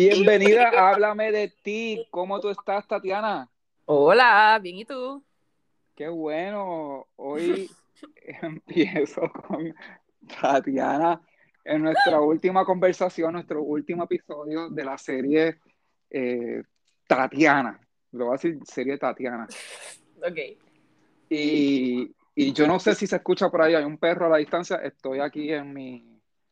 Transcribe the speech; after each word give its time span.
Bienvenida, 0.00 0.70
háblame 0.90 1.30
de 1.30 1.48
ti. 1.62 2.06
¿Cómo 2.10 2.40
tú 2.40 2.48
estás, 2.48 2.88
Tatiana? 2.88 3.50
Hola, 3.84 4.58
bien, 4.62 4.76
¿y 4.76 4.84
tú? 4.86 5.22
Qué 5.94 6.08
bueno. 6.08 7.06
Hoy 7.16 7.70
empiezo 8.40 9.30
con 9.30 9.74
Tatiana 10.40 11.20
en 11.66 11.82
nuestra 11.82 12.18
última 12.18 12.64
conversación, 12.64 13.34
nuestro 13.34 13.62
último 13.62 14.04
episodio 14.04 14.70
de 14.70 14.84
la 14.84 14.96
serie 14.96 15.58
eh, 16.08 16.62
Tatiana. 17.06 17.78
Lo 18.12 18.24
voy 18.24 18.32
a 18.32 18.38
decir 18.38 18.58
serie 18.64 18.96
Tatiana. 18.96 19.46
Ok. 20.22 20.36
Y, 21.30 22.14
y 22.34 22.52
yo 22.52 22.66
no 22.66 22.78
sé 22.78 22.94
si 22.94 23.06
se 23.06 23.16
escucha 23.16 23.48
por 23.50 23.62
ahí, 23.62 23.74
hay 23.74 23.84
un 23.84 23.96
perro 23.96 24.26
a 24.26 24.28
la 24.28 24.36
distancia. 24.36 24.76
Estoy 24.76 25.20
aquí 25.20 25.50
en 25.50 25.72
mi 25.72 26.09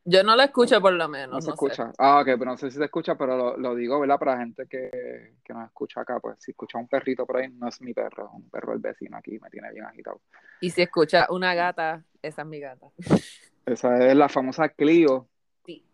yo 0.09 0.23
no 0.23 0.37
lo 0.37 0.43
escucho 0.43 0.81
por 0.81 0.95
lo 0.95 1.07
menos. 1.07 1.31
No 1.31 1.41
se 1.43 1.51
escucha. 1.51 1.93
Ah, 1.99 2.21
ok, 2.21 2.27
pero 2.27 2.47
no 2.47 2.57
sé 2.57 2.71
si 2.71 2.79
se 2.79 2.85
escucha, 2.85 3.15
pero 3.15 3.59
lo, 3.59 3.75
digo, 3.75 4.01
¿verdad? 4.01 4.19
Para 4.19 4.33
la 4.33 4.39
gente 4.39 4.67
que, 4.67 5.35
que 5.45 5.53
nos 5.53 5.67
escucha 5.67 6.01
acá, 6.01 6.19
pues 6.19 6.37
si 6.39 6.53
escucha 6.53 6.79
un 6.79 6.89
perrito 6.89 7.27
por 7.27 7.37
ahí, 7.37 7.51
no 7.51 7.69
es 7.69 7.79
mi 7.83 7.93
perro, 7.93 8.27
es 8.27 8.33
un 8.33 8.49
perro 8.49 8.73
del 8.73 8.81
vecino 8.81 9.19
aquí, 9.19 9.39
me 9.39 9.51
tiene 9.51 9.71
bien 9.71 9.85
agitado. 9.85 10.23
Y 10.63 10.71
si 10.71 10.81
escucha 10.81 11.27
una 11.29 11.55
gata, 11.55 12.03
esa 12.23 12.43
es 12.43 12.49
mi 12.49 12.59
gata. 12.59 12.87
Esa 13.67 13.99
es 13.99 14.17
la 14.17 14.31
famosa 14.31 14.71
Clio. 14.71 15.29
Sí. 15.67 15.85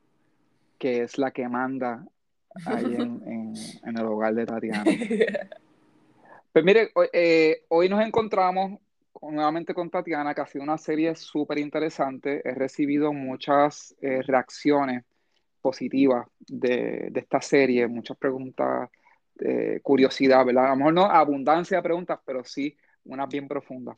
Que 0.78 1.02
es 1.02 1.18
la 1.18 1.32
que 1.32 1.48
manda 1.48 2.06
ahí 2.66 2.84
en, 2.84 3.20
en, 3.84 3.98
el 3.98 4.06
hogar 4.06 4.32
de 4.32 4.46
Tatiana. 4.46 4.84
pues 6.52 6.64
mire, 6.64 6.92
hoy, 6.94 7.08
eh, 7.12 7.64
hoy 7.66 7.88
nos 7.88 8.00
encontramos 8.00 8.78
nuevamente 9.30 9.74
con 9.74 9.90
Tatiana, 9.90 10.34
que 10.34 10.40
ha 10.40 10.46
sido 10.46 10.64
una 10.64 10.78
serie 10.78 11.14
súper 11.14 11.58
interesante. 11.58 12.42
He 12.44 12.54
recibido 12.54 13.12
muchas 13.12 13.94
eh, 14.00 14.22
reacciones 14.22 15.04
positivas 15.60 16.26
de, 16.38 17.10
esta 17.14 17.40
serie, 17.40 17.86
muchas 17.86 18.16
preguntas, 18.16 18.90
eh, 19.40 19.80
curiosidad, 19.82 20.44
¿verdad? 20.44 20.66
A 20.66 20.70
lo 20.70 20.76
mejor 20.76 20.94
no 20.94 21.04
abundancia 21.04 21.78
de 21.78 21.82
preguntas, 21.82 22.20
pero 22.24 22.44
sí 22.44 22.76
unas 23.04 23.28
bien 23.28 23.48
profundas. 23.48 23.96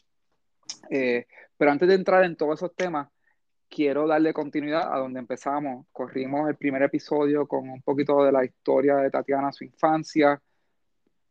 Eh, 0.91 1.27
pero 1.57 1.71
antes 1.71 1.89
de 1.89 1.95
entrar 1.95 2.25
en 2.25 2.37
todos 2.37 2.61
esos 2.61 2.75
temas, 2.75 3.09
quiero 3.69 4.07
darle 4.07 4.33
continuidad 4.33 4.93
a 4.93 4.99
donde 4.99 5.19
empezamos. 5.19 5.87
Corrimos 5.93 6.49
el 6.49 6.57
primer 6.57 6.83
episodio 6.83 7.47
con 7.47 7.69
un 7.69 7.83
poquito 7.83 8.25
de 8.25 8.33
la 8.33 8.45
historia 8.45 8.97
de 8.97 9.11
Tatiana, 9.11 9.53
su 9.53 9.65
infancia, 9.65 10.41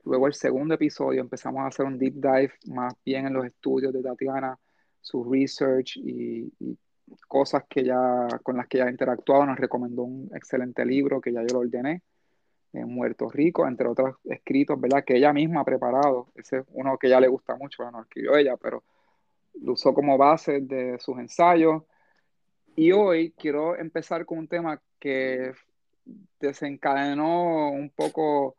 Luego 0.06 0.28
el 0.28 0.36
segundo 0.36 0.76
episodio 0.76 1.22
empezamos 1.22 1.62
a 1.62 1.68
hacer 1.68 1.86
un 1.86 1.98
deep 1.98 2.14
dive 2.16 2.54
más 2.68 2.94
bien 3.04 3.26
en 3.26 3.34
los 3.34 3.46
estudios 3.46 3.92
de 3.92 4.04
Tatiana, 4.04 4.58
su 5.02 5.24
research 5.24 5.98
y, 5.98 6.52
cosas 7.28 7.64
que 7.70 7.84
ya, 7.84 8.28
con 8.44 8.58
las 8.58 8.68
que 8.68 8.80
ya 8.80 8.86
ha 8.86 8.92
interactuado. 8.92 9.46
Nos 9.46 9.60
recomendó 9.60 10.04
un 10.04 10.30
excelente 10.36 10.86
libro 10.86 11.20
que 11.22 11.32
ya 11.32 11.42
yo 11.42 11.56
lo 11.56 11.60
ordené, 11.60 12.02
en 12.74 12.90
Muerto 12.90 13.30
Rico, 13.30 13.68
entre 13.68 13.88
otros 13.88 14.18
escritos, 14.26 14.80
¿verdad? 14.80 15.04
Que 15.04 15.18
ella 15.18 15.34
misma 15.34 15.62
ha 15.62 15.66
preparado. 15.66 16.28
Ese 16.36 16.58
es 16.60 16.66
uno 16.74 16.98
que 16.98 17.10
ya 17.10 17.20
le 17.20 17.28
gusta 17.28 17.56
mucho, 17.56 17.90
no 17.90 18.02
escribió 18.02 18.36
ella, 18.36 18.58
pero 18.58 18.84
lo 19.62 19.74
usó 19.74 19.94
como 19.94 20.18
base 20.18 20.62
de 20.62 21.00
sus 21.00 21.18
ensayos. 21.18 21.84
Y 22.76 22.92
hoy 22.92 23.34
quiero 23.38 23.76
empezar 23.78 24.26
con 24.26 24.40
un 24.40 24.48
tema 24.48 24.82
que 25.00 25.54
desencadenó 26.40 27.72
un 27.72 27.90
poco 27.90 28.58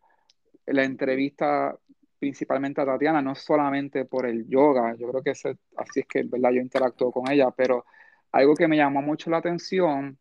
la 0.66 0.84
entrevista 0.84 1.76
principalmente 2.18 2.80
a 2.80 2.86
Tatiana, 2.86 3.22
no 3.22 3.34
solamente 3.34 4.04
por 4.04 4.26
el 4.26 4.48
yoga, 4.48 4.94
yo 4.96 5.08
creo 5.10 5.22
que 5.22 5.30
así 5.30 6.00
es 6.00 6.06
que 6.06 6.22
¿verdad? 6.24 6.50
yo 6.50 6.60
interactúo 6.60 7.12
con 7.12 7.30
ella, 7.30 7.50
pero 7.50 7.84
algo 8.32 8.54
que 8.54 8.68
me 8.68 8.76
llamó 8.76 9.02
mucho 9.02 9.30
la 9.30 9.38
atención 9.38 10.18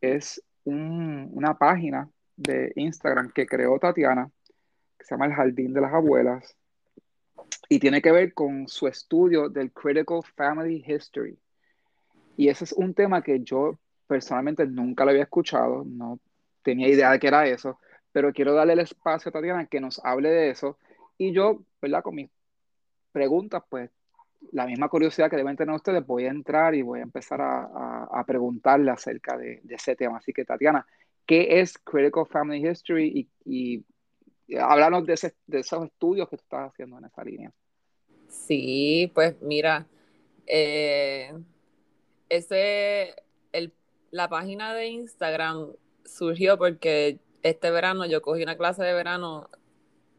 es 0.00 0.42
una 0.64 1.56
página 1.58 2.08
de 2.36 2.72
Instagram 2.76 3.30
que 3.32 3.46
creó 3.46 3.78
Tatiana, 3.78 4.30
que 4.98 5.04
se 5.04 5.14
llama 5.14 5.26
El 5.26 5.34
Jardín 5.34 5.72
de 5.72 5.80
las 5.80 5.92
Abuelas, 5.92 6.56
y 7.68 7.78
tiene 7.78 8.02
que 8.02 8.12
ver 8.12 8.34
con 8.34 8.68
su 8.68 8.86
estudio 8.86 9.48
del 9.48 9.72
Critical 9.72 10.22
Family 10.34 10.84
History. 10.86 11.38
Y 12.36 12.48
ese 12.48 12.64
es 12.64 12.72
un 12.72 12.94
tema 12.94 13.22
que 13.22 13.40
yo 13.40 13.78
personalmente 14.06 14.66
nunca 14.66 15.04
lo 15.04 15.10
había 15.10 15.22
escuchado, 15.24 15.84
no 15.84 16.20
tenía 16.62 16.88
idea 16.88 17.12
de 17.12 17.18
que 17.18 17.28
era 17.28 17.46
eso, 17.46 17.78
pero 18.16 18.32
quiero 18.32 18.54
darle 18.54 18.72
el 18.72 18.78
espacio 18.78 19.28
a 19.28 19.32
Tatiana 19.32 19.66
que 19.66 19.78
nos 19.78 20.02
hable 20.02 20.30
de 20.30 20.48
eso. 20.48 20.78
Y 21.18 21.34
yo, 21.34 21.60
¿verdad? 21.82 22.02
Con 22.02 22.14
mis 22.14 22.30
preguntas, 23.12 23.62
pues 23.68 23.90
la 24.52 24.64
misma 24.64 24.88
curiosidad 24.88 25.28
que 25.28 25.36
deben 25.36 25.54
tener 25.54 25.74
ustedes, 25.74 26.06
voy 26.06 26.24
a 26.24 26.30
entrar 26.30 26.74
y 26.74 26.80
voy 26.80 27.00
a 27.00 27.02
empezar 27.02 27.42
a, 27.42 28.24
preguntarle 28.26 28.90
acerca 28.90 29.36
de, 29.36 29.60
ese 29.68 29.96
tema. 29.96 30.16
Así 30.16 30.32
que, 30.32 30.46
Tatiana, 30.46 30.86
¿qué 31.26 31.60
es 31.60 31.76
Critical 31.76 32.24
Family 32.24 32.66
History? 32.66 33.28
Y, 33.44 33.84
y 34.48 34.56
háblanos 34.56 35.04
de, 35.04 35.12
esos 35.12 35.84
estudios 35.84 36.30
que 36.30 36.38
tú 36.38 36.42
estás 36.42 36.72
haciendo 36.72 36.96
en 36.96 37.04
esa 37.04 37.22
línea. 37.22 37.52
Sí, 38.30 39.12
pues 39.14 39.36
mira, 39.42 39.86
eh, 40.46 41.34
ese, 42.30 43.14
el, 43.52 43.74
la 44.10 44.30
página 44.30 44.72
de 44.72 44.86
Instagram 44.86 45.66
surgió 46.06 46.56
porque 46.56 47.20
este 47.50 47.70
verano 47.70 48.06
yo 48.06 48.22
cogí 48.22 48.42
una 48.42 48.56
clase 48.56 48.82
de 48.82 48.92
verano, 48.92 49.48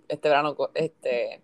este 0.07 0.29
verano, 0.29 0.55
este, 0.73 1.41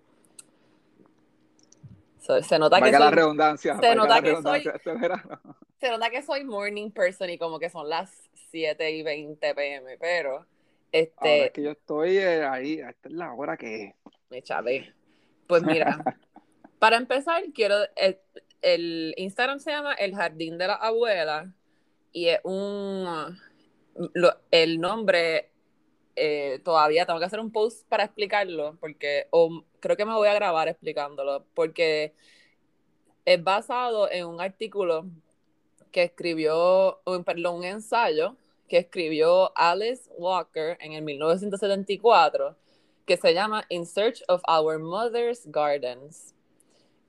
se 2.19 2.57
nota 2.57 2.79
que 2.79 2.91
soy, 2.91 2.99
la 2.99 3.11
redundancia, 3.11 3.77
se 3.77 3.95
nota 3.95 4.21
que 4.21 4.41
soy, 4.41 4.63
este 4.73 4.93
verano. 4.93 5.41
se 5.79 5.89
nota 5.89 6.09
que 6.09 6.21
soy 6.21 6.43
morning 6.45 6.89
person 6.91 7.29
y 7.29 7.37
como 7.37 7.59
que 7.59 7.69
son 7.69 7.89
las 7.89 8.11
7 8.51 8.91
y 8.91 9.03
20 9.03 9.55
pm, 9.55 9.97
pero 9.97 10.45
este, 10.91 11.45
es 11.45 11.51
que 11.51 11.63
yo 11.63 11.71
estoy 11.71 12.17
eh, 12.17 12.45
ahí, 12.45 12.79
esta 12.79 13.09
es 13.09 13.13
la 13.13 13.33
hora 13.33 13.57
que 13.57 13.95
me 14.29 14.41
chave. 14.41 14.93
Pues 15.47 15.63
mira, 15.63 15.97
para 16.79 16.95
empezar 16.95 17.43
quiero 17.53 17.75
el, 17.95 18.19
el 18.61 19.13
Instagram 19.17 19.59
se 19.59 19.71
llama 19.71 19.93
El 19.95 20.15
Jardín 20.15 20.57
de 20.57 20.67
la 20.67 20.75
Abuela 20.75 21.51
y 22.13 22.27
es 22.27 22.39
un 22.43 23.37
lo, 24.13 24.37
el 24.51 24.79
nombre 24.79 25.52
eh, 26.15 26.61
todavía 26.63 27.05
tengo 27.05 27.19
que 27.19 27.25
hacer 27.25 27.39
un 27.39 27.51
post 27.51 27.87
para 27.87 28.03
explicarlo, 28.05 28.77
porque 28.79 29.27
o 29.31 29.63
creo 29.79 29.97
que 29.97 30.05
me 30.05 30.13
voy 30.13 30.27
a 30.27 30.33
grabar 30.33 30.67
explicándolo, 30.67 31.45
porque 31.53 32.13
es 33.25 33.43
basado 33.43 34.09
en 34.11 34.25
un 34.25 34.41
artículo 34.41 35.05
que 35.91 36.03
escribió, 36.03 36.99
perdón, 37.25 37.57
un 37.57 37.63
ensayo 37.63 38.35
que 38.67 38.79
escribió 38.79 39.55
Alice 39.57 40.09
Walker 40.17 40.77
en 40.79 40.93
el 40.93 41.03
1974, 41.03 42.55
que 43.05 43.17
se 43.17 43.33
llama 43.33 43.65
In 43.69 43.85
Search 43.85 44.23
of 44.27 44.41
Our 44.47 44.79
Mother's 44.79 45.45
Gardens. 45.45 46.33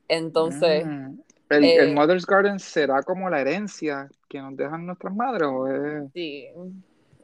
Entonces... 0.08 0.86
Mm. 0.86 1.20
¿El, 1.50 1.64
el, 1.64 1.90
eh, 1.90 1.94
Mother's 1.94 2.26
Garden 2.26 2.58
será 2.58 3.02
como 3.02 3.28
la 3.28 3.40
herencia 3.40 4.08
que 4.28 4.40
nos 4.40 4.56
dejan 4.56 4.86
nuestras 4.86 5.14
madres? 5.14 5.48
¿o 5.48 5.68
es... 5.68 6.12
Sí, 6.12 6.48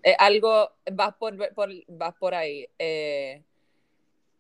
eh, 0.03 0.17
algo, 0.19 0.71
vas 0.93 1.15
por, 1.15 1.37
vas 1.89 2.15
por 2.19 2.35
ahí. 2.35 2.67
Eh, 2.79 3.43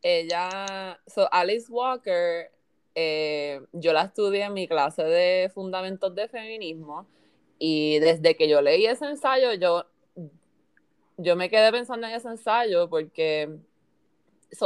ella, 0.02 0.98
so 1.06 1.28
Alice 1.32 1.70
Walker, 1.70 2.50
eh, 2.94 3.60
yo 3.72 3.92
la 3.92 4.02
estudié 4.02 4.44
en 4.44 4.54
mi 4.54 4.66
clase 4.66 5.04
de 5.04 5.50
fundamentos 5.50 6.14
de 6.14 6.28
feminismo 6.28 7.06
y 7.58 7.98
desde 7.98 8.36
que 8.36 8.48
yo 8.48 8.62
leí 8.62 8.86
ese 8.86 9.06
ensayo, 9.06 9.52
yo, 9.54 9.84
yo 11.18 11.36
me 11.36 11.50
quedé 11.50 11.70
pensando 11.70 12.06
en 12.06 12.14
ese 12.14 12.28
ensayo 12.28 12.88
porque 12.88 13.50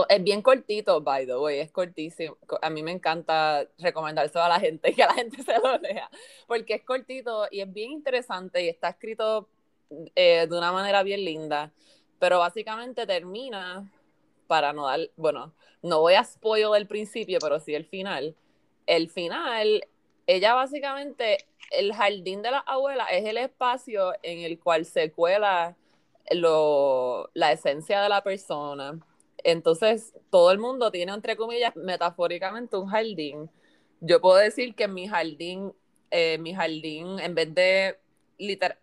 es 0.09 0.25
bien 0.25 0.43
cortito, 0.43 1.01
by 1.01 1.27
the 1.27 1.37
way, 1.37 1.59
es 1.59 1.71
cortísimo. 1.71 2.39
A 2.63 2.71
mí 2.71 2.83
me 2.83 2.93
encanta 2.93 3.69
recomendárselo 3.79 4.45
a 4.45 4.49
la 4.49 4.61
gente 4.61 4.91
y 4.91 4.95
que 4.95 5.03
la 5.03 5.15
gente 5.15 5.43
se 5.43 5.59
lo 5.59 5.79
lea, 5.79 6.09
porque 6.47 6.75
es 6.75 6.85
cortito 6.85 7.47
y 7.51 7.61
es 7.61 7.73
bien 7.73 7.91
interesante 7.91 8.63
y 8.63 8.69
está 8.69 8.91
escrito 8.91 9.49
eh, 10.15 10.47
de 10.49 10.59
una 10.59 10.73
manera 10.73 11.03
bien 11.03 11.25
linda, 11.25 11.73
pero 12.19 12.39
básicamente 12.39 13.07
termina, 13.07 13.91
para 14.47 14.73
no 14.73 14.87
dar, 14.87 15.01
bueno, 15.17 15.53
no 15.83 16.01
voy 16.01 16.15
a 16.15 16.25
spoiler 16.25 16.81
el 16.81 16.87
principio, 16.87 17.39
pero 17.41 17.61
sí 17.61 17.75
el 17.75 17.85
final. 17.85 18.35
El 18.87 19.11
final, 19.11 19.87
ella 20.27 20.55
básicamente, 20.55 21.47
el 21.71 21.93
jardín 21.95 22.43
de 22.43 22.51
la 22.51 22.59
abuela 22.61 23.05
es 23.07 23.25
el 23.25 23.39
espacio 23.39 24.13
en 24.23 24.41
el 24.41 24.59
cual 24.59 24.85
se 24.87 25.13
cuela 25.13 25.77
lo, 26.31 27.31
la 27.35 27.53
esencia 27.53 28.01
de 28.03 28.09
la 28.09 28.23
persona. 28.23 28.99
Entonces, 29.43 30.15
todo 30.31 30.51
el 30.53 30.59
mundo 30.59 30.91
tiene, 30.91 31.13
entre 31.13 31.37
comillas, 31.37 31.77
metafóricamente 31.77 32.77
un 32.77 32.87
jardín. 32.87 33.51
Yo 34.01 34.21
puedo 34.21 34.39
decir 34.39 34.75
que 34.75 34.89
mi 34.89 35.07
jardín, 35.07 35.73
eh, 36.11 36.39
mi 36.39 36.55
jardín, 36.55 37.19
en 37.19 37.35
vez 37.35 37.55
de 37.55 37.99
literal, 38.39 38.79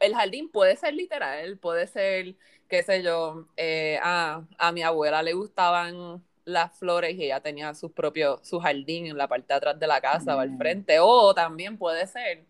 el 0.00 0.14
jardín 0.14 0.50
puede 0.50 0.76
ser 0.76 0.94
literal, 0.94 1.58
puede 1.58 1.86
ser, 1.86 2.34
qué 2.68 2.82
sé 2.82 3.02
yo, 3.02 3.46
eh, 3.56 3.98
a, 4.02 4.42
mi 4.72 4.82
abuela 4.82 5.22
le 5.22 5.32
gustaban 5.32 6.22
las 6.44 6.78
flores 6.78 7.14
y 7.14 7.24
ella 7.24 7.40
tenía 7.40 7.74
su 7.74 7.92
propio, 7.92 8.40
su 8.42 8.58
jardín 8.58 9.06
en 9.06 9.18
la 9.18 9.28
parte 9.28 9.48
de 9.48 9.54
atrás 9.54 9.78
de 9.78 9.86
la 9.86 10.00
casa 10.00 10.36
o 10.36 10.40
al 10.40 10.56
frente, 10.56 10.98
o 11.00 11.34
también 11.34 11.76
puede 11.76 12.06
ser, 12.06 12.44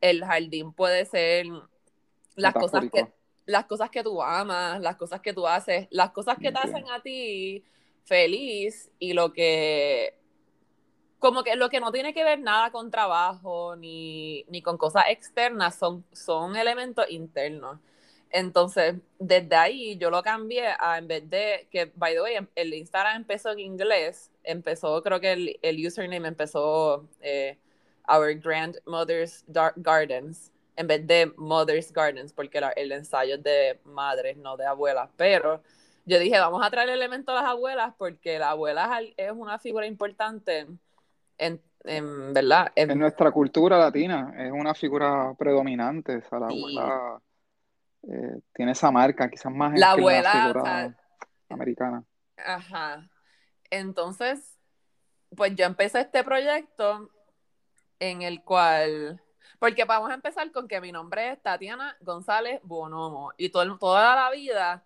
el 0.00 0.24
jardín 0.24 0.72
puede 0.72 1.04
ser 1.04 1.46
las 2.36 2.54
cosas 2.54 2.84
que, 2.92 3.06
las 3.46 3.64
cosas 3.66 3.90
que 3.90 4.02
tú 4.02 4.22
amas, 4.22 4.80
las 4.80 4.96
cosas 4.96 5.20
que 5.20 5.32
tú 5.32 5.46
haces, 5.46 5.86
las 5.90 6.10
cosas 6.10 6.38
que 6.38 6.52
te 6.52 6.58
hacen 6.58 6.88
a 6.90 7.00
ti 7.00 7.64
feliz 8.04 8.90
y 8.98 9.12
lo 9.12 9.32
que 9.32 10.19
como 11.20 11.44
que 11.44 11.56
lo 11.56 11.70
que 11.70 11.80
no 11.80 11.92
tiene 11.92 12.14
que 12.14 12.24
ver 12.24 12.40
nada 12.40 12.72
con 12.72 12.90
trabajo 12.90 13.76
ni, 13.76 14.44
ni 14.48 14.62
con 14.62 14.78
cosas 14.78 15.04
externas 15.10 15.76
son, 15.76 16.04
son 16.12 16.56
elementos 16.56 17.06
internos. 17.10 17.78
Entonces, 18.30 18.96
desde 19.18 19.56
ahí 19.56 19.96
yo 19.98 20.10
lo 20.10 20.22
cambié 20.22 20.68
a 20.78 20.98
en 20.98 21.08
vez 21.08 21.28
de 21.28 21.68
que, 21.70 21.86
by 21.96 22.14
the 22.14 22.22
way, 22.22 22.34
em, 22.36 22.48
el 22.54 22.74
Instagram 22.74 23.16
empezó 23.16 23.50
en 23.52 23.60
inglés, 23.60 24.30
empezó, 24.44 25.02
creo 25.02 25.20
que 25.20 25.32
el, 25.32 25.58
el 25.62 25.86
username 25.86 26.28
empezó 26.28 27.06
eh, 27.20 27.58
Our 28.08 28.34
Grandmother's 28.36 29.44
Gardens, 29.76 30.52
en 30.76 30.86
vez 30.86 31.06
de 31.06 31.32
Mother's 31.36 31.92
Gardens, 31.92 32.32
porque 32.32 32.60
el 32.76 32.92
ensayo 32.92 33.36
es 33.36 33.42
de 33.42 33.80
madres, 33.84 34.36
no 34.36 34.56
de 34.56 34.66
abuelas. 34.66 35.10
Pero 35.16 35.62
yo 36.06 36.18
dije, 36.18 36.38
vamos 36.38 36.64
a 36.64 36.70
traer 36.70 36.88
el 36.88 36.96
elemento 36.96 37.32
a 37.32 37.42
las 37.42 37.44
abuelas, 37.44 37.94
porque 37.98 38.38
la 38.38 38.50
abuela 38.50 39.00
es 39.16 39.32
una 39.32 39.58
figura 39.58 39.86
importante 39.86 40.66
en, 41.40 41.62
en 41.84 42.32
¿verdad? 42.32 42.70
En, 42.76 42.98
nuestra 42.98 43.32
cultura 43.32 43.78
latina, 43.78 44.32
es 44.38 44.52
una 44.52 44.74
figura 44.74 45.34
predominante, 45.36 46.16
o 46.16 46.22
sea, 46.22 46.38
la 46.38 46.46
abuela 46.46 47.22
eh, 48.02 48.40
tiene 48.52 48.72
esa 48.72 48.90
marca, 48.90 49.28
quizás 49.28 49.52
más 49.52 49.78
la 49.78 49.92
abuela 49.92 50.94
americana. 51.48 52.04
Ajá. 52.36 53.08
Entonces, 53.70 54.58
pues 55.34 55.54
yo 55.56 55.64
empecé 55.64 56.00
este 56.00 56.22
proyecto 56.22 57.10
en 57.98 58.22
el 58.22 58.42
cual, 58.42 59.22
porque 59.58 59.84
vamos 59.84 60.10
a 60.10 60.14
empezar 60.14 60.52
con 60.52 60.68
que 60.68 60.80
mi 60.80 60.92
nombre 60.92 61.32
es 61.32 61.42
Tatiana 61.42 61.96
González 62.00 62.60
Bonomo 62.62 63.32
y 63.38 63.48
todo, 63.48 63.78
toda 63.78 64.14
la 64.14 64.30
vida, 64.30 64.84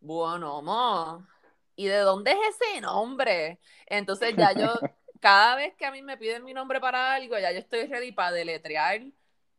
Bonomo. 0.00 1.26
¿Y 1.74 1.86
de 1.88 1.98
dónde 1.98 2.32
es 2.32 2.38
ese 2.58 2.80
nombre? 2.80 3.60
Entonces 3.86 4.34
ya 4.34 4.52
yo, 4.52 4.72
cada 5.20 5.56
vez 5.56 5.74
que 5.74 5.86
a 5.86 5.90
mí 5.90 6.02
me 6.02 6.16
piden 6.16 6.44
mi 6.44 6.54
nombre 6.54 6.80
para 6.80 7.14
algo, 7.14 7.38
ya 7.38 7.52
yo 7.52 7.58
estoy 7.58 7.86
ready 7.86 8.12
para 8.12 8.32
deletrear 8.32 9.02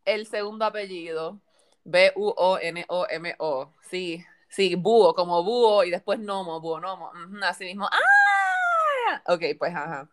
el 0.05 0.27
segundo 0.27 0.65
apellido 0.65 1.41
B-U-O-N-O-M-O. 1.83 3.73
Sí, 3.89 4.25
sí, 4.49 4.75
búho, 4.75 5.13
como 5.13 5.43
búho 5.43 5.83
y 5.83 5.91
después 5.91 6.19
nomo, 6.19 6.59
búho, 6.59 6.79
nomo. 6.79 7.11
así 7.43 7.65
mismo. 7.65 7.85
¡Ah! 7.85 9.23
Ok, 9.27 9.43
pues 9.57 9.73
ajá. 9.73 10.09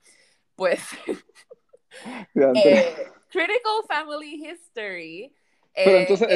Pues. 0.54 0.80
eh, 2.34 3.10
critical 3.28 3.82
Family 3.88 4.46
History. 4.46 5.34
Pero 5.74 5.98
entonces, 5.98 6.28
eh, 6.30 6.34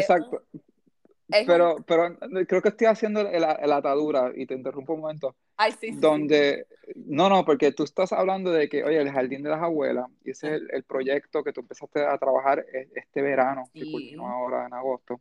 exacto. 1.28 1.84
pero, 1.86 2.16
pero 2.19 2.46
creo 2.46 2.62
que 2.62 2.69
estoy 2.70 2.86
haciendo 2.86 3.22
la, 3.22 3.76
atadura 3.76 4.32
y 4.34 4.46
te 4.46 4.54
interrumpo 4.54 4.94
un 4.94 5.00
momento. 5.00 5.36
Ay, 5.56 5.72
sí, 5.72 5.92
donde, 5.92 6.66
no, 6.94 7.28
no, 7.28 7.44
porque 7.44 7.72
tú 7.72 7.84
estás 7.84 8.12
hablando 8.12 8.50
de 8.50 8.69
que, 8.69 8.84
oye, 8.84 9.00
el 9.00 9.10
jardín 9.10 9.42
de 9.42 9.50
las 9.50 9.62
abuelas, 9.62 10.06
y 10.25 10.30
ese 10.30 10.56
es 10.56 10.62
el, 10.70 10.84
proyecto 10.84 11.42
que 11.42 11.52
tú 11.52 11.60
empezaste 11.60 12.04
a 12.04 12.16
trabajar 12.19 12.64
e, 12.72 12.88
este 12.94 13.22
verano, 13.22 13.70
que 13.72 13.90
culminó 13.90 14.28
ahora 14.28 14.66
en 14.66 14.75
agosto. 14.75 15.20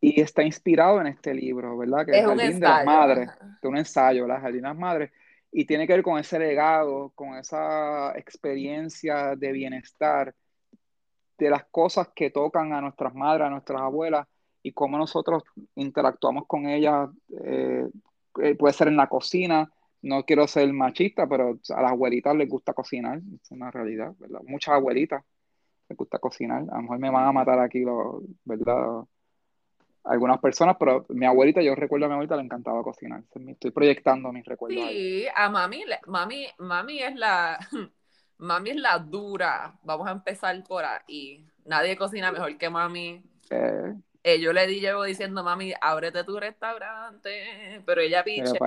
Y 0.00 0.20
está 0.20 0.42
inspirado 0.42 1.00
en 1.00 1.08
este 1.08 1.34
libro, 1.34 1.76
¿verdad? 1.76 2.06
Que 2.06 2.12
es, 2.12 2.18
el 2.18 2.26
Jardín 2.26 2.60
de 2.60 2.68
las 2.68 2.84
Madres, 2.86 3.30
de 3.60 3.68
un 3.68 3.76
ensayo, 3.76 4.26
las 4.26 4.40
Jardín 4.40 4.62
de 4.62 4.68
las 4.68 4.78
Madres, 4.78 5.10
y 5.52 5.64
tiene 5.64 5.86
que 5.86 5.94
ver 5.94 6.02
con 6.02 6.18
ese 6.18 6.38
legado, 6.38 7.12
con 7.14 7.34
esa 7.34 8.16
experiencia 8.16 9.34
de 9.36 9.52
bienestar, 9.52 10.34
de 11.40 11.50
las 11.50 11.64
cosas 11.64 12.08
que 12.14 12.30
tocan 12.30 12.72
a 12.72 12.80
nuestras 12.80 13.14
madres, 13.14 13.46
a 13.46 13.50
nuestras 13.50 13.80
abuelas, 13.80 14.26
y 14.62 14.72
cómo 14.72 14.98
nosotros 14.98 15.42
interactuamos 15.74 16.46
con 16.46 16.66
ellas, 16.66 17.08
eh, 17.44 17.88
eh, 18.42 18.54
puede 18.54 18.74
ser 18.74 18.88
en 18.88 18.96
la 18.96 19.08
cocina, 19.08 19.70
no 20.02 20.24
quiero 20.24 20.46
ser 20.46 20.72
machista, 20.72 21.26
pero 21.26 21.58
a 21.68 21.82
las 21.82 21.92
abuelitas 21.92 22.34
les 22.36 22.48
gusta 22.48 22.72
cocinar, 22.72 23.20
es 23.42 23.50
una 23.50 23.70
realidad, 23.70 24.14
¿verdad? 24.18 24.40
Muchas 24.44 24.74
abuelitas 24.74 25.24
les 25.88 25.96
gusta 25.96 26.18
cocinar, 26.18 26.62
a 26.70 26.76
lo 26.76 26.82
mejor 26.82 26.98
me 26.98 27.10
van 27.10 27.26
a 27.26 27.32
matar 27.32 27.58
aquí, 27.60 27.84
¿verdad? 28.44 29.04
algunas 30.04 30.38
personas, 30.40 30.76
pero 30.78 31.04
mi 31.10 31.26
abuelita, 31.26 31.60
yo 31.62 31.74
recuerdo 31.74 32.06
a 32.06 32.08
mi 32.08 32.14
abuelita, 32.14 32.36
le 32.36 32.42
encantaba 32.42 32.82
cocinar. 32.82 33.22
Estoy 33.46 33.70
proyectando 33.70 34.32
mis 34.32 34.44
recuerdos. 34.44 34.88
Sí, 34.88 35.26
a 35.34 35.48
mami, 35.50 35.84
mami, 36.06 36.46
mami 36.58 37.02
es 37.02 37.14
la, 37.16 37.58
mami 38.38 38.70
es 38.70 38.76
la 38.76 38.98
dura. 38.98 39.78
Vamos 39.82 40.08
a 40.08 40.12
empezar 40.12 40.62
por 40.64 40.84
ahí. 40.84 41.46
Nadie 41.64 41.96
cocina 41.96 42.32
mejor 42.32 42.56
que 42.56 42.70
mami. 42.70 43.22
Eh, 43.50 43.94
yo 44.24 44.52
le 44.52 44.66
di, 44.66 44.80
llevo 44.80 45.04
diciendo, 45.04 45.42
mami, 45.42 45.72
ábrete 45.80 46.24
tu 46.24 46.38
restaurante, 46.38 47.82
pero 47.86 48.00
ella 48.00 48.22
piche. 48.24 48.58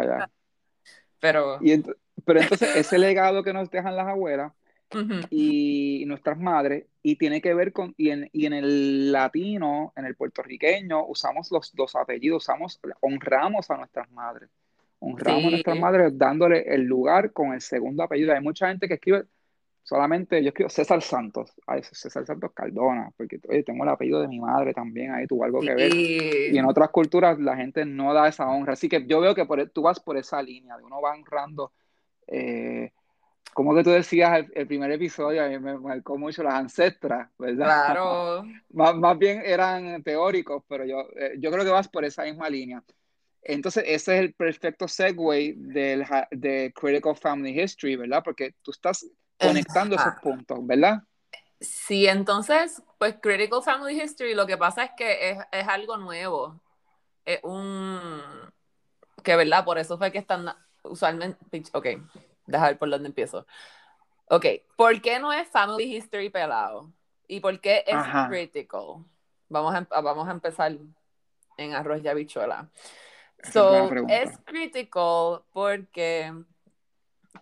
Pero... 1.20 1.60
pero 2.26 2.42
entonces 2.42 2.76
ese 2.76 2.98
legado 2.98 3.44
que 3.44 3.54
nos 3.54 3.70
dejan 3.70 3.96
las 3.96 4.08
abuelas 4.08 4.52
y 5.30 6.04
nuestras 6.06 6.38
madres, 6.38 6.86
y 7.02 7.16
tiene 7.16 7.42
que 7.42 7.54
ver 7.54 7.74
con, 7.74 7.94
y 7.98 8.10
en, 8.12 8.30
y 8.32 8.46
en, 8.46 8.54
el 8.54 9.12
latino, 9.12 9.92
en 9.96 10.06
el 10.06 10.16
puertorriqueño, 10.16 11.06
usamos 11.08 11.52
los 11.52 11.74
dos 11.74 11.96
apellidos, 11.96 12.44
usamos, 12.44 12.80
honramos 13.02 13.70
a 13.72 13.78
nuestras 13.78 14.10
madres, 14.12 14.50
honramos 15.00 15.46
a 15.46 15.50
nuestras 15.50 15.80
madres 15.80 16.18
dándole 16.18 16.62
el 16.74 16.84
lugar 16.84 17.34
con 17.34 17.54
el 17.54 17.62
segundo 17.62 18.04
apellido. 18.04 18.34
Hay 18.34 18.42
mucha 18.42 18.68
gente 18.68 18.88
que 18.88 18.96
escribe 18.96 19.26
solamente, 19.84 20.42
yo 20.42 20.50
escribo 20.50 20.70
César 20.70 21.02
Santos, 21.02 21.54
Ay, 21.68 21.84
César 21.84 22.26
Santos 22.26 22.52
Cardona, 22.54 23.12
porque 23.18 23.40
oye, 23.48 23.64
tengo 23.64 23.84
el 23.84 23.90
apellido 23.90 24.22
de 24.22 24.30
mi 24.30 24.40
madre 24.40 24.74
también, 24.74 25.12
ahí 25.12 25.28
tuvo 25.28 25.44
algo 25.44 25.60
que 25.60 25.76
ver. 25.76 25.94
Y 25.94 26.58
en 26.58 26.66
otras 26.66 26.90
culturas 26.90 27.38
la 27.40 27.56
gente 27.56 27.86
no 27.86 28.14
da 28.14 28.28
esa 28.28 28.48
honra, 28.48 28.74
así 28.74 28.88
que 28.88 29.06
yo 29.06 29.20
veo 29.20 29.36
que 29.36 29.46
por, 29.46 29.70
tú 29.70 29.84
vas 29.84 30.00
por 30.00 30.18
esa 30.18 30.42
línea, 30.42 30.78
de 30.78 30.84
uno 30.84 31.02
va 31.02 31.14
honrando. 31.14 31.74
Eh, 32.28 32.92
como 33.54 33.76
que 33.76 33.84
tú 33.84 33.92
decías 33.92 34.46
el, 34.54 34.68
primer 34.68 34.90
episodio, 34.92 35.44
a 35.44 35.48
mí 35.48 35.60
me 35.60 35.78
marcó 35.78 36.18
mucho 36.18 36.42
las 36.42 36.56
ancestras, 36.56 37.30
¿verdad? 37.38 37.66
Claro. 37.66 38.44
más, 38.74 38.96
más, 38.96 39.18
bien 39.18 39.44
eran 39.46 40.02
teóricos, 40.02 40.64
pero 40.68 40.86
yo, 40.86 41.02
eh, 41.18 41.34
yo 41.38 41.52
creo 41.52 41.64
que 41.64 41.72
vas 41.72 41.90
por 41.90 42.06
esa 42.06 42.24
misma 42.24 42.50
línea. 42.50 42.84
Entonces, 43.44 43.84
ese 43.86 44.16
es 44.16 44.22
el 44.22 44.34
perfecto 44.34 44.88
segue 44.88 45.54
del, 45.58 46.06
de 46.32 46.72
Critical 46.74 47.16
Family 47.16 47.60
History, 47.62 47.98
¿verdad? 47.98 48.22
Porque 48.24 48.56
tú 48.62 48.72
estás 48.72 49.06
conectando 49.40 49.96
esos 49.96 50.14
puntos, 50.22 50.60
¿verdad? 50.66 51.04
Sí, 51.60 52.08
entonces, 52.08 52.82
pues 52.98 53.16
Critical 53.22 53.64
Family 53.64 54.02
History, 54.02 54.36
lo 54.36 54.46
que 54.46 54.58
pasa 54.58 54.84
es 54.84 54.92
que 54.98 55.32
es, 55.32 55.38
es 55.52 55.68
algo 55.68 55.98
nuevo. 55.98 56.62
Es 57.26 57.40
un... 57.44 58.20
que, 59.24 59.36
¿verdad? 59.36 59.64
Por 59.64 59.78
eso 59.78 59.98
fue 59.98 60.12
que 60.12 60.18
están 60.18 60.54
usualmente... 60.84 61.64
Ok, 61.74 61.88
Deja 62.46 62.68
ver 62.68 62.78
por 62.78 62.90
dónde 62.90 63.08
empiezo. 63.08 63.46
Ok, 64.30 64.46
¿por 64.76 65.02
qué 65.02 65.20
no 65.20 65.32
es 65.32 65.48
Family 65.50 65.96
History 65.96 66.30
pelado? 66.30 66.92
¿Y 67.28 67.40
por 67.40 67.60
qué 67.60 67.84
es 67.86 67.98
critical? 68.28 69.06
Vamos 69.50 69.76
a, 69.76 70.02
vamos 70.02 70.28
a 70.28 70.32
empezar 70.32 70.78
en 71.58 71.74
arroz 71.74 72.02
y 72.04 72.08
habichuela. 72.08 72.70
So, 73.52 73.90
es 74.08 74.38
critical 74.46 75.42
porque 75.52 76.34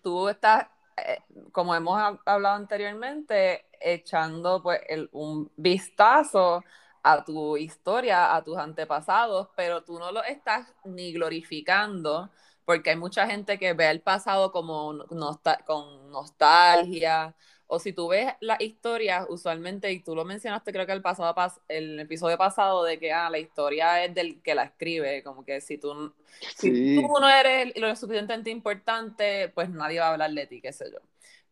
tú 0.01 0.29
estás, 0.29 0.67
como 1.51 1.75
hemos 1.75 1.99
hablado 2.25 2.55
anteriormente, 2.55 3.65
echando 3.79 4.61
pues 4.61 4.81
el, 4.87 5.09
un 5.11 5.51
vistazo 5.55 6.63
a 7.03 7.23
tu 7.23 7.57
historia, 7.57 8.35
a 8.35 8.43
tus 8.43 8.57
antepasados, 8.57 9.49
pero 9.55 9.83
tú 9.83 9.99
no 9.99 10.11
lo 10.11 10.23
estás 10.23 10.73
ni 10.85 11.13
glorificando 11.13 12.31
porque 12.65 12.91
hay 12.91 12.95
mucha 12.95 13.27
gente 13.27 13.57
que 13.59 13.73
ve 13.73 13.89
el 13.89 14.01
pasado 14.01 14.51
como 14.51 14.93
con 15.65 16.11
nostalgia, 16.11 17.35
o 17.73 17.79
si 17.79 17.93
tú 17.93 18.09
ves 18.09 18.33
la 18.41 18.57
historia, 18.59 19.25
usualmente, 19.29 19.89
y 19.93 20.01
tú 20.01 20.13
lo 20.13 20.25
mencionaste 20.25 20.73
creo 20.73 20.85
que 20.85 20.91
el 20.91 21.01
pasado 21.01 21.33
el 21.69 22.01
episodio 22.01 22.37
pasado, 22.37 22.83
de 22.83 22.99
que 22.99 23.13
ah, 23.13 23.29
la 23.29 23.39
historia 23.39 24.03
es 24.03 24.13
del 24.13 24.41
que 24.41 24.53
la 24.53 24.63
escribe, 24.63 25.23
como 25.23 25.45
que 25.45 25.61
si 25.61 25.77
tú, 25.77 26.13
si 26.53 26.97
tú 26.97 27.07
no 27.17 27.29
eres 27.29 27.71
lo 27.77 27.95
suficientemente 27.95 28.49
importante, 28.49 29.47
pues 29.55 29.69
nadie 29.69 30.01
va 30.01 30.07
a 30.07 30.11
hablar 30.11 30.31
de 30.31 30.47
ti, 30.47 30.59
qué 30.59 30.73
sé 30.73 30.91
yo. 30.91 30.97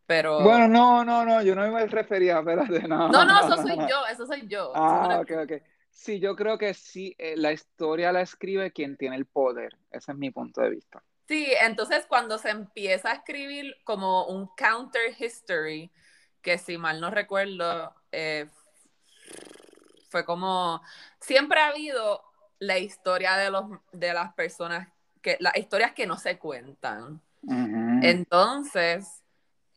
Pero... 0.06 0.42
Bueno, 0.44 0.68
no, 0.68 1.06
no, 1.06 1.24
no, 1.24 1.42
yo 1.42 1.56
no 1.56 1.72
me 1.72 1.88
refería, 1.88 2.40
espérate, 2.40 2.86
no. 2.86 3.08
No, 3.08 3.24
no, 3.24 3.40
eso 3.40 3.62
soy 3.62 3.78
yo, 3.90 4.06
eso 4.12 4.26
soy 4.26 4.46
yo. 4.46 4.74
Ah, 4.76 5.22
ok, 5.22 5.32
ok. 5.44 5.64
Sí, 5.90 6.20
yo 6.20 6.36
creo 6.36 6.58
que 6.58 6.74
sí, 6.74 7.16
eh, 7.18 7.36
la 7.38 7.54
historia 7.54 8.12
la 8.12 8.20
escribe 8.20 8.74
quien 8.74 8.98
tiene 8.98 9.16
el 9.16 9.26
poder. 9.26 9.78
Ese 9.90 10.12
es 10.12 10.18
mi 10.18 10.32
punto 10.32 10.60
de 10.60 10.72
vista. 10.72 11.02
Sí, 11.30 11.48
entonces 11.62 12.06
cuando 12.10 12.38
se 12.40 12.50
empieza 12.50 13.12
a 13.12 13.14
escribir 13.14 13.76
como 13.86 14.26
un 14.26 14.50
counter 14.58 15.16
history, 15.18 15.90
que 16.42 16.58
si 16.58 16.78
mal 16.78 17.02
no 17.02 17.10
recuerdo, 17.10 17.94
eh, 18.12 18.48
fue 20.10 20.26
como, 20.26 20.82
siempre 21.20 21.60
ha 21.60 21.68
habido 21.68 22.24
la 22.60 22.78
historia 22.78 23.38
de, 23.38 23.52
los, 23.52 23.66
de 23.92 24.14
las 24.14 24.34
personas, 24.34 24.88
que, 25.22 25.38
las 25.40 25.56
historias 25.58 25.94
que 25.94 26.08
no 26.08 26.18
se 26.18 26.38
cuentan. 26.38 27.22
Entonces, 28.02 29.24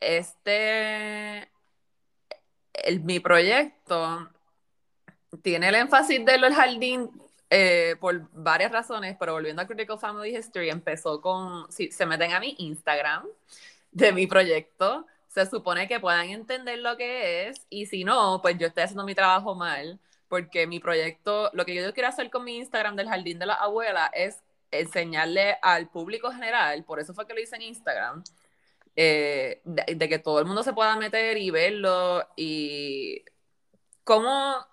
este, 0.00 1.49
el, 2.73 3.00
mi 3.04 3.21
proyecto 3.21 4.28
tiene 5.42 5.69
el 5.69 5.76
énfasis 5.76 6.25
de 6.25 6.33
del 6.38 6.52
jardín 6.52 7.11
eh, 7.50 7.97
por 8.00 8.28
varias 8.33 8.73
razones, 8.73 9.16
pero 9.19 9.35
volviendo 9.35 9.62
a 9.62 9.66
Critical 9.66 9.99
Family 9.99 10.37
History, 10.37 10.71
empezó 10.71 11.21
con, 11.21 11.71
si 11.71 11.90
se 11.92 12.07
meten 12.07 12.33
a 12.33 12.40
mi 12.40 12.54
Instagram 12.59 13.26
de 13.90 14.12
mi 14.12 14.26
proyecto, 14.26 15.07
se 15.32 15.46
supone 15.46 15.88
que 15.88 16.00
puedan 16.00 16.28
entender 16.28 16.78
lo 16.80 16.96
que 16.96 17.48
es 17.48 17.66
y 17.70 17.86
si 17.86 18.04
no, 18.04 18.40
pues 18.42 18.58
yo 18.58 18.66
estoy 18.66 18.84
haciendo 18.84 19.04
mi 19.04 19.14
trabajo 19.14 19.54
mal, 19.54 19.98
porque 20.28 20.66
mi 20.66 20.78
proyecto, 20.80 21.50
lo 21.54 21.64
que 21.64 21.74
yo 21.74 21.92
quiero 21.94 22.08
hacer 22.08 22.30
con 22.30 22.44
mi 22.44 22.56
Instagram 22.56 22.96
del 22.96 23.08
Jardín 23.08 23.38
de 23.38 23.46
la 23.46 23.54
Abuela 23.54 24.10
es 24.14 24.42
enseñarle 24.70 25.56
al 25.62 25.88
público 25.88 26.30
general, 26.32 26.84
por 26.84 27.00
eso 27.00 27.14
fue 27.14 27.26
que 27.26 27.34
lo 27.34 27.40
hice 27.40 27.56
en 27.56 27.62
Instagram, 27.62 28.24
eh, 28.96 29.62
de, 29.64 30.08
que 30.08 30.18
todo 30.18 30.38
el 30.38 30.46
mundo 30.46 30.62
se 30.62 30.74
pueda 30.74 30.96
meter 30.96 31.38
y 31.38 31.50
verlo 31.50 32.26
y 32.36 33.24
cómo, 34.04 34.66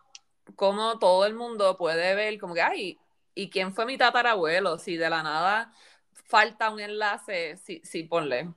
cómo 0.55 0.99
todo 0.99 1.25
el 1.25 1.35
mundo 1.35 1.77
puede 1.77 2.15
ver 2.15 2.37
como 2.39 2.53
que, 2.53 2.61
ay, 2.61 2.99
¿y 3.33 3.49
quién 3.49 3.73
fue 3.73 3.85
mi 3.85 3.97
tatarabuelo? 3.97 4.77
Si 4.77 4.97
de 4.97 5.09
la 5.09 5.23
nada 5.23 5.73
falta 6.25 6.69
un 6.69 6.79
enlace, 6.81 7.57
si, 7.57 7.81
si 7.83 8.03
ponle. 8.03 8.53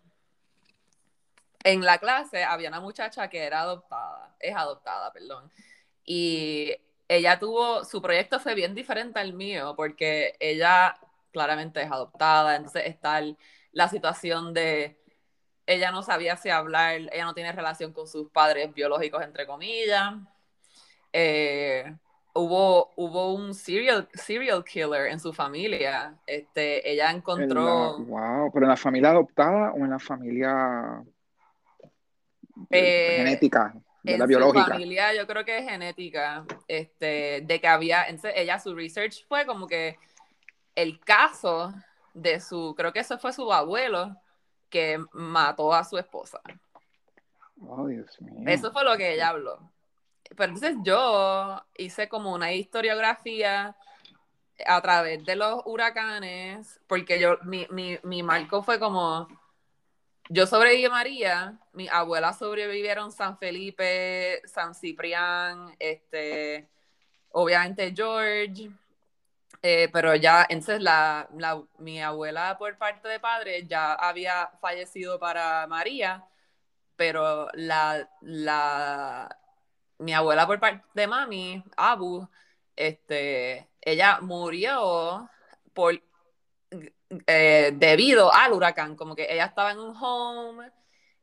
En 1.64 1.80
la 1.82 1.98
clase 1.98 2.44
había 2.44 2.68
una 2.68 2.80
muchacha 2.80 3.28
que 3.28 3.44
era 3.44 3.60
adoptada, 3.60 4.34
es 4.40 4.54
adoptada, 4.54 5.12
perdón, 5.12 5.50
y 6.04 6.74
ella 7.08 7.38
tuvo, 7.38 7.84
su 7.84 8.00
proyecto 8.00 8.40
fue 8.40 8.54
bien 8.54 8.74
diferente 8.74 9.20
al 9.20 9.34
mío, 9.34 9.74
porque 9.76 10.36
ella 10.40 10.96
claramente 11.32 11.82
es 11.82 11.90
adoptada, 11.90 12.56
entonces 12.56 12.84
está 12.86 13.20
la 13.72 13.88
situación 13.88 14.52
de 14.52 14.98
ella 15.66 15.90
no 15.90 16.02
sabía 16.02 16.36
si 16.36 16.50
hablar, 16.50 16.94
ella 16.94 17.24
no 17.24 17.34
tiene 17.34 17.52
relación 17.52 17.92
con 17.92 18.06
sus 18.06 18.28
padres 18.30 18.72
biológicos, 18.74 19.22
entre 19.22 19.46
comillas. 19.46 20.14
Eh, 21.12 21.94
hubo, 22.34 22.90
hubo 22.96 23.34
un 23.34 23.54
serial, 23.54 24.08
serial 24.12 24.64
killer 24.64 25.06
en 25.06 25.20
su 25.20 25.32
familia. 25.32 26.16
Este, 26.26 26.90
ella 26.90 27.10
encontró. 27.10 27.98
wow, 27.98 28.50
pero 28.52 28.66
en 28.66 28.70
la 28.70 28.76
familia 28.76 29.10
adoptada 29.10 29.72
o 29.72 29.78
en 29.78 29.90
la 29.90 29.98
familia 29.98 31.02
eh, 32.70 33.16
genética. 33.18 33.74
De 34.02 34.18
la 34.18 34.26
biológica. 34.26 34.64
Su 34.64 34.70
familia, 34.72 35.14
yo 35.14 35.26
creo 35.28 35.44
que 35.44 35.58
es 35.58 35.64
genética, 35.64 36.44
este, 36.66 37.42
de 37.44 37.60
que 37.60 37.68
había, 37.68 38.04
entonces 38.04 38.32
ella, 38.34 38.58
su 38.58 38.74
research 38.74 39.24
fue 39.28 39.46
como 39.46 39.68
que 39.68 39.96
el 40.74 40.98
caso 41.00 41.72
de 42.14 42.40
su, 42.40 42.74
creo 42.76 42.92
que 42.92 43.00
eso 43.00 43.18
fue 43.18 43.32
su 43.32 43.52
abuelo, 43.52 44.16
que 44.68 44.98
mató 45.12 45.72
a 45.72 45.84
su 45.84 45.98
esposa. 45.98 46.40
Oh, 47.60 47.86
Dios 47.86 48.20
mío. 48.20 48.42
Eso 48.46 48.72
fue 48.72 48.84
lo 48.84 48.96
que 48.96 49.14
ella 49.14 49.28
habló. 49.28 49.70
Pero 50.36 50.52
entonces 50.52 50.76
yo 50.82 51.62
hice 51.76 52.08
como 52.08 52.32
una 52.32 52.52
historiografía 52.52 53.76
a 54.66 54.80
través 54.80 55.24
de 55.24 55.36
los 55.36 55.62
huracanes, 55.64 56.80
porque 56.86 57.20
yo, 57.20 57.38
mi, 57.42 57.66
mi, 57.70 57.98
mi 58.02 58.22
marco 58.22 58.62
fue 58.62 58.78
como, 58.78 59.28
yo 60.28 60.46
sobreviví 60.46 60.88
María, 60.88 61.58
mi 61.72 61.88
abuela 61.88 62.32
sobrevivieron 62.32 63.12
San 63.12 63.38
Felipe, 63.38 64.42
San 64.46 64.74
Ciprián, 64.74 65.74
este, 65.78 66.68
obviamente 67.30 67.92
George, 67.94 68.70
eh, 69.62 69.88
pero 69.92 70.14
ya, 70.16 70.46
entonces 70.48 70.80
la, 70.82 71.28
mi 71.78 72.02
abuela 72.02 72.56
por 72.58 72.76
parte 72.78 73.08
de 73.08 73.20
padre 73.20 73.66
ya 73.66 73.94
había 73.94 74.50
fallecido 74.60 75.18
para 75.18 75.66
María, 75.68 76.24
pero 76.96 77.48
la, 77.54 78.08
la, 78.20 79.38
mi 79.98 80.14
abuela 80.14 80.46
por 80.46 80.60
parte 80.60 80.84
de 80.94 81.06
mami, 81.06 81.64
Abu, 81.76 82.28
este, 82.76 83.68
ella 83.80 84.20
murió 84.20 85.28
por, 85.74 86.00
eh, 87.26 87.72
debido 87.76 88.32
al 88.32 88.52
huracán, 88.52 88.96
como 88.96 89.14
que 89.14 89.26
ella 89.30 89.46
estaba 89.46 89.72
en 89.72 89.78
un 89.78 89.94
home, 89.96 90.70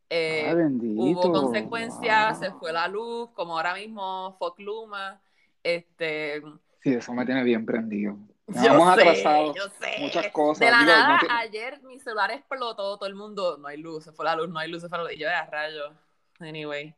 eh, 0.10 0.54
hubo 0.96 1.32
consecuencias, 1.32 2.40
se 2.40 2.52
fue 2.52 2.74
la 2.74 2.88
luz, 2.88 3.30
como 3.32 3.58
ahora 3.58 3.76
mismo 3.76 4.36
Focluma, 4.40 5.22
este 5.64 6.42
Sí, 6.82 6.94
eso 6.94 7.14
me 7.14 7.26
tiene 7.26 7.44
bien 7.44 7.66
prendido. 7.66 8.18
Yo 8.48 8.84
atrasado 8.84 9.54
yo 9.54 9.70
sé. 9.80 10.02
muchas 10.02 10.30
cosas. 10.30 10.60
De 10.60 10.72
la 10.72 10.84
nada, 10.84 11.20
ayer 11.40 11.80
mi 11.84 12.00
celular 12.00 12.32
explotó, 12.32 12.98
todo 12.98 13.06
el 13.06 13.14
mundo, 13.14 13.58
no 13.58 13.68
hay 13.68 13.78
luz, 13.78 14.06
se 14.06 14.12
fue 14.12 14.26
la 14.26 14.36
luz, 14.36 14.50
no 14.50 14.58
hay 14.58 14.72
luz, 14.72 14.82
se 14.82 14.90
fue 14.90 14.98
la 14.98 15.04
luz. 15.04 15.14
Y 15.14 15.20
yo 15.20 15.28
de 15.28 15.46
rayo. 15.46 15.94
Anyway. 16.40 16.96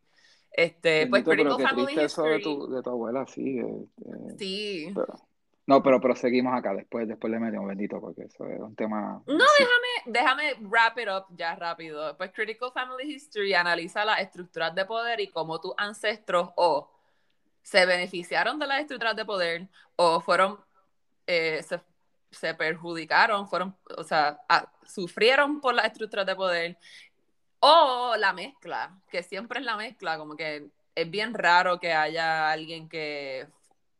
Este, 0.53 1.07
pues 1.07 1.24
pero 1.24 1.57
qué 1.57 1.65
triste 1.65 2.03
eso 2.05 2.24
de 2.24 2.39
tu, 2.39 2.69
de 2.69 2.81
tu 2.81 2.89
abuela, 2.89 3.25
sí. 3.25 3.60
Este, 3.60 4.38
sí. 4.38 4.93
No, 5.68 5.84
pero, 5.84 6.01
pero 6.01 6.15
seguimos 6.15 6.53
acá, 6.58 6.74
después, 6.74 7.08
después 7.08 7.32
le 7.32 7.39
metemos 7.39 7.68
bendito, 7.68 8.01
porque 8.01 8.24
eso 8.24 8.46
es 8.48 8.60
un 8.60 8.75
tema... 8.75 9.22
No, 9.27 9.46
déjame, 9.60 9.88
déjame 10.08 10.53
wrap 10.68 10.98
it 10.98 11.08
up 11.08 11.25
ya 11.36 11.56
rápido. 11.56 12.18
Pues 12.18 12.32
Critical 12.32 12.72
Family 12.74 13.13
History 13.13 13.53
analiza 13.53 14.03
las 14.03 14.20
estructuras 14.20 14.74
de 14.74 14.86
poder 14.86 15.20
y 15.20 15.27
cómo 15.27 15.62
tus 15.62 15.74
ancestros 15.77 16.50
o 16.56 16.91
se 17.62 17.86
beneficiaron 17.86 18.58
de 18.58 18.68
las 18.68 18.82
estructuras 18.82 19.15
de 19.15 19.25
poder 19.25 19.68
o 19.96 20.20
fueron, 20.20 20.60
eh, 21.27 21.63
se, 22.32 22.53
perjudicaron, 22.56 23.48
fueron, 23.48 23.75
o 23.98 24.03
sea, 24.03 24.41
sufrieron 24.86 25.62
por 25.62 25.75
las 25.75 25.86
estructuras 25.86 26.25
de 26.25 26.36
poder 26.36 26.77
o 27.60 28.15
la 28.18 28.34
mezcla, 28.34 29.00
que 29.12 29.22
siempre 29.22 29.60
es 29.60 29.65
la 29.65 29.77
mezcla, 29.77 30.18
como 30.18 30.36
que 30.36 30.72
es 30.96 31.10
bien 31.10 31.36
raro 31.36 31.80
que 31.80 31.94
haya 31.94 32.51
alguien 32.51 32.89
que 32.89 33.48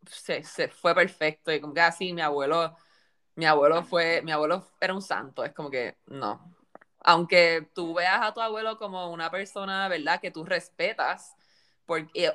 se, 0.06 0.44
fue 0.70 0.96
perfecto 0.96 1.52
y 1.52 1.62
como 1.62 1.74
que 1.74 1.82
así 1.82 2.12
ah, 2.12 2.16
mi 2.16 2.22
abuelo, 2.22 2.76
mi 3.36 3.46
abuelo 3.46 3.84
fue, 3.84 4.22
mi 4.24 4.32
abuelo 4.32 4.66
era 4.80 4.94
un 4.94 5.02
santo, 5.02 5.44
es 5.44 5.54
como 5.54 5.70
que 5.70 5.98
no. 6.08 6.54
Aunque 7.04 7.70
tú 7.74 7.96
veas 7.96 8.22
a 8.22 8.34
tu 8.34 8.42
abuelo 8.42 8.78
como 8.78 9.12
una 9.12 9.32
persona, 9.32 9.88
¿verdad? 9.88 10.22
Que 10.22 10.32
tú 10.32 10.44
respetas, 10.46 11.36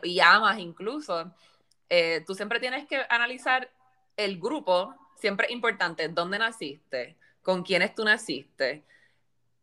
y 0.03 0.21
amas 0.21 0.59
incluso, 0.59 1.33
eh, 1.89 2.23
tú 2.27 2.35
siempre 2.35 2.61
tienes 2.61 2.87
que 2.87 3.05
analizar 3.09 3.71
el 4.17 4.39
grupo, 4.39 4.95
siempre 5.17 5.51
importante, 5.51 6.09
dónde 6.09 6.39
naciste, 6.39 7.17
con 7.43 7.63
quiénes 7.63 7.95
tú 7.95 8.05
naciste, 8.05 8.85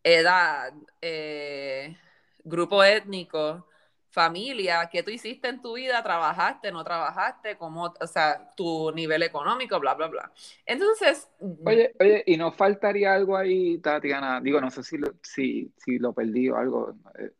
edad, 0.04 0.74
eh, 1.02 1.98
grupo 2.44 2.84
étnico, 2.84 3.68
familia, 4.14 4.88
qué 4.92 5.02
tú 5.02 5.10
hiciste 5.10 5.50
en 5.50 5.62
tu 5.62 5.74
vida, 5.74 6.04
trabajaste, 6.04 6.72
no 6.72 6.84
trabajaste, 6.84 7.58
cómo, 7.58 7.94
o 8.00 8.08
sea, 8.08 8.54
tu 8.56 8.92
nivel 8.92 9.24
económico, 9.24 9.80
bla, 9.80 9.96
bla, 9.96 10.08
bla. 10.08 10.32
Entonces... 10.66 11.28
Oye, 11.66 11.94
oye, 12.00 12.24
y 12.28 12.38
nos 12.38 12.56
faltaría 12.56 13.14
algo 13.14 13.36
ahí, 13.36 13.80
Tatiana, 13.80 14.40
digo, 14.40 14.62
no 14.62 14.70
sé 14.70 14.84
si 14.84 14.98
lo, 14.98 15.14
si, 15.24 15.74
si 15.78 15.98
lo 15.98 16.14
perdí 16.14 16.50
o 16.50 16.58
algo. 16.58 16.96
Eh, 17.18 17.32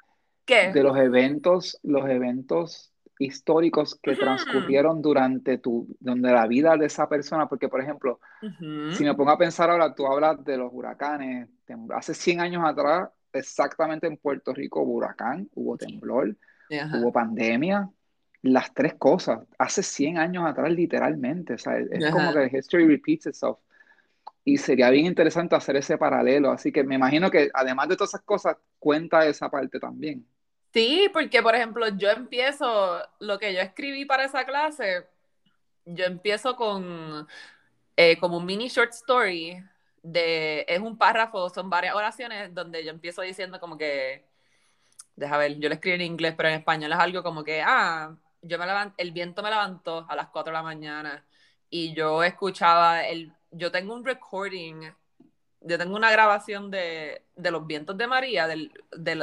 de 0.74 0.84
los 0.84 0.98
eventos, 0.98 1.80
los 1.84 2.10
eventos 2.10 2.92
históricos 3.18 3.98
que 4.02 4.16
transcurrieron 4.16 5.02
durante 5.02 5.58
tu, 5.58 5.88
donde 6.00 6.32
la 6.32 6.48
vida 6.48 6.76
de 6.76 6.88
esa 6.88 7.08
persona, 7.08 7.48
porque 7.48 7.70
por 7.70 7.82
ejemplo, 7.82 8.20
si 8.92 9.04
me 9.04 9.14
pongo 9.14 9.32
a 9.32 9.38
pensar 9.38 9.70
ahora, 9.70 9.94
tú 9.96 10.06
hablas 10.06 10.44
de 10.44 10.58
los 10.58 10.70
huracanes, 10.74 11.48
hace 11.92 12.14
100 12.14 12.42
años 12.42 12.64
atrás, 12.66 13.10
exactamente 13.32 14.08
en 14.08 14.18
Puerto 14.18 14.54
Rico 14.54 14.82
hubo 14.82 14.94
huracán, 14.94 15.50
hubo 15.54 15.78
temblor, 15.78 16.36
hubo 16.94 17.12
pandemia, 17.12 17.90
las 18.42 18.74
tres 18.74 18.96
cosas, 18.96 19.40
hace 19.58 19.84
100 19.84 20.18
años 20.18 20.46
atrás 20.46 20.72
literalmente, 20.72 21.54
o 21.54 21.58
sea, 21.58 21.78
es 21.78 22.12
como 22.12 22.34
que 22.34 22.58
history 22.58 22.88
repeats 22.88 23.28
itself. 23.28 23.58
Y 24.46 24.58
sería 24.58 24.90
bien 24.90 25.06
interesante 25.06 25.56
hacer 25.56 25.78
ese 25.78 25.98
paralelo, 25.98 26.52
así 26.52 26.72
que 26.72 26.84
me 26.84 26.96
imagino 26.96 27.32
que 27.32 27.50
además 27.54 27.88
de 27.88 27.96
todas 27.96 28.10
esas 28.10 28.24
cosas, 28.24 28.58
cuenta 28.78 29.26
esa 29.26 29.50
parte 29.50 29.80
también. 29.80 30.26
Sí, 30.74 31.10
porque 31.14 31.42
por 31.42 31.56
ejemplo, 31.56 31.88
yo 31.90 32.10
empiezo, 32.10 33.00
lo 33.20 33.40
que 33.40 33.54
yo 33.54 33.62
escribí 33.62 34.06
para 34.06 34.26
esa 34.26 34.44
clase, 34.44 35.06
yo 35.86 36.06
empiezo 36.06 36.56
con 36.56 37.28
eh, 37.96 38.18
como 38.18 38.38
un 38.38 38.46
mini 38.46 38.68
short 38.68 38.92
story 38.92 39.64
de, 40.02 40.66
es 40.68 40.80
un 40.80 40.98
párrafo, 40.98 41.50
son 41.50 41.70
varias 41.70 41.96
oraciones 41.96 42.54
donde 42.54 42.84
yo 42.84 42.90
empiezo 42.90 43.22
diciendo 43.22 43.60
como 43.60 43.78
que, 43.78 44.26
deja 45.16 45.38
ver, 45.38 45.60
yo 45.60 45.70
lo 45.70 45.76
escribí 45.76 45.96
en 45.96 46.02
inglés, 46.02 46.34
pero 46.36 46.50
en 46.50 46.56
español 46.56 46.92
es 46.92 47.00
algo 47.00 47.24
como 47.24 47.44
que, 47.44 47.62
ah, 47.62 48.16
yo 48.42 48.58
me 48.58 48.66
levanto, 48.66 48.96
el 48.98 49.12
viento 49.12 49.44
me 49.44 49.50
levantó 49.50 50.06
a 50.10 50.16
las 50.16 50.28
4 50.30 50.52
de 50.52 50.54
la 50.54 50.64
mañana 50.64 51.26
y 51.70 51.94
yo 51.94 52.24
escuchaba, 52.24 53.06
el, 53.06 53.34
yo 53.52 53.72
tengo 53.72 53.94
un 53.94 54.06
recording 54.06 54.92
yo 55.64 55.78
tengo 55.78 55.96
una 55.96 56.12
grabación 56.12 56.70
de, 56.70 57.24
los 57.38 57.66
vientos 57.66 57.98
de 57.98 58.08
María, 58.08 58.48
del, 58.48 58.72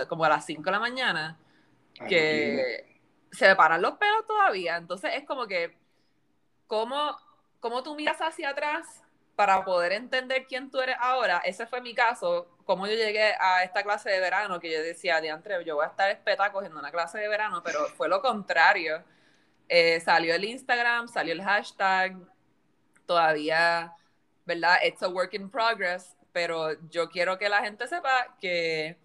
como 0.09 0.25
a 0.25 0.29
las 0.29 0.47
5 0.47 0.63
de 0.63 0.71
la 0.71 0.81
mañana, 0.81 1.39
que 2.09 2.99
se 3.31 3.49
me 3.49 3.57
paran 3.57 3.83
los 3.83 3.93
pelos 3.93 4.27
todavía. 4.27 4.77
Entonces 4.77 5.13
es 5.15 5.25
como 5.25 5.47
que, 5.47 5.77
¿cómo, 6.67 7.17
¿cómo 7.61 7.83
tú 7.83 7.95
miras 7.95 8.19
hacia 8.21 8.51
atrás 8.51 9.03
para 9.41 9.65
poder 9.65 9.93
entender 9.93 10.45
quién 10.47 10.71
tú 10.71 10.83
eres 10.83 10.97
ahora? 11.01 11.39
Ese 11.39 11.67
fue 11.67 11.81
mi 11.81 11.95
caso, 11.95 12.47
cómo 12.67 12.87
yo 12.87 12.93
llegué 12.93 13.33
a 13.41 13.65
esta 13.65 13.83
clase 13.83 14.11
de 14.11 14.21
verano, 14.21 14.61
que 14.61 14.71
yo 14.71 14.83
decía, 14.83 15.19
diantre, 15.19 15.65
yo 15.65 15.77
voy 15.77 15.87
a 15.87 15.89
estar 15.89 16.11
espeta 16.11 16.53
cogiendo 16.53 16.79
una 16.79 16.91
clase 16.91 17.17
de 17.19 17.27
verano, 17.27 17.63
pero 17.65 17.87
fue 17.97 18.07
lo 18.07 18.21
contrario. 18.21 19.03
Eh, 19.67 19.99
salió 20.01 20.35
el 20.35 20.45
Instagram, 20.45 21.09
salió 21.09 21.33
el 21.33 21.43
hashtag, 21.43 22.19
todavía, 23.07 23.95
¿verdad? 24.45 24.77
It's 24.85 25.03
a 25.03 25.09
work 25.09 25.33
in 25.33 25.49
progress, 25.49 26.15
pero 26.33 26.79
yo 26.91 27.09
quiero 27.09 27.39
que 27.39 27.49
la 27.49 27.63
gente 27.63 27.89
sepa 27.89 28.37
que 28.39 28.99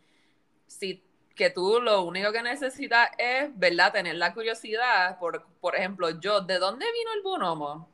si 0.67 1.01
que 1.33 1.49
tú 1.49 1.79
lo 1.79 2.01
único 2.01 2.33
que 2.33 2.41
necesitas 2.41 3.09
es, 3.17 3.57
¿verdad? 3.57 3.93
Tener 3.93 4.15
la 4.15 4.33
curiosidad, 4.33 5.17
por, 5.17 5.45
por 5.61 5.77
ejemplo, 5.77 6.09
yo, 6.19 6.41
¿de 6.41 6.59
dónde 6.59 6.85
vino 6.91 7.13
el 7.13 7.21
bonomo? 7.21 7.89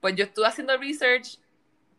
Pues 0.00 0.14
yo 0.14 0.22
estuve 0.22 0.46
haciendo 0.46 0.76
research 0.76 1.40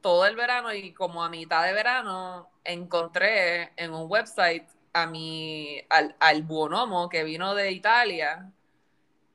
todo 0.01 0.25
el 0.25 0.35
verano 0.35 0.73
y 0.73 0.93
como 0.93 1.23
a 1.23 1.29
mitad 1.29 1.65
de 1.65 1.73
verano 1.73 2.49
encontré 2.63 3.71
en 3.75 3.93
un 3.93 4.09
website 4.09 4.67
a 4.93 5.07
mi, 5.07 5.81
al, 5.89 6.15
al 6.19 6.43
bonomo 6.43 7.09
que 7.09 7.23
vino 7.23 7.55
de 7.55 7.71
Italia 7.71 8.51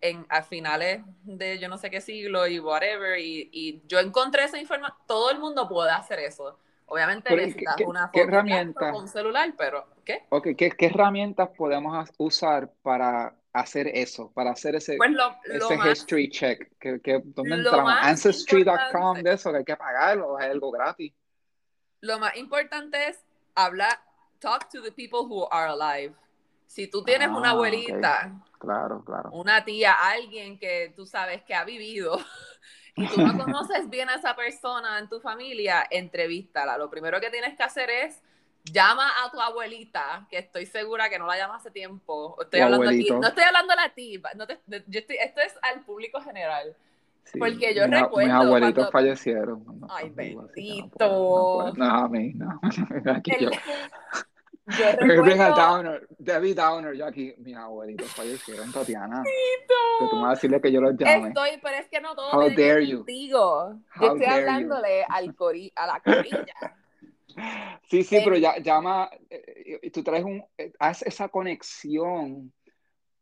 en, 0.00 0.26
a 0.28 0.42
finales 0.42 1.02
de 1.24 1.58
yo 1.58 1.68
no 1.68 1.78
sé 1.78 1.90
qué 1.90 2.00
siglo 2.00 2.46
y 2.46 2.60
whatever, 2.60 3.18
y, 3.18 3.48
y 3.52 3.82
yo 3.86 3.98
encontré 3.98 4.44
esa 4.44 4.58
información, 4.58 4.96
todo 5.06 5.30
el 5.30 5.38
mundo 5.38 5.68
puede 5.68 5.90
hacer 5.90 6.18
eso. 6.20 6.58
Obviamente 6.88 7.34
necesitas 7.34 7.76
una 7.84 8.08
foto 8.08 8.20
herramientas? 8.20 8.92
con 8.92 9.02
un 9.02 9.08
celular, 9.08 9.52
pero 9.58 9.86
¿qué? 10.04 10.24
Ok, 10.28 10.48
¿qué, 10.56 10.70
¿qué, 10.70 10.86
herramientas 10.86 11.48
podemos 11.56 12.08
usar 12.18 12.70
para 12.82 13.34
hacer 13.60 13.88
eso, 13.88 14.30
para 14.32 14.50
hacer 14.50 14.74
ese, 14.74 14.96
pues 14.96 15.10
lo, 15.10 15.36
lo 15.46 15.66
ese 15.66 15.76
más, 15.76 15.88
history 15.88 16.30
check? 16.30 16.72
¿Qué, 16.78 17.00
qué, 17.02 17.20
¿Dónde 17.24 17.56
entramos? 17.56 17.92
Ancestry.com 18.00 19.22
de 19.22 19.32
eso, 19.32 19.50
que 19.52 19.58
hay 19.58 19.64
que 19.64 19.76
pagar 19.76 20.18
o 20.18 20.38
es 20.38 20.46
algo 20.46 20.70
gratis. 20.70 21.12
Lo 22.00 22.18
más 22.18 22.36
importante 22.36 23.08
es 23.08 23.24
hablar, 23.54 23.98
talk 24.38 24.68
to 24.70 24.82
the 24.82 24.92
people 24.92 25.20
who 25.20 25.48
are 25.50 25.70
alive. 25.70 26.14
Si 26.66 26.88
tú 26.88 27.02
tienes 27.02 27.28
ah, 27.28 27.36
una 27.36 27.50
abuelita, 27.50 28.26
okay. 28.26 28.58
claro, 28.58 29.04
claro. 29.04 29.30
una 29.32 29.64
tía, 29.64 29.92
alguien 29.92 30.58
que 30.58 30.92
tú 30.94 31.06
sabes 31.06 31.42
que 31.42 31.54
ha 31.54 31.64
vivido 31.64 32.18
y 32.96 33.06
tú 33.08 33.20
no 33.20 33.36
conoces 33.44 33.88
bien 33.88 34.08
a 34.08 34.16
esa 34.16 34.34
persona 34.36 34.98
en 34.98 35.08
tu 35.08 35.20
familia, 35.20 35.86
entrevístala. 35.90 36.76
Lo 36.76 36.90
primero 36.90 37.20
que 37.20 37.30
tienes 37.30 37.56
que 37.56 37.62
hacer 37.62 37.90
es 37.90 38.22
llama 38.72 39.08
a 39.24 39.30
tu 39.30 39.40
abuelita, 39.40 40.26
que 40.30 40.38
estoy 40.38 40.66
segura 40.66 41.08
que 41.08 41.18
no 41.18 41.26
la 41.26 41.36
llama 41.36 41.56
hace 41.56 41.70
tiempo. 41.70 42.36
Estoy 42.40 42.60
hablando 42.60 42.88
aquí, 42.88 43.08
no 43.10 43.26
estoy 43.26 43.44
hablando 43.44 43.74
a 43.78 43.88
ti, 43.90 44.22
no 44.36 44.46
te, 44.46 44.58
yo 44.86 44.98
estoy, 45.00 45.16
esto 45.16 45.40
es 45.40 45.54
al 45.62 45.84
público 45.84 46.20
general. 46.20 46.74
Sí, 47.24 47.38
porque 47.40 47.74
yo 47.74 47.88
mi, 47.88 47.96
recuerdo. 47.96 48.32
Mis 48.32 48.46
abuelitos 48.46 48.74
cuando... 48.74 48.92
fallecieron. 48.92 49.80
No, 49.80 49.88
Ay, 49.90 50.10
bendito. 50.10 51.72
No, 51.76 51.84
a 51.84 52.08
mí, 52.08 52.32
no. 52.34 52.60
Aquí 53.16 53.32
El, 53.32 53.44
yo. 53.46 53.50
Yo 54.66 54.84
recuerdo... 55.00 55.54
Downer, 55.54 56.06
Debbie 56.18 56.54
Downer, 56.54 56.94
yo 56.94 57.06
aquí, 57.06 57.34
mis 57.38 57.56
abuelitos 57.56 58.12
fallecieron, 58.12 58.72
Tatiana. 58.72 59.22
Que 59.22 60.06
tú 60.10 60.16
me 60.16 60.22
vas 60.22 60.30
a 60.30 60.34
decirle 60.34 60.60
que 60.60 60.72
yo 60.72 60.80
los 60.80 60.96
llame. 60.96 61.28
Estoy, 61.28 61.50
pero 61.62 61.76
es 61.76 61.88
que 61.88 62.00
no 62.00 62.14
todo 62.14 62.32
How 62.32 62.50
dare 62.50 62.86
you. 62.86 62.98
contigo. 62.98 63.80
How 63.94 64.00
Yo 64.00 64.06
estoy 64.06 64.20
dare 64.20 64.40
hablándole 64.40 65.04
al 65.08 65.34
cori 65.36 65.72
a 65.76 65.86
la 65.86 66.00
corilla. 66.00 66.76
Sí, 67.88 68.02
sí, 68.04 68.16
Eh, 68.16 68.22
pero 68.22 68.36
ya, 68.36 68.58
llama, 68.58 69.10
eh, 69.30 69.78
y 69.82 69.90
tú 69.90 70.02
traes 70.02 70.24
un, 70.24 70.44
eh, 70.58 70.72
haz 70.78 71.02
esa 71.02 71.28
conexión 71.28 72.52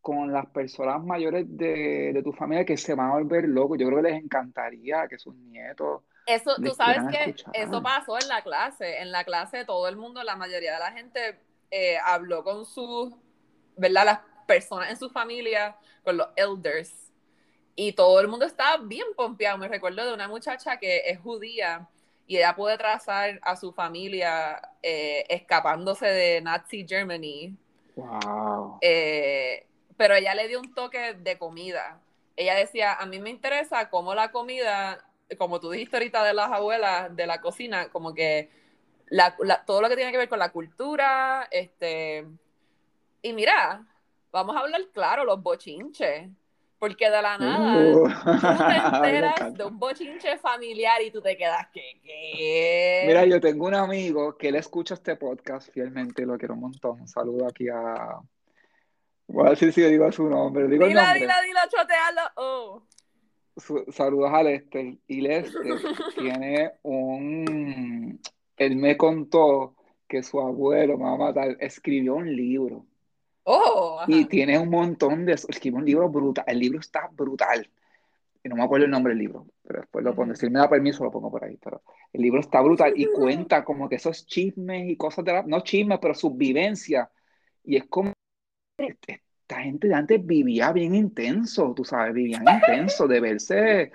con 0.00 0.32
las 0.32 0.46
personas 0.50 1.02
mayores 1.04 1.46
de, 1.48 2.12
de 2.14 2.22
tu 2.22 2.32
familia 2.32 2.64
que 2.64 2.76
se 2.76 2.94
van 2.94 3.10
a 3.10 3.14
volver 3.14 3.44
locos. 3.48 3.78
Yo 3.78 3.86
creo 3.88 4.02
que 4.02 4.10
les 4.12 4.22
encantaría 4.24 5.08
que 5.08 5.18
sus 5.18 5.34
nietos 5.36 6.02
Eso, 6.26 6.60
tú 6.62 6.74
sabes 6.74 7.04
que 7.10 7.36
escuchar. 7.36 7.50
eso 7.52 7.82
pasó 7.82 8.18
en 8.18 8.28
la 8.28 8.42
clase. 8.42 8.98
En 9.00 9.12
la 9.12 9.24
clase 9.24 9.64
todo 9.64 9.88
el 9.88 9.96
mundo, 9.96 10.22
la 10.22 10.36
mayoría 10.36 10.72
de 10.74 10.78
la 10.78 10.92
gente 10.92 11.40
eh, 11.70 11.98
habló 12.02 12.42
con 12.44 12.64
sus, 12.64 13.12
¿verdad? 13.76 14.04
Las 14.06 14.20
personas 14.46 14.90
en 14.90 14.96
su 14.96 15.10
familia, 15.10 15.76
con 16.02 16.16
los 16.16 16.28
elders. 16.36 17.12
Y 17.76 17.92
todo 17.94 18.20
el 18.20 18.28
mundo 18.28 18.46
estaba 18.46 18.78
bien 18.84 19.06
pompeado. 19.16 19.58
Me 19.58 19.68
recuerdo 19.68 20.06
de 20.06 20.14
una 20.14 20.28
muchacha 20.28 20.78
que 20.78 21.08
es 21.10 21.18
judía 21.20 21.88
y 22.26 22.38
ella 22.38 22.54
puede 22.56 22.78
trazar 22.78 23.38
a 23.42 23.56
su 23.56 23.72
familia 23.72 24.60
eh, 24.82 25.24
escapándose 25.28 26.06
de 26.06 26.40
Nazi 26.40 26.86
Germany. 26.88 27.56
Wow. 27.96 28.78
Eh, 28.80 29.66
pero 29.96 30.14
ella 30.14 30.34
le 30.34 30.48
dio 30.48 30.60
un 30.60 30.74
toque 30.74 31.14
de 31.14 31.38
comida. 31.38 32.00
Ella 32.36 32.54
decía, 32.54 32.94
a 32.94 33.06
mí 33.06 33.18
me 33.20 33.30
interesa 33.30 33.90
cómo 33.90 34.14
la 34.14 34.32
comida, 34.32 35.06
como 35.38 35.60
tú 35.60 35.70
dijiste 35.70 35.96
ahorita 35.96 36.24
de 36.24 36.34
las 36.34 36.50
abuelas 36.50 37.14
de 37.14 37.26
la 37.26 37.40
cocina, 37.40 37.90
como 37.90 38.14
que 38.14 38.50
la, 39.06 39.36
la, 39.40 39.64
todo 39.64 39.82
lo 39.82 39.88
que 39.88 39.96
tiene 39.96 40.10
que 40.10 40.18
ver 40.18 40.28
con 40.28 40.38
la 40.38 40.52
cultura, 40.52 41.46
este... 41.50 42.26
Y 43.22 43.32
mira, 43.32 43.86
vamos 44.32 44.56
a 44.56 44.60
hablar 44.60 44.82
claro, 44.92 45.24
los 45.24 45.42
bochinches. 45.42 46.28
Porque 46.78 47.08
de 47.08 47.22
la 47.22 47.38
nada, 47.38 47.78
Uh. 47.78 47.92
tú 47.92 48.04
te 48.04 48.96
enteras 48.96 49.54
de 49.54 49.64
un 49.64 49.78
bochinche 49.78 50.36
familiar 50.38 51.00
y 51.02 51.10
tú 51.10 51.22
te 51.22 51.36
quedas, 51.36 51.66
qué? 51.72 53.04
Mira, 53.06 53.24
yo 53.24 53.40
tengo 53.40 53.66
un 53.66 53.74
amigo 53.74 54.36
que 54.36 54.48
él 54.48 54.56
escucha 54.56 54.94
este 54.94 55.16
podcast 55.16 55.70
fielmente 55.72 56.22
y 56.22 56.26
lo 56.26 56.36
quiero 56.36 56.54
un 56.54 56.60
montón. 56.60 57.00
Un 57.00 57.08
saludo 57.08 57.46
aquí 57.46 57.68
a. 57.68 58.18
Voy 59.28 59.46
a 59.46 59.50
decir 59.50 59.72
si 59.72 59.82
digo 59.82 60.10
su 60.12 60.28
nombre. 60.28 60.68
Digo 60.68 60.82
el 60.84 60.90
Dila, 60.90 61.02
nombre. 61.04 61.20
dila, 61.20 61.40
dila, 61.42 61.68
chotealo. 61.68 62.20
Oh. 62.36 62.82
Su- 63.56 63.84
saludos 63.90 64.30
a 64.34 64.42
Lester. 64.42 64.94
Y 65.06 65.20
Lester 65.22 65.62
tiene 66.18 66.72
un. 66.82 68.20
Él 68.56 68.76
me 68.76 68.96
contó 68.96 69.74
que 70.06 70.22
su 70.22 70.38
abuelo, 70.40 70.98
me 70.98 71.04
va 71.04 71.12
a 71.14 71.16
matar, 71.16 71.56
escribió 71.60 72.16
un 72.16 72.34
libro. 72.36 72.84
Oh, 73.44 73.98
ajá. 74.00 74.10
Y 74.10 74.24
tiene 74.26 74.58
un 74.58 74.70
montón 74.70 75.24
de. 75.26 75.32
Escribió 75.32 75.78
un 75.78 75.84
libro 75.84 76.08
brutal. 76.08 76.44
El 76.46 76.58
libro 76.58 76.80
está 76.80 77.08
brutal. 77.12 77.68
Y 78.42 78.48
no 78.48 78.56
me 78.56 78.62
acuerdo 78.64 78.84
el 78.84 78.90
nombre 78.90 79.12
del 79.12 79.20
libro, 79.20 79.46
pero 79.62 79.80
después 79.80 80.04
lo 80.04 80.14
pongo. 80.14 80.34
Si 80.34 80.50
me 80.50 80.58
da 80.58 80.68
permiso, 80.68 81.02
lo 81.02 81.10
pongo 81.10 81.30
por 81.30 81.44
ahí. 81.44 81.56
Pero 81.62 81.82
el 82.12 82.20
libro 82.20 82.40
está 82.40 82.60
brutal 82.60 82.92
y 82.94 83.06
cuenta 83.06 83.64
como 83.64 83.88
que 83.88 83.96
esos 83.96 84.26
chismes 84.26 84.88
y 84.90 84.96
cosas 84.96 85.24
de 85.24 85.32
la. 85.32 85.42
No 85.44 85.60
chismes, 85.60 85.98
pero 86.00 86.14
sus 86.14 86.36
vivencias. 86.36 87.08
Y 87.64 87.76
es 87.76 87.84
como. 87.86 88.12
Esta 88.78 89.60
gente 89.62 89.88
de 89.88 89.94
antes 89.94 90.24
vivía 90.26 90.72
bien 90.72 90.94
intenso, 90.94 91.74
tú 91.74 91.84
sabes, 91.84 92.14
vivían 92.14 92.44
intenso 92.48 93.06
de 93.06 93.20
verse. 93.20 93.92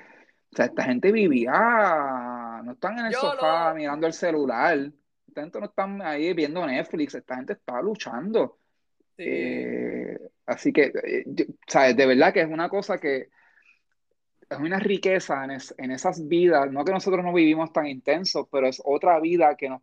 O 0.51 0.55
sea, 0.55 0.65
esta 0.65 0.83
gente 0.83 1.11
vivía. 1.11 2.61
No 2.63 2.71
están 2.71 2.99
en 2.99 3.05
el 3.07 3.13
Yo 3.13 3.19
sofá 3.19 3.69
lo- 3.69 3.75
mirando 3.75 4.07
el 4.07 4.13
celular. 4.13 4.91
Esta 5.27 5.41
gente 5.41 5.59
no 5.59 5.65
están 5.67 6.01
ahí 6.01 6.33
viendo 6.33 6.65
Netflix. 6.65 7.15
Esta 7.15 7.35
gente 7.35 7.53
está 7.53 7.81
luchando. 7.81 8.57
Sí. 9.19 9.25
Eh, 9.25 10.17
así 10.45 10.71
que, 10.73 10.91
eh, 11.03 11.25
¿sabes? 11.67 11.95
De 11.97 12.05
verdad 12.05 12.33
que 12.33 12.41
es 12.41 12.47
una 12.49 12.69
cosa 12.69 12.99
que 12.99 13.29
es 14.47 14.59
una 14.59 14.77
riqueza 14.79 15.43
en, 15.43 15.51
es- 15.51 15.73
en 15.79 15.89
esas 15.91 16.27
vidas. 16.27 16.71
No 16.71 16.85
que 16.85 16.91
nosotros 16.91 17.23
no 17.25 17.33
vivimos 17.33 17.73
tan 17.73 17.87
intensos, 17.87 18.47
pero 18.51 18.67
es 18.67 18.81
otra 18.85 19.19
vida 19.19 19.55
que 19.55 19.69
nos. 19.69 19.81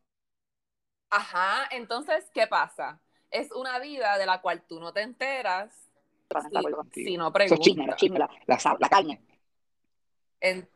Ajá, 1.11 1.69
entonces, 1.71 2.31
¿qué 2.35 2.47
pasa? 2.47 3.01
Es 3.31 3.51
una 3.53 3.79
vida 3.79 4.19
de 4.19 4.27
la 4.27 4.41
cual 4.41 4.63
tú 4.67 4.81
no 4.81 4.93
te 4.93 5.03
enteras 5.03 5.91
si, 6.51 6.65
si 6.93 7.17
no 7.17 7.25
los 7.25 7.33
preguntas. 7.33 7.97
la, 8.15 8.29
la, 8.47 8.77
la 8.81 8.89
carne. 8.89 9.21
En-. 10.41 10.67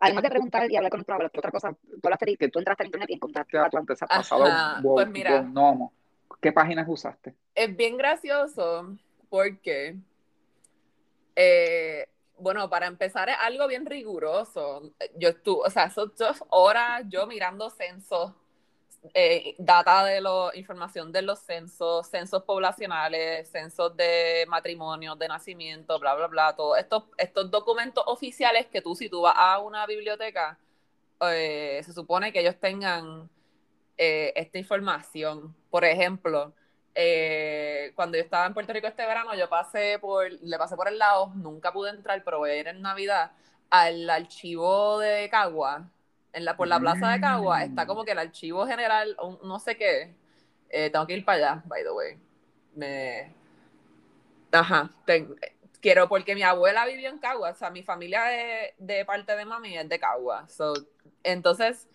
Además 0.00 0.22
de 0.24 0.30
preguntar 0.30 0.70
y 0.70 0.76
hablar 0.76 0.90
con 0.90 1.04
¿qué 1.04 1.38
otra 1.38 1.50
cosa? 1.50 1.72
Tú 1.72 2.00
hablaste 2.04 2.36
que 2.36 2.48
tú 2.48 2.58
entraste 2.58 2.82
en 2.82 2.86
internet 2.88 3.10
y 3.10 3.14
encontraste 3.14 3.52
Te 3.52 3.58
a 3.58 3.64
tu 3.70 3.76
cuenta, 3.76 3.92
ese 3.94 4.06
pasado 4.06 4.44
Ajá, 4.50 4.80
bo- 4.82 4.94
pues 4.94 5.08
mira. 5.08 5.30
bonomo. 5.40 5.92
¿Qué 6.42 6.52
páginas 6.52 6.86
usaste? 6.88 7.36
es 7.54 7.76
bien 7.76 7.96
gracioso 7.96 8.96
porque, 9.30 9.96
eh, 11.36 12.08
bueno, 12.36 12.68
para 12.68 12.86
empezar 12.86 13.28
es 13.28 13.36
algo 13.40 13.66
bien 13.68 13.86
riguroso. 13.86 14.82
Yo 15.16 15.30
estuve, 15.30 15.66
o 15.66 15.70
sea, 15.70 15.88
son 15.88 16.12
dos 16.18 16.42
horas 16.50 17.04
yo 17.08 17.26
mirando 17.28 17.70
censos, 17.70 18.32
eh, 19.14 19.54
data 19.58 20.04
de 20.04 20.20
la 20.20 20.50
información 20.54 21.12
de 21.12 21.22
los 21.22 21.38
censos, 21.40 22.08
censos 22.08 22.42
poblacionales, 22.42 23.48
censos 23.48 23.96
de 23.96 24.44
matrimonio, 24.48 25.14
de 25.16 25.28
nacimiento, 25.28 25.98
bla, 26.00 26.14
bla, 26.16 26.26
bla, 26.26 26.56
todos 26.56 26.78
estos, 26.78 27.04
estos 27.18 27.50
documentos 27.50 28.02
oficiales 28.06 28.66
que 28.66 28.82
tú, 28.82 28.94
si 28.96 29.08
tú 29.08 29.22
vas 29.22 29.34
a 29.36 29.60
una 29.60 29.86
biblioteca, 29.86 30.58
eh, 31.20 31.80
se 31.84 31.92
supone 31.92 32.32
que 32.32 32.40
ellos 32.40 32.56
tengan 32.58 33.30
eh, 33.98 34.32
esta 34.36 34.58
información. 34.58 35.54
Por 35.70 35.84
ejemplo, 35.84 36.54
eh, 36.94 37.92
cuando 37.94 38.16
yo 38.18 38.24
estaba 38.24 38.46
en 38.46 38.54
Puerto 38.54 38.72
Rico 38.72 38.86
este 38.86 39.06
verano, 39.06 39.34
yo 39.34 39.48
pasé 39.48 39.98
por, 40.00 40.30
le 40.30 40.58
pasé 40.58 40.76
por 40.76 40.88
el 40.88 40.98
lado, 40.98 41.32
nunca 41.36 41.72
pude 41.72 41.90
entrar, 41.90 42.22
pero 42.24 42.38
voy 42.38 42.50
a 42.50 42.56
ir 42.56 42.68
en 42.68 42.82
Navidad 42.82 43.32
al 43.70 44.08
archivo 44.10 44.98
de 44.98 45.28
Cagua, 45.30 45.88
en 46.32 46.44
la, 46.44 46.56
por 46.56 46.68
la 46.68 46.80
plaza 46.80 47.10
de 47.10 47.20
Cagua, 47.20 47.62
está 47.64 47.86
como 47.86 48.04
que 48.04 48.12
el 48.12 48.18
archivo 48.18 48.66
general, 48.66 49.16
un- 49.22 49.38
no 49.44 49.58
sé 49.58 49.76
qué, 49.76 50.14
eh, 50.70 50.90
tengo 50.90 51.06
que 51.06 51.14
ir 51.14 51.24
para 51.24 51.38
allá, 51.54 51.62
by 51.66 51.82
the 51.82 51.90
way. 51.92 52.18
Me... 52.74 53.34
Ajá, 54.50 54.90
ten- 55.06 55.34
quiero, 55.80 56.08
porque 56.08 56.34
mi 56.34 56.42
abuela 56.42 56.84
vivió 56.86 57.08
en 57.08 57.18
Cagua, 57.18 57.50
o 57.50 57.54
sea, 57.54 57.70
mi 57.70 57.82
familia 57.82 58.22
de, 58.24 58.74
de 58.78 59.04
parte 59.04 59.34
de 59.36 59.44
mami 59.44 59.76
es 59.78 59.88
de 59.88 59.98
Cagua, 59.98 60.46
so, 60.48 60.74
entonces, 61.22 61.88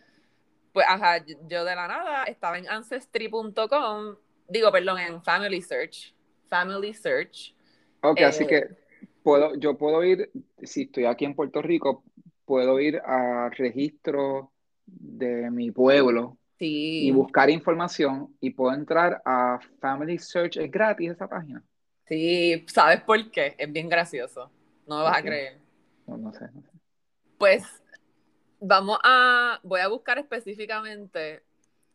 pues, 0.77 0.85
ajá, 0.87 1.25
yo- 1.25 1.65
de 1.65 1.75
la 1.75 1.87
nada 1.87 2.23
estaba 2.25 2.59
en 2.59 2.69
ancestry.com, 2.69 4.15
digo, 4.47 4.71
perdón, 4.71 4.99
en 4.99 5.23
Family 5.23 5.59
Search, 5.59 6.13
Family 6.47 6.93
Search, 6.93 7.55
Ok, 8.03 8.19
Eh, 8.19 8.25
así 8.25 8.45
que 8.45 8.67
puedo, 9.23 9.55
yo 9.55 9.75
puedo 9.75 10.03
ir, 10.03 10.29
si 10.61 10.83
estoy 10.83 11.05
aquí 11.05 11.25
en 11.25 11.33
Puerto 11.33 11.63
Rico, 11.63 12.03
puedo 12.45 12.79
ir 12.79 12.99
al 13.03 13.51
registro 13.53 14.51
de 14.85 15.49
mi 15.49 15.71
pueblo 15.71 16.37
Sí. 16.59 17.07
y 17.07 17.11
buscar 17.11 17.49
información 17.49 18.35
y 18.39 18.51
puedo 18.51 18.75
entrar 18.75 19.19
a 19.25 19.59
Family 19.81 20.19
Search, 20.19 20.57
es 20.57 20.69
gratis 20.69 21.09
esa 21.09 21.27
página. 21.27 21.63
Sí, 22.07 22.63
¿sabes 22.67 23.01
por 23.01 23.31
qué? 23.31 23.55
Es 23.57 23.71
bien 23.71 23.89
gracioso. 23.89 24.51
No 24.85 24.97
me 24.97 25.03
vas 25.03 25.13
¿Por 25.13 25.19
a 25.19 25.23
creer. 25.23 25.57
No, 26.05 26.17
no 26.17 26.31
sé. 26.33 26.45
no 26.53 26.61
sé. 26.61 26.69
Pues 27.39 27.63
vamos 28.59 28.97
a, 29.03 29.59
voy 29.63 29.81
a 29.81 29.87
buscar 29.87 30.17
específicamente. 30.17 31.43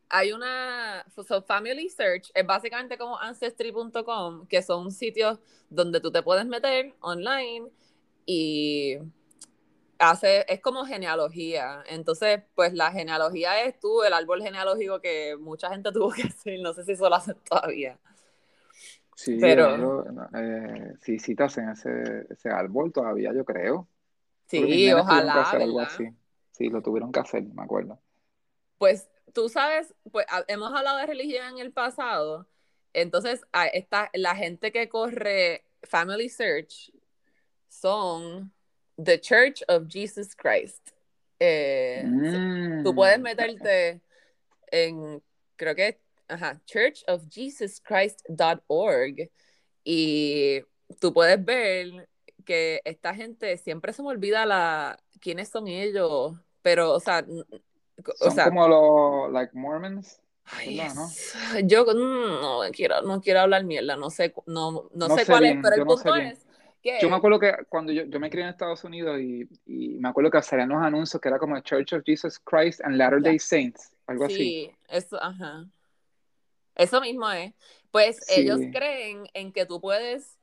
Hay 0.09 0.33
una, 0.33 1.05
so 1.15 1.43
Family 1.43 1.89
Search 1.89 2.31
es 2.35 2.47
básicamente 2.47 2.99
como 2.99 3.19
Ancestry.com, 3.19 4.47
que 4.47 4.63
son 4.63 4.91
sitios 4.91 5.39
donde 5.71 6.01
tú 6.01 6.13
te 6.13 6.23
puedes 6.23 6.45
meter 6.47 6.95
online 7.01 7.69
y 8.27 8.99
hace, 9.99 10.45
es 10.53 10.61
como 10.61 10.85
genealogía. 10.85 11.83
Entonces, 11.87 12.43
pues 12.55 12.75
la 12.75 12.91
genealogía 12.93 13.65
es 13.65 13.81
tú, 13.81 14.03
el 14.03 14.13
árbol 14.13 14.43
genealógico 14.43 15.01
que 15.01 15.37
mucha 15.39 15.71
gente 15.71 15.91
tuvo 15.93 16.11
que 16.11 16.25
hacer, 16.25 16.61
no 16.61 16.75
sé 16.75 16.85
si 16.85 16.93
eso 16.93 17.09
lo 17.09 17.15
hacen 17.15 17.37
todavía. 17.49 17.99
Sí, 19.15 19.39
Pero- 19.41 19.77
yo, 19.79 20.05
eh, 20.35 20.95
sí, 21.01 21.19
sí 21.19 21.35
te 21.35 21.45
hacen 21.45 21.69
ese, 21.71 22.27
ese 22.29 22.51
árbol 22.51 22.93
todavía, 22.93 23.33
yo 23.33 23.45
creo. 23.45 23.89
Sí, 24.47 24.93
ojalá, 24.93 25.43
algo. 25.51 25.81
Sí, 26.63 26.69
lo 26.71 26.83
tuvieron 26.83 27.11
que 27.13 27.21
hacer, 27.21 27.43
me 27.45 27.63
acuerdo. 27.65 28.01
Pues 28.79 29.09
tú 29.33 29.49
sabes, 29.49 29.95
pues 30.11 30.27
hemos 30.49 30.73
hablado 30.75 30.99
de 30.99 31.07
religión 31.07 31.55
en 31.55 31.59
el 31.59 31.73
pasado, 31.73 32.47
entonces 32.93 33.43
esta, 33.73 34.11
la 34.15 34.35
gente 34.37 34.71
que 34.73 34.89
corre 34.89 35.65
Family 35.83 36.29
Search 36.29 36.93
son 37.69 38.53
The 39.03 39.19
Church 39.21 39.63
of 39.69 39.87
Jesus 39.89 40.35
Christ. 40.37 40.91
Eh, 41.41 42.05
Tú 42.83 42.95
puedes 42.95 43.19
Mm, 43.19 43.21
meterte 43.21 44.01
en, 44.73 45.23
creo 45.57 45.75
que, 45.77 46.01
ajá, 46.29 46.61
churchofjesuschrist.org 46.67 49.31
y 49.85 50.61
tú 51.01 51.13
puedes 51.13 51.45
ver 51.45 52.09
que 52.45 52.81
esta 52.85 53.15
gente 53.15 53.57
siempre 53.59 53.93
se 53.93 54.03
me 54.03 54.09
olvida 54.11 54.47
la 54.47 54.99
quiénes 55.21 55.49
son 55.51 55.69
ellos, 55.69 56.35
pero, 56.63 56.93
o 56.93 57.01
sea, 57.01 57.25
o 57.27 58.13
Son 58.17 58.35
sea, 58.35 58.45
como 58.45 58.69
los, 58.69 59.33
like, 59.33 59.53
Mormons, 59.55 60.21
yo 61.65 61.85
mm, 61.85 62.41
no 62.43 62.61
quiero, 62.73 63.03
no 63.03 63.21
quiero 63.21 63.41
hablar 63.41 63.65
mierda, 63.65 63.97
no 63.97 64.11
sé, 64.11 64.35
no, 64.47 64.89
no 64.95 65.09
No 65.09 65.17
sé 65.17 65.27
cuál 65.27 65.45
es, 65.45 65.57
pero 65.63 65.75
el 65.75 65.81
sé 65.81 65.87
punto 65.87 66.15
es 66.17 66.47
que 66.83 66.99
Yo 67.01 67.09
me 67.09 67.17
acuerdo 67.17 67.39
que 67.39 67.55
cuando 67.69 67.93
yo, 67.93 68.05
yo 68.05 68.21
me 68.21 68.29
crié 68.29 68.45
en 68.45 68.51
Estados 68.51 68.85
Unidos 68.85 69.21
y, 69.21 69.49
y 69.67 69.99
me 69.99 70.09
acuerdo 70.09 70.31
que 70.31 70.43
salían 70.43 70.69
los 70.69 70.83
anuncios 70.83 71.21
que 71.21 71.29
era 71.29 71.39
como 71.39 71.59
Church 71.61 71.93
of 71.93 72.03
Jesus 72.05 72.39
Christ 72.41 72.81
and 72.85 72.97
Latter-day 72.97 73.39
Saints, 73.39 73.95
algo 74.07 74.25
así. 74.25 74.37
sí, 74.37 74.71
eso, 74.89 75.23
ajá. 75.23 75.67
Eso 76.75 77.01
mismo 77.01 77.31
es. 77.31 77.53
Pues 77.91 78.17
Sí. 78.27 78.41
ellos 78.41 78.61
creen 78.73 79.25
en 79.35 79.53
que 79.53 79.67
tú 79.67 79.81
puedes, 79.81 80.39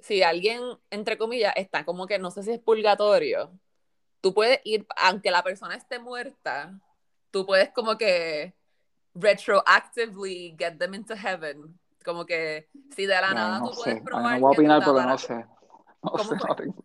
si 0.00 0.22
alguien, 0.22 0.60
entre 0.90 1.18
comillas, 1.18 1.52
está 1.56 1.84
como 1.84 2.06
que 2.06 2.18
no 2.18 2.30
sé 2.30 2.42
si 2.42 2.52
es 2.52 2.60
purgatorio, 2.60 3.50
tú 4.22 4.32
puedes 4.32 4.60
ir, 4.64 4.86
aunque 4.96 5.30
la 5.30 5.42
persona 5.42 5.74
esté 5.74 5.98
muerta, 5.98 6.72
tú 7.30 7.44
puedes 7.44 7.68
como 7.72 7.98
que 7.98 8.54
retroactively 9.14 10.56
get 10.58 10.78
them 10.78 10.94
into 10.94 11.14
heaven. 11.14 11.78
Como 12.04 12.24
que 12.26 12.68
si 12.96 13.06
de 13.06 13.14
la 13.20 13.28
Ay, 13.28 13.34
nada 13.34 13.58
no 13.58 13.66
tú 13.68 13.74
sé, 13.74 13.80
puedes 13.82 13.96
Ay, 13.98 14.02
probar 14.04 14.32
no 14.34 14.40
voy 14.40 14.48
a 14.54 14.58
opinar 14.58 14.84
porque 14.84 15.02
no 15.02 15.18
sé. 15.18 15.46
No 16.02 16.10
¿Cómo 16.10 16.24
sé, 16.24 16.34
no 16.48 16.54
tengo- 16.56 16.84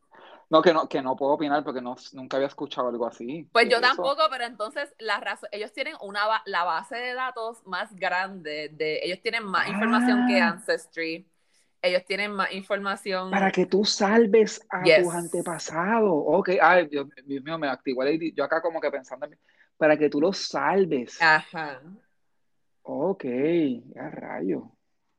No, 0.49 0.61
que 0.61 0.73
no, 0.73 0.87
que 0.87 1.01
no 1.01 1.15
puedo 1.15 1.31
opinar 1.33 1.63
porque 1.63 1.81
no, 1.81 1.95
nunca 2.13 2.37
había 2.37 2.47
escuchado 2.47 2.87
algo 2.89 3.07
así. 3.07 3.49
Pues 3.51 3.65
¿Qué 3.65 3.71
yo 3.71 3.77
es 3.77 3.83
eso? 3.83 3.95
tampoco, 3.95 4.21
pero 4.29 4.43
entonces 4.45 4.93
la 4.99 5.19
razón, 5.19 5.49
ellos 5.51 5.73
tienen 5.73 5.95
una 6.01 6.21
la 6.45 6.63
base 6.63 6.95
de 6.97 7.13
datos 7.15 7.65
más 7.65 7.95
grande 7.95 8.69
de 8.73 8.99
ellos 9.03 9.19
tienen 9.23 9.43
más 9.43 9.67
información 9.69 10.27
que 10.27 10.39
Ah. 10.39 10.49
Ancestry. 10.49 11.27
Ellos 11.81 12.03
tienen 12.05 12.31
más 12.31 12.51
información. 12.53 13.31
Para 13.31 13.51
que 13.51 13.65
tú 13.65 13.85
salves 13.85 14.65
a 14.69 14.83
Yes. 14.83 15.03
tus 15.03 15.13
antepasados. 15.13 16.09
Ok, 16.11 16.49
ay, 16.61 16.87
Dios, 16.87 17.07
Dios 17.25 17.43
mío, 17.43 17.57
me 17.57 17.67
activó 17.69 18.03
la 18.03 18.11
idea. 18.11 18.31
Yo 18.35 18.43
acá 18.43 18.61
como 18.61 18.81
que 18.81 18.89
pensando, 18.91 19.25
en- 19.25 19.37
para 19.77 19.97
que 19.97 20.09
tú 20.09 20.19
los 20.19 20.37
salves. 20.37 21.21
Ajá. 21.21 21.81
Ok, 22.83 23.25
a 23.99 24.09
rayo. 24.09 24.71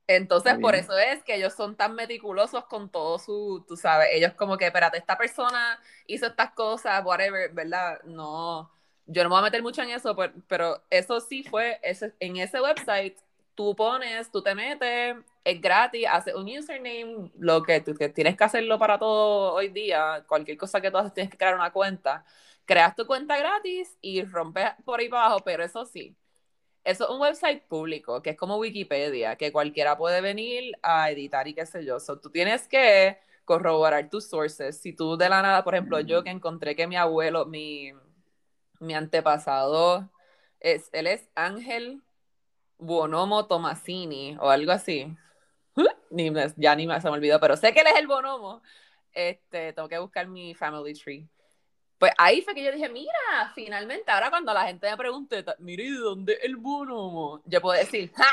Entonces, 0.06 0.58
por 0.58 0.74
eso 0.74 0.96
es 0.96 1.22
que 1.22 1.34
ellos 1.34 1.52
son 1.52 1.76
tan 1.76 1.94
meticulosos 1.94 2.64
con 2.64 2.88
todo 2.90 3.18
su, 3.18 3.62
tú 3.68 3.76
sabes, 3.76 4.08
ellos 4.12 4.32
como 4.32 4.56
que, 4.56 4.64
espérate, 4.66 4.96
esta 4.96 5.18
persona 5.18 5.78
hizo 6.06 6.26
estas 6.26 6.52
cosas, 6.52 7.04
whatever, 7.04 7.52
¿verdad? 7.52 8.00
No, 8.04 8.70
yo 9.04 9.22
no 9.22 9.28
me 9.28 9.34
voy 9.34 9.40
a 9.40 9.42
meter 9.42 9.62
mucho 9.62 9.82
en 9.82 9.90
eso, 9.90 10.16
pero, 10.16 10.32
pero 10.48 10.82
eso 10.88 11.20
sí 11.20 11.42
fue, 11.42 11.78
ese, 11.82 12.14
en 12.20 12.38
ese 12.38 12.58
website, 12.58 13.18
tú 13.54 13.76
pones, 13.76 14.30
tú 14.30 14.40
te 14.42 14.54
metes, 14.54 15.14
es 15.50 15.60
gratis, 15.60 16.06
haces 16.10 16.34
un 16.34 16.48
username, 16.48 17.30
lo 17.38 17.62
que 17.62 17.80
tú 17.80 17.94
que 17.94 18.08
tienes 18.10 18.36
que 18.36 18.44
hacerlo 18.44 18.78
para 18.78 18.98
todo 18.98 19.54
hoy 19.54 19.68
día, 19.68 20.24
cualquier 20.28 20.58
cosa 20.58 20.80
que 20.80 20.90
tú 20.90 20.98
haces 20.98 21.14
tienes 21.14 21.30
que 21.30 21.38
crear 21.38 21.54
una 21.54 21.72
cuenta, 21.72 22.24
creas 22.66 22.94
tu 22.94 23.06
cuenta 23.06 23.38
gratis 23.38 23.96
y 24.02 24.22
rompes 24.24 24.70
por 24.84 25.00
ahí 25.00 25.08
para 25.08 25.26
abajo, 25.26 25.40
pero 25.44 25.64
eso 25.64 25.84
sí, 25.86 26.16
eso 26.84 27.04
es 27.04 27.10
un 27.10 27.20
website 27.20 27.62
público, 27.66 28.22
que 28.22 28.30
es 28.30 28.36
como 28.36 28.58
Wikipedia, 28.58 29.36
que 29.36 29.52
cualquiera 29.52 29.96
puede 29.98 30.20
venir 30.20 30.74
a 30.82 31.10
editar 31.10 31.48
y 31.48 31.54
qué 31.54 31.66
sé 31.66 31.84
yo. 31.84 32.00
So, 32.00 32.18
tú 32.18 32.30
tienes 32.30 32.68
que 32.68 33.18
corroborar 33.44 34.08
tus 34.10 34.28
sources. 34.28 34.80
Si 34.80 34.92
tú 34.94 35.16
de 35.16 35.28
la 35.28 35.42
nada, 35.42 35.64
por 35.64 35.74
ejemplo, 35.74 36.00
yo 36.00 36.22
que 36.24 36.30
encontré 36.30 36.76
que 36.76 36.86
mi 36.86 36.96
abuelo, 36.96 37.46
mi, 37.46 37.92
mi 38.80 38.94
antepasado, 38.94 40.10
es, 40.60 40.90
él 40.92 41.06
es 41.06 41.28
Ángel 41.34 42.02
Bonomo 42.78 43.46
Tomasini 43.46 44.36
o 44.40 44.50
algo 44.50 44.72
así. 44.72 45.16
Ni 46.10 46.32
ya 46.56 46.74
ni 46.74 46.86
me, 46.86 47.00
se 47.00 47.08
me 47.08 47.14
olvidó, 47.16 47.38
pero 47.40 47.56
sé 47.56 47.72
que 47.72 47.80
él 47.80 47.86
es 47.88 47.98
el 47.98 48.06
Bonomo. 48.06 48.62
Este, 49.12 49.72
tengo 49.72 49.88
que 49.88 49.98
buscar 49.98 50.26
mi 50.26 50.54
family 50.54 50.94
tree. 50.94 51.28
Pues 51.98 52.12
ahí 52.16 52.42
fue 52.42 52.54
que 52.54 52.62
yo 52.62 52.70
dije, 52.70 52.88
mira, 52.88 53.12
finalmente, 53.56 54.08
ahora 54.10 54.30
cuando 54.30 54.54
la 54.54 54.66
gente 54.66 54.88
me 54.88 54.96
pregunte, 54.96 55.44
mire, 55.58 55.82
¿y 55.82 55.90
de 55.90 55.98
dónde 55.98 56.38
el 56.42 56.54
bonomo? 56.56 57.42
Yo 57.44 57.60
puedo 57.60 57.76
decir, 57.76 58.12
¡ja! 58.14 58.28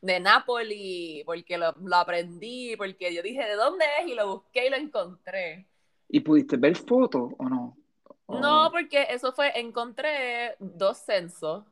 De 0.00 0.18
Nápoli, 0.18 1.22
porque 1.26 1.58
lo, 1.58 1.72
lo 1.82 1.96
aprendí, 1.96 2.74
porque 2.78 3.14
yo 3.14 3.22
dije, 3.22 3.44
¿de 3.44 3.56
dónde 3.56 3.84
es? 4.00 4.06
Y 4.06 4.14
lo 4.14 4.36
busqué 4.36 4.66
y 4.66 4.70
lo 4.70 4.76
encontré. 4.76 5.66
¿Y 6.08 6.20
pudiste 6.20 6.56
ver 6.56 6.74
fotos 6.76 7.32
o 7.36 7.44
no? 7.44 7.76
O- 8.24 8.40
No, 8.40 8.70
porque 8.72 9.06
eso 9.10 9.32
fue, 9.34 9.52
encontré 9.60 10.56
dos 10.58 10.96
censos. 10.96 11.66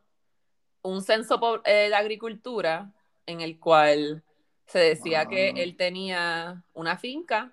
Un 0.83 1.03
censo 1.03 1.41
eh, 1.65 1.89
de 1.89 1.95
agricultura, 1.95 2.93
en 3.25 3.41
el 3.41 3.59
cual 3.59 4.23
se 4.69 4.79
decía 4.79 5.27
que 5.27 5.49
Ah. 5.49 5.61
él 5.61 5.77
tenía 5.77 6.63
una 6.75 6.97
finca 6.99 7.53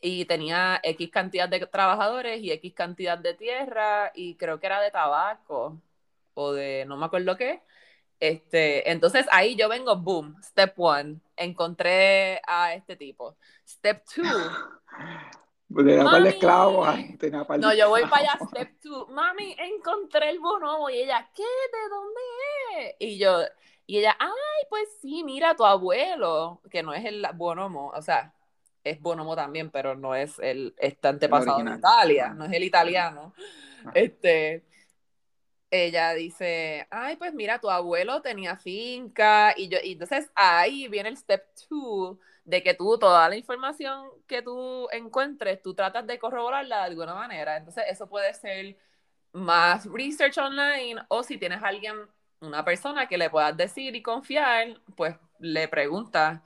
y 0.00 0.26
tenía 0.26 0.78
X 0.82 1.10
cantidad 1.10 1.48
de 1.48 1.66
trabajadores 1.66 2.40
y 2.42 2.52
X 2.52 2.74
cantidad 2.74 3.18
de 3.18 3.34
tierra 3.34 4.12
y 4.14 4.36
creo 4.36 4.60
que 4.60 4.66
era 4.66 4.80
de 4.80 4.90
tabaco 4.90 5.80
o 6.34 6.52
de 6.52 6.84
no 6.86 6.96
me 6.96 7.06
acuerdo 7.06 7.36
qué. 7.36 7.62
Este, 8.20 8.90
entonces 8.90 9.26
ahí 9.32 9.56
yo 9.56 9.68
vengo, 9.68 9.96
boom, 9.96 10.36
step 10.42 10.74
one, 10.78 11.20
encontré 11.36 12.40
a 12.46 12.74
este 12.74 12.96
tipo. 12.96 13.36
Step 13.66 14.04
two, 14.14 14.22
Tenía 17.18 17.42
de 17.44 17.58
no, 17.58 17.74
yo 17.74 17.88
voy 17.88 18.02
para 18.02 18.32
allá, 18.32 18.38
step 18.46 18.80
two, 18.80 19.06
mami, 19.08 19.56
encontré 19.58 20.30
el 20.30 20.38
bonomo 20.38 20.88
y 20.90 20.98
ella, 20.98 21.28
¿qué? 21.34 21.42
¿De 21.42 21.88
dónde 21.88 22.20
es? 22.78 22.96
Y 23.00 23.18
yo, 23.18 23.40
y 23.86 23.98
ella, 23.98 24.16
ay, 24.18 24.66
pues 24.68 24.88
sí, 25.00 25.24
mira, 25.24 25.54
tu 25.54 25.64
abuelo, 25.64 26.60
que 26.70 26.82
no 26.82 26.94
es 26.94 27.04
el 27.04 27.26
bonomo, 27.34 27.92
o 27.94 28.02
sea, 28.02 28.34
es 28.82 29.00
bonomo 29.00 29.34
también, 29.34 29.70
pero 29.70 29.94
no 29.94 30.14
es 30.14 30.38
el, 30.38 30.74
este 30.78 31.08
antepasado 31.08 31.62
de. 31.62 31.74
Italia, 31.76 32.34
no 32.34 32.44
es 32.44 32.52
el 32.52 32.64
italiano. 32.64 33.34
Ah. 33.84 33.92
Este, 33.94 34.64
ella 35.70 36.14
dice, 36.14 36.86
ay, 36.90 37.16
pues 37.16 37.34
mira, 37.34 37.58
tu 37.58 37.70
abuelo 37.70 38.22
tenía 38.22 38.56
finca, 38.56 39.54
y 39.56 39.68
yo, 39.68 39.78
y 39.82 39.92
entonces 39.92 40.30
ahí 40.34 40.88
viene 40.88 41.08
el 41.08 41.16
step 41.16 41.44
two, 41.68 42.18
de 42.44 42.62
que 42.62 42.74
tú, 42.74 42.98
toda 42.98 43.28
la 43.28 43.36
información 43.36 44.08
que 44.26 44.42
tú 44.42 44.88
encuentres, 44.92 45.62
tú 45.62 45.74
tratas 45.74 46.06
de 46.06 46.18
corroborarla 46.18 46.78
de 46.78 46.84
alguna 46.84 47.14
manera. 47.14 47.56
Entonces, 47.56 47.84
eso 47.88 48.06
puede 48.06 48.34
ser 48.34 48.76
más 49.32 49.86
research 49.86 50.38
online, 50.38 51.02
o 51.08 51.22
si 51.22 51.38
tienes 51.38 51.62
a 51.62 51.68
alguien, 51.68 51.96
una 52.40 52.64
persona 52.64 53.06
que 53.08 53.18
le 53.18 53.30
puedas 53.30 53.56
decir 53.56 53.94
y 53.96 54.02
confiar, 54.02 54.80
pues 54.96 55.16
le 55.38 55.68
preguntas. 55.68 56.40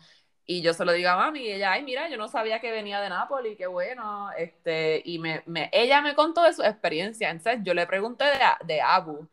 Y 0.47 0.63
yo 0.63 0.73
se 0.75 0.85
lo 0.85 0.93
digo 0.93 1.11
a 1.11 1.17
mami, 1.17 1.41
y 1.41 1.53
ella, 1.53 1.73
ay, 1.73 1.83
mira, 1.85 2.09
yo 2.09 2.17
no 2.17 2.29
sabía 2.29 2.61
que 2.61 2.71
venía 2.71 3.01
de 3.01 3.11
Nápoles, 3.11 3.57
qué 3.59 3.67
bueno. 3.67 4.31
Este, 4.33 5.03
y 5.05 5.19
me, 5.19 5.43
me- 5.47 5.69
ella 5.73 6.01
me 6.03 6.15
contó 6.15 6.43
de 6.43 6.55
su 6.55 6.63
experiencia. 6.63 7.31
Entonces, 7.31 7.61
yo 7.65 7.75
le 7.75 7.87
pregunté 7.87 8.25
de, 8.25 8.39
de 8.67 8.81
Abu. 8.81 9.29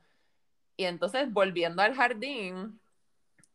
Y 0.77 0.85
entonces, 0.85 1.31
volviendo 1.31 1.81
al 1.81 1.95
jardín, 1.95 2.79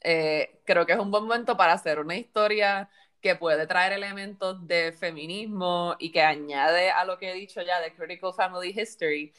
eh, 0.02 0.60
creo 0.66 0.86
que 0.86 0.92
es 0.94 0.98
un 0.98 1.10
buen 1.10 1.24
momento 1.24 1.56
para 1.56 1.74
hacer 1.74 1.98
una 2.00 2.16
historia 2.16 2.88
que 3.20 3.36
puede 3.36 3.66
traer 3.66 3.92
elementos 3.92 4.66
de 4.66 4.92
feminismo 4.92 5.96
y 5.98 6.10
que 6.12 6.22
añade 6.22 6.90
a 6.90 7.04
lo 7.04 7.18
que 7.18 7.30
he 7.30 7.34
dicho 7.34 7.62
ya 7.62 7.80
de 7.80 7.94
Critical 7.94 8.32
Family 8.34 8.74
History 8.78 9.32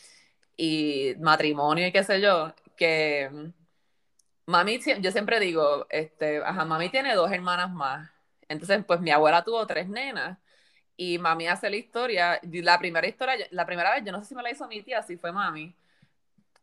y 0.58 1.15
matrimonio 1.19 1.88
y 1.88 1.91
qué 1.91 2.04
sé 2.04 2.21
yo, 2.21 2.54
que 2.82 3.30
mami, 4.48 4.80
yo 4.80 5.12
siempre 5.12 5.39
digo, 5.39 5.86
este, 5.91 6.44
ajá, 6.44 6.65
mami 6.65 6.89
tiene 6.89 7.13
dos 7.13 7.32
hermanas 7.32 7.70
más. 7.70 8.10
Entonces, 8.50 8.84
pues 8.88 9.00
mi 9.02 9.12
abuela 9.12 9.44
tuvo 9.44 9.67
tres 9.67 9.88
nenas 9.88 10.39
y 10.98 11.20
mami 11.20 11.48
hace 11.48 11.70
la 11.70 11.76
historia, 11.76 12.39
la 12.41 12.80
primera 12.80 13.08
historia, 13.08 13.36
la 13.52 13.67
primera 13.67 13.94
vez, 13.94 14.04
yo 14.04 14.12
no 14.12 14.20
sé 14.20 14.30
si 14.30 14.36
me 14.36 14.41
la 14.41 14.50
hizo 14.50 14.67
mi 14.67 14.82
tía, 14.82 15.04
si 15.04 15.15
fue 15.15 15.32
mami, 15.32 15.76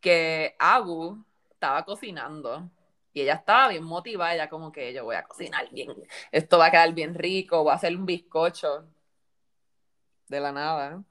que 0.00 0.56
Abu 0.58 1.24
estaba 1.50 1.84
cocinando 1.84 2.68
y 3.12 3.20
ella 3.20 3.34
estaba 3.34 3.68
bien 3.68 3.84
motivada, 3.84 4.34
ella 4.34 4.48
como 4.48 4.72
que 4.72 4.92
yo 4.92 5.04
voy 5.04 5.14
a 5.14 5.22
cocinar 5.22 5.70
bien, 5.70 5.94
esto 6.32 6.58
va 6.58 6.66
a 6.66 6.70
quedar 6.72 6.92
bien 6.94 7.14
rico, 7.14 7.62
voy 7.62 7.72
a 7.72 7.76
hacer 7.76 7.94
un 7.96 8.06
bizcocho 8.06 8.84
de 10.26 10.40
la 10.40 10.50
nada 10.50 11.04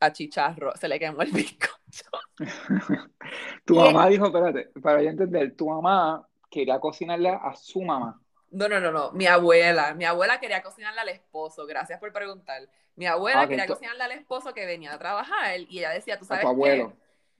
a 0.00 0.12
Chicharro, 0.12 0.76
se 0.76 0.88
le 0.88 0.98
quemó 0.98 1.22
el 1.22 1.32
bizcocho. 1.32 1.81
tu 3.64 3.74
mamá 3.74 4.08
dijo, 4.08 4.26
espérate, 4.26 4.70
para 4.80 5.02
yo 5.02 5.10
entender, 5.10 5.54
tu 5.56 5.68
mamá 5.68 6.26
quería 6.50 6.80
cocinarle 6.80 7.30
a 7.30 7.54
su 7.54 7.82
mamá. 7.82 8.20
No, 8.50 8.68
no, 8.68 8.80
no, 8.80 8.92
no. 8.92 9.12
Mi 9.12 9.26
abuela. 9.26 9.94
Mi 9.94 10.04
abuela 10.04 10.38
quería 10.38 10.62
cocinarle 10.62 11.00
al 11.00 11.08
esposo. 11.08 11.66
Gracias 11.66 11.98
por 11.98 12.12
preguntar. 12.12 12.68
Mi 12.96 13.06
abuela 13.06 13.42
ah, 13.42 13.48
quería 13.48 13.66
cocinarle 13.66 14.04
al 14.04 14.12
esposo 14.12 14.52
que 14.52 14.66
venía 14.66 14.92
a 14.92 14.98
trabajar 14.98 15.58
y 15.60 15.78
ella 15.78 15.90
decía, 15.90 16.18
tú 16.18 16.26
sabes. 16.26 16.44
A 16.44 16.48
tu 16.48 16.50
abuelo. 16.50 16.92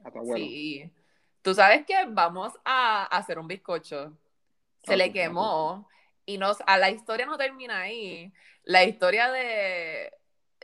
A 0.05 0.11
tu 0.11 0.19
abuelo. 0.19 0.37
Sí. 0.37 0.91
Tú 1.43 1.55
sabes 1.55 1.85
que 1.85 2.07
vamos 2.09 2.55
a 2.65 3.05
hacer 3.05 3.39
un 3.39 3.47
bizcocho. 3.47 4.17
Se 4.85 4.97
le 4.97 5.13
quemó 5.13 5.87
y 6.25 6.39
nos, 6.39 6.59
a 6.67 6.79
la 6.79 6.91
historia 6.91 7.27
no 7.27 7.37
termina 7.37 7.81
ahí. 7.81 8.33
La 8.65 8.85
historia 8.85 9.31
de. 9.31 10.13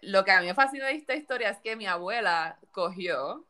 Lo 0.01 0.25
que 0.25 0.31
a 0.31 0.41
mí 0.41 0.47
me 0.47 0.55
fascina 0.55 0.87
de 0.87 0.95
esta 0.95 1.15
historia 1.15 1.51
es 1.51 1.59
que 1.59 1.77
mi 1.77 1.87
abuela 1.87 2.59
cogió 2.71 3.48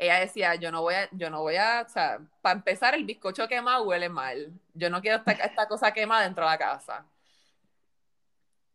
ella 0.00 0.20
decía, 0.20 0.54
yo 0.54 0.72
no 0.72 0.80
voy 0.80 0.94
a, 0.94 1.10
yo 1.12 1.28
no 1.28 1.42
voy 1.42 1.56
a, 1.56 1.84
o 1.86 1.90
sea, 1.90 2.20
para 2.40 2.56
empezar, 2.56 2.94
el 2.94 3.04
bizcocho 3.04 3.46
quemado 3.46 3.84
huele 3.84 4.08
mal. 4.08 4.50
Yo 4.72 4.88
no 4.88 5.02
quiero 5.02 5.18
esta, 5.18 5.32
esta 5.32 5.68
cosa 5.68 5.92
quemada 5.92 6.22
dentro 6.22 6.42
de 6.42 6.50
la 6.50 6.58
casa. 6.58 7.04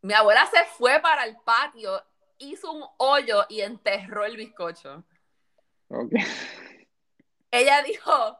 Mi 0.03 0.13
abuela 0.13 0.45
se 0.45 0.63
fue 0.77 0.99
para 0.99 1.25
el 1.25 1.35
patio, 1.37 1.99
hizo 2.37 2.71
un 2.71 2.85
hoyo 2.97 3.43
y 3.49 3.61
enterró 3.61 4.23
el 4.23 4.37
bizcocho. 4.37 5.03
Okay. 5.89 6.23
Ella 7.49 7.81
dijo, 7.81 8.37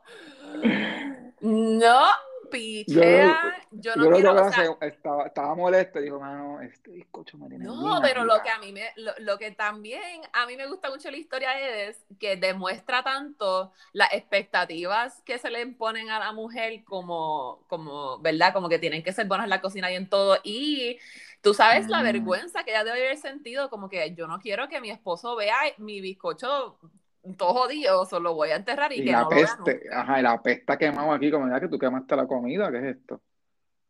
no, 1.40 2.08
pichea, 2.50 3.68
yo, 3.72 3.96
no 3.96 4.12
quiero, 4.12 4.80
estaba, 4.82 5.28
estaba 5.28 5.56
molesto, 5.56 6.00
dijo, 6.00 6.20
mano, 6.20 6.62
este 6.62 6.92
bizcocho 6.92 7.38
me 7.38 7.48
tiene 7.50 7.66
No, 7.66 8.00
pero 8.02 8.24
lo 8.24 8.42
que 8.42 8.50
a 8.50 8.60
mí 8.60 8.72
me, 8.72 8.90
lo, 8.96 9.38
que 9.38 9.52
también 9.52 10.22
a 10.34 10.46
mí 10.46 10.56
me 10.58 10.68
gusta 10.68 10.90
mucho 10.90 11.12
la 11.12 11.18
historia 11.18 11.60
es 11.60 12.06
que 12.20 12.36
demuestra 12.36 13.04
tanto 13.04 13.72
las 13.94 14.14
expectativas 14.14 15.22
que 15.24 15.38
se 15.38 15.50
le 15.50 15.62
imponen 15.62 16.10
a 16.10 16.20
la 16.20 16.32
mujer 16.32 16.84
como, 16.84 17.64
como, 17.68 18.20
¿verdad? 18.20 18.54
Como 18.54 18.70
que 18.70 18.80
tienen 18.80 19.04
que 19.04 19.14
ser 19.14 19.28
buenas 19.28 19.46
en 19.46 19.52
la 19.52 19.62
cocina 19.62 19.92
y 19.92 19.96
en 19.96 20.10
todo, 20.10 20.38
y 20.44 21.00
tú 21.42 21.54
sabes 21.54 21.88
la 21.88 22.00
mm. 22.00 22.04
vergüenza 22.04 22.64
que 22.64 22.72
ella 22.72 22.84
debe 22.84 23.06
haber 23.06 23.18
sentido, 23.18 23.70
como 23.70 23.90
que 23.90 24.14
yo 24.16 24.28
no 24.28 24.40
quiero 24.40 24.68
que 24.68 24.82
mi 24.82 24.90
esposo 24.90 25.36
vea 25.36 25.56
mi 25.78 26.02
bizcocho 26.02 26.80
todo 27.38 27.54
jodido, 27.54 28.06
solo 28.06 28.34
voy 28.34 28.50
a 28.50 28.56
enterrar 28.56 28.92
y, 28.94 29.04
que 29.04 29.12
la 29.12 29.22
no 29.22 29.30
peste, 29.30 29.82
ajá, 29.92 30.20
y 30.20 30.24
la 30.24 30.42
peste 30.42 30.78
quemado 30.78 31.12
aquí, 31.12 31.32
como 31.32 31.50
ya 31.50 31.60
que 31.60 31.68
tú 31.68 31.80
quemaste 31.80 32.16
la 32.16 32.28
comida, 32.28 32.72
¿qué 32.72 32.78
es 32.78 32.96
esto? 32.98 33.22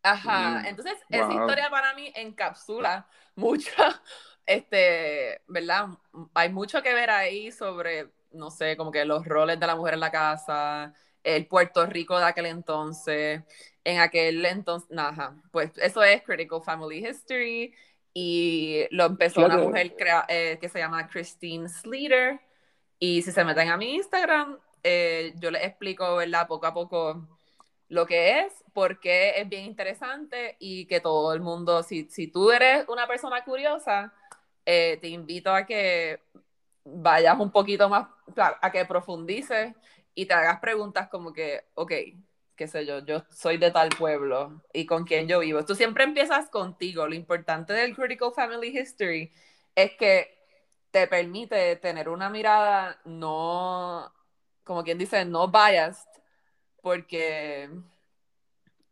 Ajá, 0.03 0.61
entonces 0.67 0.93
esa 1.09 1.33
historia 1.33 1.69
para 1.69 1.93
mí 1.95 2.11
encapsula 2.15 3.07
mucho, 3.35 3.71
este, 4.45 5.41
¿verdad? 5.47 5.89
Hay 6.33 6.49
mucho 6.49 6.81
que 6.83 6.93
ver 6.93 7.09
ahí 7.09 7.51
sobre, 7.51 8.11
no 8.31 8.51
sé, 8.51 8.77
como 8.77 8.91
que 8.91 9.03
los 9.03 9.25
roles 9.25 9.59
de 9.59 9.67
la 9.67 9.75
mujer 9.75 9.95
en 9.95 9.99
la 10.01 10.11
casa, 10.11 10.93
el 11.23 11.47
Puerto 11.47 11.85
Rico 11.87 12.17
de 12.17 12.25
aquel 12.25 12.45
entonces, 12.45 13.41
en 13.83 13.99
aquel 13.99 14.45
entonces, 14.45 14.95
ajá, 14.97 15.35
pues 15.51 15.71
eso 15.77 16.03
es 16.03 16.21
Critical 16.23 16.61
Family 16.61 17.05
History 17.05 17.73
y 18.13 18.85
lo 18.91 19.05
empezó 19.05 19.43
una 19.43 19.57
mujer 19.57 19.93
eh, 20.29 20.57
que 20.61 20.69
se 20.69 20.79
llama 20.79 21.07
Christine 21.07 21.67
Sleater 21.67 22.39
y 22.99 23.21
si 23.21 23.31
se 23.31 23.43
meten 23.43 23.69
a 23.69 23.77
mi 23.77 23.95
Instagram, 23.95 24.57
eh, 24.83 25.33
yo 25.37 25.51
les 25.51 25.63
explico, 25.63 26.15
¿verdad? 26.15 26.47
Poco 26.47 26.67
a 26.67 26.73
poco 26.73 27.27
lo 27.87 28.05
que 28.05 28.39
es, 28.39 28.63
por 28.73 28.99
qué 28.99 29.39
es 29.39 29.47
bien 29.49 29.65
interesante 29.65 30.57
y 30.59 30.85
que 30.85 30.99
todo 30.99 31.33
el 31.33 31.41
mundo, 31.41 31.83
si, 31.83 32.09
si 32.09 32.27
tú 32.27 32.51
eres 32.51 32.85
una 32.87 33.07
persona 33.07 33.43
curiosa, 33.43 34.13
eh, 34.65 34.97
te 35.01 35.09
invito 35.09 35.53
a 35.53 35.65
que 35.65 36.21
vayas 36.83 37.39
un 37.39 37.51
poquito 37.51 37.89
más, 37.89 38.07
a 38.61 38.71
que 38.71 38.85
profundices 38.85 39.75
y 40.13 40.25
te 40.25 40.33
hagas 40.33 40.59
preguntas 40.59 41.09
como 41.09 41.33
que, 41.33 41.65
ok, 41.75 41.91
qué 42.55 42.67
sé 42.67 42.85
yo, 42.85 42.99
yo 43.05 43.23
soy 43.29 43.57
de 43.57 43.71
tal 43.71 43.89
pueblo 43.89 44.61
y 44.73 44.85
con 44.85 45.03
quién 45.05 45.27
yo 45.27 45.39
vivo. 45.39 45.65
Tú 45.65 45.75
siempre 45.75 46.03
empiezas 46.03 46.49
contigo. 46.49 47.07
Lo 47.07 47.15
importante 47.15 47.73
del 47.73 47.95
Critical 47.95 48.31
Family 48.33 48.77
History 48.77 49.31
es 49.75 49.91
que 49.97 50.34
te 50.95 51.07
permite 51.07 51.75
tener 51.75 52.07
una 52.07 52.29
mirada 52.29 53.01
no, 53.03 54.13
como 54.63 54.81
quien 54.81 54.97
dice, 54.97 55.25
no 55.25 55.49
biased, 55.49 56.07
porque, 56.81 57.69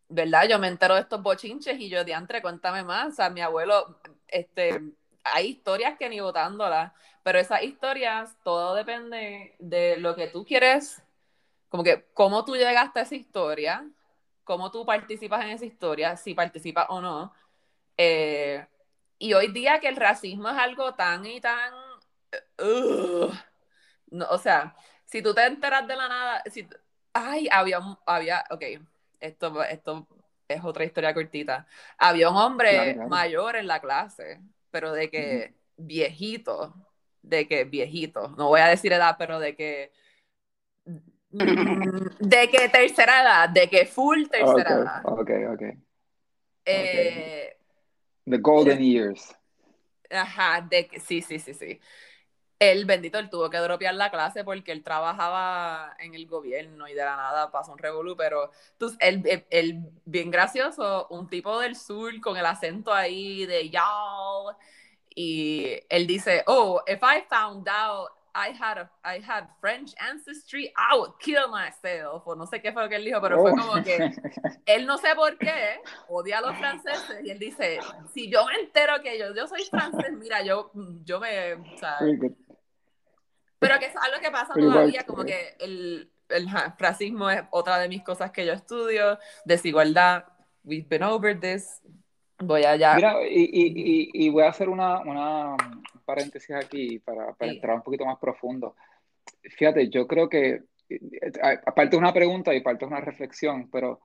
¿verdad? 0.10 0.50
Yo 0.50 0.60
me 0.60 0.68
entero 0.68 0.96
de 0.96 1.00
estos 1.00 1.24
bochinches 1.24 1.80
y 1.80 1.88
yo, 1.88 2.04
diantre, 2.04 2.42
cuéntame 2.42 2.84
más. 2.84 3.14
O 3.14 3.16
sea, 3.16 3.30
mi 3.30 3.40
abuelo, 3.40 4.02
este, 4.28 4.82
hay 5.24 5.48
historias 5.48 5.98
que 5.98 6.10
ni 6.10 6.20
votándolas, 6.20 6.92
pero 7.24 7.40
esas 7.40 7.64
historias, 7.64 8.36
todo 8.44 8.76
depende 8.76 9.56
de 9.60 9.96
lo 9.96 10.14
que 10.14 10.28
tú 10.28 10.44
quieres, 10.44 11.02
como 11.70 11.86
que 11.86 12.06
cómo 12.14 12.44
tú 12.44 12.58
llegaste 12.58 13.00
a 13.00 13.04
esa 13.04 13.16
historia, 13.16 13.90
cómo 14.44 14.72
tú 14.72 14.86
participas 14.86 15.46
en 15.46 15.52
esa 15.52 15.64
historia, 15.64 16.18
si 16.18 16.34
participas 16.34 16.88
o 16.90 17.00
no. 17.00 17.34
Eh, 17.96 18.68
y 19.20 19.34
hoy 19.36 19.54
día 19.54 19.80
que 19.80 19.88
el 19.88 19.96
racismo 19.96 20.50
es 20.50 20.58
algo 20.58 20.96
tan 20.96 21.26
y 21.26 21.40
tan 21.40 21.83
no, 24.12 24.26
o 24.30 24.38
sea, 24.38 24.76
si 25.06 25.22
tú 25.22 25.34
te 25.34 25.46
enteras 25.46 25.88
de 25.88 25.96
la 25.96 26.08
nada, 26.08 26.44
si, 26.52 26.68
ay, 27.14 27.48
había, 27.52 27.80
había, 28.06 28.44
ok, 28.50 28.64
esto, 29.20 29.64
esto 29.64 30.08
es 30.48 30.64
otra 30.64 30.84
historia 30.84 31.14
cortita. 31.14 31.68
Había 31.98 32.30
un 32.30 32.38
hombre 32.38 32.96
mayor 33.08 33.56
en 33.56 33.68
la 33.68 33.80
clase, 33.80 34.42
pero 34.72 34.92
de 34.92 35.10
que 35.10 35.54
viejito, 35.78 36.74
de 37.22 37.48
que 37.48 37.64
viejito, 37.64 38.30
no 38.38 38.50
voy 38.50 38.62
a 38.62 38.68
decir 38.68 38.94
edad, 38.94 39.16
pero 39.18 39.40
de 39.40 39.56
que 39.56 39.92
de 41.34 42.50
que 42.50 42.70
tercera 42.70 43.22
edad, 43.22 43.50
de 43.50 43.70
que 43.70 43.86
full 43.86 44.26
tercera 44.28 44.76
edad. 44.76 45.02
Ok, 45.06 45.32
ok. 45.54 45.62
Eh, 46.66 47.58
The 48.30 48.38
golden 48.38 48.80
years. 48.80 49.36
Ajá, 50.10 50.62
de 50.62 50.88
que, 50.88 51.00
sí, 51.00 51.22
sí, 51.22 51.40
sí, 51.40 51.54
sí 51.54 51.80
el 52.72 52.86
bendito, 52.86 53.20
él 53.20 53.30
tuvo 53.30 53.50
que 53.50 53.58
dropear 53.58 53.94
la 53.96 54.10
clase 54.10 54.44
porque 54.44 54.72
él 54.72 54.84
trabajaba 54.84 55.96
en 56.00 56.14
el 56.14 56.28
gobierno 56.28 56.88
y 56.88 56.94
de 56.94 57.04
la 57.04 57.16
nada 57.16 57.52
pasó 57.52 57.72
un 57.72 57.78
revolú, 57.78 58.16
pero 58.16 58.52
tú, 58.78 58.96
él, 59.00 59.82
bien 60.06 60.32
gracioso, 60.32 61.08
un 61.10 61.28
tipo 61.28 61.60
del 61.60 61.76
sur 61.76 62.20
con 62.22 62.38
el 62.38 62.46
acento 62.46 62.94
ahí 62.94 63.46
de 63.46 63.70
y'all, 63.70 64.56
y 65.16 65.80
él 65.90 66.08
dice, 66.08 66.44
oh, 66.48 66.82
if 66.88 67.02
I 67.04 67.24
found 67.30 67.68
out 67.70 68.10
I 68.36 68.50
had, 68.50 68.80
a, 68.80 68.90
I 69.06 69.20
had 69.20 69.48
French 69.62 69.94
ancestry, 70.00 70.74
I 70.76 70.98
would 70.98 71.20
kill 71.20 71.48
myself, 71.50 72.26
o 72.26 72.34
no 72.36 72.48
sé 72.48 72.62
qué 72.64 72.74
fue 72.74 72.82
lo 72.82 72.90
que 72.90 72.96
él 72.96 73.06
dijo, 73.06 73.22
pero 73.22 73.40
fue 73.40 73.52
oh. 73.52 73.56
como 73.56 73.84
que 73.84 74.12
él 74.66 74.88
no 74.88 74.98
sé 74.98 75.14
por 75.16 75.38
qué 75.38 75.80
odia 76.08 76.40
a 76.40 76.42
los 76.42 76.58
franceses, 76.58 77.24
y 77.24 77.30
él 77.30 77.38
dice, 77.38 77.80
si 78.12 78.32
yo 78.32 78.44
me 78.48 78.56
entero 78.56 78.94
que 79.04 79.20
yo, 79.20 79.36
yo 79.36 79.48
soy 79.48 79.64
francés, 79.66 80.12
mira, 80.14 80.42
yo, 80.42 80.72
yo 81.04 81.20
me, 81.20 81.54
o 81.54 81.78
sea, 81.78 82.00
pero 83.64 83.80
que 83.80 83.86
es 83.86 83.96
algo 83.96 84.20
que 84.22 84.32
pasa 84.32 84.54
todavía, 84.54 85.06
como 85.06 85.24
que 85.24 85.56
el, 85.60 86.12
el 86.30 86.48
racismo 86.78 87.30
es 87.30 87.42
otra 87.52 87.80
de 87.80 87.90
mis 87.90 88.04
cosas 88.04 88.32
que 88.32 88.46
yo 88.46 88.54
estudio, 88.54 89.18
desigualdad, 89.46 90.26
we've 90.64 90.88
been 90.88 91.04
over 91.04 91.40
this, 91.40 91.82
voy 92.40 92.64
allá. 92.64 92.96
Mira, 92.96 93.16
y, 93.28 93.44
y, 93.44 94.10
y 94.14 94.30
voy 94.30 94.44
a 94.44 94.50
hacer 94.50 94.70
una, 94.70 95.00
una 95.00 95.56
paréntesis 96.06 96.56
aquí 96.56 97.00
para, 97.00 97.34
para 97.34 97.52
entrar 97.52 97.76
un 97.76 97.82
poquito 97.82 98.06
más 98.06 98.20
profundo. 98.20 98.76
Fíjate, 99.42 99.90
yo 99.90 100.08
creo 100.08 100.28
que, 100.30 100.64
aparte 101.66 101.92
de 101.92 101.98
una 101.98 102.14
pregunta 102.14 102.54
y 102.54 102.60
aparte 102.60 102.86
de 102.86 102.92
una 102.92 103.02
reflexión, 103.02 103.70
pero 103.70 104.02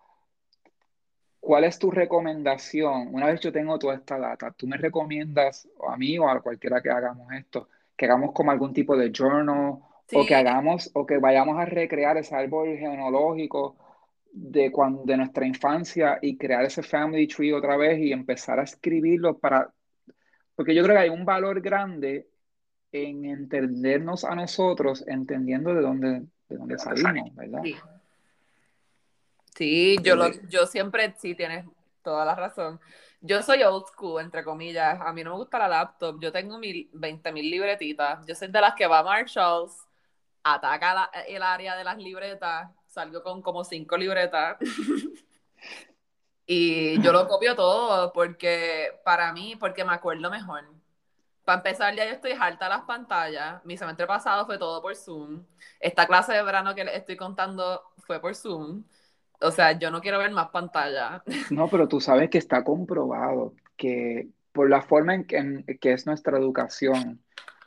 ¿cuál 1.40 1.64
es 1.64 1.78
tu 1.78 1.90
recomendación? 1.90 3.14
Una 3.14 3.26
vez 3.26 3.40
yo 3.40 3.52
tengo 3.52 3.78
toda 3.78 3.94
esta 3.94 4.18
data, 4.18 4.50
¿tú 4.52 4.66
me 4.66 4.76
recomiendas 4.76 5.68
a 5.88 5.96
mí 5.96 6.18
o 6.18 6.28
a 6.28 6.40
cualquiera 6.40 6.80
que 6.80 6.90
hagamos 6.90 7.32
esto? 7.32 7.68
Que 7.98 8.06
hagamos 8.06 8.32
como 8.32 8.52
algún 8.52 8.72
tipo 8.72 8.96
de 8.96 9.10
journal 9.10 9.80
o 10.12 10.26
que 10.26 10.34
hagamos 10.34 10.88
o 10.94 11.04
que 11.04 11.18
vayamos 11.18 11.58
a 11.58 11.64
recrear 11.64 12.16
ese 12.16 12.34
árbol 12.34 12.78
genealógico 12.78 13.76
de, 14.32 14.70
cuando, 14.70 15.02
de 15.04 15.16
nuestra 15.16 15.44
infancia 15.44 16.18
y 16.22 16.38
crear 16.38 16.64
ese 16.64 16.82
family 16.82 17.26
tree 17.26 17.52
otra 17.52 17.76
vez 17.76 17.98
y 17.98 18.12
empezar 18.12 18.60
a 18.60 18.62
escribirlo 18.62 19.36
para, 19.36 19.72
porque 20.54 20.74
yo 20.74 20.84
creo 20.84 20.94
que 20.94 21.02
hay 21.02 21.08
un 21.08 21.24
valor 21.24 21.60
grande 21.60 22.28
en 22.92 23.24
entendernos 23.24 24.24
a 24.24 24.34
nosotros, 24.36 25.04
entendiendo 25.08 25.74
de 25.74 25.82
dónde, 25.82 26.22
de 26.48 26.56
dónde 26.56 26.78
salimos, 26.78 27.34
¿verdad? 27.34 27.62
Sí, 27.64 27.76
sí 29.56 29.96
yo, 30.04 30.14
lo, 30.14 30.30
yo 30.48 30.66
siempre, 30.66 31.12
sí, 31.18 31.34
tienes 31.34 31.66
toda 32.02 32.24
la 32.24 32.36
razón. 32.36 32.80
Yo 33.20 33.42
soy 33.42 33.62
old 33.64 33.86
school, 33.86 34.20
entre 34.20 34.44
comillas. 34.44 35.00
A 35.00 35.12
mí 35.12 35.24
no 35.24 35.30
me 35.32 35.36
gusta 35.36 35.58
la 35.58 35.68
laptop. 35.68 36.20
Yo 36.20 36.30
tengo 36.32 36.58
mil, 36.58 36.88
20 36.92 37.32
mil 37.32 37.50
libretitas. 37.50 38.24
Yo 38.26 38.34
soy 38.34 38.48
de 38.48 38.60
las 38.60 38.74
que 38.74 38.86
va 38.86 39.00
a 39.00 39.02
Marshalls, 39.02 39.86
ataca 40.42 41.10
el 41.26 41.42
área 41.42 41.76
de 41.76 41.84
las 41.84 41.98
libretas, 41.98 42.70
salgo 42.86 43.22
con 43.22 43.42
como 43.42 43.64
cinco 43.64 43.96
libretas. 43.96 44.56
y 46.46 47.00
yo 47.02 47.12
lo 47.12 47.26
copio 47.28 47.54
todo 47.56 48.12
porque, 48.12 49.00
para 49.04 49.32
mí, 49.32 49.56
porque 49.56 49.84
me 49.84 49.92
acuerdo 49.94 50.30
mejor. 50.30 50.64
Para 51.44 51.58
empezar, 51.58 51.94
ya 51.94 52.04
yo 52.04 52.12
estoy 52.12 52.32
harta 52.32 52.66
de 52.66 52.70
las 52.70 52.82
pantallas. 52.84 53.64
Mi 53.64 53.76
semestre 53.76 54.06
pasado 54.06 54.46
fue 54.46 54.58
todo 54.58 54.82
por 54.82 54.94
Zoom. 54.94 55.44
Esta 55.80 56.06
clase 56.06 56.34
de 56.34 56.42
verano 56.42 56.74
que 56.74 56.84
les 56.84 56.96
estoy 56.96 57.16
contando 57.16 57.82
fue 58.06 58.20
por 58.20 58.34
Zoom. 58.34 58.84
O 59.40 59.50
sea, 59.50 59.78
yo 59.78 59.90
no 59.90 60.00
quiero 60.00 60.18
ver 60.18 60.30
más 60.30 60.48
pantalla. 60.50 61.22
No, 61.50 61.68
pero 61.68 61.88
tú 61.88 62.00
sabes 62.00 62.30
que 62.30 62.38
está 62.38 62.64
comprobado 62.64 63.54
que 63.76 64.28
por 64.52 64.68
la 64.68 64.82
forma 64.82 65.14
en 65.14 65.24
que, 65.24 65.92
es 65.92 66.06
nuestra 66.06 66.38
educación 66.38 67.20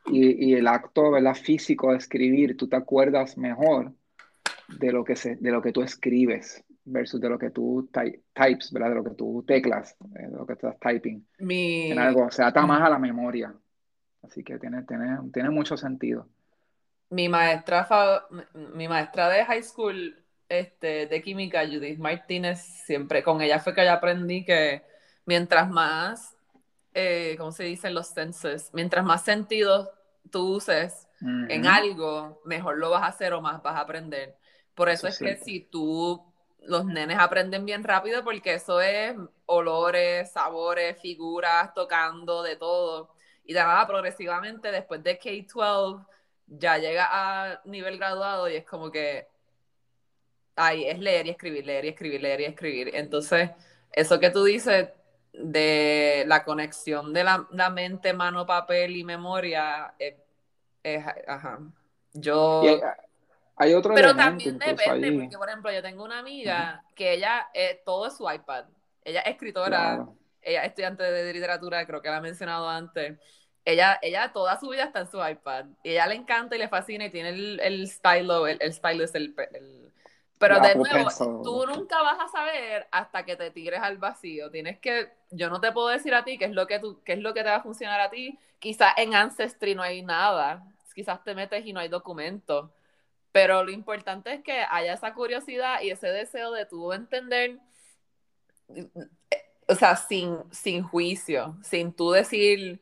y, 0.06 0.54
el 0.54 0.68
acto 0.68 1.12
¿verdad? 1.12 1.36
físico 1.36 1.92
de 1.92 1.98
escribir, 1.98 2.58
tú 2.58 2.68
te 2.68 2.76
acuerdas 2.76 3.38
mejor 3.38 3.94
de 4.68 4.92
lo 4.92 5.04
que, 5.04 5.16
se, 5.16 5.36
de 5.36 5.52
lo 5.52 5.62
que 5.62 5.72
tú 5.72 5.82
escribes 5.82 6.64
versus 6.84 7.22
de 7.22 7.30
lo 7.30 7.38
que 7.38 7.52
tú 7.52 7.90
types, 7.92 8.72
¿verdad? 8.72 8.90
De 8.90 8.96
lo 8.96 9.04
que 9.04 9.12
tú 9.12 9.44
teclas, 9.48 9.96
de 10.00 10.30
lo 10.30 10.46
que 10.46 10.54
estás 10.54 10.78
typing. 10.80 11.26
Mi... 11.40 11.92
En 11.92 12.00
algo, 12.00 12.26
o 12.26 12.32
sea, 12.32 12.50
está 12.50 12.66
más 12.66 12.82
a 12.82 12.90
la 12.90 13.00
memoria. 13.00 13.54
Así 14.24 14.44
que 14.44 14.60
tiene, 14.60 14.84
tiene, 14.84 15.18
tiene 15.32 15.50
mucho 15.50 15.78
sentido. 15.78 16.28
Mi 17.10 17.28
maestra, 17.30 17.88
mi 18.54 18.88
maestra 18.88 19.30
de 19.30 19.46
high 19.46 19.64
school 19.64 20.21
este, 20.52 21.08
de 21.08 21.22
química, 21.22 21.66
Judith 21.66 21.98
Martínez, 21.98 22.60
siempre 22.60 23.24
con 23.24 23.42
ella 23.42 23.60
fue 23.60 23.74
que 23.74 23.86
yo 23.86 23.94
aprendí 23.94 24.44
que 24.44 24.84
mientras 25.26 25.70
más, 25.70 26.36
eh, 26.94 27.36
¿cómo 27.38 27.54
se 27.54 27.64
dicen 27.64 27.94
los 27.94 28.08
senses? 28.08 28.70
Mientras 28.74 29.06
más 29.06 29.24
sentidos 29.24 29.88
tú 30.30 30.56
uses 30.56 31.08
en 31.22 31.68
algo, 31.68 32.42
mejor 32.46 32.80
lo 32.80 32.90
vas 32.90 33.04
a 33.04 33.08
hacer 33.08 33.32
o 33.34 33.42
más 33.42 33.62
vas 33.62 33.76
a 33.76 33.82
aprender. 33.82 34.36
Por 34.76 34.90
eso, 34.90 35.08
es 35.08 35.20
que 35.20 35.38
si 35.38 35.62
tú, 35.62 36.22
los 36.64 36.86
nenes 36.86 37.18
aprenden 37.20 37.64
bien 37.66 37.84
rápido 37.84 38.24
porque 38.24 38.56
eso 38.56 38.82
es 38.82 39.16
olores, 39.46 40.32
sabores, 40.32 41.00
figuras, 41.00 41.74
tocando, 41.74 42.44
de 42.44 42.56
todo. 42.58 43.14
Y 43.46 43.54
de 43.54 43.60
nada, 43.60 43.88
progresivamente, 43.88 44.72
después 44.72 45.02
de 45.04 45.18
K-12, 45.18 46.06
ya 46.48 46.78
llega 46.78 47.08
a 47.10 47.62
nivel 47.66 47.98
graduado 47.98 48.50
y 48.50 48.56
es 48.56 48.66
como 48.66 48.92
que 48.92 49.31
ay, 50.62 50.86
es 50.88 51.00
leer 51.00 51.26
y 51.26 51.32
escribir, 51.32 51.66
leer 51.66 51.86
y 51.86 51.88
escribir, 51.90 52.22
leer 52.22 52.42
y 52.42 52.46
escribir. 52.46 52.92
Entonces, 52.94 53.50
eso 53.92 54.20
que 54.20 54.30
tú 54.30 54.44
dices 54.44 54.90
de 55.34 56.24
la 56.28 56.44
conexión 56.44 57.14
de 57.14 57.24
la, 57.24 57.70
mente, 57.72 58.14
mano, 58.14 58.46
papel 58.46 58.96
y 58.96 59.04
memoria, 59.04 59.94
es, 59.98 60.16
ajá. 61.28 61.60
Yo... 62.14 62.64
Hay, 63.58 63.74
otro 63.76 63.94
Pero 63.94 64.16
también 64.16 64.58
depende, 64.58 65.12
porque 65.12 65.38
por 65.38 65.48
ejemplo, 65.48 65.72
yo 65.72 65.84
tengo 65.84 66.04
una 66.04 66.20
amiga 66.20 66.84
que 66.96 67.14
ella, 67.14 67.48
eh, 67.54 67.82
todo 67.86 68.08
es 68.08 68.18
su 68.18 68.28
iPad. 68.30 68.66
Ella 69.04 69.22
es 69.22 69.34
escritora, 69.34 70.08
ella 70.42 70.64
es 70.64 70.70
estudiante 70.70 71.04
de 71.04 71.32
literatura, 71.32 71.86
creo 71.86 72.02
que 72.02 72.10
la 72.10 72.18
he 72.18 72.22
mencionado 72.22 72.68
antes. 72.68 73.20
Ella, 73.64 74.00
ella 74.02 74.32
toda 74.34 74.60
su 74.60 74.70
vida 74.70 74.86
está 74.86 75.02
en 75.02 75.12
su 75.12 75.24
iPad. 75.24 75.66
Y 75.84 75.92
ella 75.92 76.08
le 76.08 76.16
encanta 76.16 76.56
y 76.56 76.60
le 76.60 76.70
fascina 76.70 77.06
y 77.06 77.12
tiene 77.12 77.30
el, 77.30 77.60
el 77.60 77.88
stylo, 77.88 78.48
el, 78.48 78.58
el 78.62 78.74
stilo 78.74 79.04
es 79.04 79.14
el, 79.14 79.36
el 79.54 79.92
pero 80.42 80.60
de 80.60 80.76
nuevo, 80.76 81.44
tú 81.44 81.68
nunca 81.68 82.02
vas 82.02 82.18
a 82.20 82.28
saber 82.28 82.88
hasta 82.92 83.24
que 83.24 83.36
te 83.36 83.52
tires 83.52 83.80
al 83.80 84.00
vacío. 84.00 84.50
Tienes 84.50 84.80
que, 84.80 85.12
yo 85.30 85.52
no 85.52 85.62
te 85.62 85.72
puedo 85.72 85.90
decir 85.90 86.16
a 86.16 86.24
ti 86.24 86.40
qué 86.40 86.46
es 86.46 86.52
lo 86.52 86.66
que 86.66 86.80
tú, 86.80 87.00
qué 87.04 87.14
es 87.14 87.20
lo 87.20 87.36
que 87.36 87.44
te 87.44 87.50
va 87.50 87.58
a 87.58 87.62
funcionar 87.62 88.02
a 88.02 88.10
ti. 88.10 88.40
Quizás 88.58 88.94
en 88.98 89.14
Ancestry 89.14 89.76
no 89.76 89.84
hay 89.84 90.02
nada. 90.02 90.66
Quizás 90.96 91.24
te 91.24 91.36
metes 91.36 91.64
y 91.64 91.74
no 91.74 91.80
hay 91.80 91.90
documento. 91.90 92.74
Pero 93.32 93.64
lo 93.64 93.70
importante 93.70 94.34
es 94.34 94.42
que 94.42 94.66
haya 94.68 94.94
esa 94.94 95.14
curiosidad 95.14 95.80
y 95.82 95.92
ese 95.92 96.08
deseo 96.08 96.52
de 96.52 96.66
tú 96.66 96.92
entender, 96.92 97.60
o 99.68 99.76
sea, 99.76 99.96
sin, 99.96 100.40
sin 100.52 100.82
juicio, 100.82 101.56
sin 101.62 101.94
tú 101.94 102.12
decir, 102.12 102.82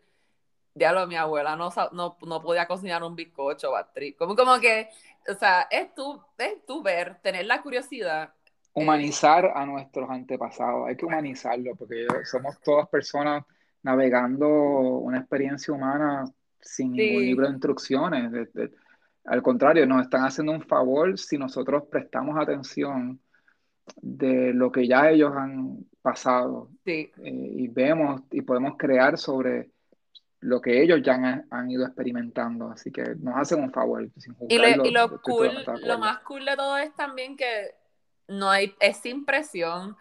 diablo, 0.73 1.05
mi 1.07 1.17
abuela 1.17 1.57
no, 1.57 1.69
no, 1.91 2.17
no 2.21 2.41
podía 2.41 2.67
cocinar 2.67 3.03
un 3.03 3.15
bizcocho, 3.15 3.71
Batri. 3.71 4.13
Como, 4.13 4.35
como 4.35 4.59
que 4.59 4.89
o 5.29 5.33
sea, 5.35 5.67
es 5.69 5.93
tú, 5.93 6.19
es 6.37 6.65
tú 6.65 6.81
ver, 6.81 7.17
tener 7.21 7.45
la 7.45 7.61
curiosidad. 7.61 8.33
Eh, 8.45 8.69
Humanizar 8.73 9.51
a 9.55 9.65
nuestros 9.65 10.09
antepasados, 10.09 10.87
hay 10.87 10.95
que 10.95 11.05
humanizarlo, 11.05 11.75
porque 11.75 12.07
somos 12.25 12.59
todas 12.61 12.87
personas 12.89 13.43
navegando 13.83 14.47
una 14.47 15.19
experiencia 15.19 15.73
humana 15.73 16.25
sin 16.61 16.91
ningún 16.91 17.23
libro 17.23 17.45
de 17.45 17.53
instrucciones. 17.53 18.49
al 19.25 19.41
contrario, 19.41 19.85
nos 19.85 20.03
están 20.03 20.23
haciendo 20.23 20.51
un 20.51 20.61
favor 20.61 21.17
si 21.17 21.37
nosotros 21.37 21.83
prestamos 21.89 22.37
atención 22.37 23.19
de 24.01 24.53
lo 24.53 24.71
que 24.71 24.87
ya 24.87 25.09
ellos 25.09 25.31
han 25.35 25.85
pasado 26.01 26.69
sí. 26.85 27.11
Eh, 27.23 27.51
y 27.55 27.67
vemos 27.67 28.21
y 28.31 28.41
podemos 28.41 28.75
crear 28.77 29.17
sobre 29.17 29.71
lo 30.41 30.61
que 30.61 30.81
ellos 30.81 31.01
ya 31.03 31.45
han, 31.49 31.71
ido 31.71 31.85
experimentando, 31.85 32.69
así 32.69 32.91
que 32.91 33.15
nos 33.15 33.35
hacen 33.35 33.61
un 33.61 33.71
favor. 33.71 34.09
y, 34.47 34.57
lo, 34.91 35.21
cool, 35.21 35.51
lo 35.83 35.97
más 35.99 36.19
cool 36.19 36.45
de 36.45 36.55
todo 36.55 36.77
es 36.77 36.93
también 36.95 37.35
que 37.35 37.75
no 38.27 38.49
hay, 38.49 38.73
es 38.79 38.97
sin 38.97 39.25
presión, 39.25 39.97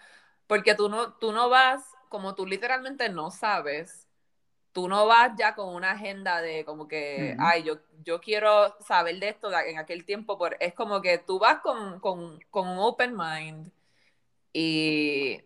porque 0.47 0.75
tú 0.75 0.89
no, 0.89 1.15
tú 1.15 1.33
no 1.33 1.49
vas, 1.49 1.85
como 2.09 2.35
tú 2.35 2.47
literalmente 2.47 3.09
no 3.09 3.31
sabes, 3.31 4.07
tú 4.73 4.89
no 4.89 5.07
vas 5.07 5.33
ya 5.37 5.55
con 5.55 5.75
una 5.75 5.93
agenda 5.93 6.41
de 6.41 6.65
como 6.65 6.87
que, 6.87 7.35
ay, 7.41 7.65
yo, 7.65 7.79
yo 8.05 8.21
quiero 8.21 8.77
saber 8.81 9.19
de 9.19 9.31
esto 9.31 9.51
en 9.53 9.79
aquel 9.79 10.05
tiempo, 10.05 10.39
por, 10.39 10.57
es 10.61 10.73
como 10.75 11.03
que 11.03 11.19
tú 11.19 11.41
vas 11.41 11.61
con, 11.61 11.99
con, 11.99 12.39
con 12.51 12.69
un 12.69 12.79
open 12.79 13.17
mind 13.17 13.73
y 14.53 15.41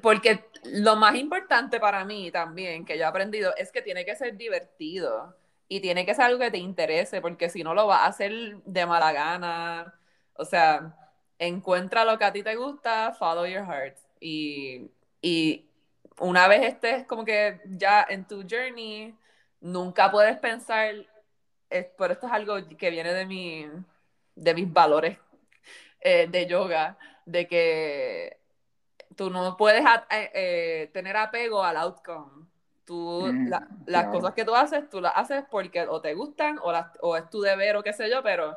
porque 0.00 0.44
lo 0.64 0.96
más 0.96 1.16
importante 1.16 1.80
para 1.80 2.04
mí 2.04 2.30
también, 2.30 2.84
que 2.84 2.96
yo 2.96 3.04
he 3.04 3.06
aprendido, 3.06 3.54
es 3.56 3.72
que 3.72 3.82
tiene 3.82 4.04
que 4.04 4.16
ser 4.16 4.36
divertido 4.36 5.36
y 5.68 5.80
tiene 5.80 6.06
que 6.06 6.14
ser 6.14 6.26
algo 6.26 6.38
que 6.38 6.50
te 6.50 6.58
interese, 6.58 7.20
porque 7.20 7.48
si 7.48 7.64
no 7.64 7.74
lo 7.74 7.86
vas 7.86 8.00
a 8.02 8.06
hacer 8.06 8.32
de 8.64 8.86
mala 8.86 9.12
gana. 9.12 9.94
O 10.34 10.44
sea, 10.44 10.94
encuentra 11.38 12.04
lo 12.04 12.18
que 12.18 12.24
a 12.24 12.32
ti 12.32 12.42
te 12.42 12.56
gusta, 12.56 13.12
follow 13.12 13.46
your 13.46 13.64
heart. 13.64 13.96
Y, 14.20 14.90
y 15.20 15.66
una 16.18 16.48
vez 16.48 16.62
estés 16.62 17.06
como 17.06 17.24
que 17.24 17.60
ya 17.66 18.06
en 18.08 18.26
tu 18.26 18.42
journey, 18.48 19.14
nunca 19.60 20.10
puedes 20.10 20.38
pensar, 20.38 20.94
es, 21.70 21.86
por 21.86 22.12
esto 22.12 22.26
es 22.26 22.32
algo 22.32 22.56
que 22.78 22.90
viene 22.90 23.12
de, 23.14 23.26
mi, 23.26 23.66
de 24.34 24.54
mis 24.54 24.72
valores 24.72 25.18
eh, 26.00 26.26
de 26.30 26.46
yoga, 26.46 26.98
de 27.26 27.46
que 27.48 28.41
tú 29.16 29.30
no 29.30 29.56
puedes 29.56 29.84
eh, 30.10 30.30
eh, 30.34 30.90
tener 30.92 31.16
apego 31.16 31.62
al 31.62 31.76
outcome. 31.76 32.46
Tú, 32.84 33.30
mm, 33.32 33.50
las 33.86 34.06
cosas 34.08 34.34
que 34.34 34.44
tú 34.44 34.54
haces, 34.54 34.88
tú 34.90 35.00
las 35.00 35.12
haces 35.14 35.44
porque 35.50 35.86
o 35.86 36.00
te 36.00 36.14
gustan 36.14 36.58
o, 36.58 36.72
o 37.00 37.16
es 37.16 37.30
tu 37.30 37.40
deber 37.40 37.76
o 37.76 37.82
qué 37.82 37.92
sé 37.92 38.10
yo, 38.10 38.22
pero 38.22 38.56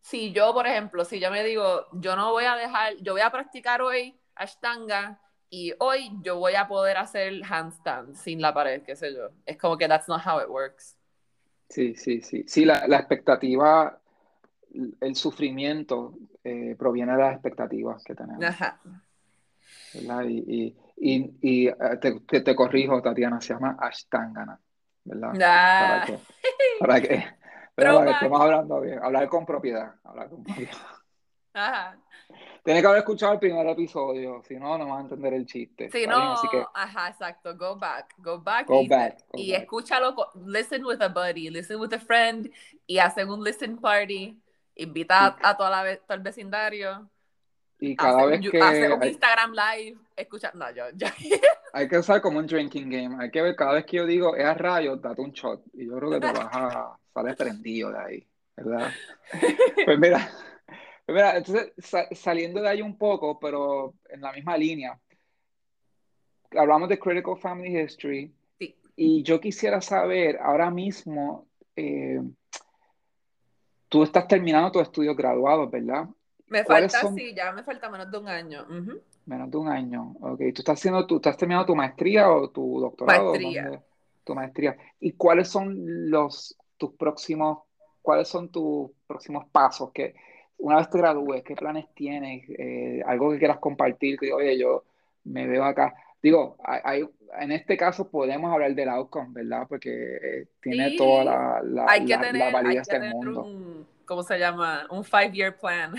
si 0.00 0.32
yo, 0.32 0.52
por 0.52 0.66
ejemplo, 0.66 1.04
si 1.04 1.20
yo 1.20 1.30
me 1.30 1.42
digo, 1.44 1.86
yo 1.92 2.16
no 2.16 2.30
voy 2.32 2.44
a 2.44 2.56
dejar, 2.56 2.96
yo 3.00 3.12
voy 3.12 3.22
a 3.22 3.30
practicar 3.30 3.82
hoy 3.82 4.16
Ashtanga 4.34 5.20
y 5.48 5.72
hoy 5.78 6.10
yo 6.22 6.38
voy 6.38 6.54
a 6.54 6.66
poder 6.66 6.96
hacer 6.96 7.42
handstand 7.48 8.14
sin 8.16 8.40
la 8.40 8.54
pared, 8.54 8.82
qué 8.82 8.96
sé 8.96 9.14
yo. 9.14 9.28
Es 9.44 9.58
como 9.58 9.76
que 9.76 9.86
that's 9.86 10.08
not 10.08 10.20
how 10.24 10.40
it 10.40 10.48
works. 10.48 10.96
Sí, 11.68 11.94
sí, 11.94 12.20
sí. 12.20 12.44
Sí, 12.46 12.64
la, 12.64 12.86
la 12.86 12.98
expectativa, 12.98 13.98
el 15.00 15.14
sufrimiento 15.14 16.14
eh, 16.42 16.74
proviene 16.78 17.12
de 17.12 17.18
las 17.18 17.34
expectativas 17.34 18.02
que 18.02 18.14
tenemos. 18.14 18.44
Ajá. 18.44 18.80
Y, 19.94 20.76
y, 20.96 21.36
y, 21.40 21.68
eh, 21.68 21.74
te, 22.00 22.40
te, 22.40 22.54
corrijo, 22.54 23.02
Tatiana, 23.02 23.40
se 23.40 23.54
llama 23.54 23.76
Ashtangana, 23.78 24.58
¿verdad? 25.04 25.32
Para 25.32 26.06
que, 26.06 26.18
para 26.78 27.00
que, 27.00 27.24
pero 27.74 28.04
estemos 28.04 28.40
hablando 28.40 28.80
bien, 28.80 28.98
hablar 29.02 29.28
con 29.28 29.44
propiedad, 29.44 29.94
hablar 30.04 30.30
con 30.30 30.44
propiedad. 30.44 30.72
Ajá. 31.54 31.98
Tiene 32.64 32.80
que 32.80 32.86
haber 32.86 33.00
escuchado 33.00 33.34
el 33.34 33.38
primer 33.40 33.66
episodio, 33.66 34.42
si 34.46 34.54
no, 34.54 34.78
no 34.78 34.86
vas 34.86 34.98
a 34.98 35.02
entender 35.02 35.34
el 35.34 35.44
chiste. 35.44 35.90
Si 35.90 36.06
no, 36.06 36.34
ajá, 36.72 37.08
exacto, 37.08 37.56
go 37.56 37.76
back, 37.76 38.14
go 38.18 38.40
back. 38.40 38.66
Go 38.66 38.82
y, 38.82 38.88
back. 38.88 39.18
y 39.34 39.52
escúchalo, 39.52 40.14
listen 40.46 40.84
with 40.84 41.02
a 41.02 41.08
buddy, 41.08 41.50
listen 41.50 41.78
with 41.78 41.92
a 41.92 41.98
friend, 41.98 42.50
y 42.86 42.98
hacen 42.98 43.28
un 43.28 43.42
listen 43.42 43.76
party, 43.78 44.40
invita 44.76 45.36
a, 45.42 45.56
toda 45.56 45.70
la, 45.70 45.96
todo 45.96 46.16
el 46.16 46.22
vecindario 46.22 47.10
Y 47.84 47.96
cada 47.96 48.18
hace, 48.20 48.26
vez 48.28 48.50
que... 48.50 48.60
hace 48.60 48.92
un 48.92 49.02
hay, 49.02 49.08
Instagram 49.08 49.52
live, 49.54 49.98
escucha, 50.14 50.52
no, 50.54 50.70
yo, 50.70 50.84
yo. 50.94 51.08
hay 51.72 51.88
que 51.88 51.98
usar 51.98 52.22
como 52.22 52.38
un 52.38 52.46
drinking 52.46 52.88
game. 52.88 53.16
Hay 53.18 53.28
que 53.32 53.42
ver 53.42 53.56
cada 53.56 53.72
vez 53.72 53.84
que 53.86 53.96
yo 53.96 54.06
digo, 54.06 54.36
es 54.36 54.44
a 54.44 54.54
rayos, 54.54 55.02
date 55.02 55.20
un 55.20 55.32
shot. 55.32 55.64
Y 55.72 55.86
yo 55.86 55.96
creo 55.96 56.10
que 56.12 56.20
te 56.20 56.26
vas 56.32 56.48
a 56.52 56.96
salir 57.12 57.36
prendido 57.36 57.90
de 57.90 57.98
ahí, 57.98 58.28
¿verdad? 58.56 58.88
Pues 59.84 59.98
mira, 59.98 60.30
pues 61.06 61.16
mira 61.16 61.36
entonces 61.36 61.72
sa- 61.78 62.06
saliendo 62.12 62.62
de 62.62 62.68
ahí 62.68 62.82
un 62.82 62.96
poco, 62.96 63.40
pero 63.40 63.94
en 64.08 64.20
la 64.20 64.32
misma 64.32 64.56
línea, 64.56 64.96
hablamos 66.56 66.88
de 66.88 67.00
Critical 67.00 67.36
Family 67.36 67.80
History. 67.80 68.32
Sí. 68.60 68.76
Y 68.94 69.24
yo 69.24 69.40
quisiera 69.40 69.80
saber, 69.80 70.38
ahora 70.40 70.70
mismo, 70.70 71.48
eh, 71.74 72.20
tú 73.88 74.04
estás 74.04 74.28
terminando 74.28 74.70
tus 74.70 74.82
estudios 74.82 75.16
graduados, 75.16 75.68
¿verdad? 75.68 76.06
Me 76.52 76.64
¿Cuáles 76.64 76.92
falta, 76.92 77.06
son- 77.08 77.14
sí, 77.16 77.34
ya 77.34 77.50
me 77.52 77.62
falta 77.62 77.88
menos 77.88 78.10
de 78.10 78.18
un 78.18 78.28
año. 78.28 78.66
Menos 79.26 79.50
de 79.50 79.56
un 79.56 79.68
año. 79.68 80.14
Ok. 80.20 80.38
¿Tú 80.54 80.60
estás 80.60 80.78
haciendo, 80.78 81.06
tú 81.06 81.16
estás 81.16 81.36
terminando 81.36 81.66
tu 81.66 81.74
maestría 81.76 82.30
o 82.30 82.50
tu 82.50 82.78
doctorado? 82.80 83.30
Maestría. 83.30 83.62
¿Dónde? 83.64 83.80
Tu 84.24 84.34
maestría. 84.34 84.76
¿Y 85.00 85.12
cuáles 85.12 85.48
son 85.48 86.10
los 86.10 86.56
tus 86.76 86.92
próximos, 86.94 87.60
cuáles 88.02 88.28
son 88.28 88.50
tus 88.50 88.90
próximos 89.06 89.46
pasos? 89.50 89.90
Que 89.92 90.14
una 90.58 90.76
vez 90.76 90.90
te 90.90 90.98
gradúes, 90.98 91.42
¿qué 91.42 91.54
planes 91.56 91.86
tienes? 91.94 92.44
Eh, 92.50 93.02
algo 93.06 93.30
que 93.32 93.38
quieras 93.38 93.58
compartir, 93.58 94.18
que 94.18 94.32
oye, 94.32 94.58
yo 94.58 94.84
me 95.24 95.46
veo 95.46 95.64
acá. 95.64 95.94
Digo, 96.22 96.56
hay, 96.62 97.08
en 97.40 97.50
este 97.52 97.76
caso 97.76 98.08
podemos 98.10 98.52
hablar 98.52 98.74
del 98.74 98.88
outcome, 98.90 99.30
¿verdad? 99.32 99.66
Porque 99.68 99.90
eh, 100.22 100.46
tiene 100.60 100.90
Sí. 100.90 100.96
toda 100.96 101.24
la, 101.24 101.62
la, 101.64 101.86
Hay 101.88 102.04
que 102.04 102.12
la- 102.12 102.16
la 102.18 102.26
tener, 102.26 102.42
hay 102.56 102.62
que 102.62 102.74
del 102.78 102.84
tener 102.86 103.14
mundo. 103.14 103.42
un, 103.44 103.86
¿cómo 104.04 104.22
se 104.22 104.38
llama? 104.38 104.86
Un 104.90 105.02
five-year 105.04 105.56
plan. 105.58 105.94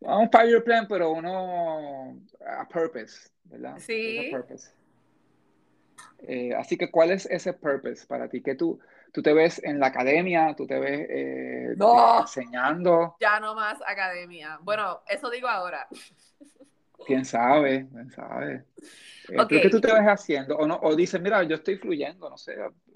Un 0.00 0.30
five-year 0.30 0.62
plan, 0.62 0.86
pero 0.88 1.10
uno 1.12 2.16
a 2.46 2.68
purpose, 2.68 3.28
¿verdad? 3.44 3.76
Sí. 3.78 4.28
A 4.28 4.36
purpose. 4.36 4.70
Eh, 6.20 6.54
así 6.54 6.76
que, 6.76 6.90
¿cuál 6.90 7.10
es 7.10 7.26
ese 7.26 7.52
purpose 7.52 8.06
para 8.06 8.28
ti? 8.28 8.42
¿Que 8.42 8.54
tú, 8.54 8.78
tú 9.12 9.22
te 9.22 9.32
ves 9.32 9.60
en 9.64 9.80
la 9.80 9.88
academia? 9.88 10.54
¿Tú 10.56 10.66
te 10.66 10.78
ves 10.78 11.06
eh, 11.10 11.74
No. 11.76 12.20
enseñando? 12.20 13.16
Ya 13.20 13.40
no 13.40 13.54
más 13.54 13.78
academia. 13.86 14.58
Bueno, 14.62 15.02
eso 15.08 15.30
digo 15.30 15.48
ahora. 15.48 15.88
¿Quién 17.04 17.24
sabe? 17.24 17.88
¿Quién 17.90 18.10
sabe? 18.10 18.66
Eh, 19.28 19.44
Ok. 19.44 19.48
¿pero 19.48 19.60
¿Qué 19.60 19.70
tú 19.70 19.80
te 19.80 19.92
ves 19.92 20.02
haciendo? 20.06 20.56
O, 20.58 20.66
no, 20.66 20.78
o 20.82 20.96
dices, 20.96 21.20
mira, 21.20 21.42
yo 21.44 21.56
estoy 21.56 21.78
fluyendo, 21.78 22.30
no 22.30 22.36
sé. 22.38 22.54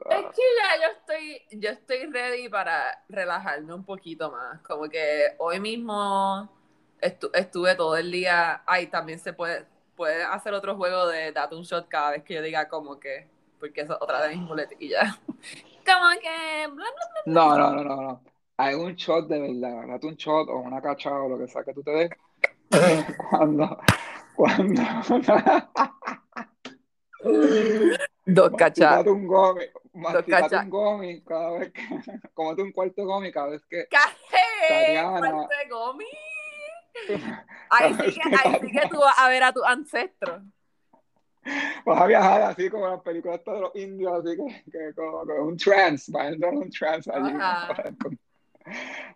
Es 0.09 0.25
ah, 0.25 0.35
que 0.35 0.43
ya 0.59 0.77
yo 0.83 0.89
estoy, 0.99 1.61
yo 1.61 1.71
estoy 1.71 2.07
ready 2.13 2.49
para 2.49 3.05
relajarme 3.09 3.73
un 3.75 3.85
poquito 3.85 4.31
más. 4.31 4.61
Como 4.63 4.89
que 4.89 5.35
hoy 5.39 5.61
mismo 5.61 6.51
estu- 7.01 7.31
estuve 7.35 7.77
todo 7.77 7.97
el 7.97 8.11
día. 8.11 8.63
Ay, 8.67 8.89
también 8.89 9.19
se 9.21 9.33
puede, 9.33 9.67
puede 9.97 10.23
hacer 10.25 10.53
otro 10.55 10.77
juego 10.77 11.07
de 11.07 11.31
date 11.33 11.55
un 11.55 11.63
shot 11.63 11.87
cada 11.89 12.11
vez 12.13 12.25
que 12.25 12.35
yo 12.35 12.43
diga 12.43 12.69
como 12.69 12.99
que, 12.99 13.29
porque 13.61 13.83
es 13.83 13.91
otra 13.91 14.23
de 14.23 14.31
mis 14.37 14.41
muletillas. 14.43 15.17
Como 15.87 16.11
que, 16.21 16.67
bla, 16.69 16.75
bla, 16.75 16.85
No, 17.25 17.57
no, 17.59 17.71
no, 17.75 17.85
no, 17.85 17.97
no. 17.97 18.23
Hay 18.57 18.75
un 18.75 18.95
shot 18.95 19.29
de 19.29 19.41
verdad. 19.41 19.87
Date 19.89 20.07
un 20.07 20.17
shot 20.17 20.49
o 20.49 20.59
una 20.61 20.81
cachada 20.83 21.23
o 21.23 21.29
lo 21.29 21.39
que 21.39 21.49
sea 21.49 21.65
que 21.65 21.73
tú 21.75 21.83
te 21.83 21.91
des. 21.93 22.11
Cuando, 23.31 23.79
cuando, 24.37 24.83
Dos 28.25 28.51
cachas. 28.57 29.07
Un 29.07 29.27
gomi, 29.27 29.65
masticate 29.93 30.57
un 30.57 30.71
gomi 30.71 31.21
cada 31.23 31.59
vez 31.59 31.73
que, 31.73 31.83
comete 32.35 32.63
un 32.63 32.73
cuarto 32.73 33.05
gomi 33.05 33.33
cada 33.33 33.49
vez 33.49 33.63
que, 33.67 33.87
¡Cajé! 33.89 35.01
¡Cuarto 35.03 35.49
de 35.49 35.69
gomi! 35.69 36.07
Ahí 37.71 37.95
sí, 37.95 38.21
que, 38.21 38.37
ahí 38.37 38.59
sí 38.61 38.73
que 38.73 38.89
tú 38.89 38.99
vas 39.01 39.19
a 39.19 39.29
ver 39.29 39.43
a 39.43 39.53
tus 39.53 39.65
ancestros. 39.65 40.43
vas 41.85 42.01
a 42.01 42.07
viajar 42.07 42.43
así 42.43 42.71
como 42.71 42.87
en 42.87 42.93
las 42.93 43.03
películas 43.03 43.45
de 43.45 43.61
los 43.61 43.75
indios, 43.75 44.13
así 44.13 44.37
que, 44.37 44.71
que 44.71 44.95
como, 44.95 45.27
como 45.27 45.43
un 45.45 45.57
trance, 45.57 46.11
vas 46.13 46.27
a 46.27 46.29
entrar 46.29 46.53
en 46.53 46.59
un 46.59 46.71
trance 46.71 47.11
allí. 47.13 47.33
Ajá. 47.37 47.75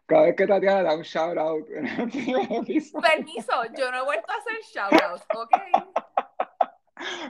Cada 0.06 0.22
vez 0.22 0.36
que 0.36 0.46
Tatiana 0.46 0.82
da 0.82 0.94
un 0.96 1.02
shout 1.02 1.36
out 1.38 1.68
en 1.74 1.86
el 1.86 2.10
primer 2.10 2.52
episodio, 2.52 3.00
Permiso, 3.08 3.52
yo 3.76 3.90
no 3.90 3.98
he 3.98 4.04
vuelto 4.04 4.26
a 4.30 4.36
hacer 4.36 4.60
shoutouts, 4.72 5.24
¿ok? 5.34 5.50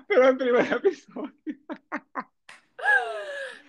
pero 0.09 0.22
en 0.22 0.29
el 0.29 0.37
primer 0.37 0.72
episodio. 0.72 1.33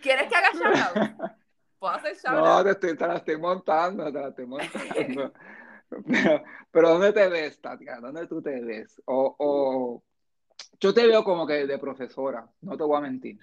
¿Quieres 0.02 0.28
que 0.28 0.36
haga 0.36 0.52
shoutouts? 0.54 1.36
Puedo 1.80 1.94
hacer 1.94 2.16
No, 2.26 2.32
shoutouts. 2.32 2.64
te, 2.64 2.72
estoy, 2.72 2.98
te 2.98 3.08
la 3.08 3.16
estoy 3.18 3.38
montando, 3.38 4.12
te 4.12 4.20
la 4.20 4.28
estoy 4.30 4.46
montando. 4.46 5.34
Pero, 6.08 6.44
pero 6.72 6.90
¿dónde 6.90 7.14
te 7.14 7.28
ves, 7.30 7.62
Tatiana? 7.62 8.02
¿Dónde 8.08 8.28
tú 8.28 8.42
te 8.42 8.60
ves? 8.60 9.02
O, 9.06 9.36
o 9.38 10.04
yo 10.80 10.94
te 10.94 11.06
veo 11.06 11.24
como 11.24 11.46
que 11.46 11.66
de 11.68 11.78
profesora, 11.78 12.48
no 12.62 12.76
te 12.76 12.84
voy 12.84 12.98
a 12.98 13.02
mentir. 13.02 13.38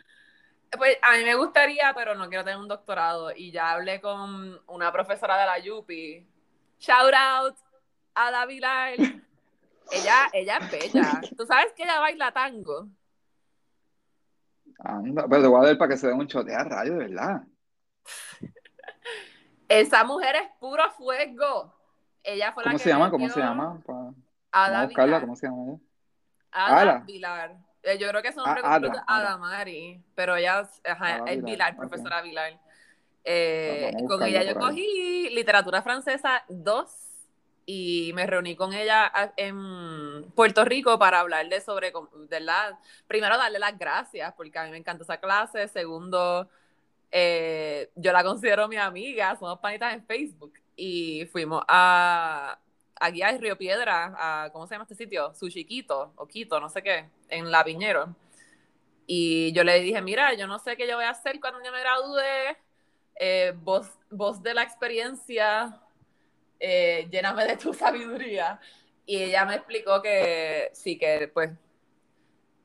Pues 0.77 0.97
a 1.03 1.17
mí 1.17 1.25
me 1.25 1.35
gustaría, 1.35 1.93
pero 1.95 2.15
no 2.15 2.29
quiero 2.29 2.45
tener 2.45 2.59
un 2.59 2.69
doctorado. 2.69 3.31
Y 3.35 3.51
ya 3.53 3.73
hablé 3.73 4.01
con 4.01 4.61
una 4.69 4.91
profesora 4.93 5.39
de 5.39 5.47
la 5.47 5.59
Yupi. 5.59 6.27
Shout 6.79 7.15
out 7.15 7.57
a 8.15 8.31
la 8.31 8.47
Vilar. 8.47 8.95
Ella, 9.91 10.29
ella 10.33 10.59
es 10.59 10.71
bella. 10.71 11.21
Tú 11.37 11.45
sabes 11.47 11.73
que 11.75 11.83
ella 11.83 12.01
baila 12.01 12.33
tango. 12.33 12.89
Anda, 14.79 15.29
pero 15.29 15.43
te 15.43 15.49
voy 15.49 15.61
a 15.63 15.67
dar 15.69 15.79
para 15.79 15.91
que 15.91 15.97
se 15.99 16.07
dé 16.09 16.13
un 16.13 16.27
chotea 16.27 16.65
rayo, 16.65 16.95
de 16.95 17.09
verdad. 17.09 17.43
Esa 19.69 20.05
mujer 20.05 20.37
es 20.37 20.49
puro 20.59 20.91
fuego. 20.93 21.75
Ella 22.23 22.53
fue 22.53 22.65
la 22.65 22.71
¿Cómo 22.71 22.79
que 22.79 22.85
se 22.85 22.91
llama? 22.91 23.11
¿Cómo 23.11 23.29
se 23.29 23.41
llama? 23.41 23.81
Pa- 23.85 23.93
Vamos 23.93 24.17
a 24.53 24.85
buscarla. 24.87 25.21
¿cómo 25.21 25.37
se 25.37 25.47
llama 25.47 25.63
ella? 25.65 25.79
Ada. 26.51 26.99
Vilar. 27.01 27.57
Eh, 27.83 27.99
Yo 27.99 28.09
creo 28.09 28.23
que 28.23 28.29
Ah, 28.29 28.33
nombre 28.37 28.61
Ada, 28.63 28.71
completo 28.71 28.97
es 28.97 29.03
Ada 29.07 29.29
Ada. 29.31 29.37
Mari, 29.39 30.01
pero 30.15 30.37
ella 30.37 30.61
es- 30.61 30.81
ajá, 30.85 31.17
Ada 31.17 31.31
es 31.33 31.43
Vilar, 31.45 31.77
profesora 31.77 32.23
Vilar. 32.23 32.59
Eh, 33.25 33.93
con 34.09 34.23
ella 34.25 34.43
yo 34.43 34.55
cogí 34.59 35.31
literatura 35.31 35.81
francesa 35.83 36.45
2 36.49 36.91
y 37.67 38.11
me 38.15 38.27
reuní 38.27 38.57
con 38.57 38.73
ella 38.73 39.07
a- 39.07 39.33
en 39.37 40.25
Puerto 40.35 40.65
Rico 40.65 40.99
para 40.99 41.21
hablarle 41.21 41.61
sobre, 41.61 41.93
la, 42.41 42.79
primero 43.07 43.37
darle 43.39 43.59
las 43.61 43.79
gracias 43.79 44.33
porque 44.35 44.59
a 44.59 44.65
mí 44.65 44.71
me 44.71 44.77
encanta 44.79 45.05
esa 45.05 45.19
clase, 45.19 45.69
segundo, 45.69 46.49
eh, 47.13 47.91
yo 47.95 48.13
la 48.13 48.25
considero 48.25 48.67
mi 48.69 48.77
amiga, 48.77 49.37
somos 49.37 49.59
panitas 49.61 49.93
en 49.95 50.05
Facebook. 50.05 50.55
Y 50.75 51.27
fuimos 51.27 51.63
a 51.69 52.59
aquí 53.03 53.21
a 53.23 53.37
Río 53.37 53.59
Piedra, 53.59 54.15
a, 54.17 54.51
¿cómo 54.53 54.67
se 54.67 54.75
llama 54.75 54.85
este 54.85 54.95
sitio? 54.95 55.35
Sushiquito 55.35 56.13
o 56.17 56.27
Quito, 56.27 56.61
no 56.61 56.69
sé 56.69 56.83
qué, 56.83 57.09
en 57.29 57.51
La 57.51 57.65
Piñero. 57.65 58.15
Y 59.07 59.53
yo 59.53 59.65
le 59.65 59.81
dije, 59.81 60.01
mira, 60.01 60.35
yo 60.35 60.47
no 60.47 60.59
sé 60.61 60.77
qué 60.77 60.87
yo 60.87 60.97
voy 60.97 61.05
a 61.05 61.11
hacer 61.11 61.41
cuando 61.41 61.63
yo 61.65 61.73
me 61.73 61.81
gradúe, 61.81 62.57
eh, 63.17 63.53
voz 63.57 64.43
de 64.43 64.55
la 64.55 64.63
experiencia, 64.63 65.81
eh, 66.61 67.09
lléname 67.11 67.45
de 67.45 67.57
tu 67.57 67.75
sabiduría. 67.75 68.61
Y 69.05 69.17
ella 69.25 69.45
me 69.45 69.57
explicó 69.57 70.01
que 70.01 70.71
sí, 70.73 70.97
que 70.97 71.29
pues 71.35 71.51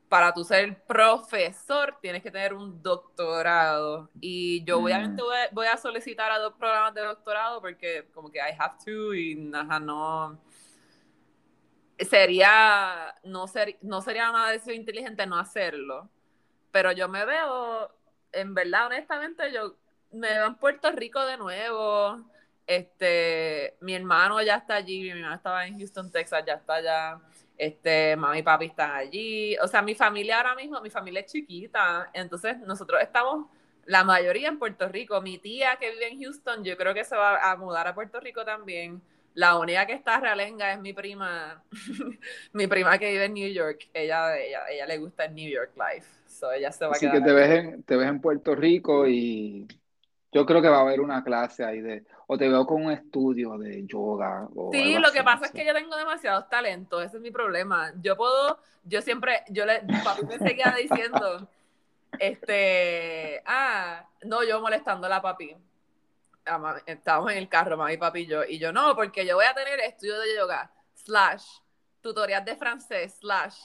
para 0.08 0.32
tú 0.32 0.44
ser 0.44 0.82
profesor 0.84 1.96
tienes 2.00 2.22
que 2.22 2.30
tener 2.30 2.54
un 2.54 2.82
doctorado. 2.82 4.10
Y 4.20 4.64
yo 4.64 4.80
Mm. 4.80 4.84
obviamente 4.84 5.22
voy 5.22 5.36
a, 5.36 5.48
voy 5.52 5.66
a 5.66 5.76
solicitar 5.76 6.30
a 6.32 6.38
dos 6.38 6.54
programas 6.54 6.94
de 6.94 7.02
doctorado 7.02 7.60
porque 7.60 8.08
como 8.14 8.30
que 8.30 8.38
I 8.38 8.54
have 8.58 8.76
to 8.84 9.14
y 9.14 9.50
ajá, 9.54 9.78
no... 9.80 10.38
Sería, 11.98 13.12
no, 13.24 13.48
ser, 13.48 13.76
no 13.82 14.00
sería 14.00 14.30
una 14.30 14.50
decisión 14.50 14.76
inteligente 14.76 15.26
no 15.26 15.36
hacerlo. 15.36 16.08
Pero 16.70 16.92
yo 16.92 17.08
me 17.08 17.24
veo, 17.24 17.90
en 18.30 18.54
verdad, 18.54 18.86
honestamente, 18.86 19.52
yo 19.52 19.74
me 20.12 20.28
veo 20.28 20.46
en 20.46 20.54
Puerto 20.56 20.92
Rico 20.92 21.24
de 21.26 21.36
nuevo. 21.36 22.24
Este, 22.68 23.76
mi 23.80 23.94
hermano 23.94 24.40
ya 24.42 24.56
está 24.56 24.76
allí, 24.76 25.02
mi 25.02 25.10
hermano 25.10 25.34
estaba 25.34 25.66
en 25.66 25.76
Houston, 25.78 26.12
Texas, 26.12 26.44
ya 26.46 26.54
está 26.54 26.74
allá. 26.74 27.20
Este, 27.58 28.14
mami 28.16 28.38
y 28.38 28.42
papi 28.42 28.66
están 28.66 28.92
allí. 28.92 29.56
O 29.58 29.66
sea, 29.66 29.82
mi 29.82 29.96
familia 29.96 30.36
ahora 30.38 30.54
mismo, 30.54 30.80
mi 30.80 30.90
familia 30.90 31.20
es 31.20 31.32
chiquita. 31.32 32.08
Entonces, 32.14 32.56
nosotros 32.60 33.02
estamos, 33.02 33.46
la 33.84 34.04
mayoría 34.04 34.48
en 34.48 34.58
Puerto 34.58 34.88
Rico. 34.88 35.20
Mi 35.20 35.38
tía 35.38 35.76
que 35.76 35.90
vive 35.90 36.08
en 36.08 36.22
Houston, 36.22 36.62
yo 36.62 36.76
creo 36.76 36.94
que 36.94 37.04
se 37.04 37.16
va 37.16 37.50
a 37.50 37.56
mudar 37.56 37.88
a 37.88 37.94
Puerto 37.94 38.20
Rico 38.20 38.44
también. 38.44 39.02
La 39.34 39.58
única 39.58 39.86
que 39.86 39.92
está 39.92 40.20
realenga 40.20 40.72
es 40.72 40.80
mi 40.80 40.92
prima, 40.92 41.62
mi 42.52 42.66
prima 42.66 42.98
que 42.98 43.10
vive 43.10 43.24
en 43.24 43.34
New 43.34 43.52
York. 43.52 43.88
Ella, 43.92 44.38
ella, 44.38 44.60
ella 44.70 44.86
le 44.86 44.98
gusta 44.98 45.24
el 45.24 45.34
New 45.34 45.50
York 45.50 45.72
Life. 45.76 46.06
So 46.26 46.52
ella 46.52 46.70
se 46.70 46.84
va 46.84 46.92
a 46.92 46.94
Así 46.94 47.06
quedar 47.06 47.18
que 47.18 47.24
te 47.24 47.32
ves, 47.32 47.50
en, 47.50 47.82
te 47.82 47.96
ves 47.96 48.08
en 48.08 48.20
Puerto 48.20 48.54
Rico 48.54 49.08
y 49.08 49.66
yo 50.32 50.44
creo 50.44 50.60
que 50.60 50.68
va 50.68 50.78
a 50.78 50.80
haber 50.80 51.00
una 51.00 51.24
clase 51.24 51.64
ahí 51.64 51.80
de, 51.80 52.04
o 52.26 52.36
te 52.36 52.48
veo 52.48 52.66
con 52.66 52.84
un 52.84 52.92
estudio 52.92 53.56
de 53.56 53.86
yoga 53.86 54.46
o 54.54 54.70
Sí, 54.72 54.94
algo 54.94 55.06
lo 55.06 55.12
que 55.12 55.20
así, 55.20 55.24
pasa 55.24 55.40
no 55.40 55.46
es 55.46 55.52
que 55.52 55.66
yo 55.66 55.72
tengo 55.72 55.96
demasiados 55.96 56.48
talentos, 56.48 57.02
ese 57.04 57.16
es 57.16 57.22
mi 57.22 57.30
problema. 57.30 57.92
Yo 58.00 58.16
puedo, 58.16 58.58
yo 58.84 59.00
siempre, 59.00 59.42
yo 59.48 59.64
le, 59.64 59.82
papi 60.04 60.26
me 60.26 60.38
seguía 60.38 60.74
diciendo, 60.78 61.48
este, 62.18 63.42
ah, 63.46 64.06
no, 64.24 64.44
yo 64.44 64.60
molestando 64.60 65.06
a 65.06 65.10
la 65.10 65.22
papi. 65.22 65.56
Estábamos 66.86 67.32
en 67.32 67.38
el 67.38 67.48
carro, 67.48 67.76
mami, 67.76 67.96
papi 67.98 68.20
y 68.20 68.26
yo, 68.26 68.44
y 68.44 68.58
yo 68.58 68.72
no, 68.72 68.94
porque 68.96 69.26
yo 69.26 69.36
voy 69.36 69.44
a 69.44 69.54
tener 69.54 69.80
estudio 69.80 70.18
de 70.18 70.36
yoga. 70.36 70.70
slash 70.94 71.44
tutorial 72.00 72.44
de 72.44 72.56
francés, 72.56 73.16
slash 73.20 73.58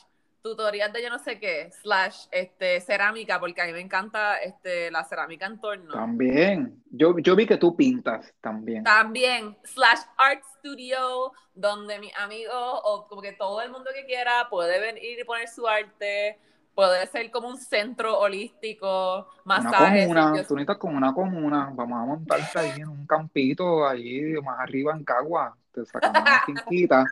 tutorial 0.43 0.91
de 0.91 1.01
yo 1.01 1.09
no 1.09 1.19
sé 1.19 1.39
qué, 1.39 1.71
slash 1.81 2.25
este, 2.31 2.81
cerámica, 2.81 3.39
porque 3.39 3.61
a 3.61 3.65
mí 3.65 3.71
me 3.71 3.79
encanta 3.79 4.37
este, 4.37 4.91
la 4.91 5.03
cerámica 5.05 5.45
en 5.45 5.59
torno. 5.59 5.93
También. 5.93 6.83
Yo, 6.91 7.17
yo 7.19 7.35
vi 7.35 7.47
que 7.47 7.57
tú 7.57 7.75
pintas 7.75 8.33
también. 8.41 8.83
También, 8.83 9.57
slash 9.63 10.01
art 10.17 10.43
studio, 10.59 11.31
donde 11.55 11.97
mis 11.99 12.15
amigos 12.17 12.53
o 12.55 13.07
como 13.07 13.21
que 13.21 13.31
todo 13.33 13.61
el 13.61 13.71
mundo 13.71 13.89
que 13.95 14.05
quiera 14.05 14.47
puede 14.49 14.79
venir 14.79 15.17
y 15.19 15.23
poner 15.23 15.47
su 15.47 15.67
arte. 15.67 16.37
Puede 16.75 17.05
ser 17.07 17.29
como 17.29 17.47
un 17.49 17.57
centro 17.57 18.19
holístico, 18.19 19.27
Una 19.45 19.57
masajes. 19.61 20.01
comuna, 20.03 20.27
sitios- 20.29 20.47
tú 20.47 20.55
necesitas 20.55 20.77
como 20.77 20.97
una 20.97 21.13
comuna. 21.13 21.69
Vamos 21.73 22.01
a 22.01 22.05
montarte 22.05 22.59
ahí 22.59 22.81
en 22.81 22.87
un 22.89 23.05
campito, 23.05 23.87
ahí 23.87 24.33
más 24.43 24.59
arriba 24.59 24.93
en 24.93 25.03
Cagua. 25.05 25.55
Te 25.71 25.85
sacamos 25.85 26.21
una 26.21 26.41
finquita 26.45 27.05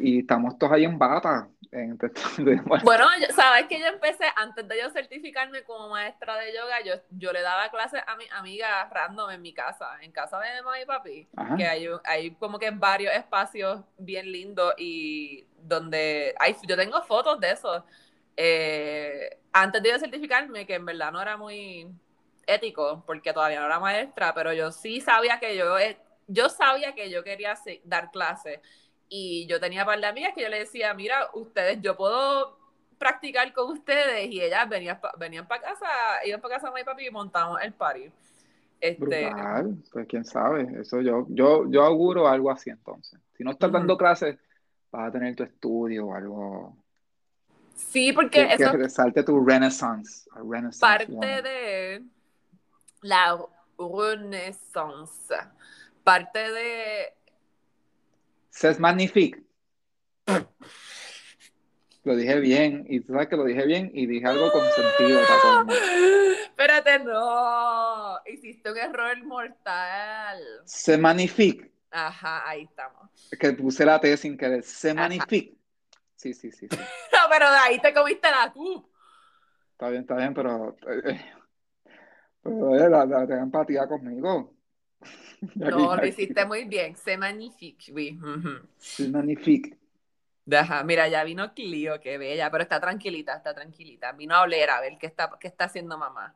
y 0.00 0.20
estamos 0.20 0.56
todos 0.58 0.72
ahí 0.72 0.84
en 0.84 0.98
bata. 0.98 1.46
En- 1.72 1.96
Bueno, 2.82 3.06
yo- 3.20 3.32
sabes 3.34 3.66
que 3.66 3.78
yo 3.78 3.86
empecé, 3.86 4.24
antes 4.34 4.66
de 4.66 4.80
yo 4.80 4.90
certificarme 4.90 5.62
como 5.62 5.88
maestra 5.88 6.36
de 6.36 6.52
yoga, 6.52 6.80
yo, 6.82 6.94
yo 7.10 7.32
le 7.32 7.42
daba 7.42 7.70
clases 7.70 8.02
a 8.06 8.16
mis 8.16 8.30
amigas 8.32 8.90
random 8.90 9.30
en 9.30 9.42
mi 9.42 9.52
casa, 9.52 9.98
en 10.00 10.10
casa 10.10 10.40
de 10.40 10.62
mamá 10.62 10.80
y 10.80 10.84
papi, 10.84 11.28
Ajá. 11.36 11.56
que 11.56 11.66
hay, 11.66 11.88
hay 12.04 12.30
como 12.32 12.58
que 12.58 12.70
varios 12.72 13.14
espacios 13.14 13.82
bien 13.98 14.30
lindos 14.32 14.74
y 14.78 15.46
donde 15.62 16.34
hay, 16.40 16.56
yo 16.66 16.76
tengo 16.76 17.00
fotos 17.02 17.38
de 17.38 17.52
eso. 17.52 17.84
Eh, 18.36 19.38
antes 19.52 19.82
de 19.82 19.90
yo 19.90 19.98
certificarme, 19.98 20.66
que 20.66 20.74
en 20.74 20.86
verdad 20.86 21.12
no 21.12 21.22
era 21.22 21.36
muy 21.36 21.86
ético, 22.46 23.04
porque 23.06 23.32
todavía 23.32 23.60
no 23.60 23.66
era 23.66 23.78
maestra, 23.78 24.34
pero 24.34 24.52
yo 24.52 24.72
sí 24.72 25.00
sabía 25.00 25.38
que 25.38 25.56
yo, 25.56 25.78
eh, 25.78 25.98
yo 26.26 26.48
sabía 26.48 26.94
que 26.96 27.10
yo 27.10 27.22
quería 27.22 27.54
dar 27.84 28.10
clases 28.10 28.58
y 29.10 29.44
yo 29.48 29.58
tenía 29.58 29.84
par 29.84 30.00
de 30.00 30.06
amigas 30.06 30.32
que 30.34 30.42
yo 30.42 30.48
le 30.48 30.60
decía, 30.60 30.94
mira, 30.94 31.28
ustedes, 31.34 31.80
yo 31.82 31.96
puedo 31.96 32.56
practicar 32.96 33.52
con 33.52 33.72
ustedes 33.72 34.30
y 34.30 34.40
ellas 34.40 34.68
venían 34.68 35.00
venían 35.18 35.48
para 35.48 35.62
casa, 35.62 35.86
iban 36.24 36.40
para 36.40 36.54
casa 36.54 36.68
de 36.68 36.74
mi 36.74 36.84
papi 36.84 37.06
y 37.06 37.10
montamos 37.10 37.60
el 37.60 37.72
party. 37.72 38.10
Este, 38.80 39.28
Brutal, 39.28 39.76
pues 39.92 40.06
quién 40.06 40.24
sabe, 40.24 40.80
eso 40.80 41.02
yo, 41.02 41.26
yo, 41.28 41.68
yo 41.68 41.82
auguro 41.82 42.28
algo 42.28 42.50
así 42.50 42.70
entonces. 42.70 43.20
Si 43.36 43.42
no 43.42 43.50
estás 43.50 43.72
dando 43.72 43.98
clases, 43.98 44.38
vas 44.92 45.08
a 45.08 45.12
tener 45.12 45.34
tu 45.34 45.42
estudio 45.42 46.06
o 46.06 46.14
algo 46.14 46.76
sí, 47.74 48.12
porque 48.12 48.46
que, 48.46 48.54
eso 48.54 48.72
resalte 48.72 49.24
tu 49.24 49.44
renaissance, 49.44 50.28
a 50.32 50.38
renaissance 50.38 50.80
parte 50.80 51.12
woman. 51.12 51.42
de 51.42 52.02
la 53.02 53.38
renaissance, 53.76 55.34
parte 56.04 56.38
de 56.38 57.19
C'est 58.60 58.78
magnifique. 58.78 59.42
Lo 62.04 62.14
dije 62.14 62.40
bien, 62.40 62.84
y 62.90 63.00
tú 63.00 63.14
sabes 63.14 63.28
que 63.28 63.36
lo 63.36 63.44
dije 63.44 63.64
bien 63.64 63.90
y 63.94 64.04
dije 64.04 64.26
algo 64.26 64.52
con 64.52 64.60
sentido 64.72 65.18
para. 65.26 65.64
Espérate, 66.42 66.98
no. 66.98 68.18
Hiciste 68.26 68.70
un 68.70 68.76
error 68.76 69.16
mortal. 69.24 70.42
C'est 70.66 70.98
magnifique. 70.98 71.72
Ajá, 71.90 72.46
ahí 72.46 72.64
estamos. 72.64 73.08
Es 73.32 73.38
que 73.38 73.50
puse 73.54 73.86
la 73.86 73.98
T 73.98 74.14
sin 74.18 74.36
querer. 74.36 74.62
C'est 74.62 74.92
magnifique. 74.92 75.56
Sí, 76.16 76.34
sí, 76.34 76.52
sí, 76.52 76.68
sí. 76.68 76.76
No, 77.12 77.30
pero 77.30 77.50
de 77.50 77.56
ahí 77.56 77.80
te 77.80 77.94
comiste 77.94 78.30
la 78.30 78.52
Q. 78.52 78.86
Está 79.72 79.88
bien, 79.88 80.02
está 80.02 80.16
bien, 80.16 80.34
pero. 80.34 80.76
eh, 80.86 81.18
pero 82.42 82.76
eh, 82.76 82.90
la, 82.90 83.06
la, 83.06 83.26
ten 83.26 83.38
empatía 83.38 83.88
conmigo. 83.88 84.52
No, 85.54 85.96
lo 85.96 86.06
hiciste 86.06 86.44
muy 86.44 86.64
bien. 86.64 86.94
C'est 86.96 87.16
magnifique, 87.16 87.90
oui. 87.94 88.18
C'est 88.78 89.08
magnifique. 89.08 89.76
Ajá, 90.52 90.82
mira, 90.84 91.08
ya 91.08 91.22
vino 91.24 91.54
Clio, 91.54 92.00
qué 92.00 92.18
bella, 92.18 92.50
pero 92.50 92.62
está 92.62 92.80
tranquilita, 92.80 93.36
está 93.36 93.54
tranquilita. 93.54 94.12
Vino 94.12 94.34
a 94.34 94.42
oler 94.42 94.70
a 94.70 94.80
ver 94.80 94.98
qué 94.98 95.06
está, 95.06 95.30
qué 95.38 95.48
está 95.48 95.64
haciendo 95.64 95.96
mamá. 95.96 96.34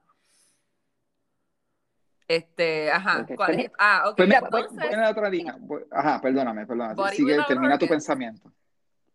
Este, 2.29 2.91
ajá. 2.91 3.27
¿cuál 3.37 3.61
es? 3.61 3.71
Ah, 3.79 4.05
ok, 4.09 4.17
Pues 4.17 4.29
mira, 4.29 4.41
voy, 4.41 4.49
entonces, 4.63 4.79
voy 4.79 4.93
en 4.93 5.01
la 5.01 5.11
otra 5.11 5.29
línea. 5.29 5.57
Voy- 5.59 5.85
ajá, 5.91 6.21
perdóname, 6.21 6.67
perdóname. 6.67 7.11
Sigue, 7.11 7.37
termina 7.47 7.79
tu 7.79 7.85
organs. 7.85 7.91
pensamiento. 7.91 8.53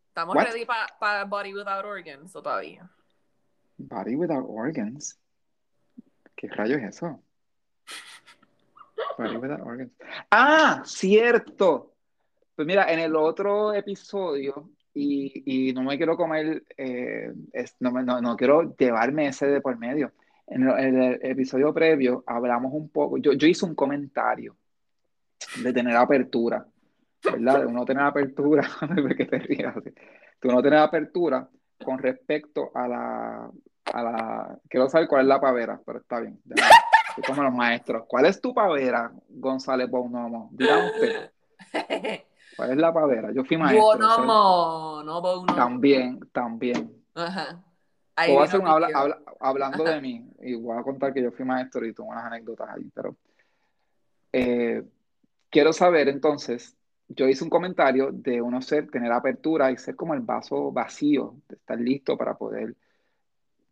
¿estamos 0.08 0.36
what? 0.36 0.46
ready 0.46 0.66
para 1.00 1.24
Body 1.26 1.54
Without 1.54 1.86
Organs 1.86 2.36
o 2.36 2.42
todavía? 2.42 2.90
Body 3.78 4.16
without 4.16 4.46
organs. 4.48 5.18
¿Qué 6.36 6.48
rayo 6.50 6.76
es 6.76 6.96
eso? 6.96 7.24
Ah, 10.32 10.82
cierto. 10.86 11.94
Pues 12.56 12.68
mira, 12.68 12.92
en 12.92 13.00
el 13.00 13.16
otro 13.16 13.74
episodio, 13.74 14.70
y, 14.94 15.70
y 15.70 15.74
no 15.74 15.84
me 15.84 15.98
quiero 15.98 16.18
comer, 16.18 16.64
eh, 16.78 17.32
es- 17.54 17.76
no, 17.80 17.92
me- 17.92 18.04
no, 18.04 18.20
no 18.22 18.36
quiero 18.36 18.76
llevarme 18.76 19.28
ese 19.28 19.48
de 19.48 19.62
por 19.62 19.78
medio. 19.78 20.12
En 20.48 20.64
el, 20.68 20.96
el 20.96 21.20
episodio 21.22 21.74
previo 21.74 22.24
hablamos 22.28 22.74
un 22.74 22.90
poco, 22.90 23.18
yo, 23.18 23.34
yo 23.34 23.48
hice 23.48 23.66
un 23.66 23.76
comentario 23.76 24.56
de 25.64 25.72
tener 25.74 25.96
apertura, 25.96 26.66
¿verdad? 27.24 27.60
De 27.62 27.66
uno 27.68 27.86
tener 27.86 28.04
apertura, 28.04 28.68
que 29.18 29.26
te 29.26 29.40
rías, 29.40 29.76
de 29.76 29.94
uno 30.50 30.62
tener 30.62 30.80
apertura 30.80 31.48
con 31.84 31.98
respecto 32.00 32.72
a 32.76 32.88
la, 32.88 33.52
a 33.94 34.04
la, 34.04 34.60
quiero 34.68 34.90
saber 34.90 35.08
cuál 35.08 35.22
es 35.22 35.28
la 35.28 35.40
pavera, 35.40 35.80
pero 35.86 36.00
está 36.00 36.20
bien, 36.20 36.40
soy 36.48 36.58
como 37.24 37.44
los 37.44 37.54
maestros. 37.54 38.04
¿Cuál 38.08 38.26
es 38.26 38.40
tu 38.42 38.54
pavera, 38.54 39.12
González 39.30 39.90
Bonomo? 39.90 40.50
Dígame 40.52 40.86
usted, 40.86 41.32
¿cuál 42.56 42.72
es 42.72 42.78
la 42.78 42.94
pavera? 42.94 43.32
Yo 43.32 43.44
fui 43.44 43.58
maestro. 43.58 43.98
Bonomo, 43.98 45.04
no 45.04 45.22
bono. 45.22 45.56
también, 45.56 46.20
también. 46.32 46.92
Ajá. 47.16 47.64
Ahí 48.16 48.34
voy 48.34 48.42
a 48.42 48.46
hacer 48.46 48.60
un 48.60 48.68
habla- 48.68 49.20
hablando 49.40 49.84
de 49.84 50.02
mí, 50.02 50.30
y 50.42 50.56
voy 50.56 50.78
a 50.78 50.84
contar 50.84 51.14
que 51.14 51.22
yo 51.22 51.32
fui 51.32 51.46
maestro 51.46 51.86
y 51.86 51.94
tuve 51.94 52.08
unas 52.08 52.26
anécdotas 52.26 52.70
ahí, 52.70 52.90
pero 52.94 53.16
eh, 54.34 54.84
quiero 55.50 55.74
saber 55.74 56.10
entonces, 56.10 56.76
yo 57.08 57.28
hice 57.28 57.44
un 57.44 57.50
comentario 57.50 58.12
de 58.12 58.42
uno 58.42 58.62
ser, 58.62 58.90
tener 58.90 59.12
apertura 59.12 59.72
y 59.72 59.78
ser 59.78 59.96
como 59.96 60.14
el 60.14 60.20
vaso 60.20 60.72
vacío, 60.72 61.36
de 61.48 61.56
estar 61.56 61.80
listo 61.80 62.18
para 62.18 62.36
poder... 62.36 62.76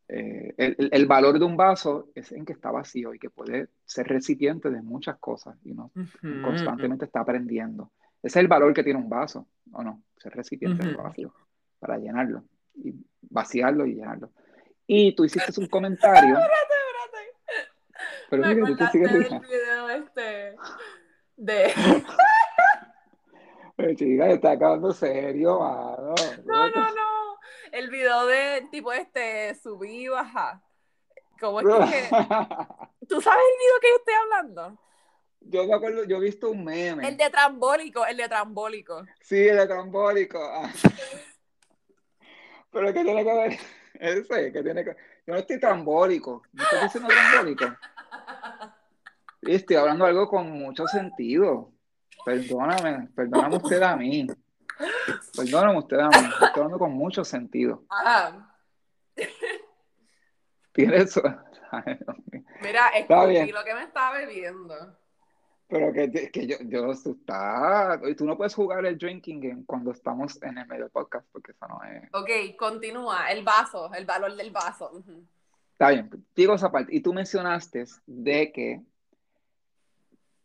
eh, 0.10 0.54
el, 0.58 0.76
el- 0.80 0.90
el 0.94 1.06
valor 1.06 1.38
de 1.38 1.46
un 1.46 1.58
vaso 1.58 2.08
es 2.16 2.32
en 2.32 2.46
que 2.46 2.54
está 2.54 2.72
vacío 2.72 3.14
y 3.14 3.20
que 3.20 3.30
puede 3.30 3.68
ser 3.86 4.08
recipiente 4.08 4.70
de 4.70 4.82
muchas 4.82 5.18
cosas 5.20 5.58
y 5.66 5.74
no 5.74 5.92
constantemente 6.42 7.06
está 7.06 7.20
aprendiendo. 7.22 7.92
Ese 8.24 8.40
es 8.40 8.44
el 8.44 8.48
valor 8.48 8.74
que 8.74 8.84
tiene 8.84 9.00
un 9.00 9.10
vaso, 9.10 9.48
¿o 9.72 9.84
no? 9.84 10.02
Ser 10.18 10.34
recipiente 10.34 10.84
de 10.84 10.94
Ujú. 10.94 11.04
vacío 11.04 11.34
para 11.80 11.98
llenarlo 11.98 12.44
y 12.76 12.94
vaciarlo 13.30 13.86
y 13.86 13.96
llenarlo. 13.96 14.32
Y 14.88 15.14
tú 15.16 15.26
hiciste 15.26 15.52
un 15.60 15.68
comentario, 15.68 16.38
Espérate, 16.38 17.10
espérate. 17.10 17.36
pero 18.30 18.44
Me 18.44 18.56
mira, 18.56 18.68
tú 18.68 18.76
te 18.76 18.88
sigues 18.88 19.12
riendo. 19.12 19.40
video 19.42 19.90
este 19.90 20.56
de 21.38 21.72
Pero 23.76 23.94
chica, 23.94 24.28
está 24.32 24.52
acabando 24.52 24.92
serio, 24.92 25.60
mano. 25.60 26.16
No, 26.46 26.70
no, 26.70 26.70
no. 26.70 27.07
El 27.78 27.92
video 27.92 28.26
de 28.26 28.68
tipo 28.72 28.92
este 28.92 29.54
subí 29.54 30.06
y 30.06 30.08
baja. 30.08 30.64
¿Cómo 31.40 31.60
es 31.60 31.68
que 31.68 32.10
tú 33.08 33.22
sabes 33.22 33.44
el 33.44 33.60
video 33.60 33.80
que 33.80 33.90
yo 33.90 33.96
estoy 33.98 34.14
hablando? 34.16 34.80
Yo 35.42 35.68
me 35.68 35.76
acuerdo, 35.76 36.04
yo 36.06 36.18
he 36.18 36.22
visto 36.22 36.50
un 36.50 36.64
meme. 36.64 37.08
El 37.08 37.18
de 37.18 37.30
trambólico, 37.30 38.04
el 38.04 38.18
de 38.18 38.28
trambólico. 38.28 39.06
Sí, 39.22 39.48
el 39.48 39.58
de 39.58 39.68
trambólico. 39.68 40.40
Ah. 40.42 40.74
Pero 42.72 42.92
¿qué 42.92 43.04
tiene 43.04 43.24
que 43.24 43.34
ver? 43.34 43.60
Ese, 43.94 44.52
¿qué 44.52 44.64
tiene 44.64 44.84
que 44.84 44.96
Yo 45.28 45.34
no 45.34 45.36
estoy 45.36 45.60
trambólico. 45.60 46.42
¿No 46.54 46.64
estoy 46.64 46.80
diciendo 46.82 47.10
trambólico? 47.10 47.66
Estoy 49.44 49.76
hablando 49.76 50.06
algo 50.06 50.28
con 50.28 50.50
mucho 50.50 50.88
sentido. 50.88 51.72
Perdóname, 52.26 53.10
perdóname 53.16 53.58
usted 53.58 53.84
a 53.84 53.96
mí. 53.96 54.26
Perdóname 55.36 55.80
usted 55.80 56.00
a 56.00 56.10
mí. 56.10 56.30
Estoy 56.32 56.50
hablando 56.56 56.80
con 56.80 56.92
mucho 56.92 57.24
sentido. 57.24 57.84
Ajá. 57.90 58.56
Tiene 60.74 60.98
eso. 60.98 61.22
Mira, 62.62 62.90
Está 62.90 63.26
bien. 63.26 63.44
escupí 63.44 63.58
lo 63.58 63.64
que 63.66 63.74
me 63.74 63.84
estaba 63.84 64.18
bebiendo. 64.18 64.98
Pero 65.68 65.92
que, 65.92 66.32
que 66.32 66.48
yo, 66.48 66.56
yo 66.62 66.94
y 68.08 68.16
tú 68.16 68.26
no 68.26 68.38
puedes 68.38 68.56
jugar 68.56 68.86
el 68.86 68.98
drinking 68.98 69.42
game 69.42 69.64
cuando 69.66 69.92
estamos 69.92 70.42
en 70.42 70.58
el 70.58 70.66
medio 70.66 70.84
del 70.84 70.92
podcast, 70.92 71.28
porque 71.32 71.52
eso 71.52 71.68
no 71.68 71.84
es. 71.84 72.10
Ok, 72.14 72.56
continúa. 72.58 73.30
El 73.32 73.44
vaso, 73.44 73.94
el 73.94 74.06
valor 74.06 74.36
del 74.36 74.52
vaso. 74.52 75.04
Está 75.74 75.90
bien, 75.90 76.10
digo 76.34 76.54
esa 76.54 76.72
parte. 76.72 76.96
Y 76.96 77.02
tú 77.02 77.14
mencionaste 77.14 77.86
de 78.06 78.52
que 78.54 78.82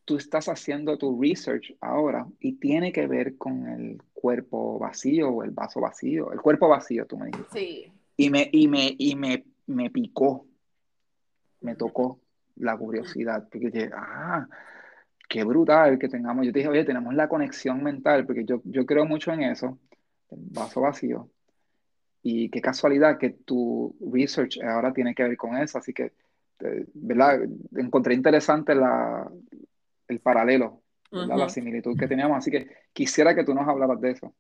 tú 0.05 0.17
estás 0.17 0.49
haciendo 0.49 0.99
tu 0.99 1.21
research 1.23 1.77
ahora 1.81 2.27
y 2.41 2.55
tiene 2.55 2.93
que 2.93 3.07
ver 3.07 3.39
con 3.39 3.69
el 3.69 4.03
cuerpo 4.23 4.79
vacío 4.79 5.31
o 5.31 5.43
el 5.43 5.51
vaso 5.51 5.81
vacío. 5.81 6.31
El 6.33 6.41
cuerpo 6.41 6.69
vacío, 6.69 7.07
tú 7.07 7.19
me 7.19 7.27
dijiste. 7.27 7.59
Sí. 7.59 7.93
Y 8.17 8.31
me, 8.31 8.49
y 8.53 8.69
me, 8.69 8.95
y 8.97 9.17
me, 9.17 9.45
me 9.67 9.91
picó, 9.91 10.47
me 11.61 11.75
tocó 11.75 12.21
la 12.57 12.77
curiosidad. 12.77 13.49
Porque 13.51 13.71
dije, 13.71 13.91
ah, 13.93 14.47
qué 15.29 15.43
brutal 15.43 15.99
que 15.99 16.09
tengamos. 16.09 16.47
Yo 16.47 16.53
te 16.53 16.61
dije, 16.61 16.71
oye, 16.71 16.85
tenemos 16.85 17.13
la 17.15 17.29
conexión 17.29 17.83
mental, 17.83 18.25
porque 18.25 18.45
yo, 18.45 18.63
yo 18.65 18.87
creo 18.87 19.05
mucho 19.07 19.33
en 19.33 19.43
eso, 19.43 19.79
el 20.31 20.39
vaso 20.53 20.83
vacío. 20.83 21.29
Y 22.23 22.49
qué 22.51 22.61
casualidad 22.61 23.19
que 23.19 23.31
tu 23.31 23.97
research 24.13 24.61
ahora 24.63 24.93
tiene 24.93 25.17
que 25.17 25.25
ver 25.25 25.37
con 25.37 25.57
eso. 25.57 25.79
Así 25.79 25.93
que, 25.93 26.13
eh, 26.61 26.87
¿verdad? 26.95 27.41
Encontré 27.77 28.15
interesante 28.15 28.77
la, 28.77 29.29
el 30.07 30.21
paralelo, 30.21 30.82
La 31.13 31.49
similitud 31.49 31.97
que 31.99 32.09
teníamos. 32.09 32.39
Así 32.39 32.51
que 32.51 32.69
quisiera 32.93 33.35
que 33.35 33.45
tú 33.45 33.55
nos 33.55 33.69
hablaras 33.69 34.01
de 34.01 34.11
eso. 34.13 34.35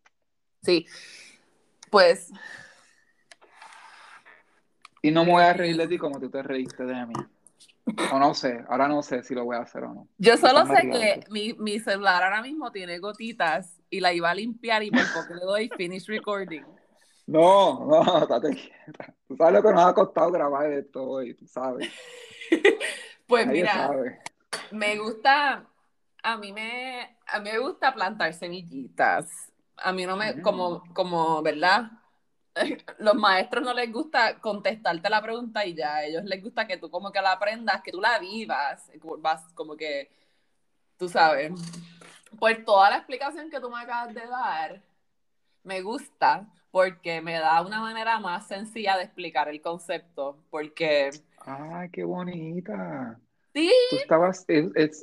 Sí, 0.62 0.86
pues 1.90 2.30
Y 5.02 5.10
no 5.10 5.24
me 5.24 5.32
voy 5.32 5.42
a 5.42 5.52
reír 5.52 5.76
de 5.76 5.88
ti 5.88 5.98
como 5.98 6.20
tú 6.20 6.30
te 6.30 6.42
reíste 6.42 6.84
de 6.84 7.06
mí. 7.06 7.14
O 8.12 8.18
no 8.18 8.34
sé, 8.34 8.64
ahora 8.68 8.88
no 8.88 9.02
sé 9.02 9.22
si 9.22 9.34
lo 9.34 9.44
voy 9.44 9.56
a 9.56 9.60
hacer 9.60 9.84
o 9.84 9.94
no. 9.94 10.08
yo 10.18 10.36
solo 10.36 10.66
sé 10.66 10.88
que 10.90 11.24
mi, 11.30 11.54
mi 11.54 11.80
celular 11.80 12.22
ahora 12.22 12.42
mismo 12.42 12.70
tiene 12.70 12.98
gotitas 12.98 13.80
y 13.90 14.00
la 14.00 14.12
iba 14.12 14.30
a 14.30 14.34
limpiar 14.34 14.82
y 14.82 14.90
por 14.92 15.10
poco 15.10 15.34
le 15.34 15.44
doy 15.44 15.68
finish 15.76 16.06
recording. 16.06 16.64
No, 17.26 17.86
no, 17.86 18.22
estate 18.22 18.50
quieta. 18.50 19.14
Tú 19.26 19.36
sabes 19.36 19.54
lo 19.54 19.62
que 19.62 19.72
nos 19.72 19.84
ha 19.86 19.94
costado 19.94 20.30
grabar 20.32 20.70
esto 20.72 21.02
hoy, 21.04 21.34
tú 21.34 21.46
sabes. 21.46 21.88
Pues 23.26 23.46
Nadie 23.46 23.62
mira, 23.62 23.72
sabe. 23.72 24.20
me 24.70 24.98
gusta, 24.98 25.66
a 26.22 26.36
mí 26.36 26.52
me, 26.52 27.16
a 27.26 27.38
mí 27.40 27.50
me 27.50 27.58
gusta 27.58 27.92
plantar 27.94 28.32
semillitas. 28.34 29.28
A 29.76 29.92
mí 29.92 30.06
no 30.06 30.16
me, 30.16 30.34
Mm. 30.34 30.42
como, 30.42 30.84
como, 30.94 31.42
¿verdad? 31.42 31.90
Los 32.98 33.14
maestros 33.14 33.64
no 33.64 33.72
les 33.74 33.90
gusta 33.92 34.38
contestarte 34.38 35.08
la 35.08 35.22
pregunta 35.22 35.64
y 35.66 35.74
ya, 35.74 35.96
a 35.96 36.04
ellos 36.04 36.24
les 36.24 36.42
gusta 36.42 36.66
que 36.66 36.76
tú 36.76 36.90
como 36.90 37.10
que 37.10 37.20
la 37.20 37.32
aprendas, 37.32 37.82
que 37.82 37.90
tú 37.92 38.00
la 38.00 38.18
vivas, 38.18 38.90
como- 39.00 39.18
vas 39.18 39.42
como 39.54 39.76
que, 39.76 40.10
tú 40.98 41.08
sabes. 41.08 41.52
Pues 42.38 42.64
toda 42.64 42.90
la 42.90 42.96
explicación 42.98 43.50
que 43.50 43.60
tú 43.60 43.70
me 43.70 43.80
acabas 43.80 44.14
de 44.14 44.26
dar 44.26 44.82
me 45.64 45.80
gusta 45.82 46.46
porque 46.70 47.20
me 47.20 47.38
da 47.38 47.60
una 47.62 47.80
manera 47.80 48.18
más 48.18 48.46
sencilla 48.48 48.96
de 48.96 49.04
explicar 49.04 49.48
el 49.48 49.60
concepto, 49.60 50.38
porque 50.50 51.10
Ay, 51.44 51.90
qué 51.90 52.04
bonita. 52.04 53.20
sí, 53.52 53.70
Tú 53.90 53.96
estabas, 53.96 54.46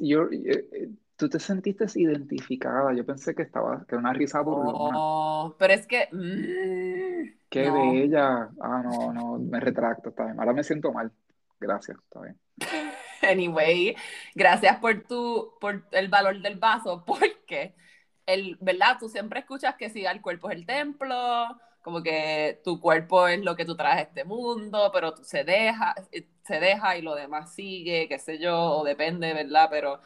your- 0.01 0.33
eh, 0.33 0.67
eh, 0.71 0.89
tú 1.19 1.27
te 1.29 1.39
sentiste 1.39 1.85
identificada. 1.95 2.93
Yo 2.93 3.05
pensé 3.05 3.35
que 3.35 3.43
estaba, 3.43 3.85
que 3.85 3.95
era 3.95 3.99
una 3.99 4.13
risa 4.13 4.39
burlona. 4.41 4.89
no, 4.93 5.55
pero 5.59 5.73
es 5.73 5.85
que, 5.85 6.07
mm, 6.11 7.39
Qué 7.49 7.65
no. 7.65 7.73
bella. 7.73 8.49
Ah, 8.61 8.81
no, 8.83 9.11
no, 9.13 9.37
me 9.37 9.59
retracto, 9.59 10.09
está 10.09 10.23
bien. 10.25 10.39
Ahora 10.39 10.53
me 10.53 10.63
siento 10.63 10.93
mal. 10.93 11.11
Gracias, 11.59 11.97
está 11.99 12.21
bien. 12.21 12.39
Anyway, 13.21 13.95
gracias 14.33 14.77
por 14.77 15.03
tu, 15.03 15.51
por 15.59 15.85
el 15.91 16.07
valor 16.07 16.41
del 16.41 16.57
vaso, 16.57 17.03
porque 17.05 17.75
el, 18.25 18.57
¿verdad? 18.61 18.95
Tú 18.97 19.09
siempre 19.09 19.41
escuchas 19.41 19.75
que 19.75 19.89
si 19.89 20.05
el 20.05 20.21
cuerpo 20.21 20.49
es 20.49 20.55
el 20.55 20.65
templo, 20.65 21.15
como 21.81 22.01
que 22.01 22.61
tu 22.63 22.79
cuerpo 22.79 23.27
es 23.27 23.41
lo 23.43 23.57
que 23.57 23.65
tú 23.65 23.75
traes 23.75 23.97
a 23.97 24.01
este 24.03 24.23
mundo, 24.23 24.89
pero 24.93 25.13
tú 25.13 25.23
se 25.25 25.43
deja, 25.43 25.95
se 26.43 26.59
deja 26.61 26.95
y 26.97 27.01
lo 27.01 27.15
demás 27.15 27.53
sigue, 27.53 28.07
qué 28.07 28.19
sé 28.19 28.39
yo, 28.39 28.57
o 28.57 28.83
depende, 28.85 29.33
¿verdad? 29.33 29.67
Pero 29.69 29.99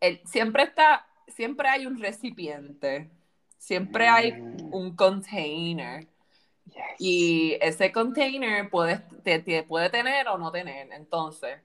el, 0.00 0.20
siempre 0.26 0.64
está, 0.64 1.06
siempre 1.28 1.68
hay 1.68 1.86
un 1.86 2.00
recipiente, 2.00 3.10
siempre 3.58 4.08
hay 4.08 4.32
Mm, 4.32 4.74
un 4.74 4.96
container. 4.96 6.06
yes. 6.66 6.82
Y 6.98 7.58
ese 7.60 7.92
container 7.92 8.68
puede, 8.70 8.98
te, 9.24 9.38
te 9.40 9.62
puede 9.64 9.90
tener 9.90 10.28
o 10.28 10.38
no 10.38 10.50
tener. 10.52 10.92
Entonces, 10.92 11.60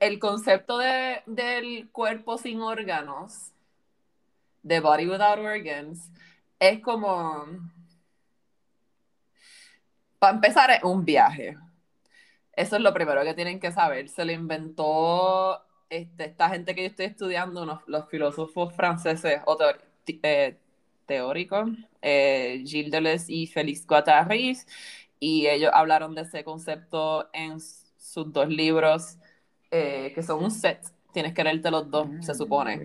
el 0.00 0.18
concepto 0.18 0.78
de, 0.78 1.22
del 1.26 1.90
cuerpo 1.90 2.38
sin 2.38 2.60
órganos, 2.60 3.52
de 4.62 4.80
body 4.80 5.06
without 5.08 5.38
organs, 5.38 6.10
es 6.58 6.80
como, 6.80 7.46
para 10.18 10.34
empezar, 10.34 10.70
es 10.70 10.82
un 10.82 11.04
viaje. 11.04 11.56
Eso 12.52 12.76
es 12.76 12.82
lo 12.82 12.94
primero 12.94 13.22
que 13.22 13.34
tienen 13.34 13.60
que 13.60 13.72
saber. 13.72 14.08
Se 14.08 14.24
lo 14.24 14.32
inventó 14.32 15.65
este, 15.90 16.26
esta 16.26 16.48
gente 16.50 16.74
que 16.74 16.82
yo 16.82 16.88
estoy 16.88 17.06
estudiando, 17.06 17.62
unos, 17.62 17.82
los 17.86 18.08
filósofos 18.08 18.74
franceses 18.74 19.40
o 19.46 19.56
eh, 20.06 20.58
teóricos, 21.06 21.70
eh, 22.02 22.62
Gilles 22.66 22.90
Deleuze 22.90 23.32
y 23.32 23.46
Félix 23.46 23.86
Guattari, 23.86 24.56
y 25.20 25.46
ellos 25.46 25.70
hablaron 25.74 26.14
de 26.14 26.22
ese 26.22 26.44
concepto 26.44 27.28
en 27.32 27.60
sus 27.60 28.32
dos 28.32 28.48
libros, 28.48 29.18
eh, 29.70 30.12
que 30.14 30.22
son 30.22 30.42
un 30.44 30.50
set. 30.50 30.84
Tienes 31.12 31.34
que 31.34 31.44
leerte 31.44 31.70
los 31.70 31.90
dos, 31.90 32.10
se 32.20 32.34
Mm, 32.34 32.34
supone. 32.34 32.84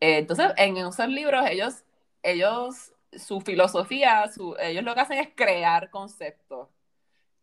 Eh, 0.00 0.18
entonces, 0.18 0.52
en 0.56 0.76
esos 0.78 1.08
libros, 1.08 1.44
ellos, 1.48 1.84
ellos, 2.22 2.92
su 3.12 3.40
filosofía, 3.40 4.30
su, 4.32 4.56
ellos 4.60 4.84
lo 4.84 4.94
que 4.94 5.00
hacen 5.00 5.18
es 5.18 5.30
crear 5.34 5.90
conceptos. 5.90 6.68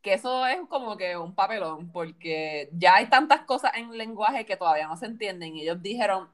Que 0.02 0.14
eso 0.14 0.46
es 0.48 0.60
como 0.70 0.96
que 0.96 1.18
un 1.18 1.36
papelón, 1.36 1.92
porque 1.92 2.70
ya 2.74 2.96
hay 2.96 3.08
tantas 3.08 3.42
cosas 3.42 3.74
en 3.76 3.98
lenguaje 3.98 4.46
que 4.46 4.56
todavía 4.56 4.88
no 4.88 4.96
se 4.96 5.08
entienden. 5.08 5.56
Y 5.56 5.64
ellos 5.64 5.82
dijeron, 5.82 6.30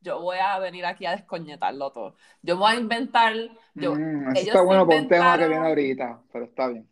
yo 0.00 0.20
voy 0.20 0.38
a 0.38 0.58
venir 0.58 0.84
aquí 0.86 1.06
a 1.06 1.12
descoñetarlo 1.12 1.92
todo. 1.92 2.16
Yo 2.42 2.56
voy 2.56 2.72
a 2.72 2.76
inventar, 2.76 3.34
yo, 3.74 3.94
Mm, 3.94 4.30
eso 4.30 4.40
ellos 4.40 4.46
está 4.48 4.62
bueno 4.62 4.86
para 4.86 5.00
un 5.00 5.08
tema 5.08 5.38
que 5.38 5.48
viene 5.48 5.66
ahorita, 5.66 6.22
pero 6.32 6.44
está 6.44 6.68
bien. 6.68 6.88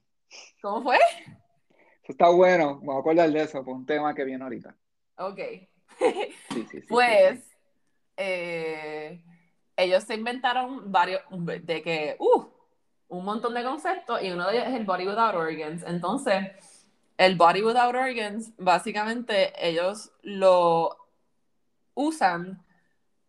¿cómo 0.60 0.82
fue? 0.82 0.98
Eso 2.02 2.12
está 2.12 2.28
bueno, 2.30 2.78
me 2.80 2.86
voy 2.86 2.96
a 2.96 3.00
acordar 3.00 3.30
de 3.30 3.42
eso, 3.42 3.64
para 3.64 3.76
un 3.76 3.86
tema 3.86 4.14
que 4.14 4.24
viene 4.24 4.42
ahorita. 4.44 4.76
Ok. 5.18 5.40
Sí, 5.98 6.28
sí, 6.50 6.66
sí, 6.70 6.80
Pues 6.88 7.40
eh, 8.16 9.22
ellos 9.76 10.04
se 10.04 10.14
inventaron 10.14 10.90
varios, 10.90 11.22
de 11.62 11.82
que, 11.82 12.16
uh, 12.18 12.44
un 13.08 13.24
montón 13.24 13.54
de 13.54 13.62
conceptos 13.62 14.22
y 14.22 14.30
uno 14.30 14.48
de 14.48 14.56
ellos 14.56 14.68
es 14.68 14.74
el 14.74 14.84
body 14.84 15.06
without 15.06 15.34
organs. 15.34 15.82
Entonces, 15.86 16.52
el 17.16 17.36
body 17.36 17.62
without 17.62 17.94
organs, 17.94 18.52
básicamente 18.58 19.52
ellos 19.66 20.12
lo 20.22 20.96
usan 21.94 22.62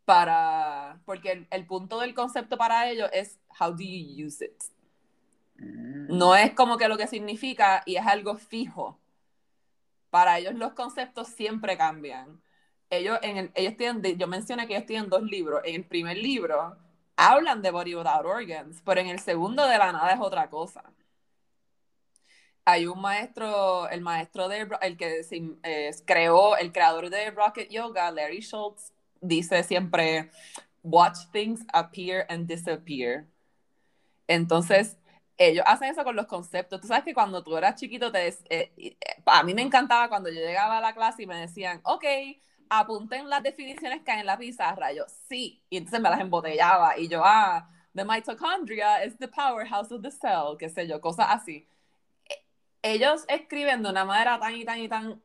para, 0.05 0.99
porque 1.05 1.31
el, 1.31 1.47
el 1.51 1.65
punto 1.65 1.99
del 1.99 2.13
concepto 2.13 2.57
para 2.57 2.89
ellos 2.89 3.09
es 3.13 3.39
how 3.59 3.71
do 3.71 3.83
you 3.83 4.25
use 4.25 4.43
it. 4.43 4.63
Mm. 5.57 6.17
No 6.17 6.35
es 6.35 6.53
como 6.53 6.77
que 6.77 6.87
lo 6.87 6.97
que 6.97 7.07
significa 7.07 7.83
y 7.85 7.95
es 7.95 8.05
algo 8.05 8.35
fijo. 8.35 8.99
Para 10.09 10.39
ellos 10.39 10.55
los 10.55 10.73
conceptos 10.73 11.27
siempre 11.27 11.77
cambian. 11.77 12.41
Ellos, 12.89 13.19
en 13.21 13.37
el, 13.37 13.51
ellos 13.53 13.75
tienen, 13.75 14.17
yo 14.17 14.27
mencioné 14.27 14.65
que 14.67 14.75
ellos 14.75 14.87
tienen 14.87 15.09
dos 15.09 15.23
libros. 15.23 15.61
En 15.65 15.75
el 15.75 15.85
primer 15.85 16.17
libro 16.17 16.77
hablan 17.17 17.61
de 17.61 17.71
Body 17.71 17.95
Without 17.95 18.25
Organs, 18.25 18.81
pero 18.85 19.01
en 19.01 19.07
el 19.07 19.19
segundo 19.19 19.67
de 19.67 19.77
la 19.77 19.91
nada 19.91 20.11
es 20.11 20.19
otra 20.21 20.49
cosa. 20.49 20.83
Hay 22.63 22.85
un 22.85 23.01
maestro, 23.01 23.89
el 23.89 24.01
maestro 24.01 24.47
de, 24.47 24.67
el 24.81 24.97
que 24.97 25.21
eh, 25.63 25.91
creó, 26.05 26.55
el 26.57 26.71
creador 26.71 27.09
de 27.09 27.31
Rocket 27.31 27.69
Yoga, 27.69 28.11
Larry 28.11 28.41
Schultz, 28.41 28.93
dice 29.21 29.63
siempre, 29.63 30.29
watch 30.83 31.17
things 31.31 31.65
appear 31.73 32.25
and 32.29 32.47
disappear. 32.47 33.25
Entonces, 34.27 34.97
ellos 35.37 35.63
hacen 35.67 35.89
eso 35.89 36.03
con 36.03 36.15
los 36.15 36.27
conceptos. 36.27 36.81
Tú 36.81 36.87
sabes 36.87 37.03
que 37.03 37.13
cuando 37.13 37.43
tú 37.43 37.55
eras 37.55 37.75
chiquito, 37.75 38.11
te, 38.11 38.27
eh, 38.27 38.71
eh, 38.77 38.97
a 39.25 39.43
mí 39.43 39.53
me 39.53 39.61
encantaba 39.61 40.09
cuando 40.09 40.29
yo 40.29 40.41
llegaba 40.41 40.77
a 40.77 40.81
la 40.81 40.93
clase 40.93 41.23
y 41.23 41.27
me 41.27 41.37
decían, 41.39 41.79
ok, 41.83 42.03
apunten 42.69 43.29
las 43.29 43.43
definiciones 43.43 44.01
que 44.03 44.11
hay 44.11 44.19
en 44.21 44.25
la 44.25 44.37
pizarra. 44.37 44.91
Yo, 44.93 45.05
sí. 45.29 45.61
Y 45.69 45.77
entonces 45.77 45.99
me 45.99 46.09
las 46.09 46.19
embotellaba. 46.19 46.97
Y 46.97 47.07
yo, 47.07 47.21
ah, 47.23 47.69
the 47.95 48.05
mitochondria 48.05 49.03
is 49.03 49.17
the 49.17 49.27
powerhouse 49.27 49.91
of 49.91 50.01
the 50.01 50.11
cell, 50.11 50.55
qué 50.57 50.69
sé 50.69 50.87
yo, 50.87 51.01
cosas 51.01 51.27
así. 51.29 51.67
Ellos 52.81 53.25
escriben 53.27 53.83
de 53.83 53.89
una 53.89 54.05
manera 54.05 54.39
tan 54.39 54.55
y 54.55 54.63
tan 54.63 54.79
y 54.79 54.87
tan, 54.87 55.21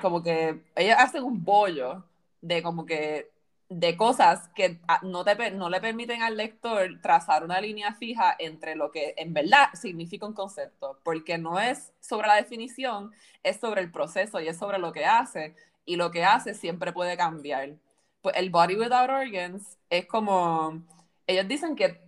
como 0.00 0.22
que 0.22 0.62
ellos 0.76 0.96
hacen 0.98 1.24
un 1.24 1.42
bollo 1.42 2.04
de 2.40 2.62
como 2.62 2.84
que 2.84 3.30
de 3.68 3.96
cosas 3.96 4.48
que 4.54 4.78
no, 5.02 5.24
te, 5.24 5.50
no 5.50 5.68
le 5.68 5.80
permiten 5.80 6.22
al 6.22 6.36
lector 6.36 7.00
trazar 7.02 7.42
una 7.42 7.60
línea 7.60 7.94
fija 7.94 8.36
entre 8.38 8.76
lo 8.76 8.92
que 8.92 9.14
en 9.16 9.34
verdad 9.34 9.70
significa 9.74 10.26
un 10.26 10.34
concepto, 10.34 11.00
porque 11.02 11.36
no 11.36 11.58
es 11.58 11.92
sobre 12.00 12.28
la 12.28 12.36
definición, 12.36 13.12
es 13.42 13.56
sobre 13.56 13.80
el 13.80 13.90
proceso 13.90 14.40
y 14.40 14.46
es 14.46 14.56
sobre 14.56 14.78
lo 14.78 14.92
que 14.92 15.04
hace, 15.04 15.56
y 15.86 15.96
lo 15.96 16.10
que 16.10 16.24
hace 16.24 16.52
siempre 16.52 16.92
puede 16.92 17.16
cambiar. 17.16 17.76
Pues 18.20 18.36
el 18.36 18.50
body 18.50 18.76
without 18.76 19.08
organs 19.08 19.78
es 19.88 20.04
como, 20.06 20.82
ellos 21.26 21.48
dicen 21.48 21.76
que 21.76 22.02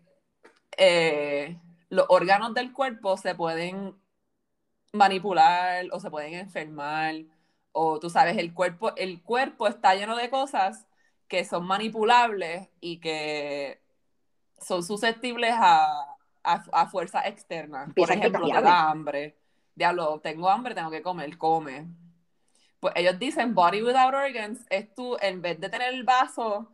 eh, 0.76 1.56
los 1.88 2.04
órganos 2.08 2.52
del 2.52 2.72
cuerpo 2.72 3.16
se 3.16 3.34
pueden 3.34 3.94
manipular 4.92 5.86
o 5.92 6.00
se 6.00 6.10
pueden 6.10 6.34
enfermar, 6.34 7.14
o 7.72 8.00
tú 8.00 8.10
sabes, 8.10 8.36
el 8.36 8.52
cuerpo, 8.52 8.94
el 8.96 9.22
cuerpo 9.22 9.68
está 9.68 9.94
lleno 9.94 10.16
de 10.16 10.28
cosas 10.28 10.86
que 11.28 11.44
son 11.44 11.66
manipulables 11.66 12.68
y 12.80 12.98
que 12.98 13.80
son 14.60 14.82
susceptibles 14.82 15.54
a, 15.56 16.16
a, 16.42 16.64
a 16.72 16.86
fuerzas 16.88 17.26
externas. 17.26 17.92
Por 17.94 18.10
ejemplo, 18.10 18.46
te 18.48 18.60
da 18.60 18.90
hambre. 18.90 19.36
Diablo, 19.74 20.18
tengo 20.20 20.50
hambre, 20.50 20.74
tengo 20.74 20.90
que 20.90 21.02
comer, 21.02 21.38
come. 21.38 21.86
Pues 22.80 22.94
ellos 22.96 23.18
dicen 23.18 23.54
body 23.54 23.82
without 23.82 24.14
organs 24.14 24.64
es 24.70 24.94
tú, 24.94 25.16
en 25.20 25.42
vez 25.42 25.60
de 25.60 25.68
tener 25.68 25.92
el 25.94 26.04
vaso 26.04 26.70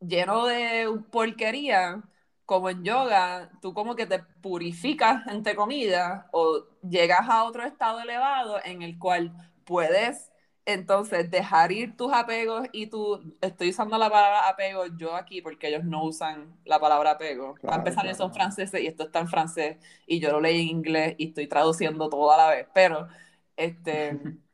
lleno 0.00 0.46
de 0.46 0.86
porquería, 1.10 2.02
como 2.44 2.70
en 2.70 2.84
yoga, 2.84 3.50
tú 3.60 3.74
como 3.74 3.96
que 3.96 4.06
te 4.06 4.20
purificas, 4.40 5.26
entre 5.28 5.56
comillas, 5.56 6.24
o 6.32 6.64
llegas 6.88 7.28
a 7.28 7.44
otro 7.44 7.64
estado 7.64 8.00
elevado 8.00 8.58
en 8.64 8.82
el 8.82 8.98
cual 8.98 9.32
puedes 9.64 10.30
entonces 10.64 11.30
dejar 11.30 11.70
ir 11.72 11.96
tus 11.96 12.12
apegos 12.12 12.68
y 12.72 12.88
tú, 12.88 13.36
estoy 13.40 13.70
usando 13.70 13.96
la 13.98 14.10
palabra 14.10 14.48
apego 14.48 14.86
yo 14.96 15.14
aquí 15.14 15.40
porque 15.40 15.68
ellos 15.68 15.84
no 15.84 16.04
usan 16.04 16.56
la 16.64 16.80
palabra 16.80 17.12
apego. 17.12 17.54
Para 17.62 17.76
empezar, 17.78 18.04
ellos 18.04 18.18
son 18.18 18.34
franceses 18.34 18.80
y 18.80 18.86
esto 18.86 19.04
está 19.04 19.20
en 19.20 19.28
francés 19.28 19.78
y 20.06 20.18
yo 20.20 20.32
lo 20.32 20.40
leí 20.40 20.62
en 20.62 20.68
inglés 20.68 21.14
y 21.18 21.28
estoy 21.28 21.46
traduciendo 21.46 22.08
todo 22.10 22.32
a 22.32 22.36
la 22.36 22.48
vez, 22.50 22.66
pero 22.74 23.08
este, 23.56 24.20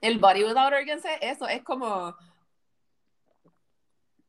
el 0.00 0.18
body 0.18 0.44
without 0.44 0.72
organs 0.72 1.04
es 1.04 1.18
eso, 1.20 1.48
es 1.48 1.62
como, 1.62 2.14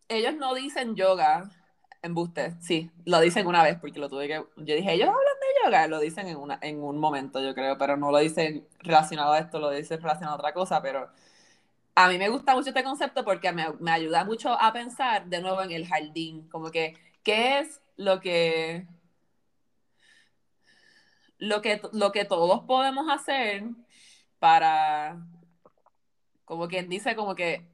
ellos 0.08 0.36
no 0.36 0.54
dicen 0.54 0.96
yoga, 0.96 1.50
Embuste, 2.04 2.56
sí, 2.60 2.90
lo 3.06 3.20
dicen 3.20 3.46
una 3.46 3.64
vez 3.64 3.78
porque 3.80 4.00
lo 4.00 4.10
tuve 4.10 4.28
que. 4.28 4.44
Yo 4.58 4.76
dije, 4.76 4.94
ellos 4.94 5.08
hablan 5.08 5.40
de 5.40 5.66
yoga, 5.66 5.88
lo 5.88 6.00
dicen 6.00 6.28
en, 6.28 6.38
una, 6.38 6.58
en 6.62 6.82
un 6.82 6.98
momento, 6.98 7.40
yo 7.42 7.54
creo, 7.54 7.78
pero 7.78 7.96
no 7.96 8.10
lo 8.12 8.18
dicen 8.18 8.68
relacionado 8.80 9.34
a 9.34 9.40
esto, 9.40 9.60
lo 9.60 9.70
dicen 9.70 10.02
relacionado 10.02 10.36
a 10.36 10.40
otra 10.40 10.54
cosa, 10.54 10.82
pero 10.82 11.10
a 11.96 12.10
mí 12.10 12.18
me 12.18 12.30
gusta 12.30 12.56
mucho 12.56 12.70
este 12.70 12.84
concepto 12.84 13.24
porque 13.24 13.52
me, 13.52 13.72
me 13.80 13.92
ayuda 13.92 14.26
mucho 14.26 14.50
a 14.60 14.74
pensar 14.74 15.28
de 15.28 15.42
nuevo 15.42 15.62
en 15.62 15.72
el 15.72 15.88
jardín, 15.88 16.50
como 16.50 16.72
que, 16.72 16.96
¿qué 17.24 17.60
es 17.60 17.82
lo 17.98 18.20
que. 18.20 18.88
Lo 21.38 21.62
que, 21.62 21.82
lo 21.94 22.12
que 22.12 22.26
todos 22.26 22.62
podemos 22.66 23.08
hacer 23.10 23.64
para, 24.40 25.18
como 26.52 26.68
quien 26.68 26.90
dice, 26.90 27.16
como 27.16 27.34
que 27.34 27.66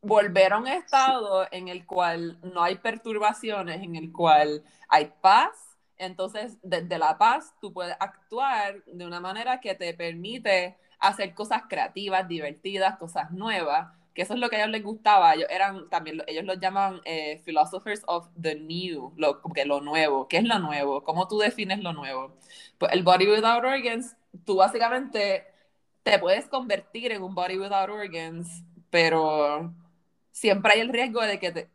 volver 0.00 0.54
a 0.54 0.58
un 0.58 0.66
estado 0.66 1.46
en 1.52 1.68
el 1.68 1.86
cual 1.86 2.40
no 2.42 2.64
hay 2.64 2.78
perturbaciones, 2.78 3.80
en 3.80 3.94
el 3.94 4.10
cual 4.10 4.64
hay 4.88 5.12
paz. 5.20 5.78
Entonces, 5.96 6.58
desde 6.64 6.98
la 6.98 7.16
paz, 7.16 7.54
tú 7.60 7.72
puedes 7.72 7.96
actuar 8.00 8.82
de 8.86 9.06
una 9.06 9.20
manera 9.20 9.60
que 9.60 9.76
te 9.76 9.94
permite 9.94 10.76
hacer 10.98 11.32
cosas 11.32 11.62
creativas, 11.68 12.26
divertidas, 12.26 12.98
cosas 12.98 13.30
nuevas, 13.30 13.94
que 14.12 14.22
eso 14.22 14.34
es 14.34 14.40
lo 14.40 14.50
que 14.50 14.56
a 14.56 14.58
ellos 14.62 14.72
les 14.72 14.82
gustaba. 14.82 15.32
Ellos 15.34 15.48
eran 15.48 15.88
también, 15.90 16.24
ellos 16.26 16.44
los 16.44 16.58
llaman 16.58 17.02
eh, 17.04 17.40
philosophers 17.44 18.02
of 18.08 18.26
the 18.40 18.56
new, 18.56 19.12
lo, 19.16 19.40
que 19.54 19.64
lo 19.64 19.80
nuevo. 19.80 20.26
¿Qué 20.26 20.38
es 20.38 20.44
lo 20.44 20.58
nuevo? 20.58 21.04
¿Cómo 21.04 21.28
tú 21.28 21.38
defines 21.38 21.78
lo 21.84 21.92
nuevo? 21.92 22.34
Pues 22.78 22.90
el 22.92 23.04
body 23.04 23.28
without 23.28 23.64
organs, 23.64 24.16
tú 24.44 24.56
básicamente 24.56 25.54
te 26.06 26.20
puedes 26.20 26.46
convertir 26.46 27.10
en 27.10 27.20
un 27.20 27.34
body 27.34 27.58
without 27.58 27.90
organs, 27.90 28.62
pero 28.90 29.74
siempre 30.30 30.74
hay 30.74 30.80
el 30.80 30.90
riesgo 30.90 31.20
de 31.20 31.40
que 31.40 31.50
te, 31.50 31.68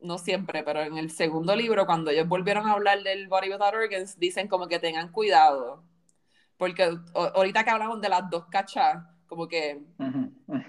no 0.00 0.16
siempre, 0.16 0.62
pero 0.62 0.80
en 0.80 0.96
el 0.96 1.10
segundo 1.10 1.54
libro, 1.54 1.84
cuando 1.84 2.10
ellos 2.10 2.26
volvieron 2.26 2.66
a 2.66 2.72
hablar 2.72 3.02
del 3.02 3.28
Body 3.28 3.50
Without 3.50 3.74
Organs, 3.74 4.18
dicen 4.18 4.48
como 4.48 4.68
que 4.68 4.78
tengan 4.78 5.12
cuidado. 5.12 5.84
Porque 6.56 6.96
ahorita 7.12 7.62
que 7.62 7.70
hablamos 7.70 8.00
de 8.00 8.08
las 8.08 8.30
dos 8.30 8.46
cachas, 8.46 9.04
como 9.26 9.46
que 9.46 9.82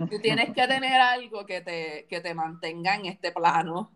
tú 0.09 0.19
tienes 0.21 0.53
que 0.53 0.67
tener 0.67 0.99
algo 0.99 1.45
que 1.45 1.61
te, 1.61 2.05
que 2.09 2.19
te 2.19 2.33
mantenga 2.33 2.95
en 2.95 3.05
este 3.05 3.31
plano. 3.31 3.93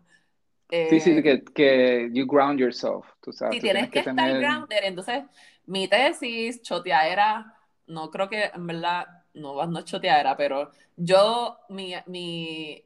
sí, 0.70 0.98
sí, 0.98 1.10
eh, 1.10 1.22
que, 1.22 1.44
que 1.44 2.10
you 2.14 2.26
ground 2.26 2.58
yourself, 2.58 3.06
tú 3.20 3.34
sabes. 3.34 3.56
Sí, 3.56 3.60
tienes, 3.60 3.90
que, 3.90 3.98
estar 3.98 4.38
grounded. 4.38 4.78
Entonces, 4.82 5.24
mi 5.66 5.88
tesis, 5.88 6.62
choteadera, 6.62 7.57
no 7.88 8.10
creo 8.10 8.28
que 8.28 8.44
en 8.54 8.66
verdad, 8.66 9.24
no, 9.34 9.66
no 9.66 9.78
es 9.80 9.84
choteadera, 9.84 10.36
pero 10.36 10.70
yo, 10.96 11.58
mi, 11.68 11.94
mi 12.06 12.84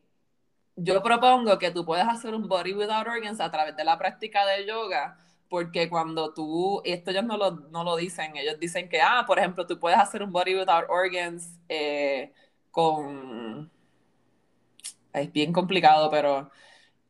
yo 0.77 1.03
propongo 1.03 1.59
que 1.59 1.71
tú 1.71 1.85
puedes 1.85 2.07
hacer 2.07 2.35
un 2.35 2.49
body 2.49 2.75
without 2.75 3.07
organs 3.07 3.41
a 3.41 3.51
través 3.51 3.77
de 3.77 3.85
la 3.85 3.99
práctica 3.99 4.47
de 4.47 4.67
yoga, 4.67 5.19
porque 5.49 5.89
cuando 5.89 6.33
tú, 6.33 6.81
esto 6.85 7.11
ellos 7.11 7.25
no 7.25 7.37
lo, 7.37 7.51
no 7.53 7.85
lo 7.85 7.97
dicen, 7.97 8.37
ellos 8.37 8.59
dicen 8.59 8.89
que, 8.89 9.01
ah, 9.03 9.25
por 9.27 9.39
ejemplo, 9.39 9.67
tú 9.67 9.79
puedes 9.79 9.99
hacer 9.99 10.23
un 10.23 10.33
body 10.33 10.57
without 10.57 10.87
organs 10.89 11.59
eh, 11.69 12.33
con... 12.71 13.71
Es 15.13 15.31
bien 15.33 15.53
complicado, 15.53 16.11
pero 16.11 16.51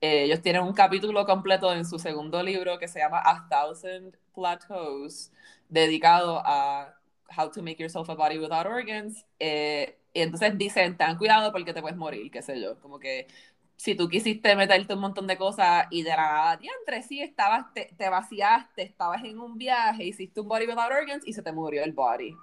eh, 0.01 0.25
ellos 0.25 0.43
tienen 0.43 0.63
un 0.63 0.73
capítulo 0.73 1.25
completo 1.25 1.73
en 1.73 1.85
su 1.87 1.99
segundo 1.99 2.43
libro 2.43 2.79
que 2.79 2.89
se 2.89 2.99
llama 2.99 3.23
A 3.25 3.47
Thousand 3.49 4.17
Plateaus, 4.35 5.31
dedicado 5.69 6.43
a 6.45 6.97
How 7.37 7.51
to 7.51 7.63
Make 7.63 7.83
Yourself 7.83 8.09
a 8.11 8.15
Body 8.15 8.39
Without 8.39 8.67
Organs. 8.67 9.25
Eh, 9.39 9.99
y 10.13 10.21
entonces 10.21 10.57
dicen, 10.59 10.97
ten 10.97 11.17
cuidado 11.17 11.53
porque 11.53 11.73
te 11.73 11.81
puedes 11.81 11.97
morir, 11.97 12.31
qué 12.31 12.43
sé 12.43 12.61
yo. 12.61 12.79
Como 12.81 12.99
que 12.99 13.27
si 13.77 13.97
tú 13.97 14.09
quisiste 14.09 14.55
meterte 14.55 14.95
un 14.95 15.01
montón 15.01 15.27
de 15.27 15.37
cosas 15.37 15.87
y 15.91 16.03
de 16.03 16.11
la 16.11 16.17
nada, 16.17 16.61
entre 16.81 17.03
sí, 17.03 17.21
estabas, 17.21 17.73
te, 17.75 17.93
te, 17.97 18.09
vaciaste, 18.09 18.83
estabas 18.83 19.25
en 19.25 19.41
un 19.41 19.59
viaje, 19.59 20.05
hiciste 20.05 20.41
un 20.41 20.47
body 20.47 20.67
without 20.67 20.93
organs 20.93 21.27
y 21.27 21.33
se 21.33 21.43
te 21.43 21.53
murió 21.53 21.83
el 21.83 21.93
body. 21.93 22.37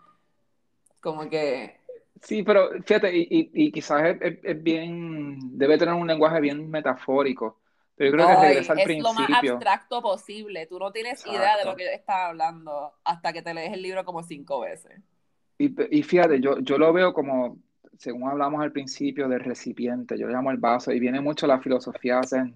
Como 1.00 1.30
que... 1.30 1.80
Sí, 2.22 2.44
pero 2.44 2.72
fíjate, 2.84 3.16
y, 3.16 3.50
y, 3.54 3.72
quizás 3.72 4.18
es, 4.20 4.40
es, 4.44 4.62
bien, 4.62 5.58
debe 5.58 5.78
tener 5.78 5.94
un 5.94 6.08
lenguaje 6.08 6.42
bien 6.42 6.70
metafórico. 6.70 7.58
Yo 8.00 8.12
creo 8.12 8.28
que 8.28 8.36
regresa 8.36 8.74
al 8.74 8.80
es 8.80 8.86
principio. 8.86 9.14
lo 9.14 9.14
más 9.14 9.44
abstracto 9.44 10.02
posible. 10.02 10.66
Tú 10.68 10.80
no 10.80 10.92
tienes 10.92 11.26
idea 11.26 11.58
de 11.58 11.66
lo 11.66 11.76
que 11.76 11.84
yo 11.84 11.90
estaba 11.92 12.28
hablando 12.28 12.94
hasta 13.04 13.34
que 13.34 13.42
te 13.42 13.54
lees 13.54 13.74
el 13.74 13.82
libro 13.82 14.06
como 14.06 14.24
cinco 14.24 14.62
veces. 14.62 15.02
Y, 15.58 15.98
y 15.98 16.04
fíjate, 16.04 16.40
yo, 16.40 16.60
yo 16.60 16.78
lo 16.78 16.94
veo 16.94 17.14
como, 17.14 17.58
según 17.98 18.30
hablamos 18.30 18.62
al 18.62 18.72
principio, 18.72 19.28
del 19.28 19.42
recipiente, 19.42 20.18
yo 20.18 20.28
le 20.28 20.34
llamo 20.34 20.52
el 20.52 20.58
vaso, 20.58 20.94
y 20.94 21.00
viene 21.00 21.20
mucho 21.20 21.46
la 21.46 21.60
filosofía 21.60 22.22
zen. 22.24 22.56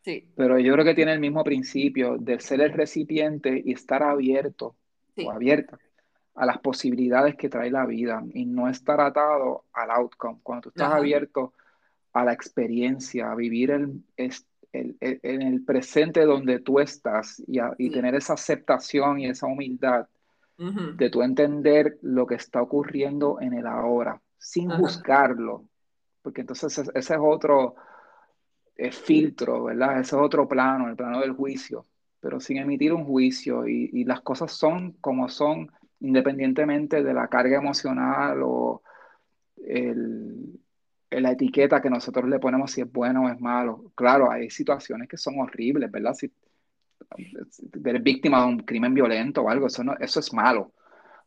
Sí. 0.00 0.26
Pero 0.34 0.58
yo 0.58 0.72
creo 0.72 0.84
que 0.86 0.94
tiene 0.94 1.12
el 1.12 1.20
mismo 1.20 1.44
principio 1.44 2.16
de 2.16 2.40
ser 2.40 2.62
el 2.62 2.72
recipiente 2.72 3.62
y 3.62 3.72
estar 3.72 4.02
abierto 4.02 4.74
o 5.22 5.30
abierta 5.30 5.78
a 6.34 6.46
las 6.46 6.58
posibilidades 6.60 7.34
que 7.34 7.48
trae 7.48 7.70
la 7.70 7.84
vida 7.84 8.22
y 8.32 8.46
no 8.46 8.68
estar 8.68 9.00
atado 9.00 9.64
al 9.72 9.90
outcome. 9.90 10.38
Cuando 10.42 10.62
tú 10.62 10.68
estás 10.70 10.94
abierto 10.94 11.52
a 12.12 12.24
la 12.24 12.32
experiencia, 12.32 13.30
a 13.30 13.34
vivir 13.34 13.72
el, 13.72 14.02
el, 14.72 14.96
en 15.00 15.42
el 15.42 15.64
presente 15.64 16.24
donde 16.24 16.60
tú 16.60 16.80
estás 16.80 17.42
y, 17.46 17.58
y 17.78 17.90
tener 17.90 18.14
esa 18.14 18.34
aceptación 18.34 19.20
y 19.20 19.26
esa 19.26 19.46
humildad 19.46 20.06
de 20.58 21.08
tú 21.08 21.22
entender 21.22 21.98
lo 22.02 22.26
que 22.26 22.34
está 22.34 22.60
ocurriendo 22.60 23.40
en 23.40 23.54
el 23.54 23.64
ahora 23.64 24.20
sin 24.38 24.68
buscarlo, 24.76 25.64
porque 26.22 26.40
entonces 26.40 26.78
ese 26.78 27.14
es 27.14 27.20
otro 27.20 27.76
eh, 28.76 28.90
filtro, 28.90 29.64
¿verdad? 29.64 30.00
Ese 30.00 30.16
es 30.16 30.22
otro 30.22 30.48
plano, 30.48 30.88
el 30.88 30.96
plano 30.96 31.20
del 31.20 31.32
juicio, 31.32 31.86
pero 32.20 32.40
sin 32.40 32.58
emitir 32.58 32.92
un 32.92 33.04
juicio 33.04 33.68
y, 33.68 34.04
las 34.04 34.20
cosas 34.22 34.52
son 34.52 34.92
como 35.00 35.28
son, 35.28 35.70
independientemente 36.00 37.02
de 37.02 37.14
la 37.14 37.28
carga 37.28 37.58
emocional 37.58 38.40
o 38.42 38.82
la 41.10 41.32
etiqueta 41.32 41.80
que 41.80 41.90
nosotros 41.90 42.28
le 42.28 42.38
ponemos 42.38 42.70
si 42.70 42.82
es 42.82 42.92
bueno 42.92 43.24
o 43.24 43.28
es 43.28 43.40
malo. 43.40 43.92
Claro, 43.94 44.30
hay 44.30 44.50
situaciones 44.50 45.08
que 45.08 45.16
son 45.16 45.38
horribles, 45.40 45.90
¿verdad? 45.90 46.14
Si 46.14 46.30
eres 47.84 48.02
víctima 48.02 48.42
de 48.42 48.48
un 48.48 48.58
crimen 48.60 48.94
violento 48.94 49.42
o 49.42 49.50
algo, 49.50 49.66
eso, 49.66 49.82
no, 49.82 49.94
eso 49.98 50.20
es 50.20 50.32
malo. 50.32 50.72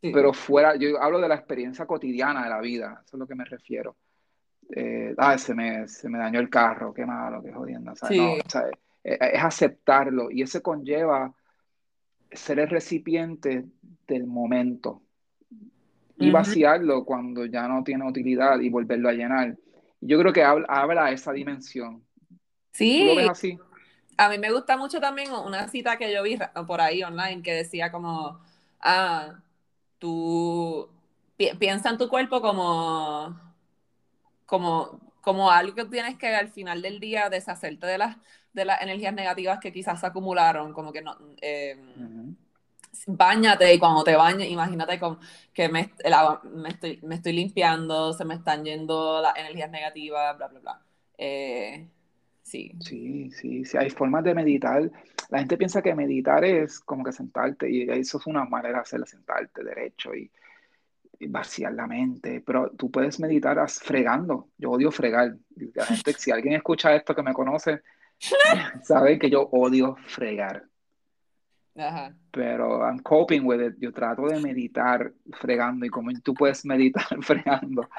Pero 0.01 0.34
fuera, 0.34 0.75
yo 0.75 0.99
hablo 0.99 1.19
de 1.19 1.27
la 1.27 1.36
experiencia 1.36 1.86
cotidiana 1.86 2.43
de 2.43 2.49
la 2.49 2.59
vida, 2.59 3.01
eso 3.05 3.17
es 3.17 3.19
lo 3.19 3.27
que 3.27 3.36
me 3.36 3.45
refiero. 3.45 3.95
Eh, 4.73 5.13
ah, 5.17 5.38
se 5.38 5.53
me, 5.53 5.88
se 5.88 6.09
me 6.09 6.17
dañó 6.17 6.39
el 6.39 6.49
carro, 6.49 6.93
qué 6.93 7.05
malo, 7.05 7.43
qué 7.43 7.51
jodiendo. 7.51 7.93
es, 9.03 9.43
aceptarlo 9.43 10.32
y 10.32 10.41
eso 10.41 10.61
conlleva 10.61 11.34
ser 12.32 12.59
el 12.59 12.69
recipiente 12.69 13.65
del 14.07 14.25
momento 14.25 15.01
y 16.17 16.29
vaciarlo 16.29 17.03
cuando 17.03 17.45
ya 17.45 17.67
no 17.67 17.84
tiene 17.84 18.07
utilidad 18.07 18.59
y 18.59 18.69
volverlo 18.69 19.09
a 19.09 19.13
llenar. 19.13 19.57
Yo 20.02 20.20
creo 20.20 20.34
que 20.34 20.43
habla, 20.43 20.66
habla 20.68 21.12
esa 21.12 21.32
dimensión. 21.32 22.04
Sí. 22.72 23.06
lo 23.06 23.16
ves 23.16 23.30
así? 23.30 23.58
A 24.18 24.30
mí 24.30 24.38
me 24.38 24.52
gusta 24.52 24.78
mucho 24.78 24.99
también 24.99 25.32
una 25.32 25.68
cita 25.68 25.97
que 25.97 26.14
yo 26.14 26.24
vi 26.24 26.38
por 26.68 26.82
ahí 26.82 27.04
online 27.04 27.41
que 27.41 27.54
decía 27.54 27.91
como, 27.91 28.39
ah, 28.80 29.39
tú 29.99 30.89
piensa 31.58 31.89
en 31.89 31.97
tu 31.97 32.08
cuerpo 32.08 32.41
como, 32.41 33.39
como, 34.45 34.99
como 35.22 35.52
algo 35.52 35.76
que 35.76 35.86
tienes 35.86 36.18
que 36.18 36.28
al 36.28 36.49
final 36.49 36.82
del 36.82 36.99
día 36.99 37.30
deshacerte 37.30 37.88
de 37.88 37.97
las, 37.97 38.18
de 38.54 38.66
las 38.66 38.82
energías 38.82 39.14
negativas 39.14 39.60
que 39.60 39.72
quizás 39.72 39.99
se 39.99 40.06
acumularon, 40.06 40.74
como 40.74 40.91
que 40.91 41.02
no... 41.02 41.18
Eh, 41.41 41.78
Báñate 43.07 43.73
y 43.73 43.79
cuando 43.79 44.03
te 44.03 44.15
bañes, 44.15 44.49
imagínate 44.49 44.99
con, 44.99 45.19
que 45.53 45.69
me, 45.69 45.91
me, 46.53 46.69
estoy, 46.69 46.99
me 47.03 47.15
estoy 47.15 47.33
limpiando, 47.33 48.13
se 48.13 48.25
me 48.25 48.35
están 48.35 48.63
yendo 48.63 49.21
las 49.21 49.35
energías 49.37 49.71
negativas, 49.71 50.37
bla, 50.37 50.47
bla, 50.47 50.59
bla. 50.59 50.81
Eh, 51.17 51.87
sí. 52.43 52.73
Sí, 52.79 53.31
sí, 53.31 53.65
sí. 53.65 53.77
Hay 53.77 53.89
formas 53.89 54.23
de 54.23 54.35
meditar 54.35 54.91
la 55.31 55.39
gente 55.39 55.57
piensa 55.57 55.81
que 55.81 55.95
meditar 55.95 56.43
es 56.43 56.81
como 56.81 57.05
que 57.05 57.13
sentarte 57.13 57.69
y 57.71 57.89
eso 57.89 58.17
es 58.17 58.27
una 58.27 58.43
manera 58.43 58.75
de 58.75 58.81
hacerlo, 58.81 59.05
sentarte 59.05 59.63
derecho 59.63 60.13
y 60.13 60.29
vaciar 61.21 61.73
la 61.73 61.87
mente, 61.87 62.43
pero 62.45 62.69
tú 62.71 62.91
puedes 62.91 63.17
meditar 63.17 63.57
fregando. 63.69 64.49
Yo 64.57 64.71
odio 64.71 64.91
fregar. 64.91 65.37
La 65.73 65.85
gente, 65.85 66.13
si 66.13 66.31
alguien 66.31 66.55
escucha 66.55 66.93
esto 66.93 67.15
que 67.15 67.23
me 67.23 67.33
conoce, 67.33 67.81
sabe 68.83 69.17
que 69.17 69.29
yo 69.29 69.43
odio 69.53 69.95
fregar. 70.07 70.65
Ajá. 71.76 72.13
Pero 72.32 72.86
I'm 72.86 72.99
coping 72.99 73.41
with 73.45 73.61
it. 73.61 73.76
Yo 73.80 73.91
trato 73.91 74.28
de 74.28 74.39
meditar 74.39 75.11
fregando 75.39 75.86
y 75.86 75.89
como 75.89 76.11
tú 76.22 76.34
puedes 76.34 76.65
meditar 76.65 77.07
fregando, 77.22 77.89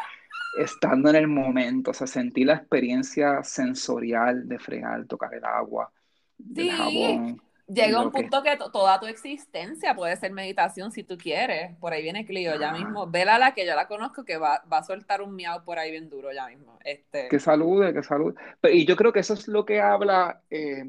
estando 0.58 1.10
en 1.10 1.16
el 1.16 1.28
momento, 1.28 1.92
o 1.92 1.94
sea, 1.94 2.06
sentir 2.06 2.46
la 2.46 2.54
experiencia 2.54 3.42
sensorial 3.42 4.48
de 4.48 4.58
fregar, 4.58 5.06
tocar 5.06 5.34
el 5.34 5.44
agua, 5.44 5.90
del 6.38 6.70
jabón 6.70 7.42
Llega 7.66 8.02
un 8.02 8.10
punto 8.10 8.42
que, 8.42 8.56
toda 8.56 8.98
tu 8.98 9.06
existencia 9.06 9.94
puede 9.94 10.16
ser 10.16 10.32
meditación 10.32 10.90
si 10.90 11.04
tú 11.04 11.16
quieres. 11.16 11.76
Por 11.78 11.92
ahí 11.92 12.02
viene 12.02 12.26
Clio 12.26 12.58
ya 12.58 12.72
mismo. 12.72 13.06
Vela 13.06 13.38
la 13.38 13.54
que 13.54 13.66
yo 13.66 13.74
la 13.74 13.86
conozco 13.86 14.24
que 14.24 14.36
va, 14.36 14.62
va, 14.70 14.78
a 14.78 14.82
soltar 14.82 15.22
un 15.22 15.34
miau 15.34 15.64
por 15.64 15.78
ahí 15.78 15.90
bien 15.90 16.10
duro 16.10 16.32
ya 16.32 16.48
mismo. 16.48 16.78
Este... 16.84 17.28
Que 17.28 17.38
salude, 17.38 17.92
que 17.92 18.02
salude. 18.02 18.34
y 18.72 18.84
yo 18.84 18.96
creo 18.96 19.12
que 19.12 19.20
eso 19.20 19.34
es 19.34 19.48
lo 19.48 19.64
que 19.64 19.80
habla. 19.80 20.42
Eh, 20.50 20.84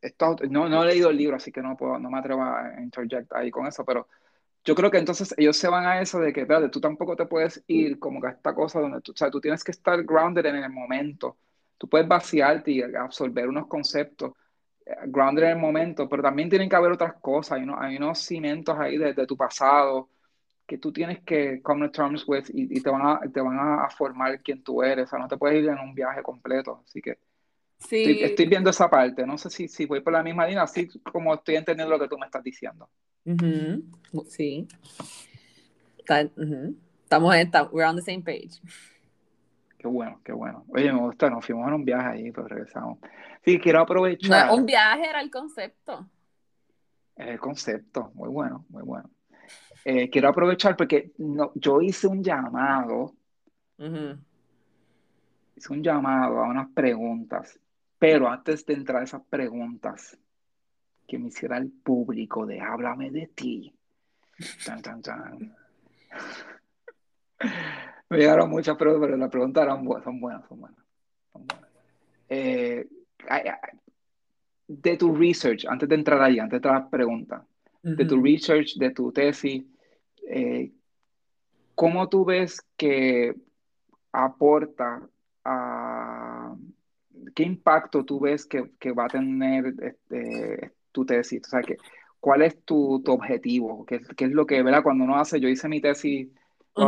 esto, 0.00 0.36
no, 0.50 0.68
no 0.68 0.82
he 0.82 0.86
leído 0.86 1.10
el 1.10 1.16
libro, 1.16 1.36
así 1.36 1.52
que 1.52 1.62
no, 1.62 1.76
puedo, 1.76 1.98
no 1.98 2.10
me 2.10 2.18
atrevo 2.18 2.42
a 2.42 2.74
interject 2.80 3.32
ahí 3.32 3.50
con 3.50 3.66
eso, 3.66 3.84
pero 3.84 4.08
yo 4.64 4.74
creo 4.74 4.90
que 4.90 4.98
entonces 4.98 5.32
ellos 5.38 5.56
se 5.56 5.68
van 5.68 5.86
a 5.86 6.00
eso 6.00 6.18
de 6.18 6.32
que, 6.32 6.40
espérate, 6.40 6.68
tú 6.68 6.80
tampoco 6.80 7.14
te 7.14 7.26
puedes 7.26 7.62
ir 7.68 8.00
como 8.00 8.20
que 8.20 8.26
a 8.26 8.30
esta 8.30 8.52
cosa 8.52 8.80
donde 8.80 9.00
tú, 9.00 9.12
o 9.12 9.16
sea, 9.16 9.30
tú 9.30 9.40
tienes 9.40 9.62
que 9.62 9.70
estar 9.70 10.02
grounded 10.02 10.44
en 10.44 10.56
el 10.56 10.70
momento. 10.70 11.36
Tú 11.78 11.88
puedes 11.88 12.08
vaciarte 12.08 12.72
y 12.72 12.82
absorber 12.82 13.48
unos 13.48 13.68
conceptos 13.68 14.32
grounded 15.06 15.44
en 15.44 15.50
el 15.50 15.58
momento, 15.58 16.08
pero 16.08 16.22
también 16.22 16.48
tienen 16.48 16.68
que 16.68 16.76
haber 16.76 16.92
otras 16.92 17.14
cosas, 17.20 17.58
hay, 17.58 17.64
unos, 17.64 17.76
hay 17.80 17.96
unos 17.96 18.18
cimientos 18.18 18.78
ahí 18.78 18.96
de, 18.96 19.26
tu 19.26 19.36
pasado 19.36 20.10
que 20.66 20.78
tú 20.78 20.92
tienes 20.92 21.20
que 21.20 21.60
come 21.62 21.86
to 21.86 21.92
terms 21.92 22.26
with 22.26 22.44
y, 22.52 22.80
te 22.80 22.90
van, 22.90 23.02
a, 23.06 23.20
te 23.32 23.40
van 23.40 23.58
a 23.58 23.88
formar 23.90 24.40
quien 24.42 24.62
tú 24.62 24.82
eres, 24.82 25.06
o 25.06 25.10
sea, 25.10 25.18
no 25.18 25.28
te 25.28 25.36
puedes 25.36 25.62
ir 25.62 25.68
en 25.68 25.78
un 25.78 25.94
viaje 25.94 26.22
completo, 26.22 26.82
así 26.84 27.00
que 27.00 27.18
sí. 27.78 28.18
estoy, 28.20 28.46
viendo 28.46 28.70
esa 28.70 28.88
parte, 28.88 29.26
no 29.26 29.38
sé 29.38 29.50
si, 29.50 29.68
si 29.68 29.86
voy 29.86 30.00
por 30.00 30.12
la 30.12 30.22
misma 30.22 30.46
línea, 30.46 30.62
así 30.62 30.88
como 31.12 31.34
estoy 31.34 31.56
entendiendo 31.56 31.96
lo 31.96 32.02
que 32.02 32.08
tú 32.08 32.18
me 32.18 32.26
estás 32.26 32.42
diciendo. 32.42 32.88
Sí. 34.28 34.68
Estamos 35.98 37.34
en, 37.34 37.50
we're 37.72 37.88
on 37.88 37.96
the 37.96 38.02
same 38.02 38.22
page. 38.22 38.60
Qué 39.78 39.86
bueno, 39.88 40.20
qué 40.24 40.32
bueno. 40.32 40.64
Oye, 40.68 40.92
me 40.92 41.00
gusta, 41.00 41.28
nos 41.28 41.44
fuimos 41.44 41.68
en 41.68 41.74
un 41.74 41.84
viaje 41.84 42.06
ahí, 42.08 42.32
pues 42.32 42.48
regresamos. 42.48 42.98
Sí, 43.44 43.58
quiero 43.58 43.80
aprovechar. 43.80 44.50
un 44.52 44.66
viaje 44.66 45.08
era 45.08 45.20
el 45.20 45.30
concepto. 45.30 46.08
El 47.16 47.38
concepto, 47.38 48.10
muy 48.14 48.28
bueno, 48.28 48.64
muy 48.68 48.82
bueno. 48.82 49.10
Eh, 49.84 50.10
quiero 50.10 50.28
aprovechar 50.28 50.76
porque 50.76 51.12
no, 51.18 51.52
yo 51.54 51.80
hice 51.80 52.06
un 52.06 52.22
llamado. 52.22 53.14
Hice 55.54 55.72
un 55.72 55.82
llamado 55.82 56.38
a 56.38 56.48
unas 56.48 56.68
preguntas, 56.72 57.58
pero 57.98 58.28
antes 58.28 58.66
de 58.66 58.74
entrar 58.74 59.02
a 59.02 59.04
esas 59.04 59.22
preguntas, 59.22 60.18
que 61.06 61.18
me 61.18 61.28
hiciera 61.28 61.56
el 61.56 61.70
público 61.70 62.44
de 62.46 62.60
háblame 62.60 63.10
de 63.10 63.28
ti. 63.28 63.72
Tan, 64.64 64.82
tan, 64.82 65.02
tan. 65.02 65.56
Me 68.08 68.18
llegaron 68.18 68.50
muchas 68.50 68.76
preguntas, 68.76 69.06
pero 69.06 69.16
las 69.16 69.30
preguntas 69.30 69.64
eran 69.64 69.84
buenas, 69.84 70.04
son 70.04 70.20
buenas, 70.20 70.46
son 70.48 70.60
buenas. 70.60 70.78
Eh, 72.28 72.86
de 74.68 74.96
tu 74.96 75.14
research, 75.14 75.64
antes 75.68 75.88
de 75.88 75.94
entrar 75.94 76.22
ahí, 76.22 76.38
antes 76.38 76.60
de 76.60 76.68
las 76.68 76.88
preguntas, 76.88 77.42
de 77.82 78.04
tu 78.04 78.20
research, 78.22 78.76
de 78.76 78.90
tu 78.90 79.12
tesis, 79.12 79.64
eh, 80.28 80.72
¿cómo 81.74 82.08
tú 82.08 82.24
ves 82.24 82.60
que 82.76 83.34
aporta 84.12 85.08
a 85.44 86.54
qué 87.34 87.42
impacto 87.44 88.04
tú 88.04 88.20
ves 88.20 88.46
que, 88.46 88.72
que 88.78 88.92
va 88.92 89.04
a 89.04 89.08
tener 89.08 89.74
este, 89.80 90.72
tu 90.90 91.04
tesis? 91.04 91.42
O 91.46 91.50
sea, 91.50 91.60
que, 91.60 91.76
¿cuál 92.18 92.42
es 92.42 92.60
tu, 92.64 93.02
tu 93.04 93.12
objetivo? 93.12 93.84
¿Qué, 93.86 94.00
¿Qué, 94.16 94.24
es 94.24 94.32
lo 94.32 94.46
que, 94.46 94.62
¿verdad? 94.62 94.82
Cuando 94.82 95.04
uno 95.04 95.16
hace, 95.16 95.38
yo 95.38 95.48
hice 95.48 95.68
mi 95.68 95.80
tesis 95.80 96.28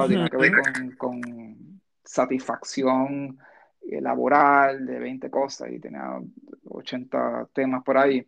tiene 0.07 0.29
que 0.29 0.37
ver 0.37 0.53
con, 0.97 1.81
satisfacción 2.05 3.39
eh, 3.83 4.01
laboral 4.01 4.87
de 4.87 4.99
20 4.99 5.31
cosas 5.31 5.71
y 5.71 5.79
tenía 5.79 6.19
80 6.65 7.49
temas 7.53 7.85
por 7.85 7.99
ahí. 7.99 8.27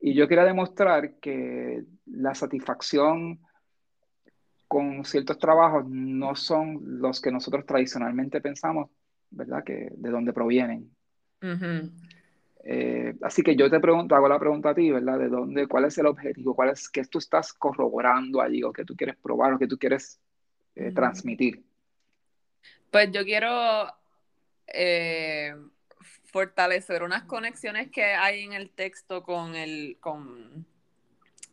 Y 0.00 0.14
yo 0.14 0.26
quería 0.28 0.44
demostrar 0.44 1.14
que 1.14 1.84
la 2.06 2.34
satisfacción 2.34 3.40
con 4.66 5.04
ciertos 5.04 5.38
trabajos 5.38 5.86
no 5.88 6.34
son 6.34 7.00
los 7.00 7.20
que 7.20 7.32
nosotros 7.32 7.66
tradicionalmente 7.66 8.40
pensamos, 8.40 8.90
¿verdad? 9.30 9.64
Que 9.64 9.90
de 9.94 10.10
dónde 10.10 10.32
provienen. 10.32 10.90
Eh, 12.64 13.14
así 13.22 13.42
que 13.42 13.56
yo 13.56 13.70
te 13.70 13.80
pregunto, 13.80 14.14
hago 14.14 14.28
la 14.28 14.38
pregunta 14.38 14.70
a 14.70 14.74
ti, 14.74 14.90
¿verdad? 14.90 15.18
¿De 15.18 15.28
dónde, 15.28 15.66
cuál 15.66 15.86
es 15.86 15.96
el 15.98 16.06
objetivo? 16.06 16.54
¿Cuál 16.54 16.70
es 16.70 16.88
que 16.88 17.04
tú 17.04 17.18
estás 17.18 17.52
corroborando 17.52 18.40
allí 18.40 18.62
o 18.62 18.72
que 18.72 18.84
tú 18.84 18.94
quieres 18.94 19.16
probar 19.16 19.54
o 19.54 19.58
que 19.58 19.66
tú 19.66 19.78
quieres 19.78 20.20
eh, 20.78 20.92
transmitir? 20.92 21.62
Pues 22.90 23.10
yo 23.10 23.24
quiero 23.24 23.92
eh, 24.68 25.54
fortalecer 26.24 27.02
unas 27.02 27.24
conexiones 27.24 27.90
que 27.90 28.04
hay 28.04 28.44
en 28.44 28.52
el 28.52 28.70
texto 28.70 29.24
con, 29.24 29.56
el, 29.56 29.96
con 30.00 30.64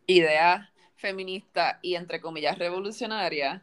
ideas 0.06 0.70
feministas 0.96 1.78
y 1.82 1.96
entre 1.96 2.22
comillas 2.22 2.60
revolucionarias. 2.60 3.62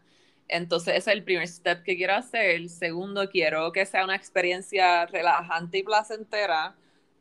Entonces 0.48 0.96
ese 0.96 1.10
es 1.12 1.16
el 1.16 1.22
primer 1.22 1.46
step 1.46 1.84
que 1.84 1.96
quiero 1.96 2.14
hacer. 2.14 2.68
Segundo, 2.68 3.30
quiero 3.30 3.70
que 3.70 3.86
sea 3.86 4.04
una 4.04 4.16
experiencia 4.16 5.06
relajante 5.06 5.78
y 5.78 5.82
placentera. 5.84 6.74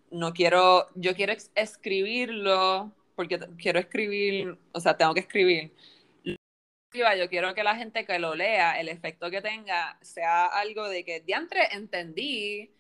No 0.09 0.33
quiero, 0.33 0.87
yo 0.95 1.15
quiero 1.15 1.33
escribirlo 1.53 2.91
porque 3.15 3.39
quiero 3.59 3.79
escribir, 3.79 4.57
o 4.71 4.79
sea, 4.79 4.97
tengo 4.97 5.13
que 5.13 5.19
escribir 5.19 5.71
yo 6.93 7.29
quiero 7.29 7.53
que 7.53 7.63
la 7.63 7.75
gente 7.75 8.05
que 8.05 8.19
lo 8.19 8.35
lea, 8.35 8.79
el 8.79 8.89
efecto 8.89 9.29
que 9.31 9.41
tenga, 9.41 9.97
sea 10.01 10.45
algo 10.45 10.89
de 10.89 11.03
que 11.03 11.21
diantre 11.21 11.67
entendí 11.71 12.71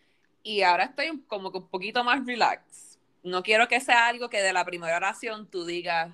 y 0.43 0.61
ahora 0.63 0.85
estoy 0.85 1.21
como 1.27 1.51
que 1.51 1.59
un 1.59 1.67
poquito 1.69 2.03
más 2.03 2.25
relax. 2.25 2.99
No 3.23 3.43
quiero 3.43 3.67
que 3.67 3.79
sea 3.79 4.07
algo 4.07 4.29
que 4.29 4.41
de 4.41 4.53
la 4.53 4.65
primera 4.65 4.97
oración 4.97 5.49
tú 5.49 5.65
digas, 5.65 6.11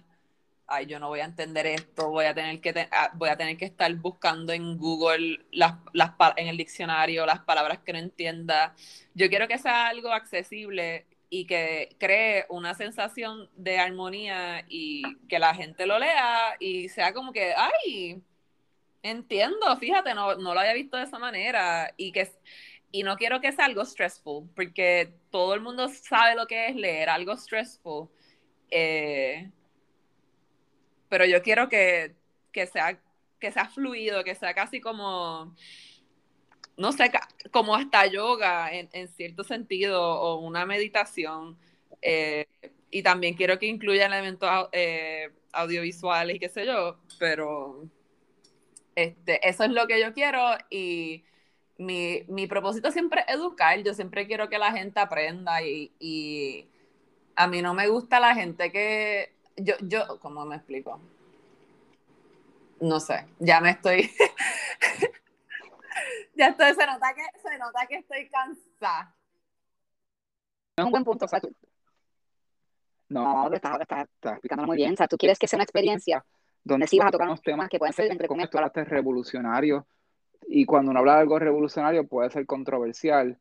ay, 0.67 0.85
yo 0.85 0.99
no 0.99 1.07
voy 1.07 1.21
a 1.21 1.25
entender 1.25 1.65
esto, 1.65 2.09
voy 2.09 2.25
a 2.25 2.33
tener 2.35 2.59
que, 2.61 2.87
ah, 2.91 3.11
voy 3.15 3.29
a 3.29 3.37
tener 3.37 3.57
que 3.57 3.65
estar 3.65 3.93
buscando 3.95 4.53
en 4.53 4.77
Google, 4.77 5.45
las, 5.51 5.75
las, 5.93 6.11
en 6.35 6.47
el 6.47 6.57
diccionario, 6.57 7.25
las 7.25 7.39
palabras 7.39 7.79
que 7.79 7.93
no 7.93 7.99
entienda. 7.99 8.75
Yo 9.15 9.29
quiero 9.29 9.47
que 9.47 9.57
sea 9.57 9.87
algo 9.87 10.11
accesible 10.11 11.06
y 11.29 11.45
que 11.45 11.95
cree 11.99 12.45
una 12.49 12.73
sensación 12.73 13.49
de 13.55 13.79
armonía 13.79 14.65
y 14.69 15.03
que 15.27 15.39
la 15.39 15.53
gente 15.53 15.85
lo 15.85 15.99
lea 15.99 16.55
y 16.59 16.89
sea 16.89 17.13
como 17.13 17.33
que, 17.33 17.53
ay, 17.55 18.21
entiendo, 19.03 19.77
fíjate, 19.77 20.13
no, 20.13 20.35
no 20.35 20.53
lo 20.53 20.59
había 20.59 20.73
visto 20.73 20.97
de 20.97 21.03
esa 21.03 21.19
manera 21.19 21.93
y 21.97 22.11
que 22.11 22.31
y 22.91 23.03
no 23.03 23.17
quiero 23.17 23.41
que 23.41 23.51
sea 23.51 23.65
algo 23.65 23.83
stressful, 23.85 24.49
porque 24.55 25.13
todo 25.29 25.53
el 25.53 25.61
mundo 25.61 25.89
sabe 25.89 26.35
lo 26.35 26.47
que 26.47 26.69
es 26.69 26.75
leer 26.75 27.09
algo 27.09 27.35
stressful. 27.35 28.09
Eh, 28.71 29.51
pero 31.09 31.25
yo 31.25 31.41
quiero 31.41 31.69
que, 31.69 32.15
que, 32.51 32.65
sea, 32.65 32.99
que 33.39 33.51
sea 33.51 33.69
fluido, 33.69 34.23
que 34.23 34.35
sea 34.35 34.53
casi 34.53 34.79
como 34.79 35.55
no 36.77 36.91
sé, 36.91 37.11
como 37.51 37.75
hasta 37.75 38.05
yoga 38.05 38.71
en, 38.71 39.07
cierto 39.09 39.43
sentido 39.43 40.01
o 40.01 40.39
una 40.39 40.65
meditación. 40.65 41.57
Eh, 42.01 42.45
y 42.91 43.03
también 43.03 43.35
quiero 43.35 43.59
que 43.59 43.65
incluya 43.65 44.05
elementos 44.05 44.49
eh, 44.71 45.31
audiovisuales 45.51 46.35
y 46.35 46.39
qué 46.39 46.49
sé 46.49 46.65
yo, 46.65 46.97
pero 47.19 47.83
este, 48.95 49.47
eso 49.47 49.63
es 49.63 49.71
lo 49.71 49.87
que 49.87 49.99
yo 49.99 50.13
quiero 50.13 50.41
y 50.69 51.23
mi, 51.77 52.47
propósito 52.47 52.91
siempre 52.91 53.23
es 53.27 53.35
educar, 53.35 53.81
yo 53.83 53.93
siempre 53.93 54.25
quiero 54.27 54.49
que 54.49 54.57
la 54.57 54.71
gente 54.71 54.99
aprenda 54.99 55.61
y, 55.61 55.91
y 55.99 56.67
a 57.35 57.47
mí 57.47 57.61
no 57.61 57.73
me 57.73 57.87
gusta 57.87 58.19
la 58.19 58.35
gente 58.35 58.71
que, 58.71 59.33
yo, 59.57 59.75
yo, 59.81 60.19
¿cómo 60.19 60.45
me 60.45 60.55
explico? 60.55 60.99
No 62.79 62.99
sé, 62.99 63.25
ya 63.39 63.59
me 63.59 63.71
estoy... 63.71 64.11
Ya 66.37 66.49
estoy, 66.49 66.73
se 66.75 66.85
nota 66.85 67.13
que, 67.15 67.39
se 67.39 67.57
nota 67.57 67.87
que 67.87 67.95
estoy 67.95 68.29
cansada. 68.29 69.15
Es 70.77 70.85
un 70.85 70.91
buen 70.91 71.03
punto, 71.03 71.25
o 71.25 71.27
sea, 71.27 71.41
tú... 71.41 71.51
No, 73.09 73.51
estás 73.51 73.79
está, 73.81 74.01
explicándolo 74.33 74.67
muy 74.67 74.77
bien. 74.77 74.93
O 74.93 74.97
sea, 74.97 75.07
tú 75.07 75.17
quieres 75.17 75.39
que 75.39 75.47
sea 75.47 75.57
una 75.57 75.63
experiencia 75.63 76.23
donde 76.63 76.85
sí 76.85 76.99
vas 76.99 77.07
a 77.07 77.11
tocar 77.11 77.27
unos 77.27 77.41
temas 77.41 77.69
que 77.69 77.79
pueden 77.79 77.93
ser, 77.93 78.11
entre 78.11 78.27
comillas, 78.27 78.51
tú 78.51 78.59
revolucionario. 78.83 79.87
Y 80.47 80.65
cuando 80.65 80.91
uno 80.91 80.99
habla 80.99 81.15
de 81.15 81.21
algo 81.21 81.39
revolucionario 81.39 82.07
puede 82.07 82.29
ser 82.29 82.45
controversial 82.45 83.39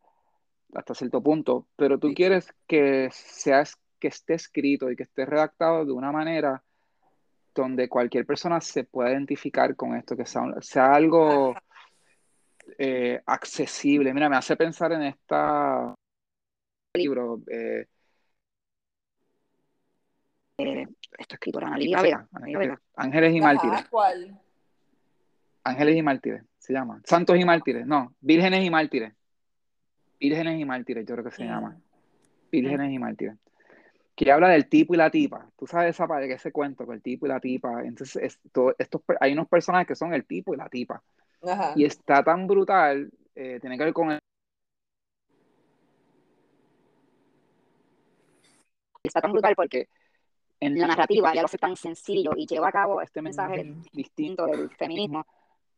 hasta 0.74 0.94
cierto 0.94 1.22
punto, 1.22 1.66
pero 1.76 1.98
tú 1.98 2.14
quieres 2.14 2.54
que, 2.66 3.10
sea, 3.12 3.64
que 3.98 4.08
esté 4.08 4.34
escrito 4.34 4.90
y 4.90 4.96
que 4.96 5.02
esté 5.02 5.26
redactado 5.26 5.84
de 5.84 5.92
una 5.92 6.12
manera 6.12 6.62
donde 7.54 7.88
cualquier 7.88 8.24
persona 8.24 8.60
se 8.60 8.84
pueda 8.84 9.10
identificar 9.10 9.76
con 9.76 9.96
esto, 9.96 10.16
que 10.16 10.26
sea, 10.26 10.42
sea 10.60 10.94
algo 10.94 11.54
eh, 12.78 13.20
accesible. 13.26 14.12
Mira, 14.12 14.28
me 14.28 14.36
hace 14.36 14.56
pensar 14.56 14.92
en 14.92 15.02
este 15.02 15.34
libro. 16.94 17.42
Eh, 17.50 17.86
eh, 20.58 20.86
esto 21.18 21.34
escrito 21.34 21.58
Ana 21.58 21.76
Lidia 21.76 22.00
Vega, 22.00 22.28
Vega. 22.32 22.80
Ángeles 22.96 23.34
y 23.34 23.40
Mártires. 23.40 23.86
¿Cuál? 23.88 24.40
Ángeles 25.64 25.96
y 25.96 26.02
Mártires, 26.02 26.42
se 26.58 26.72
llama. 26.72 27.00
Santos 27.04 27.38
y 27.38 27.44
Mártires, 27.44 27.86
no, 27.86 28.14
Vírgenes 28.20 28.64
y 28.64 28.70
Mártires. 28.70 29.12
Vírgenes 30.18 30.60
y 30.60 30.64
Mártires, 30.64 31.04
yo 31.06 31.14
creo 31.14 31.24
que 31.24 31.30
se 31.32 31.44
mm. 31.44 31.46
llama. 31.46 31.76
Vírgenes 32.50 32.92
y 32.92 32.98
Mártires 32.98 33.36
que 34.16 34.32
habla 34.32 34.48
del 34.48 34.66
tipo 34.66 34.94
y 34.94 34.96
la 34.96 35.10
tipa. 35.10 35.46
Tú 35.58 35.66
sabes 35.66 35.90
esa 35.90 36.08
parte, 36.08 36.32
ese 36.32 36.50
cuento 36.50 36.86
con 36.86 36.94
el 36.94 37.02
tipo 37.02 37.26
y 37.26 37.28
la 37.28 37.38
tipa. 37.38 37.82
Entonces, 37.84 38.22
esto, 38.22 38.74
estos, 38.78 39.02
hay 39.20 39.34
unos 39.34 39.46
personajes 39.46 39.86
que 39.86 39.94
son 39.94 40.14
el 40.14 40.24
tipo 40.24 40.54
y 40.54 40.56
la 40.56 40.70
tipa. 40.70 41.02
Y 41.74 41.84
está 41.84 42.22
tan 42.22 42.46
brutal, 42.46 43.10
eh, 43.34 43.58
tiene 43.60 43.78
que 43.78 43.84
ver 43.84 43.92
con 43.92 44.12
el... 44.12 44.18
Está 49.02 49.20
tan 49.20 49.32
brutal 49.32 49.54
porque 49.54 49.88
en 50.58 50.78
la 50.78 50.88
narrativa 50.88 51.32
ya 51.34 51.42
lo 51.42 51.46
hace 51.46 51.58
tan 51.58 51.76
sencillo 51.76 52.32
y 52.36 52.46
lleva 52.46 52.68
a 52.68 52.72
cabo 52.72 53.00
este 53.00 53.22
mensaje 53.22 53.74
distinto 53.92 54.46
del 54.46 54.70
feminismo. 54.70 55.24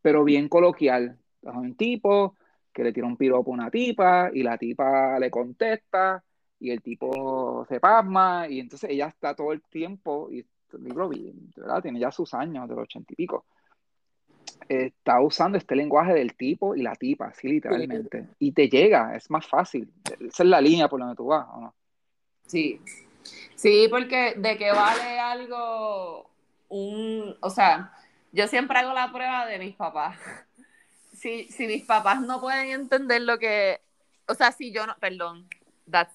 Pero 0.01 0.25
bien 0.25 0.49
coloquial. 0.49 1.19
Es 1.43 1.55
un 1.55 1.77
tipo 1.77 2.37
que 2.73 2.85
le 2.85 2.93
tira 2.93 3.07
un 3.07 3.17
piropo 3.17 3.51
a 3.51 3.55
una 3.55 3.71
tipa 3.71 4.31
y 4.33 4.43
la 4.43 4.57
tipa 4.57 5.19
le 5.19 5.31
contesta 5.31 6.23
y 6.61 6.71
el 6.71 6.81
tipo 6.83 7.67
se 7.69 7.81
pasma 7.81 8.49
y 8.49 8.61
entonces 8.61 8.91
ella 8.91 9.07
está 9.07 9.35
todo 9.35 9.53
el 9.53 9.63
tiempo, 9.63 10.29
y 10.31 10.41
el 10.73 10.85
libro 10.85 11.11
¿verdad? 11.57 11.83
tiene 11.83 12.01
ya 12.01 12.11
sus 12.11 12.35
años, 12.35 12.69
de 12.69 12.75
los 12.75 12.85
ochenta 12.85 13.13
y 13.13 13.17
pico, 13.17 13.47
está 14.69 15.21
usando 15.21 15.59
este 15.59 15.77
lenguaje 15.77 16.15
del 16.15 16.35
tipo 16.35 16.75
y 16.75 16.83
la 16.83 16.95
tipa, 16.95 17.27
así 17.27 17.49
literalmente, 17.49 18.27
y 18.39 18.53
te 18.53 18.69
llega, 18.69 19.17
es 19.17 19.31
más 19.31 19.47
fácil, 19.47 19.91
esa 20.05 20.43
es 20.43 20.49
la 20.49 20.61
línea 20.61 20.89
por 20.89 21.01
donde 21.01 21.17
tú 21.17 21.27
vas, 21.27 21.47
¿o 21.53 21.61
no? 21.61 21.75
Sí, 22.47 22.81
sí, 23.55 23.87
porque 23.91 24.35
de 24.37 24.57
qué 24.57 24.73
vale 24.73 25.19
algo, 25.19 26.31
un, 26.69 27.37
o 27.41 27.51
sea, 27.51 27.93
yo 28.33 28.47
siempre 28.47 28.79
hago 28.79 28.93
la 28.93 29.11
prueba 29.13 29.47
de 29.47 29.59
mis 29.59 29.77
papás. 29.77 30.19
Si, 31.19 31.49
si 31.49 31.67
mis 31.67 31.85
papás 31.85 32.21
no 32.21 32.41
pueden 32.41 32.71
entender 32.71 33.23
lo 33.23 33.41
que, 33.41 33.81
o 34.29 34.35
sea, 34.35 34.53
si 34.53 34.71
yo 34.71 34.87
no, 34.87 34.97
perdón, 35.01 35.49
that's 35.91 36.15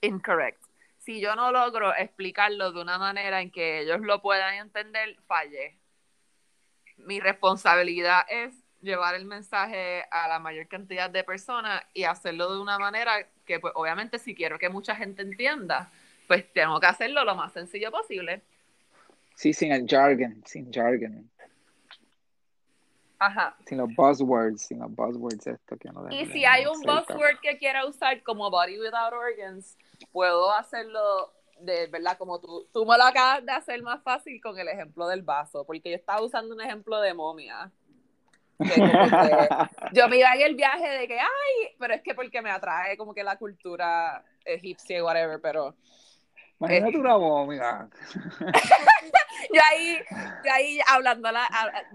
incorrect. 0.00 0.60
Si 0.98 1.20
yo 1.20 1.36
no 1.36 1.52
logro 1.52 1.94
explicarlo 1.94 2.72
de 2.72 2.80
una 2.80 2.98
manera 2.98 3.42
en 3.42 3.52
que 3.52 3.82
ellos 3.82 4.00
lo 4.00 4.20
puedan 4.20 4.54
entender, 4.54 5.16
fallé. 5.28 5.78
Mi 7.06 7.20
responsabilidad 7.20 8.22
es 8.28 8.54
llevar 8.80 9.14
el 9.14 9.24
mensaje 9.24 10.04
a 10.10 10.28
la 10.28 10.38
mayor 10.38 10.68
cantidad 10.68 11.10
de 11.10 11.24
personas 11.24 11.82
y 11.92 12.04
hacerlo 12.04 12.54
de 12.54 12.60
una 12.60 12.78
manera 12.78 13.26
que, 13.44 13.60
pues, 13.60 13.72
obviamente, 13.76 14.18
si 14.18 14.34
quiero 14.34 14.58
que 14.58 14.68
mucha 14.68 14.94
gente 14.96 15.22
entienda, 15.22 15.90
pues 16.26 16.50
tengo 16.52 16.78
que 16.80 16.86
hacerlo 16.86 17.24
lo 17.24 17.34
más 17.34 17.52
sencillo 17.52 17.90
posible. 17.90 18.42
Sí, 19.34 19.52
sin 19.52 19.72
el 19.72 19.86
jargon, 19.88 20.42
sin 20.46 20.72
jargon. 20.72 21.28
Ajá. 23.18 23.54
Sin 23.66 23.78
los 23.78 23.94
buzzwords, 23.94 24.62
sin 24.62 24.78
los 24.78 24.94
buzzwords 24.94 25.46
esto 25.46 25.76
que 25.76 25.90
no 25.90 26.08
Y 26.10 26.24
si 26.26 26.44
hay 26.44 26.64
un 26.64 26.80
buzzword 26.80 27.38
que 27.42 27.58
quiera 27.58 27.84
usar 27.84 28.22
como 28.22 28.50
body 28.50 28.80
without 28.80 29.12
organs, 29.12 29.76
puedo 30.10 30.50
hacerlo 30.52 31.32
de 31.60 31.86
verdad 31.86 32.16
como 32.18 32.40
tú, 32.40 32.68
tú 32.72 32.84
me 32.86 32.96
lo 32.96 33.04
acabas 33.04 33.44
de 33.44 33.52
hacer 33.52 33.82
más 33.82 34.02
fácil 34.02 34.40
con 34.40 34.58
el 34.58 34.68
ejemplo 34.68 35.06
del 35.06 35.22
vaso, 35.22 35.64
porque 35.64 35.90
yo 35.90 35.96
estaba 35.96 36.22
usando 36.22 36.54
un 36.54 36.60
ejemplo 36.60 37.00
de 37.00 37.14
momia. 37.14 37.70
yo 39.92 40.08
me 40.08 40.18
iba 40.18 40.34
en 40.34 40.42
el 40.42 40.54
viaje 40.54 40.88
de 40.88 41.08
que, 41.08 41.18
ay, 41.18 41.74
pero 41.78 41.94
es 41.94 42.02
que 42.02 42.14
porque 42.14 42.42
me 42.42 42.50
atrae 42.50 42.96
como 42.96 43.14
que 43.14 43.24
la 43.24 43.36
cultura 43.36 44.22
egipcia 44.44 44.98
y 44.98 45.02
whatever, 45.02 45.40
pero... 45.40 45.74
Imagínate 46.58 46.98
una 46.98 47.16
momia. 47.16 47.88
yo 49.54 49.60
ahí, 49.70 49.98
yo 50.44 50.52
ahí 50.52 50.78
hablando 50.86 51.30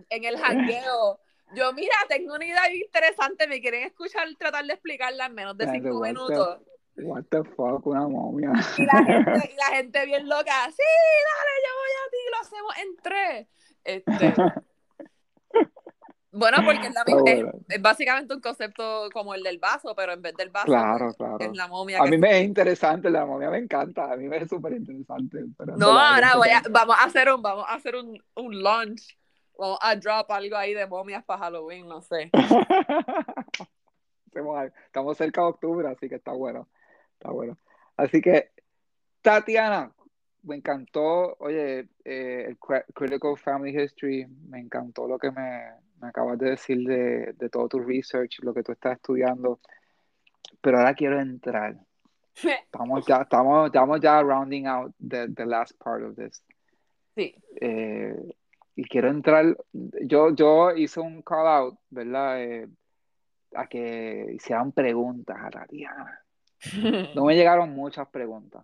en 0.10 0.26
el 0.26 0.38
jangueo, 0.40 1.20
yo, 1.54 1.72
mira, 1.74 1.94
tengo 2.10 2.34
una 2.34 2.46
idea 2.46 2.74
interesante, 2.74 3.48
me 3.48 3.62
quieren 3.62 3.84
escuchar 3.84 4.28
tratar 4.40 4.66
de 4.66 4.74
explicarla 4.74 5.28
en 5.28 5.36
menos 5.36 5.58
de 5.58 5.70
cinco 5.70 6.02
minutos. 6.02 6.60
What 6.98 7.26
the 7.30 7.44
fuck, 7.44 7.86
una 7.86 8.08
momia. 8.08 8.54
Y 8.78 8.86
la 8.86 9.04
gente, 9.04 9.52
y 9.54 9.56
la 9.58 9.76
gente 9.76 10.06
bien 10.06 10.30
loca, 10.30 10.54
sí, 10.70 10.84
dale, 11.28 11.52
yo 11.66 11.72
voy 11.82 11.92
a 12.00 12.10
ti, 12.12 12.18
lo 12.32 12.38
hacemos 12.42 12.78
en 12.78 12.96
tres. 13.04 13.48
Este, 13.84 14.34
bueno, 16.32 16.58
porque 16.66 16.88
es, 16.88 16.94
la 16.94 17.04
misma, 17.04 17.52
es, 17.68 17.82
básicamente 17.82 18.34
un 18.34 18.40
concepto 18.40 19.10
como 19.12 19.36
el 19.36 19.44
del 19.44 19.60
vaso, 19.60 19.94
pero 19.94 20.14
en 20.14 20.22
vez 20.22 20.36
del 20.36 20.52
vaso 20.52 20.68
claro, 20.68 21.14
claro. 21.16 21.38
es 21.40 21.56
la 21.56 21.68
momia. 21.68 22.00
A 22.02 22.06
mí 22.06 22.18
me 22.18 22.40
es 22.40 22.46
interesante, 22.46 23.10
la 23.10 23.26
momia 23.26 23.50
me 23.50 23.58
encanta, 23.58 24.14
a 24.14 24.16
mí 24.16 24.30
me 24.30 24.38
es 24.38 24.48
súper 24.48 24.74
interesante. 24.74 25.44
No, 25.78 26.00
ahora 26.00 26.38
voy 26.38 26.50
a, 26.50 26.64
vamos 26.70 26.96
a 26.98 27.04
hacer 27.04 27.30
un, 27.30 27.42
vamos 27.42 27.66
a 27.68 27.74
hacer 27.74 27.98
un, 27.98 28.24
un 28.36 28.64
launch, 28.64 29.18
vamos 29.60 29.80
a 29.82 29.96
drop 29.98 30.32
algo 30.32 30.56
ahí 30.56 30.74
de 30.74 30.88
momias 30.88 31.26
para 31.26 31.44
Halloween, 31.44 31.90
no 31.90 32.02
sé. 32.02 32.32
Estamos 34.86 35.18
cerca 35.18 35.42
de 35.42 35.48
octubre, 35.48 35.88
así 35.88 36.10
que 36.10 36.16
está 36.16 36.34
bueno. 36.34 36.68
Está 37.20 37.32
bueno. 37.32 37.58
Así 37.98 38.22
que, 38.22 38.52
Tatiana, 39.22 39.92
me 40.44 40.56
encantó, 40.56 41.36
oye, 41.40 41.90
eh, 42.04 42.46
el 42.48 42.58
Critical 42.58 43.38
Family 43.38 43.82
History, 43.82 44.26
me 44.48 44.60
encantó 44.60 45.08
lo 45.08 45.18
que 45.18 45.32
me, 45.32 45.72
me 46.00 46.08
acabas 46.08 46.38
de 46.38 46.52
decir 46.52 46.88
de, 46.88 47.34
de, 47.34 47.50
todo 47.50 47.68
tu 47.68 47.80
research, 47.80 48.40
lo 48.42 48.54
que 48.54 48.64
tú 48.64 48.72
estás 48.72 48.98
estudiando. 48.98 49.60
Pero 50.62 50.78
ahora 50.78 50.94
quiero 50.94 51.20
entrar. 51.20 51.76
Estamos 52.36 53.06
ya, 53.08 53.22
estamos, 53.22 53.68
estamos 53.68 54.02
ya 54.02 54.22
rounding 54.22 54.66
out 54.66 54.94
the, 55.00 55.30
the 55.30 55.46
last 55.46 55.72
part 55.78 56.04
of 56.04 56.16
this. 56.16 56.44
Sí. 57.16 57.34
Eh, 57.62 58.14
y 58.76 58.84
quiero 58.84 59.10
entrar, 59.10 59.58
yo, 59.72 60.36
yo 60.36 60.76
hice 60.76 61.00
un 61.00 61.22
call 61.22 61.48
out, 61.48 61.80
¿verdad? 61.90 62.44
Eh, 62.44 62.68
a 63.54 63.68
que 63.68 64.34
hicieran 64.34 64.74
preguntas 64.74 65.38
a 65.42 65.50
Tatiana. 65.50 66.25
No 67.16 67.26
me 67.26 67.36
llegaron 67.36 67.72
muchas 67.72 68.08
preguntas. 68.08 68.64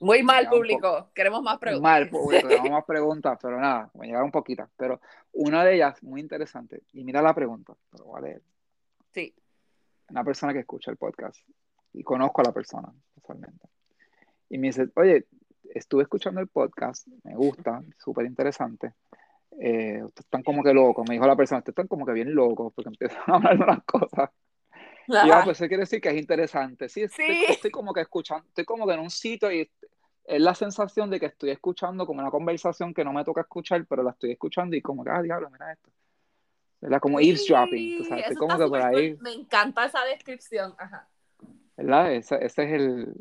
Muy 0.00 0.22
mal, 0.22 0.48
público. 0.48 1.10
Queremos 1.14 1.42
más 1.42 1.58
preguntas. 1.58 1.82
Mal, 1.82 2.08
público. 2.10 2.48
Queremos 2.48 2.70
más 2.70 2.84
preguntas, 2.84 3.38
pero 3.40 3.60
nada, 3.60 3.90
me 3.94 4.06
llegaron 4.06 4.30
poquitas. 4.30 4.68
Pero 4.76 5.00
una 5.32 5.64
de 5.64 5.76
ellas, 5.76 6.02
muy 6.02 6.20
interesante, 6.20 6.82
y 6.92 7.04
mira 7.04 7.22
la 7.22 7.34
pregunta, 7.34 7.74
pero 7.90 8.18
leer. 8.20 8.42
Sí. 9.12 9.34
Una 10.10 10.24
persona 10.24 10.52
que 10.52 10.60
escucha 10.60 10.90
el 10.90 10.96
podcast 10.96 11.38
y 11.92 12.02
conozco 12.02 12.40
a 12.40 12.44
la 12.44 12.52
persona 12.52 12.92
personalmente. 13.14 13.68
Y 14.50 14.58
me 14.58 14.68
dice, 14.68 14.88
oye, 14.96 15.26
estuve 15.74 16.02
escuchando 16.02 16.40
el 16.40 16.48
podcast, 16.48 17.06
me 17.22 17.34
gusta, 17.34 17.82
súper 17.98 18.26
interesante. 18.26 18.92
Eh, 19.58 20.02
ustedes 20.02 20.26
están 20.26 20.42
como 20.42 20.62
que 20.62 20.74
locos, 20.74 21.08
me 21.08 21.14
dijo 21.14 21.26
la 21.26 21.36
persona, 21.36 21.60
ustedes 21.60 21.74
están 21.74 21.86
como 21.86 22.04
que 22.04 22.12
bien 22.12 22.34
locos 22.34 22.72
porque 22.74 22.90
empiezan 22.90 23.22
a 23.26 23.36
hablar 23.36 23.56
de 23.56 23.64
unas 23.64 23.84
cosas 23.84 24.30
y 25.06 25.28
yo, 25.28 25.34
pues 25.44 25.58
eso 25.58 25.68
quiere 25.68 25.82
decir 25.82 26.00
que 26.00 26.10
es 26.10 26.16
interesante. 26.16 26.88
Sí, 26.88 27.02
Estoy, 27.02 27.70
como 27.70 27.92
que 27.92 28.00
escuchando, 28.00 28.46
estoy 28.48 28.64
como 28.64 28.86
que 28.86 28.94
en 28.94 29.00
un 29.00 29.10
sitio 29.10 29.50
y 29.52 29.70
es 30.24 30.40
la 30.40 30.54
sensación 30.54 31.10
de 31.10 31.20
que 31.20 31.26
estoy 31.26 31.50
escuchando 31.50 32.06
como 32.06 32.20
una 32.20 32.30
conversación 32.30 32.94
que 32.94 33.04
no 33.04 33.12
me 33.12 33.24
toca 33.24 33.42
escuchar, 33.42 33.84
pero 33.86 34.02
la 34.02 34.10
estoy 34.12 34.32
escuchando 34.32 34.74
y 34.74 34.80
como 34.80 35.04
que, 35.04 35.10
ah, 35.10 35.22
diablo, 35.22 35.50
mira 35.50 35.72
esto. 35.72 35.90
¿Verdad? 36.80 37.00
Como 37.00 37.20
eavesdropping. 37.20 37.98
Tú 37.98 38.04
sabes, 38.04 38.24
estoy 38.24 38.36
como 38.36 38.58
que 38.58 38.66
por 38.66 38.82
ahí. 38.82 39.16
Me 39.20 39.32
encanta 39.32 39.84
esa 39.86 40.04
descripción. 40.04 40.74
Ajá. 40.78 41.08
¿Verdad? 41.76 42.12
Ese, 42.12 42.44
ese 42.44 42.64
es 42.64 42.72
el, 42.72 43.14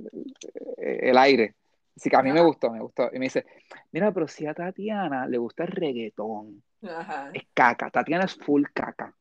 el 0.78 1.18
aire. 1.18 1.56
Así 1.96 2.10
que 2.10 2.16
a 2.16 2.24
mí 2.24 2.32
me 2.32 2.42
gustó, 2.42 2.72
me 2.72 2.80
gustó. 2.80 3.10
Y 3.14 3.20
me 3.20 3.26
dice, 3.26 3.46
mira, 3.92 4.12
pero 4.12 4.28
si 4.28 4.46
a 4.48 4.54
Tatiana 4.54 5.28
le 5.28 5.38
gusta 5.38 5.64
el 5.64 5.72
reggaetón, 5.72 6.64
Ajá. 6.84 7.30
es 7.34 7.44
caca. 7.54 7.90
Tatiana 7.90 8.26
es 8.26 8.36
full 8.36 8.64
caca. 8.74 9.14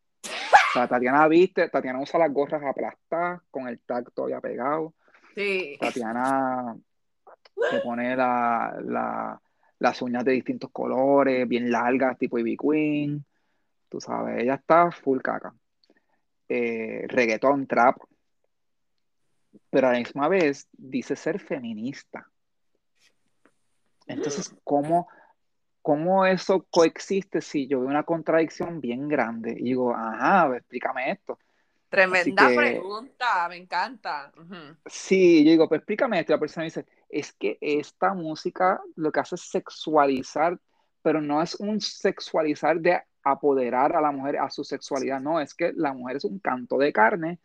O 0.73 0.79
sea, 0.79 0.89
Tatiana 0.89 1.29
viste, 1.29 1.69
Tatiana 1.69 2.01
usa 2.01 2.19
las 2.19 2.33
gorras 2.33 2.63
aplastadas 2.65 3.43
con 3.51 3.69
el 3.69 3.79
tacto 3.81 4.27
ya 4.27 4.41
pegado. 4.41 4.95
Sí. 5.35 5.77
Tatiana 5.79 6.75
se 7.71 7.81
pone 7.81 8.17
la, 8.17 9.39
las 9.79 10.01
uñas 10.01 10.25
de 10.25 10.33
distintos 10.33 10.71
colores, 10.71 11.47
bien 11.47 11.71
largas, 11.71 12.17
tipo 12.17 12.39
Ivy 12.39 12.57
Queen. 12.57 13.23
Tú 13.91 14.01
sabes, 14.01 14.43
ella 14.43 14.55
está 14.55 14.91
full 14.91 15.21
caca. 15.21 15.53
Eh, 16.49 17.05
reggaetón, 17.07 17.67
trap. 17.67 17.99
Pero 19.69 19.89
a 19.89 19.93
la 19.93 19.99
misma 19.99 20.29
vez 20.29 20.69
dice 20.73 21.17
ser 21.17 21.39
feminista. 21.39 22.27
Entonces, 24.07 24.55
¿cómo, 24.65 25.07
¿cómo 25.83 26.25
eso 26.25 26.67
coexiste 26.71 27.41
si 27.41 27.67
yo 27.67 27.81
veo 27.81 27.89
una 27.89 28.05
contradicción 28.05 28.81
bien 28.81 29.09
grande? 29.09 29.55
Y 29.59 29.65
digo, 29.65 29.95
ajá, 29.95 30.57
explícame 30.57 31.11
esto. 31.13 31.39
Tremenda 31.89 32.49
pregunta, 32.49 33.47
me 33.51 33.57
encanta. 33.57 34.33
Sí, 34.87 35.45
yo 35.45 35.51
digo, 35.51 35.69
pues 35.69 35.81
explícame 35.81 36.21
esto. 36.21 36.33
Y 36.33 36.37
la 36.37 36.41
persona 36.41 36.65
dice, 36.65 36.87
es 37.11 37.33
que 37.35 37.59
esta 37.61 38.15
música 38.15 38.81
lo 38.97 39.13
que 39.13 39.21
hace 39.21 39.35
es 39.35 39.43
sexualizar 39.43 40.59
pero 41.03 41.21
no 41.21 41.43
es 41.43 41.57
un 41.57 41.81
sexualizar 41.81 42.81
de 42.81 43.03
apoderar 43.25 43.95
a 43.95 44.01
la 44.01 44.13
mujer 44.13 44.39
a 44.39 44.51
su 44.51 44.65
sexualidad, 44.65 45.21
no, 45.21 45.41
es 45.41 45.55
que 45.55 45.73
la 45.75 45.93
mujer 45.93 46.17
es 46.17 46.25
un 46.25 46.39
canto 46.39 46.79
de 46.79 46.93
carne, 46.93 47.41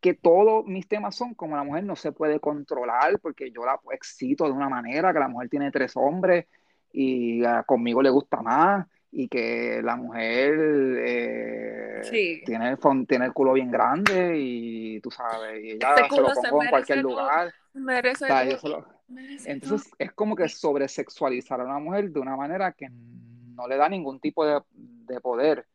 que 0.00 0.14
todos 0.14 0.64
mis 0.66 0.88
temas 0.88 1.14
son 1.14 1.34
como 1.34 1.56
la 1.56 1.62
mujer 1.62 1.84
no 1.84 1.94
se 1.94 2.10
puede 2.10 2.40
controlar 2.40 3.20
porque 3.20 3.52
yo 3.52 3.64
la 3.64 3.78
excito 3.92 4.46
de 4.46 4.50
una 4.50 4.68
manera, 4.68 5.12
que 5.12 5.20
la 5.20 5.28
mujer 5.28 5.48
tiene 5.48 5.70
tres 5.70 5.92
hombres 5.94 6.46
y 6.92 7.42
uh, 7.44 7.64
conmigo 7.66 8.02
le 8.02 8.10
gusta 8.10 8.42
más 8.42 8.86
y 9.10 9.28
que 9.28 9.80
la 9.82 9.96
mujer 9.96 10.54
eh, 10.98 12.00
Sí. 12.04 12.42
tiene, 12.44 12.70
el, 12.70 13.06
tiene 13.06 13.26
el 13.26 13.32
culo 13.32 13.52
bien 13.52 13.70
grande 13.70 14.34
y 14.38 15.00
tú 15.00 15.10
sabes, 15.10 15.62
y 15.62 15.70
ella 15.72 16.08
se 16.10 16.20
lo 16.20 16.32
pongo 16.32 16.62
en 16.62 16.70
cualquier 16.70 16.98
lugar. 16.98 17.52
Merece 17.74 18.24
O 18.24 18.26
sea, 18.26 18.44
lo- 18.44 18.86
merece 19.08 19.50
entonces 19.50 19.90
es 19.98 20.12
como 20.12 20.34
que 20.36 20.48
sobresexualizar 20.48 21.60
a 21.60 21.64
una 21.64 21.78
mujer 21.78 22.10
de 22.10 22.20
una 22.20 22.36
manera 22.36 22.72
que 22.72 22.88
no 22.90 23.66
le 23.68 23.76
da 23.76 23.88
ningún 23.88 24.20
tipo 24.20 24.44
de, 24.44 24.60
de 24.72 25.20
poder. 25.20 25.66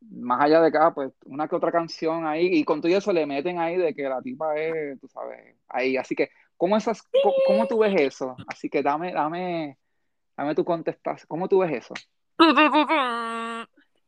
Más 0.00 0.40
allá 0.40 0.60
de 0.62 0.70
cada, 0.70 0.94
pues, 0.94 1.10
una 1.26 1.48
que 1.48 1.56
otra 1.56 1.72
canción 1.72 2.24
ahí, 2.24 2.46
y 2.52 2.64
con 2.64 2.80
todo 2.80 2.96
eso 2.96 3.12
le 3.12 3.26
meten 3.26 3.58
ahí 3.58 3.76
de 3.76 3.92
que 3.94 4.04
la 4.04 4.22
tipa 4.22 4.56
es, 4.56 4.98
tú 5.00 5.08
sabes, 5.08 5.56
ahí. 5.68 5.96
Así 5.96 6.14
que, 6.14 6.30
¿cómo 6.56 6.76
esas, 6.76 7.02
cómo, 7.02 7.34
cómo 7.46 7.66
tú 7.66 7.78
ves 7.78 8.00
eso? 8.00 8.36
Así 8.46 8.70
que 8.70 8.82
dame, 8.82 9.12
dame, 9.12 9.76
dame 10.38 10.54
tu 10.54 10.64
contestación. 10.64 11.26
¿Cómo 11.28 11.48
tú 11.48 11.58
ves 11.58 11.72
eso? 11.84 11.94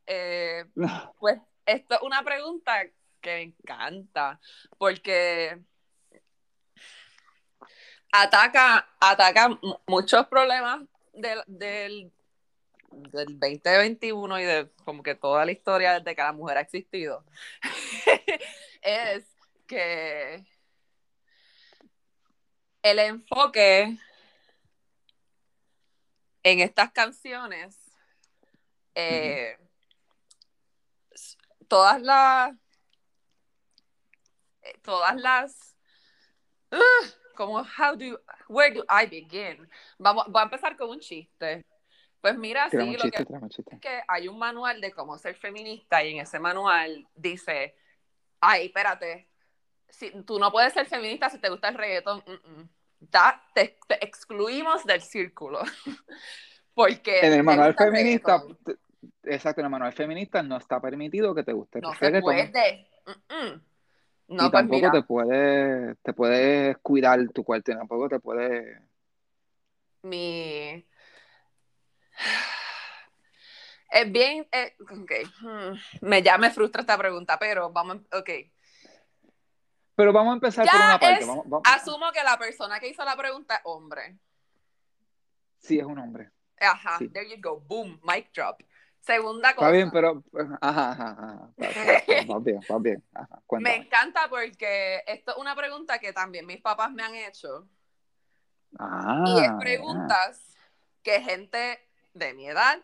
Eh, 0.06 0.64
Pues 1.18 1.38
esto 1.66 1.94
es 1.96 2.02
una 2.02 2.22
pregunta 2.22 2.84
que 3.20 3.30
me 3.30 3.42
encanta, 3.42 4.40
porque 4.78 5.58
ataca, 8.12 8.88
ataca 9.00 9.48
mu- 9.48 9.76
muchos 9.86 10.26
problemas 10.28 10.82
del, 11.12 11.40
del, 11.46 12.12
del 12.90 13.38
2021 13.38 14.40
y 14.40 14.44
de 14.44 14.70
como 14.84 15.02
que 15.02 15.14
toda 15.14 15.44
la 15.44 15.52
historia 15.52 15.98
desde 15.98 16.14
que 16.16 16.22
la 16.22 16.32
mujer 16.32 16.58
ha 16.58 16.62
existido. 16.62 17.24
es 18.82 19.24
que 19.66 20.44
el 22.82 22.98
enfoque 22.98 23.96
en 26.42 26.60
estas 26.60 26.92
canciones 26.92 27.78
eh, 28.94 29.58
todas 31.68 32.00
las 32.02 32.54
eh, 34.62 34.78
todas 34.82 35.16
las 35.16 35.76
Ugh, 36.72 37.34
como 37.34 37.64
how 37.64 37.96
do 37.96 38.20
where 38.48 38.72
do 38.72 38.84
I 38.88 39.06
begin 39.06 39.68
vamos 39.98 40.26
voy 40.28 40.40
a 40.40 40.44
empezar 40.44 40.76
con 40.76 40.90
un 40.90 41.00
chiste. 41.00 41.64
Pues 42.20 42.36
mira 42.36 42.68
sí 42.68 42.76
lo 42.76 42.98
chiste, 42.98 43.24
que 43.24 43.74
es 43.74 43.80
que 43.80 44.02
hay 44.06 44.28
un 44.28 44.38
manual 44.38 44.80
de 44.80 44.92
cómo 44.92 45.16
ser 45.18 45.34
feminista 45.34 46.04
y 46.04 46.12
en 46.12 46.20
ese 46.20 46.38
manual 46.38 47.08
dice 47.14 47.74
ay 48.40 48.66
espérate 48.66 49.28
si, 49.88 50.10
tú 50.22 50.38
no 50.38 50.52
puedes 50.52 50.72
ser 50.72 50.86
feminista 50.86 51.30
si 51.30 51.38
te 51.38 51.48
gusta 51.48 51.68
el 51.68 51.74
reggaetón 51.76 52.22
mm, 52.26 52.60
mm. 52.60 52.68
Da- 53.00 53.42
te, 53.54 53.78
te 53.88 54.04
excluimos 54.04 54.84
del 54.84 55.00
círculo. 55.00 55.60
Porque 56.74 57.20
En 57.20 57.32
el 57.32 57.42
manual 57.42 57.70
el 57.70 57.74
feminista, 57.74 58.42
te- 58.64 58.76
exacto, 59.24 59.60
en 59.60 59.66
el 59.66 59.70
manual 59.70 59.92
feminista 59.92 60.42
no 60.42 60.56
está 60.56 60.80
permitido 60.80 61.34
que 61.34 61.42
te 61.42 61.52
guste 61.52 61.78
el 61.78 61.84
no 61.84 61.94
se 61.94 62.00
reggaetón. 62.00 62.34
puede. 62.36 62.88
Mm, 63.06 63.34
mm. 63.34 63.62
no 64.28 64.46
y 64.46 64.50
pues 64.50 64.52
tampoco 64.52 64.90
te 64.92 65.02
puedes, 65.02 65.98
te 66.02 66.12
puedes 66.12 66.78
cuidar 66.78 67.28
tu 67.30 67.42
cuerpo, 67.42 67.72
tampoco 67.72 68.08
te 68.08 68.20
puedes... 68.20 68.78
mi 70.02 70.86
es 73.90 74.12
bien 74.12 74.46
eh, 74.52 74.74
ok, 74.80 75.12
hmm, 75.40 76.06
me 76.06 76.22
ya 76.22 76.38
me 76.38 76.50
frustra 76.50 76.80
esta 76.82 76.96
pregunta 76.96 77.38
pero 77.38 77.70
vamos 77.70 77.98
ok 78.12 78.30
Pero 80.00 80.12
vamos 80.12 80.30
a 80.32 80.34
empezar 80.34 80.64
Ya 80.66 80.72
por 80.72 80.80
una 80.80 80.98
parte. 80.98 81.20
es- 81.20 81.26
Vamos, 81.26 81.44
vamos- 81.48 81.62
asumo 81.66 82.12
que 82.12 82.22
la 82.24 82.38
persona 82.38 82.80
que 82.80 82.88
hizo 82.88 83.04
la 83.04 83.16
pregunta 83.16 83.56
es 83.56 83.60
hombre 83.64 84.18
Sí, 85.58 85.78
es 85.78 85.84
un 85.84 85.98
hombre. 85.98 86.30
ajá 86.58 86.98
Sí. 86.98 87.08
there 87.08 87.28
you 87.28 87.36
go 87.40 87.60
boom 87.60 88.00
mic 88.02 88.32
drop 88.32 88.60
segunda 89.00 89.54
cosa 89.54 89.66
Está 89.68 89.76
bien, 89.76 89.90
pero... 89.90 90.22
Ajá, 90.60 90.90
ajá, 90.92 91.10
ajá. 91.10 91.50
Vas 92.28 92.44
bien, 92.44 92.60
vas 92.68 92.82
bien. 92.82 93.04
Ajá, 93.14 93.40
me 93.60 93.76
encanta 93.76 94.28
porque 94.28 95.02
esto 95.06 95.32
es 95.32 95.36
una 95.38 95.54
pregunta 95.54 95.98
que 95.98 96.12
también 96.12 96.46
mis 96.46 96.60
papás 96.60 96.90
me 96.92 97.02
han 97.02 97.14
hecho 97.14 97.68
Ah, 98.78 99.24
y 99.26 99.38
es 99.40 99.46
ya. 99.46 99.58
preguntas 99.58 100.54
que 101.02 101.20
gente 101.22 101.78
de 102.14 102.34
mi 102.34 102.46
edad 102.48 102.78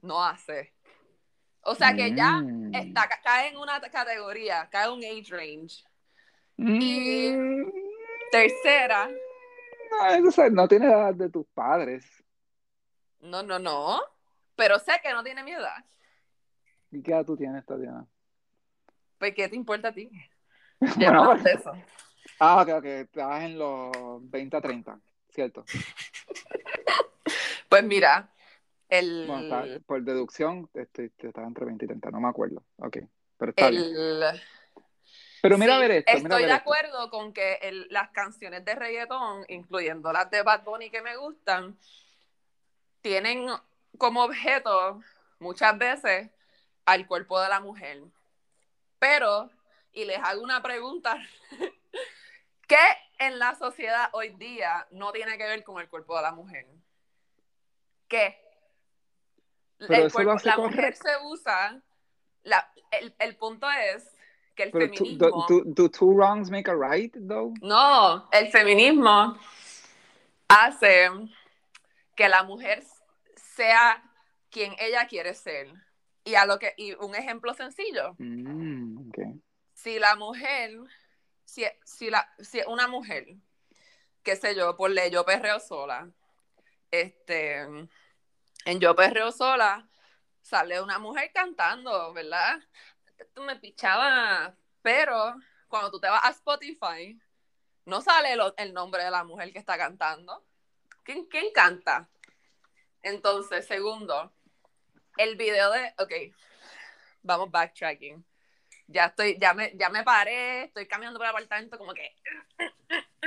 no 0.00 0.24
hace 0.24 0.74
o 1.64 1.74
sea 1.76 1.94
que 1.94 2.12
ya 2.14 2.40
Mm. 2.40 2.74
está, 2.74 3.08
ca- 3.08 3.20
cae 3.22 3.48
en 3.50 3.56
una 3.56 3.80
categoría, 3.80 4.68
cae 4.70 4.86
en 4.86 4.92
un 4.92 5.04
age 5.04 5.26
range. 5.30 5.84
Y- 6.56 7.32
Mm. 7.32 7.72
Tercera, 8.30 9.10
No, 9.90 10.28
eso 10.28 10.48
no 10.50 10.66
tiene 10.66 10.88
la 10.88 10.98
edad 11.00 11.14
de 11.14 11.28
tus 11.28 11.46
padres. 11.48 12.04
no, 13.20 13.42
no, 13.42 13.58
no, 13.58 14.00
pero 14.56 14.78
sé 14.78 14.92
que 15.02 15.12
no 15.12 15.22
tiene 15.22 15.44
mi 15.44 15.52
edad. 15.52 15.84
¿Y 16.90 17.02
qué 17.02 17.12
edad 17.12 17.26
tú 17.26 17.36
tienes, 17.36 17.64
Tatiana? 17.66 18.06
Pues, 19.18 19.34
¿qué 19.34 19.48
te 19.48 19.56
importa 19.56 19.88
a 19.88 19.92
ti? 19.92 20.10
Bueno, 20.96 21.34
de 21.36 21.52
eso. 21.52 21.72
Ah, 22.40 22.62
ok, 22.62 22.68
ok. 22.78 22.84
Estás 22.84 23.42
en 23.44 23.58
los 23.58 23.90
20 24.30 24.56
a 24.56 24.60
30, 24.60 24.98
¿cierto? 25.30 25.64
Pues 27.68 27.84
mira, 27.84 28.30
el, 28.88 29.24
Bueno, 29.26 29.64
está- 29.64 29.80
por 29.86 30.02
deducción, 30.02 30.68
este, 30.74 31.10
estaba 31.18 31.46
entre 31.46 31.64
20 31.64 31.86
y 31.86 31.88
30, 31.88 32.10
no 32.10 32.20
me 32.20 32.28
acuerdo. 32.28 32.62
Ok, 32.76 32.98
pero 33.38 33.50
está 33.50 33.70
bien. 33.70 33.82
Pero 35.42 35.58
mira 35.58 35.72
sí, 35.74 35.78
a 35.78 35.80
ver 35.82 35.90
esto, 35.90 36.12
mira 36.14 36.18
estoy 36.22 36.42
ver 36.42 36.48
de 36.50 36.54
esto. 36.56 36.62
acuerdo 36.62 37.10
con 37.10 37.32
que 37.34 37.54
el- 37.62 37.86
las 37.90 38.10
canciones 38.10 38.64
de 38.64 38.74
reggaetón, 38.76 39.44
incluyendo 39.48 40.12
las 40.12 40.30
de 40.30 40.42
Bad 40.42 40.62
Bunny 40.62 40.88
que 40.88 41.02
me 41.02 41.16
gustan, 41.16 41.76
tienen 43.02 43.48
como 43.98 44.22
objeto 44.24 45.02
muchas 45.40 45.76
veces 45.76 46.30
al 46.86 47.06
cuerpo 47.08 47.40
de 47.40 47.48
la 47.48 47.60
mujer. 47.60 48.02
Pero, 49.00 49.50
y 49.92 50.04
les 50.04 50.18
hago 50.18 50.42
una 50.42 50.62
pregunta, 50.62 51.16
¿qué 52.68 52.78
en 53.18 53.38
la 53.40 53.56
sociedad 53.56 54.10
hoy 54.12 54.30
día 54.30 54.86
no 54.92 55.10
tiene 55.12 55.36
que 55.36 55.44
ver 55.44 55.64
con 55.64 55.80
el 55.80 55.88
cuerpo 55.88 56.16
de 56.16 56.22
la 56.22 56.32
mujer? 56.32 56.66
¿Qué? 58.06 58.38
Pero 59.78 60.04
El 60.04 60.12
cuerpo- 60.12 60.36
la 60.44 60.56
mujer 60.56 60.94
se 60.94 61.10
usa, 61.24 61.82
la- 62.44 62.72
el, 62.92 63.12
el 63.18 63.36
punto 63.36 63.68
es 63.68 64.08
que 64.54 64.64
el 64.64 64.70
Pero 64.72 64.86
feminismo... 64.86 65.46
do, 65.48 65.62
do- 65.62 65.64
do 65.64 65.88
two 65.88 66.12
wrongs 66.12 66.50
make 66.50 66.68
a 66.68 66.74
right, 66.76 67.14
though? 67.14 67.52
No, 67.60 68.28
el 68.32 68.48
feminismo 68.50 69.36
hace 70.48 71.10
que 72.14 72.28
la 72.28 72.42
mujer 72.42 72.82
sea 73.36 74.02
quien 74.50 74.74
ella 74.78 75.06
quiere 75.06 75.34
ser. 75.34 75.72
Y 76.24 76.34
a 76.36 76.46
lo 76.46 76.58
que 76.58 76.74
y 76.76 76.92
un 76.94 77.14
ejemplo 77.14 77.52
sencillo, 77.54 78.14
Mm, 78.18 79.10
si 79.74 79.98
la 79.98 80.14
mujer 80.14 80.70
si, 81.44 81.64
si 81.84 82.10
la 82.10 82.28
si 82.38 82.60
una 82.68 82.86
mujer 82.86 83.26
qué 84.22 84.36
sé 84.36 84.54
yo, 84.54 84.76
por 84.76 84.90
ley 84.90 85.10
yo 85.10 85.24
perreo 85.24 85.58
sola. 85.58 86.08
Este 86.90 87.56
en 88.64 88.80
yo 88.80 88.94
perreo 88.94 89.32
sola 89.32 89.88
sale 90.42 90.80
una 90.80 90.98
mujer 90.98 91.30
cantando, 91.34 92.12
¿verdad? 92.12 92.60
Tú 93.34 93.42
me 93.42 93.56
pichabas, 93.56 94.54
pero 94.82 95.34
cuando 95.68 95.90
tú 95.90 96.00
te 96.00 96.08
vas 96.08 96.24
a 96.24 96.30
Spotify 96.30 97.18
no 97.84 98.00
sale 98.00 98.36
lo- 98.36 98.54
el 98.56 98.72
nombre 98.72 99.02
de 99.04 99.10
la 99.10 99.24
mujer 99.24 99.52
que 99.52 99.58
está 99.58 99.76
cantando. 99.76 100.44
¿Quién, 101.02 101.24
quién 101.26 101.52
canta? 101.52 102.08
Entonces, 103.02 103.66
segundo, 103.66 104.32
el 105.16 105.36
video 105.36 105.70
de. 105.72 105.92
Ok, 105.98 106.12
vamos 107.22 107.50
backtracking. 107.50 108.24
Ya 108.86 109.06
estoy, 109.06 109.38
ya 109.40 109.54
me, 109.54 109.72
ya 109.76 109.88
me 109.88 110.04
paré, 110.04 110.64
estoy 110.64 110.86
caminando 110.86 111.18
por 111.18 111.26
el 111.26 111.30
apartamento 111.30 111.78
como 111.78 111.92
que. 111.94 112.14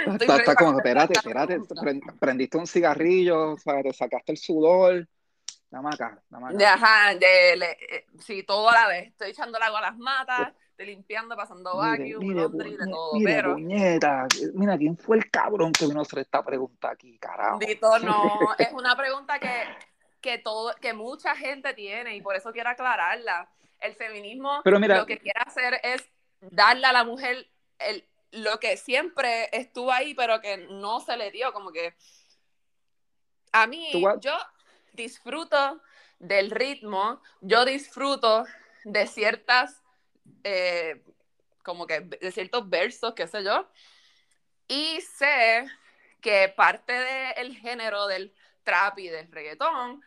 Está, 0.05 0.55
como, 0.55 0.79
espérate, 0.85 1.29
espérate, 1.29 2.01
prendiste 2.19 2.57
un 2.57 2.67
cigarrillo, 2.67 3.53
o 3.53 3.57
sea, 3.57 3.81
te 3.81 3.93
sacaste 3.93 4.31
el 4.33 4.37
sudor. 4.37 5.07
Acá. 5.83 6.21
De, 6.53 6.65
ajá, 6.65 7.15
de, 7.15 7.55
le- 7.57 7.77
eh, 7.95 8.05
sí, 8.19 8.43
todo 8.43 8.69
a 8.69 8.73
la 8.73 8.87
vez. 8.87 9.07
Estoy 9.07 9.31
echando 9.31 9.57
el 9.57 9.63
agua 9.63 9.79
a 9.79 9.81
las 9.83 9.97
matas, 9.97 10.53
estoy 10.71 10.85
limpiando, 10.87 11.35
pasando 11.35 11.77
vacuum, 11.77 12.17
mire, 12.19 12.41
laundry, 12.41 12.77
de 12.77 12.85
todo. 12.89 13.13
mire, 13.15 13.33
pero, 13.35 13.53
puñeta, 13.53 14.27
mira, 14.53 14.77
¿quién 14.77 14.97
fue 14.97 15.17
el 15.17 15.29
cabrón 15.29 15.71
que 15.73 15.85
vino 15.85 15.99
a 15.99 16.03
hacer 16.03 16.19
esta 16.19 16.43
pregunta 16.43 16.89
aquí, 16.91 17.17
carajo? 17.19 17.59
Dito, 17.59 17.99
no, 17.99 18.15
es 18.57 18.71
una 18.73 18.95
pregunta 18.95 19.37
que, 19.39 19.49
que, 20.21 20.37
todo, 20.37 20.73
que 20.81 20.93
mucha 20.93 21.35
gente 21.35 21.73
tiene 21.73 22.15
y 22.15 22.21
por 22.21 22.35
eso 22.35 22.51
quiero 22.51 22.69
aclararla. 22.69 23.49
El 23.79 23.93
feminismo 23.95 24.61
Pero 24.63 24.79
mira- 24.79 24.97
lo 24.97 25.05
que 25.05 25.19
quiere 25.19 25.39
hacer 25.45 25.79
es 25.83 26.07
darle 26.39 26.87
a 26.87 26.93
la 26.93 27.03
mujer 27.03 27.47
el, 27.79 28.03
lo 28.31 28.59
que 28.59 28.77
siempre 28.77 29.49
estuvo 29.51 29.91
ahí, 29.91 30.13
pero 30.13 30.39
que 30.41 30.57
no 30.57 30.99
se 31.01 31.17
le 31.17 31.31
dio, 31.31 31.51
como 31.53 31.71
que 31.71 31.93
a 33.51 33.67
mí, 33.67 33.89
yo 34.19 34.37
disfruto 34.95 35.81
del 36.19 36.51
ritmo, 36.51 37.21
yo 37.41 37.65
disfruto 37.65 38.45
de 38.83 39.07
ciertas, 39.07 39.81
eh, 40.43 41.03
como 41.63 41.87
que 41.87 42.01
de 42.01 42.31
ciertos 42.31 42.69
versos, 42.69 43.13
qué 43.15 43.27
sé 43.27 43.43
yo, 43.43 43.67
y 44.67 45.01
sé 45.01 45.65
que 46.21 46.53
parte 46.55 46.93
del 46.93 47.55
género 47.57 48.07
del 48.07 48.33
trap 48.63 48.99
y 48.99 49.09
del 49.09 49.31
reggaetón 49.31 50.01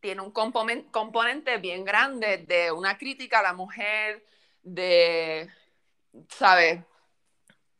tiene 0.00 0.20
un 0.22 0.30
componente 0.30 1.58
bien 1.58 1.84
grande 1.84 2.38
de 2.38 2.70
una 2.72 2.96
crítica 2.96 3.40
a 3.40 3.42
la 3.42 3.52
mujer, 3.54 4.24
de, 4.62 5.50
¿sabes? 6.28 6.80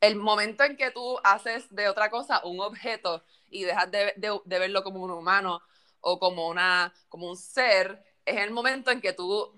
El 0.01 0.17
momento 0.17 0.65
en 0.65 0.77
que 0.77 0.91
tú 0.91 1.19
haces 1.23 1.73
de 1.75 1.89
otra 1.89 2.11
cosa 2.11 2.45
un 2.45 2.61
objeto 2.61 3.25
y 3.49 3.65
dejas 3.65 3.91
de, 3.91 4.13
de, 4.17 4.59
verlo 4.59 4.83
como 4.83 5.03
un 5.03 5.11
humano 5.11 5.63
o 6.07 6.19
como, 6.19 6.49
una, 6.49 6.93
como 7.09 7.29
un 7.29 7.37
ser, 7.37 8.05
es 8.27 8.37
el 8.37 8.51
momento 8.51 8.91
en 8.91 9.01
que 9.01 9.15
tú 9.15 9.55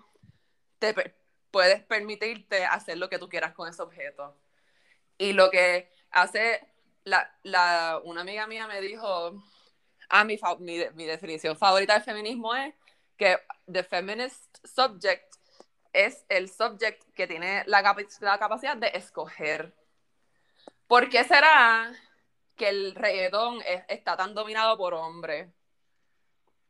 te 0.78 0.94
puedes 1.51 1.82
permitirte 1.85 2.64
hacer 2.64 2.98
lo 2.98 3.09
que 3.09 3.18
tú 3.18 3.28
quieras 3.28 3.52
con 3.52 3.68
ese 3.68 3.82
objeto. 3.82 4.36
Y 5.18 5.32
lo 5.32 5.51
que 5.51 5.90
hace 6.10 6.60
la, 7.05 8.01
una 8.05 8.20
amiga 8.20 8.47
mía 8.47 8.68
me 8.68 8.81
dijo, 8.81 9.43
ah, 10.09 10.24
mi, 10.24 10.39
mi, 10.60 10.85
mi 10.94 11.05
definición 11.05 11.56
favorita 11.56 11.94
del 11.94 12.02
feminismo 12.02 12.55
es 12.55 12.74
que 13.16 13.39
the 13.70 13.82
feminist 13.82 14.64
subject 14.64 15.35
es 15.93 16.24
el 16.28 16.48
subject 16.48 17.02
que 17.14 17.27
tiene 17.27 17.64
la, 17.66 17.82
la 18.20 18.39
capacidad 18.39 18.77
de 18.77 18.93
escoger. 18.94 19.74
¿Por 20.86 21.09
qué 21.09 21.24
será 21.24 21.93
que 22.55 22.68
el 22.68 22.94
reggaetón 22.94 23.60
está 23.89 24.16
tan 24.16 24.35
dominado 24.35 24.77
por 24.77 24.94
hombres? 24.94 25.48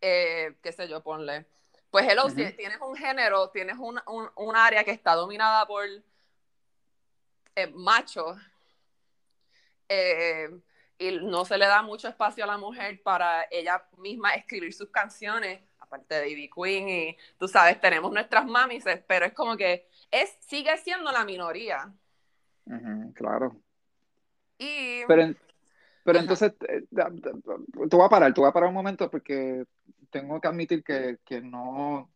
Eh, 0.01 0.57
qué 0.63 0.73
sé 0.73 0.89
yo, 0.89 1.03
ponle. 1.03 1.47
Pues 1.91 2.07
hello, 2.09 2.29
si 2.29 2.53
tienes 2.53 2.79
un 2.81 2.95
género, 2.97 3.49
tienes 3.51 3.77
un, 3.79 4.01
un, 4.07 4.29
un, 4.35 4.57
área 4.57 4.85
que 4.85 4.91
está 4.91 5.15
dominada 5.15 5.67
por 5.67 5.85
eh, 7.55 7.67
machos, 7.69 8.37
eh, 9.89 10.51
y 10.99 11.19
no 11.23 11.45
se 11.45 11.59
le 11.59 11.67
da 11.67 11.83
mucho 11.83 12.09
espacio 12.09 12.45
a 12.45 12.47
la 12.47 12.59
mujer 12.59 13.03
para 13.03 13.47
ella 13.51 13.85
misma 13.99 14.35
escribir 14.35 14.73
sus 14.73 14.91
canciones, 14.91 15.61
aparte 15.79 16.15
de 16.15 16.31
Ivy 16.31 16.51
Queen 16.51 16.89
y 16.89 17.17
tú 17.39 17.49
sabes, 17.49 17.81
tenemos 17.81 18.13
nuestras 18.13 18.47
mamis, 18.47 18.85
pero 19.07 19.27
es 19.27 19.33
como 19.33 19.57
que 19.57 19.89
es, 20.11 20.37
sigue 20.41 20.77
siendo 20.79 21.13
la 21.13 21.25
minoría. 21.25 21.93
claro. 23.15 23.57
Y... 24.59 25.05
Pero, 25.07 25.35
pero 26.07 26.21
entonces, 26.21 26.53
eh, 26.69 26.85
tú 27.91 27.99
vas 27.99 28.07
a 28.07 28.09
parar, 28.09 28.33
tú 28.33 28.43
vas 28.43 28.51
a 28.51 28.53
parar 28.53 28.69
un 28.69 28.77
momento 28.77 29.11
porque 29.11 29.65
tengo 30.09 30.41
que 30.41 30.47
admitir 30.47 30.85
que, 30.85 31.19
que 31.25 31.41
no, 31.41 32.09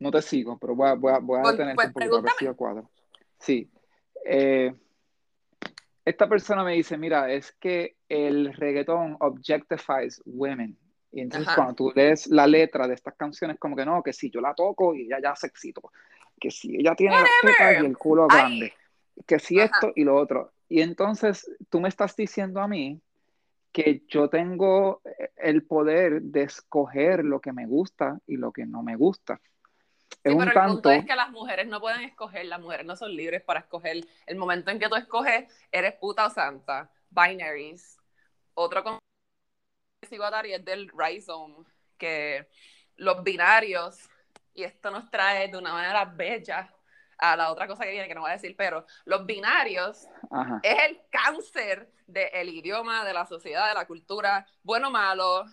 no 0.00 0.10
te 0.10 0.20
sigo, 0.22 0.58
pero 0.58 0.74
voy 0.74 0.88
a, 0.88 0.94
voy 0.94 1.12
a, 1.12 1.18
voy 1.18 1.38
a 1.38 1.52
detenerte 1.52 1.76
pues, 1.76 1.86
un 1.86 1.92
poquito, 1.92 2.16
a 2.16 2.48
ver 2.48 2.56
cuadro. 2.56 2.90
Sí. 3.38 3.70
Eh, 4.24 4.74
esta 6.04 6.28
persona 6.28 6.64
me 6.64 6.72
dice, 6.72 6.98
mira, 6.98 7.30
es 7.30 7.52
que 7.52 7.94
el 8.08 8.52
reggaetón 8.54 9.16
objectifies 9.20 10.20
women. 10.26 10.76
Y 11.12 11.20
entonces 11.20 11.54
cuando 11.54 11.74
tú 11.74 11.92
lees 11.94 12.26
la 12.26 12.48
letra 12.48 12.88
de 12.88 12.94
estas 12.94 13.14
canciones, 13.14 13.56
como 13.60 13.76
que 13.76 13.86
no, 13.86 14.02
que 14.02 14.12
si 14.12 14.30
yo 14.30 14.40
la 14.40 14.52
toco 14.52 14.96
y 14.96 15.02
ella 15.02 15.20
ya 15.22 15.36
se 15.36 15.46
excitó, 15.46 15.92
que 16.40 16.50
si 16.50 16.74
ella 16.74 16.96
tiene 16.96 17.14
las 17.14 17.30
tetas 17.40 17.84
y 17.84 17.86
el 17.86 17.96
culo 17.96 18.26
grande, 18.26 18.72
que 19.24 19.38
si 19.38 19.60
esto 19.60 19.92
y 19.94 20.02
lo 20.02 20.16
otro. 20.16 20.50
Y 20.68 20.80
entonces 20.80 21.48
tú 21.70 21.80
me 21.80 21.88
estás 21.88 22.16
diciendo 22.16 22.60
a 22.60 22.66
mí 22.66 23.00
que 23.72 24.04
yo 24.08 24.28
tengo 24.28 25.02
el 25.36 25.64
poder 25.64 26.22
de 26.22 26.42
escoger 26.42 27.24
lo 27.24 27.40
que 27.40 27.52
me 27.52 27.66
gusta 27.66 28.18
y 28.26 28.36
lo 28.36 28.52
que 28.52 28.66
no 28.66 28.82
me 28.82 28.96
gusta 28.96 29.40
es 30.24 30.36
pero 30.36 30.42
el 30.42 30.68
punto 30.68 30.90
es 30.90 31.04
que 31.06 31.14
las 31.14 31.30
mujeres 31.30 31.66
no 31.68 31.80
pueden 31.80 32.02
escoger, 32.02 32.46
las 32.46 32.60
mujeres 32.60 32.86
no 32.86 32.96
son 32.96 33.14
libres 33.14 33.42
para 33.42 33.60
escoger. 33.60 34.04
El 34.26 34.36
momento 34.36 34.70
en 34.70 34.78
que 34.78 34.88
tú 34.88 34.96
escoges, 34.96 35.44
eres 35.70 35.94
puta 35.94 36.26
o 36.26 36.30
santa. 36.30 36.90
Binaries. 37.10 37.96
Otro 38.54 38.82
que 38.82 40.06
sigo 40.08 40.24
a 40.24 40.30
dar 40.30 40.46
y 40.46 40.54
es 40.54 40.64
del 40.64 40.90
rhizome, 40.90 41.64
que 41.96 42.48
los 42.96 43.22
binarios, 43.22 44.08
y 44.54 44.64
esto 44.64 44.90
nos 44.90 45.08
trae 45.10 45.48
de 45.48 45.56
una 45.56 45.72
manera 45.72 46.04
bella 46.04 46.74
a 47.18 47.36
la 47.36 47.50
otra 47.50 47.66
cosa 47.66 47.84
que 47.84 47.90
viene, 47.90 48.08
que 48.08 48.14
no 48.14 48.22
voy 48.22 48.30
a 48.30 48.34
decir, 48.34 48.54
pero 48.56 48.86
los 49.04 49.26
binarios 49.26 50.06
es 50.62 50.76
el 50.88 51.00
cáncer 51.10 51.90
del 52.06 52.48
idioma, 52.48 53.04
de 53.04 53.12
la 53.12 53.26
sociedad, 53.26 53.68
de 53.68 53.74
la 53.74 53.86
cultura, 53.86 54.46
bueno, 54.62 54.90
malo, 54.90 55.44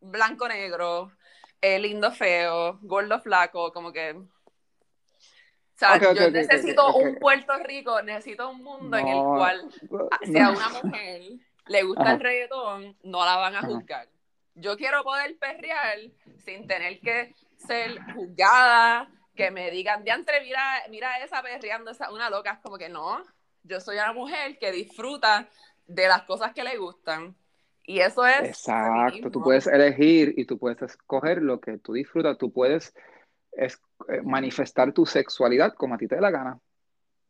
blanco, 0.00 0.48
negro, 0.48 1.12
eh, 1.60 1.78
lindo, 1.78 2.12
feo, 2.12 2.78
gordo, 2.82 3.20
flaco, 3.20 3.72
como 3.72 3.92
que... 3.92 4.12
O 4.12 5.78
sea, 5.78 5.98
yo 5.98 6.30
necesito 6.30 6.92
un 6.96 7.16
Puerto 7.16 7.56
Rico, 7.58 8.02
necesito 8.02 8.50
un 8.50 8.64
mundo 8.64 8.96
en 8.96 9.06
el 9.06 9.18
cual 9.22 9.70
si 10.24 10.36
a 10.36 10.50
una 10.50 10.68
mujer 10.70 11.22
le 11.68 11.82
gusta 11.84 12.12
el 12.12 12.20
reggaetón, 12.20 12.96
no 13.04 13.24
la 13.24 13.36
van 13.36 13.54
a 13.54 13.62
juzgar. 13.62 14.08
Yo 14.54 14.76
quiero 14.76 15.04
poder 15.04 15.38
perrear 15.38 15.98
sin 16.44 16.66
tener 16.66 16.98
que 16.98 17.32
ser 17.58 17.96
juzgada, 18.12 19.08
que 19.38 19.52
me 19.52 19.70
digan, 19.70 20.02
diantre, 20.02 20.42
mira, 20.42 20.82
mira 20.90 21.22
esa 21.24 21.40
perreando, 21.42 21.92
esa, 21.92 22.12
una 22.12 22.28
loca, 22.28 22.54
es 22.54 22.58
como 22.58 22.76
que 22.76 22.88
no. 22.88 23.22
Yo 23.62 23.80
soy 23.80 23.96
una 23.96 24.12
mujer 24.12 24.58
que 24.58 24.72
disfruta 24.72 25.48
de 25.86 26.08
las 26.08 26.22
cosas 26.24 26.52
que 26.52 26.64
le 26.64 26.76
gustan 26.76 27.36
y 27.84 28.00
eso 28.00 28.26
es... 28.26 28.48
Exacto, 28.48 29.30
tú 29.30 29.40
puedes 29.40 29.66
elegir 29.66 30.34
y 30.36 30.44
tú 30.44 30.58
puedes 30.58 30.82
escoger 30.82 31.40
lo 31.40 31.60
que 31.60 31.78
tú 31.78 31.94
disfrutas, 31.94 32.36
tú 32.36 32.52
puedes 32.52 32.92
eh, 33.52 33.68
manifestar 34.24 34.92
tu 34.92 35.06
sexualidad 35.06 35.72
como 35.74 35.94
a 35.94 35.98
ti 35.98 36.06
te 36.06 36.16
dé 36.16 36.20
la 36.20 36.30
gana. 36.30 36.58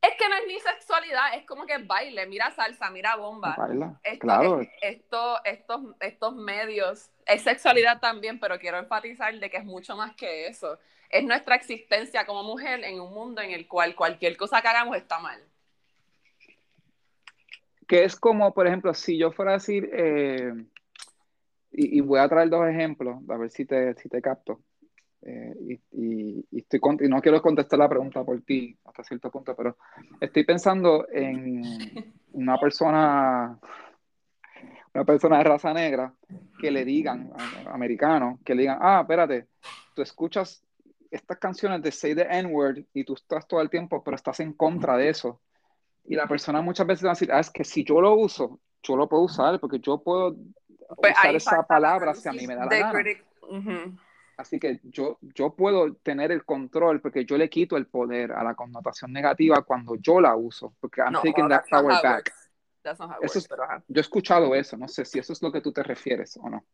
Es 0.00 0.14
que 0.16 0.28
no 0.28 0.34
es 0.34 0.46
ni 0.48 0.58
sexualidad, 0.58 1.34
es 1.34 1.44
como 1.44 1.66
que 1.66 1.78
baile, 1.78 2.26
mira 2.26 2.50
salsa, 2.50 2.90
mira 2.90 3.16
bomba. 3.16 3.54
Baila, 3.56 4.00
claro. 4.18 4.60
esto, 4.80 5.44
estos, 5.44 5.80
estos 6.00 6.34
medios, 6.34 7.10
es 7.26 7.42
sexualidad 7.42 8.00
también, 8.00 8.40
pero 8.40 8.58
quiero 8.58 8.78
enfatizar 8.78 9.38
de 9.38 9.50
que 9.50 9.58
es 9.58 9.64
mucho 9.64 9.94
más 9.94 10.16
que 10.16 10.46
eso. 10.46 10.78
Es 11.10 11.24
nuestra 11.24 11.54
existencia 11.54 12.26
como 12.26 12.42
mujer 12.42 12.84
en 12.84 13.00
un 13.00 13.12
mundo 13.12 13.40
en 13.40 13.50
el 13.50 13.66
cual 13.66 13.94
cualquier 13.94 14.36
cosa 14.36 14.60
que 14.60 14.68
hagamos 14.68 14.96
está 14.96 15.18
mal 15.18 15.42
que 17.88 18.04
es 18.04 18.14
como, 18.14 18.52
por 18.52 18.66
ejemplo, 18.66 18.92
si 18.92 19.16
yo 19.16 19.32
fuera 19.32 19.52
a 19.52 19.54
decir, 19.54 19.88
eh, 19.92 20.52
y, 21.72 22.00
voy 22.02 22.20
a 22.20 22.28
traer 22.28 22.50
dos 22.50 22.68
ejemplos, 22.68 23.16
a 23.28 23.36
ver 23.38 23.50
si 23.50 23.64
te, 23.64 23.94
si 23.94 24.10
te 24.10 24.20
capto. 24.20 24.60
Eh, 25.22 25.80
y, 25.92 26.46
y, 26.50 26.58
estoy 26.58 26.80
y 27.00 27.08
no 27.08 27.20
quiero 27.22 27.40
contestar 27.40 27.78
la 27.78 27.88
pregunta 27.88 28.22
por 28.24 28.40
ti 28.42 28.78
hasta 28.84 29.02
cierto 29.02 29.30
punto, 29.30 29.56
pero 29.56 29.76
estoy 30.20 30.44
pensando 30.44 31.06
en 31.10 31.62
una 32.32 32.58
persona, 32.58 33.58
una 34.92 35.04
persona 35.04 35.38
de 35.38 35.44
raza 35.44 35.72
negra 35.72 36.12
que 36.60 36.70
le 36.70 36.84
digan, 36.84 37.32
americano, 37.66 38.38
que 38.44 38.54
le 38.54 38.62
digan, 38.62 38.78
ah, 38.82 39.00
espérate, 39.00 39.46
tú 39.94 40.02
escuchas 40.02 40.62
estas 41.10 41.38
canciones 41.38 41.82
de 41.82 41.92
Say 41.92 42.14
the 42.14 42.26
N-word 42.28 42.84
y 42.94 43.04
tú 43.04 43.14
estás 43.14 43.46
todo 43.46 43.60
el 43.60 43.70
tiempo, 43.70 44.02
pero 44.02 44.16
estás 44.16 44.40
en 44.40 44.52
contra 44.52 44.96
de 44.96 45.08
eso. 45.08 45.40
Y 46.04 46.14
la 46.14 46.26
persona 46.26 46.60
muchas 46.60 46.86
veces 46.86 47.04
va 47.04 47.10
a 47.10 47.12
decir, 47.12 47.32
ah, 47.32 47.40
es 47.40 47.50
que 47.50 47.64
si 47.64 47.84
yo 47.84 48.00
lo 48.00 48.14
uso, 48.14 48.60
yo 48.82 48.96
lo 48.96 49.08
puedo 49.08 49.24
usar 49.24 49.60
porque 49.60 49.78
yo 49.78 50.02
puedo 50.02 50.36
pues 50.96 51.12
usar 51.18 51.34
esa 51.34 51.62
palabra 51.62 52.14
si 52.14 52.28
a 52.28 52.32
mí 52.32 52.46
me 52.46 52.54
da 52.54 52.66
la 52.66 52.78
gana. 52.78 53.02
Así 54.36 54.60
que 54.60 54.80
yo, 54.84 55.18
yo 55.20 55.50
puedo 55.50 55.94
tener 55.94 56.30
el 56.30 56.44
control 56.44 57.00
porque 57.00 57.24
yo 57.24 57.36
le 57.36 57.50
quito 57.50 57.76
el 57.76 57.86
poder 57.86 58.30
a 58.32 58.44
la 58.44 58.54
connotación 58.54 59.12
negativa 59.12 59.62
cuando 59.62 59.96
yo 59.96 60.20
la 60.20 60.36
uso. 60.36 60.74
Porque 60.80 61.00
I'm 61.00 61.14
taking 61.14 61.48
that 61.48 61.64
power 61.68 62.00
back. 62.02 62.32
Eso 63.20 63.40
yo 63.88 63.98
he 63.98 64.00
escuchado 64.00 64.54
eso, 64.54 64.76
no 64.76 64.88
sé 64.88 65.04
si 65.04 65.18
eso 65.18 65.32
es 65.32 65.42
lo 65.42 65.52
que 65.52 65.60
tú 65.60 65.72
te 65.72 65.82
refieres 65.82 66.38
o 66.40 66.48
no. 66.48 66.64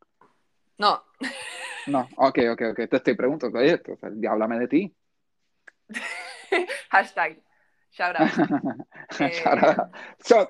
No. 0.78 1.02
No, 1.86 2.08
ok, 2.16 2.38
ok, 2.52 2.62
ok. 2.70 2.88
Te 2.88 2.96
estoy 2.96 3.14
preguntando, 3.14 3.58
oye, 3.58 3.80
háblame 4.28 4.58
de 4.58 4.68
ti. 4.68 4.94
Hashtag 6.90 7.42
Shout 7.94 8.16
out. 8.16 8.28
Eh, 9.20 9.42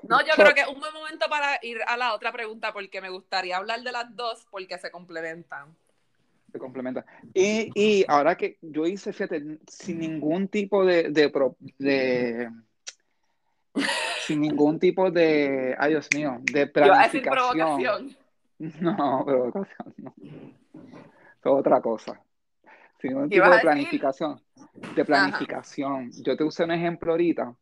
no, 0.08 0.24
yo 0.24 0.32
creo 0.36 0.54
que 0.54 0.62
es 0.62 0.68
un 0.68 0.80
buen 0.80 0.94
momento 0.94 1.26
para 1.28 1.58
ir 1.60 1.78
a 1.86 1.98
la 1.98 2.14
otra 2.14 2.32
pregunta 2.32 2.72
porque 2.72 3.02
me 3.02 3.10
gustaría 3.10 3.58
hablar 3.58 3.82
de 3.82 3.92
las 3.92 4.14
dos 4.16 4.46
porque 4.50 4.78
se 4.78 4.90
complementan. 4.90 5.76
Se 6.50 6.58
complementan. 6.58 7.04
Y, 7.34 7.70
y 7.74 8.04
ahora 8.08 8.36
que 8.36 8.56
yo 8.62 8.86
hice, 8.86 9.12
fíjate, 9.12 9.58
sin 9.66 9.98
ningún 9.98 10.48
tipo 10.48 10.86
de, 10.86 11.10
de, 11.10 12.50
sin 14.20 14.40
ningún 14.40 14.78
tipo 14.78 15.10
de, 15.10 15.76
ay 15.78 15.90
Dios 15.90 16.08
mío, 16.14 16.38
de 16.40 16.66
planificación. 16.68 18.16
No, 18.80 19.24
provocación, 19.26 19.94
no. 19.98 20.14
Es 21.44 21.50
otra 21.50 21.80
cosa. 21.80 22.20
Sin 23.00 23.10
ningún 23.12 23.28
tipo 23.28 23.48
de 23.48 23.58
planificación 23.60 24.40
de 24.94 25.04
planificación. 25.04 26.10
Yo 26.22 26.36
te 26.36 26.44
usé 26.44 26.64
un 26.64 26.72
ejemplo 26.72 27.12
ahorita 27.12 27.54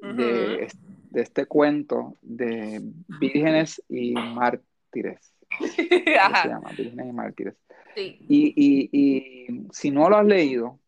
de, 0.00 0.68
de, 1.10 1.20
este 1.20 1.46
cuento 1.46 2.16
de 2.20 2.80
vírgenes 3.20 3.82
y 3.88 4.12
mártires. 4.12 5.32
Se 5.60 6.48
llama 6.48 6.70
Vírgenes 6.76 7.06
y 7.06 7.12
mártires. 7.12 7.54
Sí. 7.94 8.18
Y, 8.28 8.52
y, 8.56 8.90
y 8.92 9.68
si 9.72 9.90
no 9.90 10.08
lo 10.10 10.16
has 10.16 10.26
leído, 10.26 10.78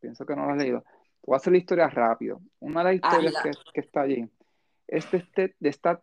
pienso 0.00 0.24
que 0.24 0.36
no 0.36 0.46
lo 0.46 0.52
has 0.52 0.58
leído, 0.58 0.84
voy 1.24 1.34
a 1.34 1.36
hacer 1.38 1.52
la 1.52 1.58
historia 1.58 1.88
rápido. 1.88 2.40
Una 2.60 2.84
de 2.84 2.84
las 2.84 2.94
historias 2.94 3.34
que, 3.42 3.50
que, 3.72 3.80
está 3.80 4.02
allí 4.02 4.28
es 4.86 5.10
de, 5.10 5.18
este, 5.18 5.56
de 5.58 5.68
esta 5.68 6.00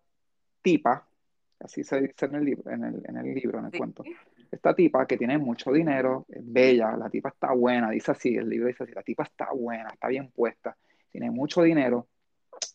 tipa, 0.61 1.07
así 1.59 1.84
se 1.84 2.01
dice 2.01 2.26
en 2.26 2.35
el 2.35 2.45
libro, 2.45 2.69
en 2.69 2.84
el, 2.84 3.01
en 3.05 3.18
el, 3.18 3.34
libro, 3.34 3.59
en 3.59 3.65
el 3.65 3.72
Sí. 3.72 3.77
cuento. 3.77 4.03
Esta 4.51 4.75
tipa 4.75 5.07
que 5.07 5.17
tiene 5.17 5.37
mucho 5.37 5.71
dinero, 5.71 6.25
es 6.29 6.41
bella, 6.43 6.97
la 6.97 7.09
tipa 7.09 7.29
está 7.29 7.53
buena, 7.53 7.89
dice 7.89 8.11
así, 8.11 8.35
el 8.35 8.49
libro 8.49 8.67
dice 8.67 8.83
así, 8.83 8.93
la 8.93 9.01
tipa 9.01 9.23
está 9.23 9.47
buena, 9.53 9.89
está 9.89 10.09
bien 10.09 10.29
puesta, 10.31 10.75
tiene 11.09 11.31
mucho 11.31 11.61
dinero, 11.61 12.07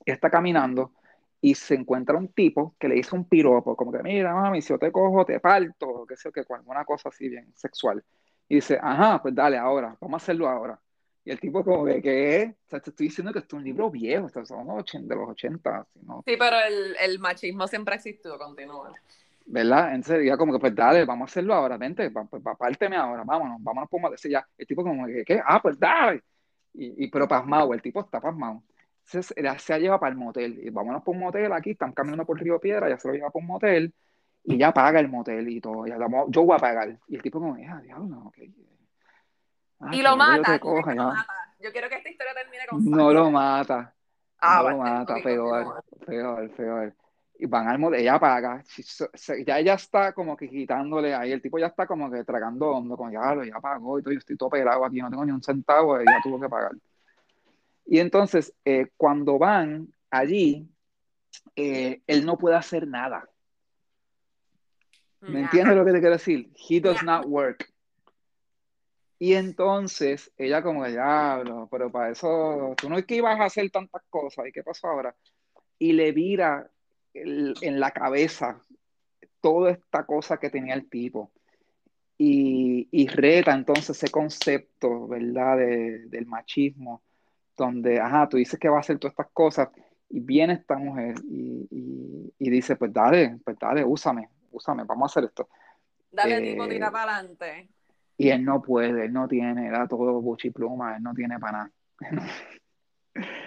está 0.05 0.31
caminando 0.31 0.93
y 1.41 1.55
se 1.55 1.75
encuentra 1.75 2.17
un 2.17 2.29
tipo 2.29 2.75
que 2.79 2.89
le 2.89 2.97
hizo 2.97 3.15
un 3.15 3.29
piropo, 3.29 3.77
como 3.77 3.93
que 3.93 4.03
mira, 4.03 4.35
mami, 4.35 4.63
si 4.63 4.71
yo 4.71 4.79
te 4.79 4.91
cojo, 4.91 5.25
te 5.25 5.39
parto, 5.39 6.07
qué 6.09 6.17
sé 6.17 6.25
yo, 6.25 6.33
que 6.33 6.43
alguna 6.49 6.85
cosa 6.85 7.11
así 7.11 7.29
bien 7.29 7.53
sexual. 7.55 8.03
Y 8.49 8.57
dice, 8.57 8.79
ajá, 8.81 9.21
pues 9.21 9.35
dale, 9.35 9.59
ahora, 9.59 9.97
vamos 10.01 10.23
a 10.23 10.25
hacerlo 10.25 10.49
ahora. 10.49 10.81
Y 11.25 11.31
el 11.31 11.41
tipo 11.41 11.65
como 11.65 11.85
que, 11.85 12.01
¿qué? 12.01 12.55
O 12.73 12.81
te 12.81 12.91
estoy 12.91 13.09
diciendo 13.09 13.33
que 13.33 13.41
es 13.41 13.53
un 13.53 13.65
libro 13.65 13.91
viejo, 13.91 14.27
o 14.27 14.29
sea, 14.29 14.45
son 14.45 14.67
los 14.67 14.79
80, 14.79 15.13
de 15.13 15.21
los 15.21 15.31
80, 15.31 15.87
¿no? 16.03 16.23
Sí, 16.25 16.37
pero 16.39 16.57
el, 16.61 16.97
el 17.01 17.19
machismo 17.19 17.67
siempre 17.67 17.95
ha 17.95 17.97
existido, 17.97 18.39
continúa. 18.39 18.93
¿Verdad? 19.47 19.95
Entonces 19.95 20.27
ya 20.27 20.37
como 20.37 20.53
que, 20.53 20.59
pues 20.59 20.75
dale, 20.75 21.05
vamos 21.05 21.29
a 21.29 21.31
hacerlo 21.31 21.55
ahora, 21.55 21.77
vente, 21.77 22.11
pues, 22.11 22.43
párteme 22.59 22.97
ahora, 22.97 23.23
vámonos, 23.25 23.63
vámonos 23.63 23.89
por 23.89 24.01
motel. 24.01 24.19
ya, 24.31 24.47
el 24.59 24.67
tipo 24.67 24.83
como 24.83 25.07
que, 25.07 25.25
¿qué? 25.25 25.41
Ah, 25.45 25.61
pues 25.63 25.79
dale. 25.79 26.23
Y, 26.75 27.05
y 27.05 27.09
pero 27.09 27.27
pasmado, 27.29 27.73
el 27.73 27.81
tipo 27.83 28.01
está 28.01 28.21
pasmado. 28.21 28.63
Entonces 29.07 29.33
él 29.37 29.59
se 29.59 29.79
lleva 29.79 30.01
para 30.01 30.11
el 30.11 30.19
motel, 30.19 30.59
y 30.63 30.71
vámonos 30.71 31.03
por 31.03 31.15
un 31.15 31.23
motel 31.23 31.53
aquí, 31.53 31.71
están 31.71 31.93
caminando 31.93 32.27
por 32.27 32.41
Río 32.41 32.59
Piedra, 32.59 32.89
ya 32.89 32.99
se 32.99 33.07
lo 33.09 33.15
lleva 33.15 33.31
por 33.31 33.41
un 33.41 33.49
motel, 33.49 33.95
y 34.43 34.59
ya 34.59 34.73
paga 34.73 35.01
el 35.01 35.09
motel 35.09 35.49
y 35.49 35.61
todo, 35.61 35.87
ya 35.87 35.97
yo 36.29 36.43
voy 36.43 36.57
a 36.57 36.59
pagar. 36.59 36.99
Y 37.09 37.17
el 37.17 37.23
tipo 37.23 37.41
como, 37.41 37.55
ah, 37.55 37.81
diablo, 37.81 38.25
ok. 38.27 38.39
Ah, 39.81 39.91
y 39.93 40.03
lo 40.03 40.17
mata, 40.17 40.59
coja, 40.59 40.95
ya. 40.95 41.03
lo 41.03 41.09
mata. 41.09 41.33
Yo 41.61 41.73
quiero 41.73 41.89
que 41.89 41.97
esta 41.97 42.09
historia 42.09 42.35
termine 42.35 42.67
con 42.69 42.85
No 42.85 43.13
lo 43.13 43.31
mata. 43.31 43.95
Ah, 44.39 44.63
no 44.63 44.71
lo 44.71 44.79
mata, 44.79 45.15
peor, 45.23 45.85
peor, 46.07 46.51
peor. 46.51 46.95
Y 47.39 47.47
van 47.47 47.69
al 47.69 47.79
motel, 47.79 48.01
ella 48.01 48.19
paga, 48.19 48.63
ya 49.47 49.59
ella 49.59 49.75
está 49.75 50.13
como 50.15 50.37
que 50.37 50.49
quitándole 50.49 51.15
ahí, 51.15 51.33
el 51.33 51.43
tipo 51.43 51.59
ya 51.59 51.67
está 51.67 51.87
como 51.87 52.11
que 52.11 52.25
tragando 52.25 52.71
hondo, 52.71 52.97
como 52.97 53.11
ya, 53.11 53.35
lo- 53.35 53.45
ya 53.45 53.61
pagó 53.61 53.99
y 53.99 54.03
todo, 54.03 54.13
yo 54.13 54.19
estoy 54.19 54.37
todo 54.37 54.49
pelado 54.51 54.85
aquí, 54.85 55.01
no 55.01 55.11
tengo 55.11 55.25
ni 55.25 55.33
un 55.33 55.43
centavo, 55.43 55.99
ella 56.01 56.19
tuvo 56.23 56.41
que 56.41 56.49
pagar. 56.49 56.73
Y 57.85 57.99
entonces, 57.99 58.55
eh, 58.65 58.89
cuando 58.97 59.39
van 59.39 59.89
allí, 60.11 60.67
eh, 61.55 62.01
él 62.07 62.25
no 62.25 62.39
puede 62.39 62.57
hacer 62.57 62.87
nada. 62.89 63.29
¿Me 65.21 65.41
entiendes 65.41 65.77
lo 65.77 65.85
que 65.85 65.93
te 65.93 65.99
quiero 66.01 66.15
decir? 66.15 66.51
He 66.69 66.81
does 66.81 67.03
not 67.03 67.27
work. 67.27 67.71
Y 69.19 69.35
entonces 69.35 70.31
ella 70.37 70.63
como 70.63 70.85
que 70.85 70.91
diablo, 70.91 71.69
pero 71.71 71.91
para 71.91 72.11
eso 72.11 72.75
tú 72.77 72.89
no 72.89 72.99
es 72.99 73.07
que 73.07 73.17
ibas 73.17 73.39
a 73.41 73.45
hacer 73.45 73.71
tantas 73.71 74.03
cosas, 74.11 74.47
¿y 74.47 74.53
qué 74.53 74.63
pasó 74.63 74.89
ahora? 74.89 75.15
Y 75.79 75.93
le 75.93 76.13
vira 76.13 76.71
el- 77.23 77.55
en 77.63 77.81
la 77.81 77.91
cabeza 77.91 78.61
toda 79.41 79.71
esta 79.73 80.05
cosa 80.05 80.39
que 80.39 80.51
tenía 80.51 80.75
el 80.75 80.89
tipo. 80.89 81.31
Y, 82.19 82.89
y 82.91 83.09
reta 83.09 83.53
entonces 83.55 83.91
ese 83.91 84.11
concepto, 84.11 85.07
¿verdad? 85.07 85.59
De- 85.59 86.07
del 86.09 86.27
machismo, 86.27 87.03
donde, 87.57 88.01
ajá, 88.01 88.29
tú 88.29 88.37
dices 88.39 88.59
que 88.59 88.69
va 88.69 88.79
a 88.79 88.81
hacer 88.81 88.99
todas 88.99 89.13
estas 89.13 89.31
cosas, 89.33 89.69
y 90.09 90.21
viene 90.21 90.55
esta 90.55 90.77
mujer 90.79 91.17
y, 91.29 91.67
y- 91.71 92.33
y 92.39 92.51
dice, 92.51 92.77
pues 92.77 92.93
dale, 92.93 93.39
pues 93.45 93.59
dale, 93.59 93.85
úsame, 93.85 94.29
úsame, 94.53 94.85
vamos 94.85 95.11
a 95.11 95.13
hacer 95.13 95.29
esto. 95.29 95.49
Dale, 96.11 96.39
Eh, 96.39 96.51
tipo, 96.53 96.69
tira 96.69 96.91
para 96.91 97.17
adelante. 97.17 97.69
Y 98.19 98.29
él 98.31 98.45
no 98.45 98.63
puede, 98.63 99.05
él 99.07 99.13
no 99.13 99.29
tiene, 99.29 99.67
era 99.67 99.87
todo 99.87 100.21
buchipluma, 100.23 100.97
él 100.97 101.03
no 101.03 101.13
tiene 101.13 101.39
para 101.39 101.53
nada. 101.53 101.73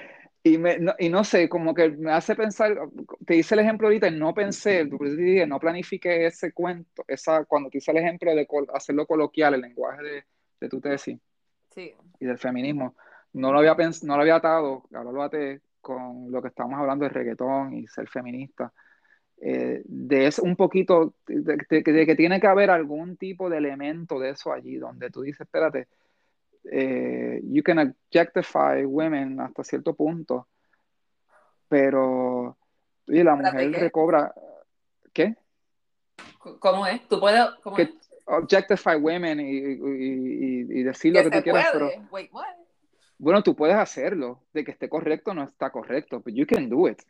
Y, 0.50 0.58
me, 0.58 0.80
no, 0.80 0.94
y 0.98 1.10
no 1.10 1.24
sé, 1.24 1.48
como 1.50 1.74
que 1.74 1.90
me 1.90 2.12
hace 2.12 2.36
pensar, 2.36 2.78
te 3.26 3.36
hice 3.36 3.56
el 3.56 3.62
ejemplo 3.62 3.88
ahorita, 3.88 4.08
y 4.08 4.18
no 4.18 4.34
pensé, 4.34 4.86
dije, 4.86 5.46
no 5.46 5.60
planifiqué 5.60 6.26
ese 6.26 6.52
cuento, 6.54 7.04
esa, 7.08 7.46
cuando 7.46 7.70
te 7.70 7.78
hice 7.80 7.92
el 7.92 7.98
ejemplo 7.98 8.34
de 8.34 8.48
col- 8.48 8.68
hacerlo 8.74 9.06
coloquial, 9.06 9.54
el 9.56 9.62
lenguaje 9.62 10.02
de, 10.04 10.24
de 10.62 10.70
tu 10.70 10.80
tesis 10.82 11.20
Sí. 11.70 11.94
y 12.20 12.26
del 12.26 12.38
feminismo, 12.38 12.96
no 13.34 13.52
lo 13.54 13.60
había 13.60 13.76
pens 13.76 14.04
no 14.04 14.16
lo 14.16 14.22
había 14.22 14.38
atado, 14.38 14.84
ahora 14.94 15.12
lo 15.12 15.24
até 15.24 15.62
con 15.82 16.32
lo 16.32 16.42
que 16.42 16.48
estábamos 16.50 16.80
hablando 16.80 17.06
de 17.06 17.10
reggaetón 17.10 17.74
y 17.74 17.88
ser 17.88 18.08
feminista, 18.08 18.74
eh, 19.42 19.82
de 19.86 20.28
eso 20.28 20.44
un 20.44 20.56
poquito, 20.56 21.14
de, 21.28 21.58
de- 21.70 21.82
de 21.84 22.06
que 22.06 22.16
tiene 22.16 22.40
que 22.42 22.48
haber 22.48 22.72
algún 22.72 23.18
tipo 23.18 23.50
de 23.50 23.58
elemento 23.58 24.20
de 24.20 24.32
eso 24.32 24.52
allí, 24.52 24.78
donde 24.78 25.10
tú 25.12 25.22
dices, 25.22 25.42
espérate, 25.42 25.88
eh, 26.64 27.42
you 27.44 27.64
can 27.64 27.80
objectify 27.80 28.84
women 28.86 29.40
hasta 29.40 29.64
cierto 29.64 29.94
punto, 29.96 30.48
pero 31.68 32.58
oye, 33.08 33.24
la 33.24 33.36
mujer 33.36 33.72
¿qué? 33.72 33.80
recobra, 33.80 34.34
¿qué? 35.14 35.36
¿Cómo 36.60 36.86
es? 36.88 37.08
¿Tú 37.08 37.20
puedes? 37.20 37.44
¿Cómo 37.64 37.76
Que 37.76 37.84
es? 37.84 37.90
objectify 38.26 38.96
women 38.96 39.40
y, 39.40 39.52
y, 39.52 39.60
y- 39.60 40.80
y 40.80 40.84
decir 40.84 41.14
lo 41.14 41.24
Que 41.24 41.30
que 41.30 41.38
tú 41.38 41.44
quieras, 41.44 41.70
pero 41.74 41.88
puede. 41.88 42.08
Wait, 42.12 42.34
what? 42.34 42.46
bueno, 43.18 43.44
tú 43.44 43.56
puedes 43.56 43.76
hacerlo, 43.76 44.44
de 44.54 44.64
que 44.64 44.72
esté 44.72 44.88
correcto 44.90 45.32
o 45.32 45.34
no 45.34 45.44
está 45.44 45.72
correcto, 45.72 46.20
but 46.22 46.34
you 46.34 46.46
can 46.46 46.70
do 46.70 46.88
it. 46.88 47.02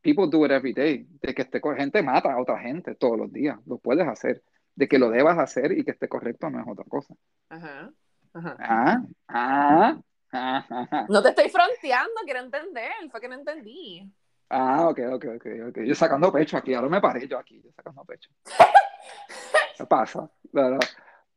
People 0.00 0.26
do 0.28 0.44
it 0.44 0.50
every 0.50 0.72
day. 0.72 1.06
De 1.20 1.32
que 1.34 1.42
esté 1.42 1.60
gente 1.76 2.02
mata 2.02 2.32
a 2.32 2.40
otra 2.40 2.58
gente 2.58 2.94
todos 2.96 3.16
los 3.16 3.32
días, 3.32 3.58
lo 3.66 3.78
puedes 3.78 4.06
hacer. 4.08 4.42
De 4.74 4.88
que 4.88 4.98
lo 4.98 5.10
debas 5.10 5.38
hacer 5.38 5.72
y 5.78 5.84
que 5.84 5.92
esté 5.92 6.08
correcto 6.08 6.50
no 6.50 6.60
es 6.60 6.66
otra 6.66 6.84
cosa. 6.88 7.14
Ajá. 7.50 7.92
Ajá. 8.34 8.56
Ah, 8.58 9.02
ah, 9.28 10.66
ah. 10.70 11.06
No 11.08 11.22
te 11.22 11.30
estoy 11.30 11.48
fronteando, 11.48 12.14
quiero 12.24 12.40
entender. 12.40 12.90
Fue 13.10 13.20
que 13.20 13.28
no 13.28 13.34
entendí. 13.34 14.10
Ah, 14.48 14.88
ok, 14.88 14.98
ok, 15.12 15.24
ok, 15.36 15.46
ok. 15.68 15.78
Yo 15.84 15.94
sacando 15.94 16.32
pecho 16.32 16.56
aquí, 16.56 16.74
ahora 16.74 16.88
me 16.88 17.00
paré 17.00 17.26
yo 17.26 17.38
aquí, 17.38 17.60
yo 17.62 17.70
sacando 17.72 18.04
pecho. 18.04 18.30
¿Qué 19.76 19.86
pasa? 19.86 20.30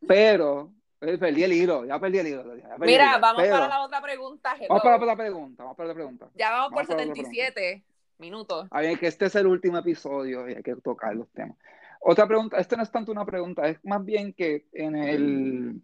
Pero, 0.08 0.74
eh, 1.02 1.18
perdí 1.18 1.44
el 1.44 1.54
hilo, 1.54 1.86
ya 1.86 2.00
perdí 2.00 2.20
el 2.20 2.28
hilo. 2.28 2.54
el 2.54 2.64
Mira, 2.80 3.12
hilo, 3.12 3.22
vamos 3.22 3.42
pero- 3.44 3.56
para 3.56 3.68
la 3.68 3.82
otra 3.84 4.02
pregunta. 4.02 4.56
hello. 4.56 4.68
Vamos 4.70 4.84
para 4.84 5.06
la 5.06 5.16
pregunta, 5.16 5.64
vamos 5.64 5.78
para 5.78 5.88
la 5.90 5.96
pregunta. 5.96 6.30
Ya 6.36 6.52
vamos 6.52 6.70
por 6.70 6.86
vamos 6.88 6.90
otra 6.92 7.06
77 7.06 7.84
minutos. 8.18 8.68
A 8.72 8.82
ver, 8.82 9.00
que 9.00 9.08
este 9.08 9.26
es 9.26 9.36
el 9.36 9.48
último 9.48 9.78
episodio 9.78 10.50
y 10.50 10.56
hay 10.56 10.64
que 10.64 10.76
tocar 10.76 11.16
los 11.16 11.30
temas. 11.32 11.58
Otra 12.02 12.28
pregunta, 12.28 12.58
este 12.58 12.78
no 12.78 12.84
es 12.84 12.92
tanto 12.92 13.12
una 13.12 13.26
pregunta, 13.26 13.68
es 13.68 13.84
más 13.84 14.04
bien 14.04 14.34
que 14.34 14.68
en 14.74 14.96
el, 14.96 15.82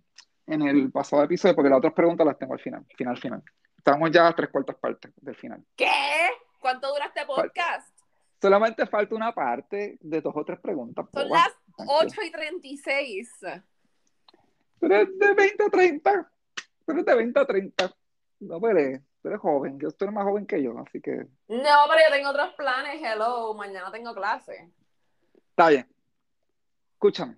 en 0.48 0.62
el 0.64 0.92
pasado 0.92 1.24
episodio, 1.24 1.56
porque 1.56 1.70
las 1.70 1.78
otras 1.78 1.94
preguntas 1.94 2.26
las 2.26 2.38
tengo 2.38 2.54
al 2.54 2.60
final, 2.60 2.86
final, 2.96 3.18
final. 3.18 3.44
Estamos 3.78 4.12
ya 4.12 4.28
a 4.28 4.36
tres 4.36 4.50
cuartas 4.50 4.76
partes 4.76 5.12
del 5.18 5.36
final. 5.36 5.64
¿Qué? 5.76 5.88
¿Cuánto 6.60 6.90
dura 6.90 7.06
este 7.06 7.26
podcast? 7.26 7.98
Solamente 8.42 8.86
falta 8.88 9.16
una 9.16 9.34
parte 9.34 9.98
de 10.02 10.22
dos 10.22 10.34
o 10.36 10.44
tres 10.44 10.60
preguntas. 10.60 11.06
Son 11.14 11.30
las 11.30 11.50
8 11.78 12.22
y 12.26 12.32
36. 12.32 13.30
Pero 14.80 14.96
es 14.96 15.20
de 15.20 15.34
20 15.34 15.64
a 15.64 15.70
30. 15.70 16.32
Pero 16.86 17.00
es 17.00 17.06
de 17.06 17.16
20 17.16 17.40
a 17.40 17.46
30. 17.46 17.96
No, 18.40 18.60
pero 18.60 19.00
tú 19.22 19.28
eres 19.28 19.40
joven. 19.40 19.80
Yo 19.80 19.90
estoy 19.90 20.10
más 20.10 20.24
joven 20.24 20.46
que 20.48 20.62
yo, 20.62 20.78
así 20.80 21.00
que 21.02 21.28
No, 21.48 21.86
pero 21.90 22.02
yo 22.08 22.16
tengo 22.16 22.30
otros 22.30 22.54
planes. 22.54 23.00
Hello, 23.04 23.54
mañana 23.54 23.92
tengo 23.92 24.14
clase. 24.14 24.72
está 25.50 25.70
bien. 25.70 25.88
Escúchame. 26.94 27.38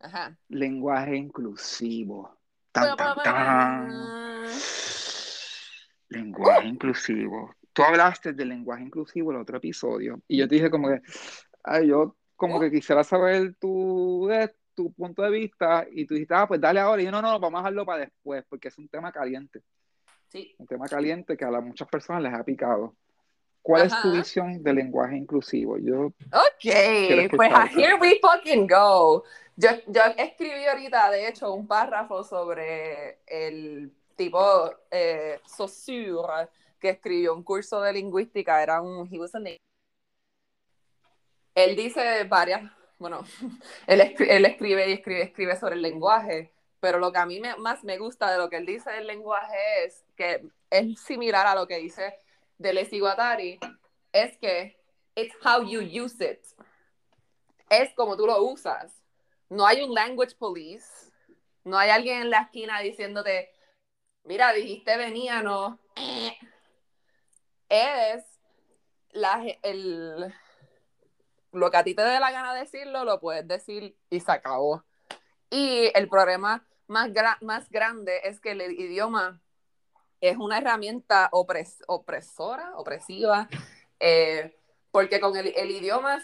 Ajá. 0.00 0.36
Lenguaje 0.48 1.16
inclusivo. 1.16 2.36
Tan, 2.72 2.96
tan, 2.96 3.16
tan. 3.22 3.90
Lenguaje 6.08 6.66
inclusivo. 6.66 7.54
Tú 7.72 7.82
hablaste 7.82 8.32
del 8.32 8.48
lenguaje 8.48 8.82
inclusivo 8.82 9.30
en 9.30 9.36
el 9.36 9.42
otro 9.42 9.56
episodio 9.58 10.22
y 10.28 10.38
yo 10.38 10.48
te 10.48 10.56
dije 10.56 10.70
como 10.70 10.88
que, 10.88 11.00
ay, 11.64 11.88
yo 11.88 12.16
como 12.36 12.58
que 12.60 12.70
quisiera 12.70 13.04
saber 13.04 13.54
tu, 13.60 14.28
tu 14.74 14.92
punto 14.92 15.22
de 15.22 15.30
vista 15.30 15.86
y 15.90 16.06
tú 16.06 16.14
dijiste, 16.14 16.34
ah, 16.34 16.46
pues 16.46 16.60
dale 16.60 16.80
ahora. 16.80 17.00
Y 17.00 17.04
yo, 17.04 17.10
no, 17.10 17.22
no, 17.22 17.38
vamos 17.38 17.58
a 17.58 17.62
dejarlo 17.62 17.86
para 17.86 18.00
después 18.00 18.44
porque 18.48 18.68
es 18.68 18.78
un 18.78 18.88
tema 18.88 19.12
caliente. 19.12 19.62
Sí. 20.28 20.54
Un 20.58 20.66
tema 20.66 20.86
caliente 20.86 21.36
que 21.36 21.44
a 21.44 21.50
las 21.50 21.62
muchas 21.62 21.88
personas 21.88 22.22
les 22.22 22.34
ha 22.34 22.42
picado. 22.42 22.96
¿Cuál 23.62 23.86
es 23.86 23.92
tu 23.92 24.08
Ajá. 24.08 24.18
visión 24.18 24.62
del 24.62 24.76
lenguaje 24.76 25.16
inclusivo? 25.16 25.78
Yo, 25.78 26.06
Ok, 26.06 26.64
pues 26.64 27.50
escucharte. 27.50 27.76
here 27.80 27.94
we 28.00 28.18
fucking 28.20 28.66
go. 28.66 29.24
Yo, 29.56 29.68
yo 29.86 30.02
escribí 30.16 30.64
ahorita, 30.66 31.10
de 31.10 31.28
hecho, 31.28 31.52
un 31.52 31.66
párrafo 31.66 32.24
sobre 32.24 33.18
el 33.26 33.92
tipo 34.16 34.70
eh, 34.90 35.40
Saussure 35.46 36.48
que 36.80 36.90
escribió 36.90 37.34
un 37.34 37.44
curso 37.44 37.80
de 37.80 37.92
lingüística, 37.92 38.60
era 38.62 38.80
un, 38.82 39.08
he 39.12 39.18
was 39.18 39.34
a 39.34 39.38
Él 41.54 41.76
dice 41.76 42.24
varias, 42.24 42.62
bueno, 42.98 43.22
él, 43.86 44.00
él 44.18 44.44
escribe 44.46 44.88
y 44.88 44.92
escribe, 44.94 45.22
escribe 45.22 45.56
sobre 45.56 45.76
el 45.76 45.82
lenguaje, 45.82 46.52
pero 46.80 46.98
lo 46.98 47.12
que 47.12 47.18
a 47.18 47.26
mí 47.26 47.38
me- 47.40 47.56
más 47.56 47.84
me 47.84 47.98
gusta 47.98 48.32
de 48.32 48.38
lo 48.38 48.50
que 48.50 48.56
él 48.56 48.66
dice 48.66 48.90
del 48.90 49.06
lenguaje 49.06 49.84
es 49.84 50.04
que 50.16 50.44
es 50.70 50.98
similar 51.00 51.46
a 51.46 51.54
lo 51.54 51.68
que 51.68 51.76
dice 51.76 52.14
de 52.62 52.72
Les 52.72 52.92
Iguatari, 52.92 53.58
es 54.12 54.36
que 54.38 54.78
it's 55.14 55.34
how 55.44 55.62
you 55.62 55.80
use 55.80 56.24
it. 56.24 56.40
Es 57.68 57.92
como 57.94 58.16
tú 58.16 58.26
lo 58.26 58.42
usas. 58.42 59.02
No 59.48 59.66
hay 59.66 59.82
un 59.82 59.92
language 59.92 60.36
police, 60.36 61.10
No 61.64 61.78
hay 61.78 61.90
alguien 61.90 62.22
en 62.22 62.30
la 62.30 62.42
esquina 62.42 62.80
diciéndote, 62.80 63.52
mira, 64.24 64.52
dijiste 64.52 64.96
veníano. 64.96 65.78
Es 67.68 68.24
la, 69.10 69.44
el, 69.62 70.34
lo 71.52 71.70
que 71.70 71.76
a 71.76 71.84
ti 71.84 71.94
te 71.94 72.02
dé 72.02 72.18
la 72.18 72.30
gana 72.30 72.54
decirlo, 72.54 73.04
lo 73.04 73.20
puedes 73.20 73.46
decir 73.46 73.96
y 74.10 74.20
se 74.20 74.32
acabó. 74.32 74.84
Y 75.50 75.90
el 75.94 76.08
problema 76.08 76.66
más, 76.88 77.10
más 77.40 77.70
grande 77.70 78.20
es 78.24 78.40
que 78.40 78.52
el 78.52 78.62
idioma 78.72 79.41
es 80.22 80.36
una 80.38 80.58
herramienta 80.58 81.28
opresora, 81.32 82.72
opresiva, 82.76 83.48
eh, 83.98 84.56
porque 84.92 85.18
con 85.18 85.36
el, 85.36 85.52
el, 85.56 85.70
idioma, 85.72 86.22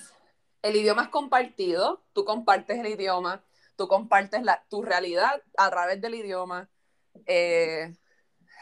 el 0.62 0.76
idioma 0.76 1.02
es 1.02 1.08
compartido, 1.08 2.04
tú 2.12 2.24
compartes 2.24 2.78
el 2.78 2.86
idioma, 2.86 3.42
tú 3.74 3.88
compartes 3.88 4.44
la, 4.44 4.64
tu 4.70 4.82
realidad 4.82 5.42
a 5.56 5.68
través 5.68 6.00
del 6.00 6.14
idioma, 6.14 6.70
eh, 7.26 7.92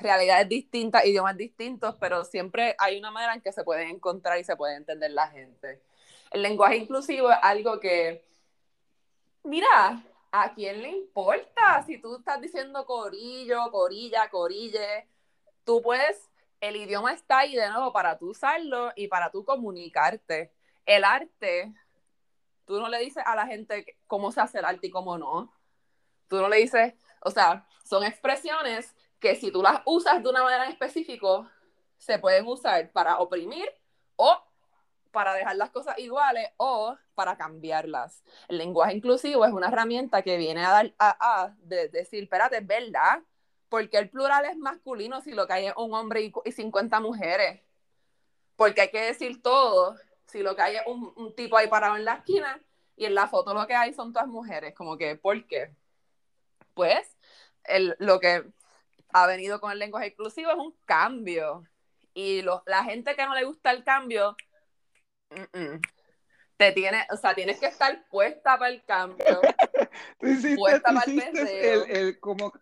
realidades 0.00 0.48
distintas, 0.48 1.04
idiomas 1.04 1.36
distintos, 1.36 1.96
pero 2.00 2.24
siempre 2.24 2.74
hay 2.78 2.98
una 2.98 3.10
manera 3.10 3.34
en 3.34 3.42
que 3.42 3.52
se 3.52 3.62
pueden 3.62 3.90
encontrar 3.90 4.38
y 4.38 4.44
se 4.44 4.56
puede 4.56 4.76
entender 4.76 5.10
la 5.10 5.28
gente. 5.28 5.82
El 6.30 6.40
lenguaje 6.40 6.76
inclusivo 6.78 7.30
es 7.30 7.38
algo 7.42 7.78
que, 7.78 8.24
mira, 9.42 10.02
¿a 10.32 10.54
quién 10.54 10.80
le 10.80 10.88
importa 10.92 11.84
si 11.86 11.98
tú 11.98 12.16
estás 12.16 12.40
diciendo 12.40 12.86
corillo, 12.86 13.70
corilla, 13.70 14.30
corille? 14.30 15.06
Tú 15.66 15.82
puedes, 15.82 16.30
el 16.60 16.76
idioma 16.76 17.12
está 17.12 17.40
ahí 17.40 17.54
de 17.54 17.68
nuevo 17.68 17.92
para 17.92 18.16
tú 18.16 18.30
usarlo 18.30 18.92
y 18.96 19.08
para 19.08 19.30
tú 19.30 19.44
comunicarte. 19.44 20.54
El 20.86 21.04
arte, 21.04 21.74
tú 22.64 22.80
no 22.80 22.88
le 22.88 23.00
dices 23.00 23.22
a 23.26 23.36
la 23.36 23.46
gente 23.46 23.98
cómo 24.06 24.32
se 24.32 24.40
hace 24.40 24.60
el 24.60 24.64
arte 24.64 24.86
y 24.86 24.90
cómo 24.90 25.18
no. 25.18 25.52
Tú 26.28 26.36
no 26.36 26.48
le 26.48 26.58
dices, 26.58 26.94
o 27.20 27.30
sea, 27.30 27.66
son 27.84 28.04
expresiones 28.04 28.94
que 29.18 29.34
si 29.34 29.50
tú 29.50 29.60
las 29.60 29.82
usas 29.84 30.22
de 30.22 30.28
una 30.28 30.42
manera 30.42 30.64
en 30.64 30.70
específico, 30.70 31.50
se 31.98 32.18
pueden 32.18 32.46
usar 32.46 32.90
para 32.92 33.18
oprimir 33.18 33.68
o 34.16 34.38
para 35.10 35.34
dejar 35.34 35.56
las 35.56 35.70
cosas 35.70 35.98
iguales 35.98 36.50
o 36.58 36.96
para 37.14 37.36
cambiarlas. 37.36 38.22
El 38.48 38.58
lenguaje 38.58 38.94
inclusivo 38.94 39.44
es 39.44 39.52
una 39.52 39.68
herramienta 39.68 40.22
que 40.22 40.36
viene 40.36 40.64
a 40.64 40.70
dar 40.70 40.94
a, 40.98 41.42
a 41.42 41.56
de 41.58 41.88
decir, 41.88 42.22
espérate, 42.22 42.58
es 42.58 42.66
verdad, 42.66 43.22
porque 43.68 43.98
el 43.98 44.10
plural 44.10 44.44
es 44.44 44.56
masculino 44.56 45.20
si 45.20 45.32
lo 45.32 45.46
que 45.46 45.52
hay 45.54 45.66
es 45.66 45.74
un 45.76 45.92
hombre 45.94 46.32
y, 46.44 46.52
50 46.52 47.00
mujeres? 47.00 47.60
Porque 48.56 48.82
hay 48.82 48.90
que 48.90 49.00
decir 49.00 49.42
todo 49.42 49.96
si 50.26 50.42
lo 50.42 50.56
que 50.56 50.62
hay 50.62 50.76
es 50.76 50.82
un, 50.86 51.34
tipo 51.34 51.56
ahí 51.56 51.68
parado 51.68 51.96
en 51.96 52.04
la 52.04 52.14
esquina 52.14 52.60
y 52.96 53.04
en 53.04 53.14
la 53.14 53.28
foto 53.28 53.54
lo 53.54 53.66
que 53.66 53.74
hay 53.74 53.92
son 53.92 54.12
todas 54.12 54.28
mujeres. 54.28 54.74
Como 54.74 54.96
que, 54.96 55.16
¿por 55.16 55.46
qué? 55.46 55.70
Pues 56.74 57.16
el, 57.64 57.96
lo 57.98 58.20
que 58.20 58.44
ha 59.12 59.26
venido 59.26 59.60
con 59.60 59.72
el 59.72 59.78
lenguaje 59.78 60.08
inclusivo 60.08 60.50
es 60.50 60.58
un 60.58 60.74
cambio. 60.84 61.64
Y 62.14 62.42
la 62.42 62.84
gente 62.84 63.14
que 63.14 63.26
no 63.26 63.34
le 63.34 63.44
gusta 63.44 63.70
el 63.70 63.84
cambio, 63.84 64.36
te 66.56 66.72
tiene, 66.72 67.06
o 67.10 67.16
sea, 67.16 67.34
tienes 67.34 67.60
que 67.60 67.66
estar 67.66 68.06
puesta 68.08 68.58
para 68.58 68.70
el 68.70 68.82
cambio. 68.84 69.40
puesta 70.56 70.92
para 70.92 71.12
el, 71.12 71.90
el, 71.90 72.20
como 72.20 72.52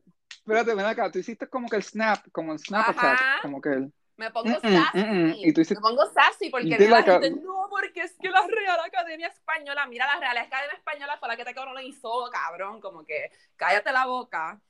espérate, 0.45 0.75
ven 0.75 0.85
acá, 0.85 1.11
tú 1.11 1.19
hiciste 1.19 1.49
como 1.49 1.69
que 1.71 1.77
el 1.77 1.83
snap, 1.83 2.27
como 2.31 2.53
el 2.53 2.59
snap 2.59 2.91
attack, 2.91 3.41
como 3.41 3.63
que 3.63 3.71
el... 3.71 3.93
Me 4.17 4.31
pongo 4.31 4.61
sassy. 4.61 5.43
y 5.43 5.53
tú 5.53 5.63
me 5.71 5.81
pongo 5.81 6.07
sassy 6.13 6.51
porque 6.51 6.79
la 6.87 7.03
gente, 7.03 7.31
no, 7.31 7.67
porque 7.69 8.03
es 8.03 8.15
que 8.21 8.29
la 8.29 8.47
Real 8.47 8.79
Academia 8.85 9.27
Española, 9.29 9.87
mira, 9.87 10.07
la 10.07 10.21
Real 10.21 10.37
Academia 10.37 10.77
Española 10.77 11.17
fue 11.19 11.29
la 11.29 11.37
que 11.37 11.45
te 11.45 11.55
colonizó, 11.55 12.31
cabrón, 12.31 12.81
como 12.81 13.05
que 13.05 13.33
cállate 13.57 13.91
la 13.91 14.07
boca, 14.07 14.61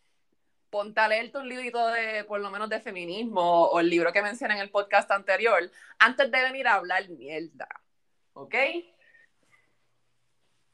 ponte 0.71 1.01
a 1.01 1.09
leerte 1.09 1.39
un 1.39 1.49
librito 1.49 1.89
de, 1.89 2.25
por 2.25 2.41
lo 2.41 2.51
menos, 2.51 2.71
de 2.71 2.81
feminismo 2.81 3.65
o 3.65 3.81
el 3.81 3.91
libro 3.91 4.13
que 4.13 4.23
mencioné 4.23 4.55
en 4.55 4.61
el 4.61 4.71
podcast 4.71 5.11
anterior, 5.11 5.71
antes 5.99 6.31
de 6.31 6.43
venir 6.43 6.69
a 6.69 6.75
hablar 6.75 7.07
mierda, 7.11 7.69
¿ok? 8.33 8.55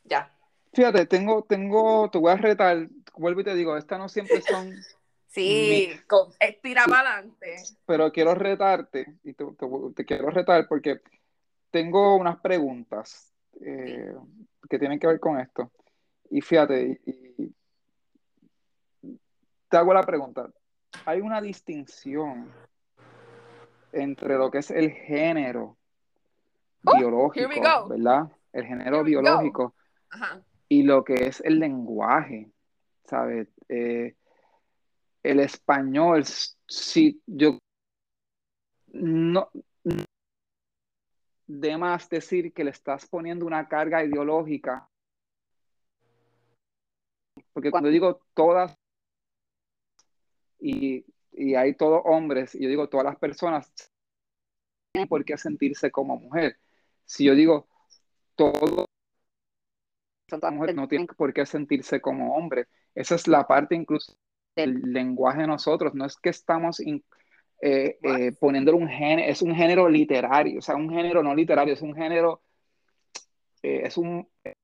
Ya. 0.05 0.31
Fíjate, 0.73 1.07
tengo, 1.07 1.43
tengo, 1.43 2.09
te 2.11 2.19
voy 2.19 2.33
a 2.33 2.37
retar, 2.37 2.87
vuelvo 3.21 3.43
y 3.43 3.45
te 3.45 3.55
digo, 3.55 3.77
estas 3.77 3.99
no 3.99 4.09
siempre 4.09 4.41
son... 4.41 4.75
Sí, 5.33 5.89
con, 6.09 6.33
estira 6.41 6.87
para 6.87 7.13
adelante. 7.13 7.55
Pero 7.87 8.11
quiero 8.11 8.35
retarte, 8.35 9.21
y 9.23 9.33
te, 9.33 10.05
quiero 10.05 10.29
retar 10.29 10.67
porque 10.67 11.03
tengo 11.71 12.17
unas 12.17 12.41
preguntas 12.41 13.33
eh, 13.61 14.13
que 14.69 14.79
tienen 14.81 14.99
que 14.99 15.07
ver 15.07 15.21
con 15.21 15.39
esto. 15.39 15.71
Y 16.31 16.41
fíjate, 16.41 17.01
y, 17.07 17.55
te 19.69 19.77
hago 19.77 19.95
la 19.95 20.03
pregunta, 20.03 20.51
¿hay 21.05 21.21
una 21.21 21.41
distinción 21.41 22.51
entre 23.93 24.37
lo 24.37 24.51
que 24.51 24.59
es 24.59 24.73
el 24.73 24.91
género 24.91 25.79
oh, 26.85 26.97
biológico, 26.99 27.89
¿verdad? 27.89 28.33
El 28.53 28.65
género 28.67 29.05
biológico 29.05 29.77
y 30.69 30.83
lo 30.83 31.05
que 31.05 31.27
es 31.27 31.41
el 31.41 31.59
lenguaje. 31.59 32.51
¿Sabes? 33.05 33.49
Eh, 33.69 34.17
el 35.23 35.41
español, 35.41 36.25
si 36.67 37.23
yo 37.27 37.59
no, 38.93 39.51
de 41.47 41.77
más 41.77 42.09
decir 42.09 42.53
que 42.53 42.65
le 42.65 42.71
estás 42.71 43.07
poniendo 43.07 43.47
una 43.47 43.69
carga 43.69 44.05
ideológica, 44.05 44.89
porque 47.53 47.71
cuando 47.71 47.91
digo 47.91 48.21
todas, 48.35 48.75
y, 50.59 51.05
y 51.33 51.55
hay 51.55 51.75
todos 51.75 52.03
hombres, 52.05 52.55
y 52.55 52.63
yo 52.63 52.69
digo 52.69 52.89
todas 52.89 53.05
las 53.07 53.17
personas, 53.17 53.73
tienen 54.93 55.09
por 55.09 55.25
qué 55.25 55.37
sentirse 55.37 55.91
como 55.91 56.17
mujer. 56.17 56.59
Si 57.05 57.25
yo 57.25 57.35
digo 57.35 57.69
todo 58.37 58.87
las 60.39 60.53
mujeres 60.53 60.77
no 60.77 60.89
tienen 60.89 61.07
por 61.09 61.33
qué 61.33 61.45
sentirse 61.45 62.01
como 62.01 62.37
hombres. 62.37 62.69
Esa 62.95 63.15
es 63.15 63.29
la 63.29 63.47
parte 63.47 63.75
incluso 63.75 64.17
del 64.57 64.81
lenguaje 64.93 65.43
de 65.43 65.47
nosotros. 65.47 65.95
No 65.95 66.07
es 66.07 66.17
que 66.17 66.31
estamos 66.31 66.81
eh, 66.81 67.03
eh, 67.61 68.33
poniéndole 68.39 68.79
un 68.79 68.89
género, 68.89 69.31
es 69.31 69.43
un 69.43 69.55
género 69.55 69.89
literario, 69.89 70.59
o 70.59 70.63
sea, 70.63 70.77
un 70.77 70.91
género 70.91 71.23
no 71.23 71.35
literario, 71.35 71.75
es 71.75 71.83
un 71.83 71.95
género, 71.95 72.43
eh, 73.63 73.83
es 73.85 73.97
un... 73.97 74.29
de 74.45 74.55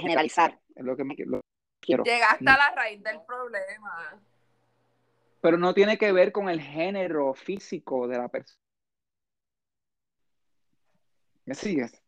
generalizar. 0.00 0.58
Es 0.74 0.84
lo 0.84 0.96
que 0.96 1.04
me 1.04 1.14
quiero. 1.14 1.40
Llegaste 2.04 2.48
a 2.48 2.56
la 2.56 2.70
raíz 2.74 3.02
del 3.02 3.20
problema. 3.22 4.20
Pero 5.40 5.58
no 5.58 5.74
tiene 5.74 5.98
que 5.98 6.12
ver 6.12 6.32
con 6.32 6.48
el 6.48 6.60
género 6.60 7.34
físico 7.34 8.06
de 8.06 8.18
la 8.18 8.28
persona. 8.28 8.58
¿Me 11.44 11.54
sigues? 11.54 12.00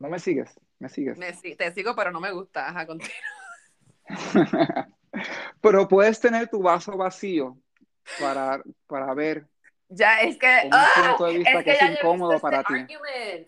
¿No 0.00 0.08
me 0.08 0.18
sigues? 0.18 0.58
¿Me 0.80 0.88
sigues? 0.88 1.18
te 1.56 1.72
sigo, 1.72 1.94
pero 1.94 2.10
no 2.10 2.20
me 2.20 2.32
gusta. 2.32 2.68
Ajá, 2.68 2.86
pero 5.60 5.86
puedes 5.86 6.18
tener 6.18 6.48
tu 6.48 6.62
vaso 6.62 6.96
vacío 6.96 7.56
para, 8.18 8.60
para 8.86 9.14
ver. 9.14 9.46
Ya, 9.88 10.20
es 10.20 10.38
que, 10.38 10.62
un 10.64 10.70
¡ah! 10.72 10.88
punto 11.10 11.24
de 11.26 11.38
vista 11.38 11.62
que, 11.62 11.72
es 11.72 11.82
incómodo 11.82 12.40
para 12.40 12.64
ti. 12.64 12.86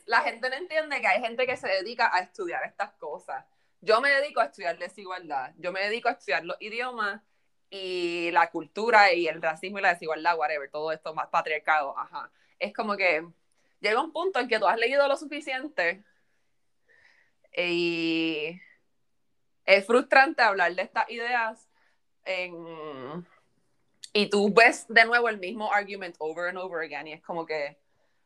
La 0.07 0.21
gente 0.21 0.51
no 0.51 0.57
entiende 0.57 1.01
que 1.01 1.07
hay 1.07 1.21
gente 1.21 1.47
que 1.47 1.57
se 1.57 1.69
dedica 1.69 2.15
a 2.15 2.21
estudiar 2.21 2.63
estas 2.65 2.93
cosas. 2.93 3.45
Yo 3.81 4.01
me 4.01 4.11
dedico 4.11 4.41
a 4.41 4.45
estudiar 4.45 4.79
desigualdad. 4.79 5.53
Yo 5.57 5.73
me 5.73 5.81
dedico 5.81 6.09
a 6.09 6.13
estudiar 6.13 6.45
los 6.45 6.57
idiomas 6.61 7.23
y 7.71 8.31
la 8.33 8.51
cultura 8.51 9.13
y 9.15 9.27
el 9.27 9.41
racismo 9.41 9.79
y 9.79 9.83
la 9.83 9.95
desigualdad, 9.95 10.37
whatever, 10.37 10.71
todo 10.71 10.93
esto 10.93 11.15
más 11.15 11.29
patriarcado, 11.29 11.99
ajá. 11.99 12.31
Es 12.59 12.75
como 12.75 12.97
que 12.97 13.27
llega 13.81 14.03
un 14.03 14.13
punto 14.13 14.39
en 14.39 14.49
que 14.49 14.59
tú 14.59 14.67
has 14.67 14.77
leído 14.77 15.09
lo 15.09 15.17
suficiente 15.17 16.05
y 17.57 18.61
es 19.65 19.87
frustrante 19.87 20.43
hablar 20.43 20.75
de 20.75 20.83
estas 20.83 21.09
ideas 21.11 21.69
y 24.13 24.29
tú 24.29 24.53
ves 24.53 24.87
de 24.89 25.05
nuevo 25.05 25.29
el 25.29 25.39
mismo 25.39 25.73
argument 25.73 26.17
over 26.19 26.49
and 26.49 26.59
over 26.59 26.85
again 26.85 27.09
y 27.09 27.13
es 27.13 27.23
como 27.23 27.47
que, 27.47 27.79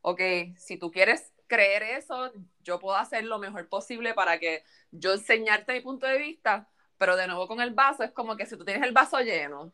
ok, 0.02 0.20
si 0.58 0.76
tú 0.78 0.90
quieres 0.90 1.32
creer 1.46 1.82
eso, 1.82 2.32
yo 2.62 2.78
puedo 2.80 2.96
hacer 2.96 3.24
lo 3.24 3.38
mejor 3.38 3.68
posible 3.68 4.14
para 4.14 4.38
que 4.38 4.64
yo 4.90 5.12
enseñarte 5.12 5.74
mi 5.74 5.80
punto 5.80 6.06
de 6.06 6.18
vista, 6.18 6.68
pero 6.98 7.16
de 7.16 7.26
nuevo 7.26 7.46
con 7.46 7.60
el 7.60 7.72
vaso 7.72 8.02
es 8.02 8.10
como 8.10 8.36
que 8.36 8.46
si 8.46 8.56
tú 8.56 8.64
tienes 8.64 8.82
el 8.82 8.92
vaso 8.92 9.20
lleno 9.20 9.72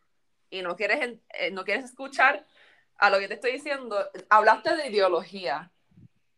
y 0.50 0.62
no 0.62 0.76
quieres, 0.76 1.18
eh, 1.30 1.50
no 1.50 1.64
quieres 1.64 1.86
escuchar 1.86 2.46
a 2.96 3.10
lo 3.10 3.18
que 3.18 3.28
te 3.28 3.34
estoy 3.34 3.52
diciendo, 3.52 3.96
hablaste 4.28 4.76
de 4.76 4.88
ideología 4.88 5.72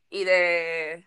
y 0.08 0.24
de 0.24 1.04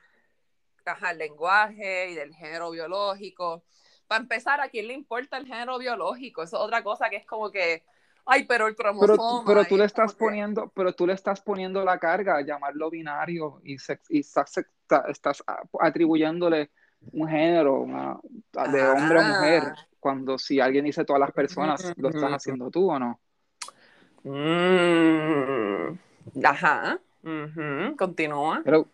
el 1.11 1.18
lenguaje 1.18 2.11
y 2.11 2.15
del 2.15 2.34
género 2.34 2.72
biológico. 2.72 3.64
Para 4.07 4.22
empezar, 4.22 4.61
¿a 4.61 4.69
quién 4.69 4.88
le 4.88 4.93
importa 4.93 5.38
el 5.38 5.45
género 5.45 5.77
biológico? 5.77 6.43
Eso 6.43 6.57
es 6.57 6.64
otra 6.64 6.84
cosa 6.84 7.09
que 7.09 7.18
es 7.18 7.26
como 7.26 7.51
que, 7.51 7.84
ay, 8.26 8.45
pero 8.45 8.68
el 8.68 8.76
cromosoma. 8.76 9.43
Pero, 9.45 9.65
tú 9.65 9.77
le 9.77 9.85
estás 9.85 10.15
poniendo, 10.15 10.72
pero 10.73 10.93
tú 10.93 11.05
le 11.05 11.14
estás 11.14 11.41
poniendo 11.41 11.84
la 11.84 11.99
carga, 11.99 12.41
llamarlo 12.41 12.89
binario 12.89 13.59
y, 13.64 13.76
y 14.09 14.19
estás, 14.19 14.64
estás, 15.09 15.43
atribuyéndole 15.80 16.72
un 17.11 17.27
género 17.27 17.81
una, 17.81 18.18
de 18.72 18.88
hombre 18.88 19.19
o 19.19 19.23
mujer, 19.23 19.64
Ah. 19.65 19.88
cuando 19.99 20.38
si 20.38 20.59
alguien 20.59 20.85
dice 20.85 21.03
todas 21.03 21.19
las 21.19 21.31
personas, 21.31 21.93
¿lo 21.97 22.09
estás 22.09 22.31
haciendo 22.31 22.72
tú 22.72 22.89
o 22.89 22.97
no? 22.97 23.19
Mm, 24.23 25.97
Ajá. 26.43 26.99
Continúa. 27.97 28.61
Pero, 28.64 28.88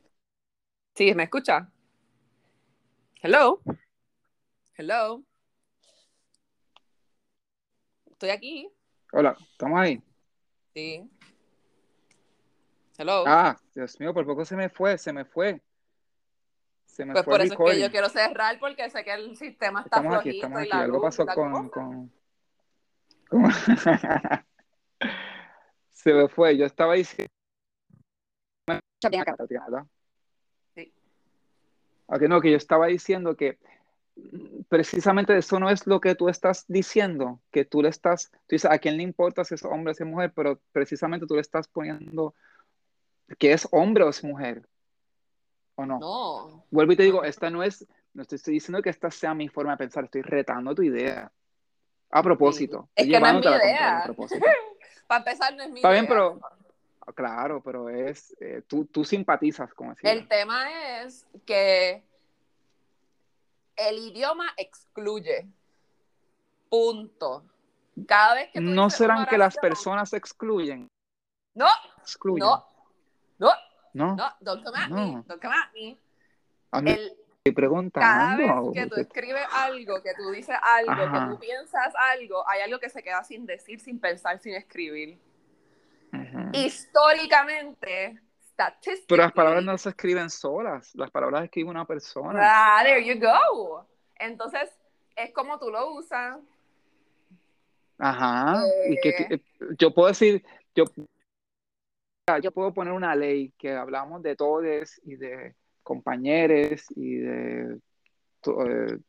Sí, 0.96 1.14
¿me 1.16 1.24
escucha? 1.24 1.70
Hello. 3.26 3.62
Hello. 4.78 5.24
Estoy 8.12 8.32
aquí. 8.32 8.70
hola, 9.14 9.38
¿estamos 9.50 9.80
ahí? 9.80 10.04
Sí. 10.74 11.10
Hello. 12.98 13.24
Ah, 13.26 13.58
Dios 13.74 13.98
mío, 14.02 14.14
por 14.14 14.26
poco 14.26 14.44
se 14.44 14.58
me 14.58 14.68
fue, 14.68 14.98
se 14.98 15.14
me 15.14 15.24
fue. 15.24 15.62
Se 16.86 17.06
me 17.06 17.14
pues 17.14 17.24
fue 17.24 17.32
por 17.36 17.40
el 17.40 17.48
eso 17.48 17.54
es 17.54 17.60
que 17.72 17.80
yo 17.80 17.90
quiero 17.92 18.10
cerrar 18.10 18.60
porque 18.60 18.90
sé 18.90 19.06
que 19.06 19.14
el 19.14 19.38
sistema 19.38 19.80
está 19.84 20.00
Estamos 20.02 20.18
aquí, 20.20 20.30
flojito 20.32 20.46
estamos 20.46 20.60
y 20.60 20.62
aquí. 20.64 20.70
la 20.70 20.80
Algo 20.82 20.98
luz, 20.98 21.04
pasó 21.04 21.24
la 21.24 21.34
con, 21.34 21.70
cosa. 21.70 21.70
con, 21.70 22.12
con- 23.30 23.52
Se 25.92 26.14
me 26.14 26.28
fue. 26.28 26.58
Yo 26.58 26.66
estaba 26.66 26.96
diciendo, 26.96 27.32
Escucha 28.68 29.10
bien 29.10 29.22
acá. 29.22 29.36
Tatiana, 29.38 29.66
¿verdad? 29.70 29.88
Sí. 30.76 30.94
Ok, 32.08 32.22
no, 32.24 32.42
que 32.42 32.52
yo 32.52 32.58
estaba 32.58 32.88
diciendo 32.88 33.36
que 33.36 33.58
mm, 34.16 34.64
precisamente 34.70 35.38
eso 35.38 35.60
no 35.60 35.70
es 35.70 35.88
lo 35.88 36.00
que 36.02 36.16
tú 36.16 36.30
estás 36.30 36.66
diciendo, 36.68 37.40
que 37.52 37.66
tú 37.66 37.82
le 37.82 37.90
estás, 37.90 38.30
tú 38.32 38.56
dices, 38.56 38.70
a 38.70 38.78
quién 38.80 38.98
le 38.98 39.04
importa 39.04 39.44
si 39.44 39.56
es 39.56 39.64
hombre 39.64 39.92
o 39.92 39.94
si 39.94 40.04
es 40.04 40.10
mujer, 40.10 40.32
pero 40.36 40.60
precisamente 40.72 41.26
tú 41.28 41.36
le 41.36 41.42
estás 41.42 41.68
poniendo 41.68 42.36
que 43.40 43.54
es 43.54 43.68
hombre 43.72 44.04
o 44.04 44.10
es 44.10 44.24
mujer, 44.24 44.68
¿o 45.76 45.86
no? 45.86 46.00
No. 46.00 46.66
Vuelvo 46.70 46.94
y 46.94 46.96
te 46.96 47.04
digo, 47.04 47.24
esta 47.24 47.50
no 47.50 47.64
es, 47.64 47.88
no 48.14 48.24
estoy 48.24 48.54
diciendo 48.54 48.82
que 48.82 48.90
esta 48.90 49.10
sea 49.10 49.34
mi 49.34 49.48
forma 49.48 49.72
de 49.72 49.78
pensar, 49.78 50.04
estoy 50.06 50.22
retando 50.22 50.76
tu 50.76 50.84
idea. 50.84 51.32
A 52.12 52.22
propósito, 52.22 52.90
Es 52.96 53.08
estoy 53.08 53.14
que 53.14 53.20
no 53.20 53.40
es 53.40 53.46
mi 53.46 53.48
a 53.48 53.58
idea. 53.58 54.04
a. 54.04 54.14
Para 55.08 55.18
empezar, 55.20 55.56
no 55.56 55.64
es 55.64 55.70
mi 55.72 55.80
Está 55.80 55.92
bien, 55.92 56.06
pero 56.08 56.40
claro, 57.16 57.62
pero 57.64 57.90
es, 57.90 58.36
eh, 58.40 58.62
tú, 58.68 58.86
tú 58.86 59.04
simpatizas 59.04 59.74
con 59.74 59.88
idea. 60.02 60.12
El 60.14 60.28
tema 60.28 61.02
es 61.02 61.26
que 61.46 62.04
el 63.76 63.98
idioma 63.98 64.48
excluye. 64.58 65.48
Punto. 66.70 67.44
Cada 68.08 68.36
vez 68.36 68.50
que 68.52 68.60
tú 68.60 68.66
¿No 68.66 68.90
serán 68.90 69.26
que 69.26 69.38
las 69.38 69.58
personas 69.58 70.12
excluyen? 70.14 70.90
No, 71.54 71.68
Excluyen. 72.00 72.40
no, 72.48 72.68
no, 73.38 73.52
No. 73.94 74.16
no, 74.16 74.34
don't 74.40 74.64
come 74.64 74.78
at 74.80 74.90
No. 74.90 74.96
me, 74.96 75.24
don't 75.28 75.42
come 75.42 75.54
at 75.56 75.72
me. 75.74 75.98
A 76.72 76.82
mí 76.82 76.92
El, 76.92 77.16
estoy 77.44 77.92
cada 77.92 78.36
vez 78.38 78.52
que 78.74 78.88
tú 78.88 78.96
escribes 78.96 79.46
algo, 79.52 80.02
que 80.02 80.14
tú 80.16 80.32
dices 80.32 80.56
algo, 80.64 80.92
Ajá. 80.92 81.28
que 81.28 81.34
tú 81.34 81.40
piensas 81.40 81.94
algo, 81.96 82.48
hay 82.50 82.62
algo 82.62 82.80
que 82.80 82.90
se 82.90 83.04
queda 83.04 83.24
sin 83.24 83.46
decir, 83.46 83.80
sin 83.80 84.00
pensar, 84.00 84.40
sin 84.40 84.56
escribir. 84.56 85.20
Ujú. 86.34 86.50
Históricamente, 86.54 88.20
Pero 89.08 89.24
las 89.24 89.32
palabras 89.34 89.64
no 89.64 89.78
se 89.78 89.90
escriben 89.90 90.30
solas, 90.30 90.94
las 90.96 91.10
palabras 91.12 91.44
escribe 91.44 91.70
una 91.70 91.86
persona. 91.86 92.40
Ah, 92.42 92.82
there 92.84 93.04
you 93.04 93.20
go. 93.20 93.88
Entonces, 94.16 94.70
es 95.16 95.34
como 95.34 95.58
tú 95.60 95.70
lo 95.72 95.92
usas. 95.94 96.38
Ajá. 97.98 98.64
Y 98.90 99.00
que, 99.02 99.10
Eh. 99.10 99.28
que- 99.30 99.42
yo 99.78 99.94
puedo 99.94 100.08
decir, 100.10 100.44
yo, 100.76 100.86
yo 102.42 102.52
puedo 102.52 102.74
poner 102.74 102.94
una 102.94 103.16
ley 103.16 103.52
que 103.58 103.72
hablamos 103.74 104.22
de 104.24 104.36
todes 104.36 105.02
y 105.04 105.16
de 105.16 105.56
compañeros 105.84 106.86
y 106.96 107.16
de 107.18 107.80
to- 108.42 108.66
eh, 108.66 109.00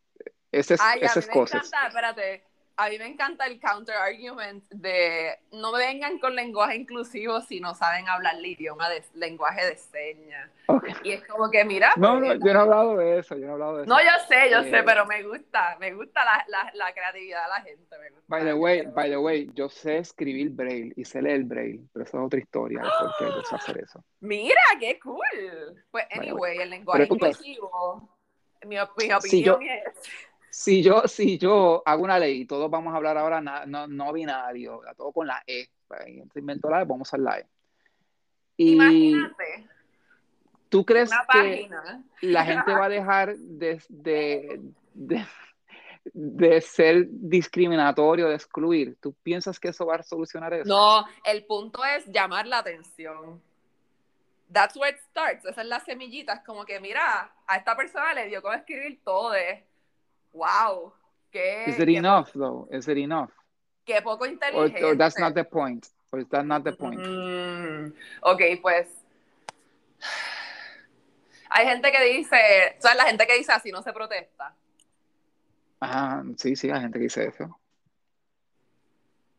esas, 0.53 0.81
Ay, 0.81 0.99
a 0.99 1.01
mí 1.01 1.07
esas 1.07 1.27
me 1.29 1.33
cosas. 1.33 1.67
encanta, 1.67 1.87
espérate, 1.89 2.45
a 2.77 2.89
mí 2.89 2.99
me 2.99 3.07
encanta 3.07 3.47
el 3.47 3.61
counter 3.61 3.95
argument 3.95 4.65
de 4.71 5.39
no 5.53 5.71
vengan 5.73 6.19
con 6.19 6.35
lenguaje 6.35 6.75
inclusivo 6.77 7.41
si 7.41 7.61
no 7.61 7.75
saben 7.75 8.09
hablar 8.09 8.35
el 8.37 8.47
idioma 8.47 8.89
de 8.91 9.03
lenguaje 9.15 9.65
de 9.65 9.77
señas. 9.77 10.51
Ok. 10.67 10.85
Y 11.05 11.13
es 11.13 11.25
como 11.27 11.51
que, 11.51 11.65
mira, 11.65 11.93
No, 11.97 12.19
pues, 12.19 12.39
no, 12.41 12.47
yo 12.47 12.53
no 12.53 12.59
he 12.59 12.63
hablado 12.63 12.97
de 12.97 13.19
eso, 13.21 13.37
yo 13.37 13.43
no 13.47 13.51
he 13.51 13.53
hablado 13.53 13.77
de 13.77 13.83
eso. 13.85 13.89
no, 13.95 14.01
yo 14.01 14.11
sé, 14.27 14.51
yo 14.51 14.59
Eh, 14.61 14.71
sé, 14.71 14.83
pero 14.83 15.07
me 15.07 15.23
gusta, 15.23 15.77
me 15.79 15.93
gusta 15.95 16.25
la, 16.25 16.45
la, 16.49 16.71
la 16.75 16.93
creatividad 16.93 17.43
de 17.45 17.49
la 17.49 17.61
gente. 17.63 17.99
Me 17.99 18.11
gusta. 18.11 18.25
By 18.27 18.45
the 18.45 18.55
way, 18.55 18.83
by 18.87 19.09
the 19.11 19.19
way, 19.19 19.49
yo 19.55 19.69
sé 19.69 19.99
escribir 19.99 20.51
braille 20.51 20.93
y 20.97 21.05
sé 21.05 21.23
leer 21.23 21.45
braille, 21.45 21.81
pero 21.93 22.05
eso 22.05 22.19
es 22.19 22.25
otra 22.27 22.41
historia 22.41 22.83
de 22.83 22.89
por 22.99 23.15
qué 23.19 23.25
yo 23.27 23.43
sé 23.43 23.55
hacer 23.55 23.79
eso. 23.79 24.05
Mira, 24.21 24.61
qué 24.81 24.99
cool. 24.99 25.85
Pues, 25.91 26.07
anyway, 26.11 26.59
el 26.59 26.71
lenguaje 26.71 27.05
inclusivo, 27.09 28.09
mi, 28.63 28.71
mi 28.71 28.81
opinión 28.81 29.23
Si 29.23 29.43
yo- 29.45 29.59
es... 29.61 29.83
Si 30.57 30.85
yo, 30.85 31.03
si 31.09 31.37
yo 31.37 31.83
hago 31.85 32.05
una 32.05 32.17
ley, 32.17 32.45
todos 32.47 32.71
vamos 32.71 32.95
a 32.95 32.97
hablar 32.99 33.19
ahora 33.19 33.41
na- 33.41 33.67
no, 33.67 33.89
no 33.89 34.13
binario, 34.13 34.83
todo 34.97 35.11
con 35.11 35.27
la 35.27 35.43
E. 35.49 35.69
Se 36.33 36.39
inventó 36.39 36.71
la 36.71 36.83
E, 36.83 36.85
vamos 36.85 37.09
a 37.13 37.17
usar 37.17 37.21
la 37.21 37.39
E. 37.41 37.47
Y 38.57 38.75
Imagínate 38.75 39.67
tú 40.69 40.85
crees 40.85 41.11
una 41.11 41.23
que 41.23 41.39
página. 41.67 42.05
la 42.21 42.45
gente 42.45 42.73
va 42.73 42.85
a 42.85 42.89
dejar 42.89 43.37
de, 43.37 43.83
de, 43.89 44.61
de, 44.95 45.27
de 46.13 46.61
ser 46.61 47.07
discriminatorio, 47.11 48.29
de 48.29 48.37
excluir. 48.37 48.97
¿Tú 49.01 49.13
piensas 49.25 49.59
que 49.59 49.69
eso 49.71 49.85
va 49.87 49.97
a 49.97 50.03
solucionar 50.05 50.55
eso? 50.55 50.69
No, 50.69 51.05
el 51.25 51.45
punto 51.47 51.85
es 51.85 52.07
llamar 52.07 52.47
la 52.47 52.59
atención. 52.59 53.43
That's 54.53 54.77
where 54.77 54.95
it 54.97 55.03
starts. 55.11 55.45
Esa 55.47 55.63
es 55.63 55.67
la 55.67 55.81
semillita. 55.81 56.35
Es 56.35 56.45
como 56.45 56.65
que, 56.65 56.79
mira, 56.79 57.35
a 57.45 57.57
esta 57.57 57.75
persona 57.77 58.15
le 58.15 58.29
dio 58.29 58.41
con 58.41 58.55
escribir 58.55 59.01
todo 59.05 59.33
de, 59.33 59.65
wow, 60.35 60.93
qué, 61.31 61.65
Is 61.69 61.78
it 61.78 61.86
qué, 61.89 61.97
enough, 61.97 62.31
though? 62.35 62.69
Is 62.70 62.86
it 62.89 62.98
enough? 62.98 63.31
qué 63.86 64.02
poco 64.02 64.24
Or, 64.24 64.28
inteligente. 64.32 64.85
or 64.85 64.97
that's 64.97 65.19
not 65.19 65.35
the 65.35 65.44
point? 65.44 65.86
Or 66.11 66.19
is 66.20 66.28
that 66.28 66.44
not 66.44 66.62
the 66.65 66.73
point? 66.73 67.01
Mm, 67.01 67.93
ok, 68.23 68.40
pues. 68.61 68.89
Hay 71.51 71.66
gente 71.66 71.90
que 71.93 72.02
dice, 72.05 72.77
¿sabes? 72.81 72.97
La 72.97 73.05
gente 73.05 73.27
que 73.27 73.36
dice 73.39 73.52
así 73.52 73.70
no 73.70 73.82
se 73.82 73.93
protesta. 73.93 74.55
Ajá, 75.81 76.24
sí, 76.36 76.56
sí, 76.56 76.70
hay 76.70 76.81
gente 76.81 76.98
que 76.98 77.05
dice 77.05 77.27
eso. 77.27 77.59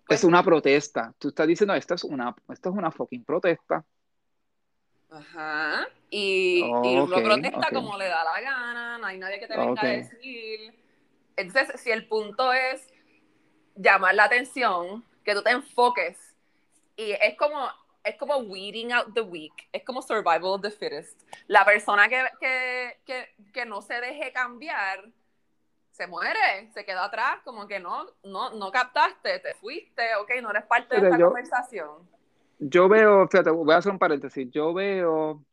Pues- 0.07 0.19
es 0.19 0.23
una 0.23 0.43
protesta. 0.43 1.13
Tú 1.17 1.29
estás 1.29 1.47
diciendo, 1.47 1.73
esto 1.73 1.95
es 1.95 2.03
una, 2.03 2.35
esto 2.49 2.69
es 2.69 2.75
una 2.75 2.91
fucking 2.91 3.25
protesta. 3.25 3.83
Ajá. 5.09 5.87
Y, 6.09 6.61
Oh, 6.63 6.81
y 6.85 6.95
uno 6.99 7.15
ok, 7.17 7.23
protesta 7.23 7.67
ok. 7.67 7.73
como 7.73 7.97
le 7.97 8.05
da 8.05 8.23
la 8.23 8.41
gana, 8.41 8.97
no 8.97 9.07
hay 9.07 9.17
nadie 9.17 9.39
que 9.39 9.47
te 9.47 9.57
venga 9.57 9.81
a 9.81 9.85
decir. 9.87 10.84
Entonces, 11.37 11.79
si 11.81 11.91
el 11.91 12.07
punto 12.07 12.51
es 12.53 12.87
llamar 13.75 14.15
la 14.15 14.25
atención, 14.25 15.03
que 15.23 15.33
tú 15.33 15.43
te 15.43 15.51
enfoques, 15.51 16.17
y 16.95 17.11
es 17.11 17.35
como, 17.37 17.67
es 18.03 18.15
como 18.17 18.37
weeding 18.37 18.93
out 18.93 19.13
the 19.13 19.21
weak, 19.21 19.67
es 19.71 19.83
como 19.83 20.01
survival 20.01 20.45
of 20.45 20.61
the 20.61 20.71
fittest. 20.71 21.21
La 21.47 21.65
persona 21.65 22.07
que, 22.07 22.23
que, 22.39 22.99
que, 23.05 23.35
que 23.51 23.65
no 23.65 23.81
se 23.81 23.99
deje 23.99 24.31
cambiar, 24.31 25.03
se 25.91 26.07
muere, 26.07 26.69
se 26.73 26.85
queda 26.85 27.05
atrás, 27.05 27.39
como 27.43 27.67
que 27.67 27.79
no, 27.79 28.05
no, 28.23 28.51
no 28.51 28.71
captaste, 28.71 29.39
te 29.39 29.53
fuiste, 29.55 30.15
ok, 30.15 30.31
no 30.41 30.51
eres 30.51 30.65
parte 30.65 30.95
de 30.95 31.01
esta 31.03 31.17
yo- 31.17 31.27
conversación. 31.27 32.15
Yo 32.59 32.87
veo, 32.87 33.27
fíjate, 33.27 33.49
voy 33.49 33.73
a 33.73 33.77
hacer 33.77 33.91
un 33.91 33.99
paréntesis. 33.99 34.49
Yo 34.51 34.73
veo, 34.73 35.43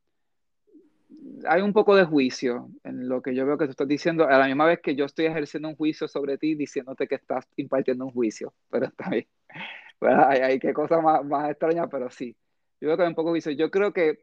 hay 1.49 1.63
un 1.63 1.73
poco 1.73 1.95
de 1.97 2.05
juicio 2.05 2.69
en 2.85 3.09
lo 3.09 3.23
que 3.23 3.35
yo 3.35 3.45
veo 3.47 3.59
que 3.59 3.65
tú 3.67 3.71
estás 3.73 3.89
diciendo, 3.89 4.27
a 4.27 4.39
la 4.39 4.47
misma 4.47 4.67
vez 4.67 4.81
que 4.81 4.95
yo 4.95 5.05
estoy 5.05 5.27
ejerciendo 5.27 5.69
un 5.69 5.77
juicio 5.77 6.09
sobre 6.09 6.39
ti, 6.39 6.55
diciéndote 6.55 7.07
que 7.09 7.17
estás 7.17 7.47
impartiendo 7.57 8.05
un 8.07 8.13
juicio. 8.13 8.53
Pero 8.71 8.87
está 8.87 9.11
bien. 9.11 9.27
Bueno, 10.01 10.25
hay, 10.27 10.41
hay 10.41 10.59
qué 10.59 10.73
cosa 10.73 11.01
más, 11.01 11.25
más 11.25 11.49
extraña, 11.49 11.87
pero 11.87 12.11
sí. 12.11 12.35
Yo 12.81 12.89
veo 12.89 12.97
que 12.97 13.05
hay 13.05 13.09
un 13.09 13.15
poco 13.15 13.29
de 13.29 13.35
juicio. 13.35 13.53
Yo 13.53 13.71
creo 13.71 13.93
que 13.93 14.19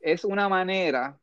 es 0.00 0.24
una 0.24 0.48
manera 0.48 1.18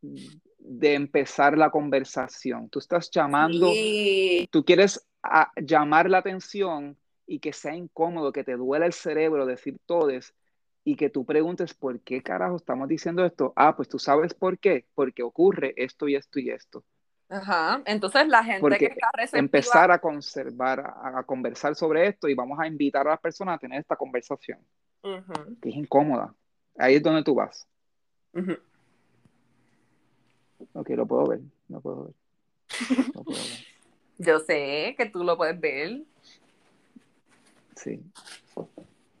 de 0.00 0.94
empezar 0.94 1.58
la 1.58 1.70
conversación. 1.70 2.70
Tú 2.70 2.78
estás 2.78 3.10
llamando 3.10 3.66
Sí. 3.72 4.48
tú 4.50 4.64
quieres 4.64 5.06
a- 5.22 5.52
llamar 5.56 6.08
la 6.08 6.18
atención 6.18 6.96
y 7.26 7.38
que 7.40 7.52
sea 7.52 7.74
incómodo, 7.74 8.32
que 8.32 8.42
te 8.44 8.56
duela 8.56 8.86
el 8.86 8.92
cerebro 8.92 9.44
decir 9.44 9.76
todes 9.86 10.34
y 10.84 10.96
que 10.96 11.10
tú 11.10 11.24
preguntes 11.24 11.74
por 11.74 12.00
qué 12.00 12.22
carajo 12.22 12.56
estamos 12.56 12.88
diciendo 12.88 13.24
esto. 13.24 13.52
Ah, 13.56 13.76
pues 13.76 13.88
tú 13.88 13.98
sabes 13.98 14.34
por 14.34 14.58
qué, 14.58 14.86
porque 14.94 15.22
ocurre 15.22 15.74
esto 15.76 16.08
y 16.08 16.16
esto 16.16 16.38
y 16.40 16.50
esto. 16.50 16.84
Ajá. 17.28 17.82
Entonces 17.86 18.28
la 18.28 18.44
gente 18.44 18.60
Porque 18.60 18.78
que 18.88 18.94
está 18.94 19.10
receptiva. 19.14 19.40
Empezar 19.40 19.90
a 19.90 20.00
conservar, 20.00 20.80
a, 20.80 21.18
a 21.20 21.22
conversar 21.24 21.74
sobre 21.74 22.06
esto 22.08 22.28
y 22.28 22.34
vamos 22.34 22.58
a 22.60 22.66
invitar 22.66 23.06
a 23.06 23.10
las 23.10 23.20
personas 23.20 23.56
a 23.56 23.58
tener 23.58 23.80
esta 23.80 23.96
conversación, 23.96 24.58
Ujú, 25.02 25.56
que 25.60 25.70
es 25.70 25.76
incómoda. 25.76 26.34
Ahí 26.78 26.96
es 26.96 27.02
donde 27.02 27.22
tú 27.22 27.34
vas. 27.34 27.66
ujú. 28.34 28.56
Ok, 30.74 30.90
lo 30.90 31.06
puedo 31.06 31.26
ver, 31.28 31.40
lo 31.68 31.80
puedo 31.80 32.04
ver. 32.04 32.14
Lo 33.14 33.24
puedo 33.24 33.48
ver. 33.48 33.58
Yo 34.18 34.38
sé 34.40 34.94
que 34.96 35.06
tú 35.06 35.24
lo 35.24 35.36
puedes 35.36 35.58
ver. 35.60 36.02
Sí, 37.76 38.00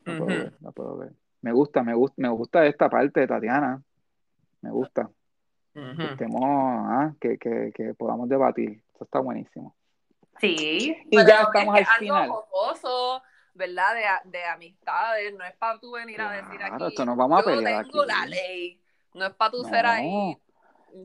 lo 0.04 0.16
puedo 0.16 0.36
ver, 0.38 0.52
lo 0.60 0.72
puedo 0.72 0.96
ver. 0.98 1.12
Me 1.42 1.52
gusta, 1.52 1.82
me 1.82 1.94
gusta, 1.94 2.14
me 2.18 2.28
gusta 2.28 2.64
esta 2.66 2.88
parte 2.88 3.20
de 3.20 3.26
Tatiana. 3.26 3.82
Me 4.60 4.70
gusta. 4.70 5.10
que, 5.74 6.04
estemos, 6.04 6.40
ah, 6.44 7.12
que, 7.20 7.36
que, 7.36 7.72
que, 7.74 7.94
podamos 7.94 8.28
debatir. 8.28 8.82
Eso 8.94 9.04
está 9.04 9.18
buenísimo. 9.18 9.74
Sí. 10.40 10.96
Y 11.10 11.16
ya 11.16 11.42
estamos 11.42 11.76
al 11.76 11.86
final. 11.98 12.28
Jocoso, 12.28 13.22
¿verdad? 13.54 14.22
De, 14.24 14.30
de, 14.30 14.44
amistades. 14.44 15.34
No 15.36 15.44
es 15.44 15.54
para 15.56 15.78
tú 15.80 15.92
venir 15.92 16.20
a 16.20 16.30
decir 16.30 16.62
aquí. 16.62 16.84
Esto 16.84 17.04
nos 17.04 17.16
vamos 17.16 17.40
a 17.40 17.44
pelear 17.44 17.84
tengo 17.84 18.04
la 18.04 18.26
ley. 18.26 18.80
No 19.14 19.26
es 19.26 19.34
para 19.34 19.50
tú 19.50 19.64
ser 19.64 19.84
ahí. 19.84 20.36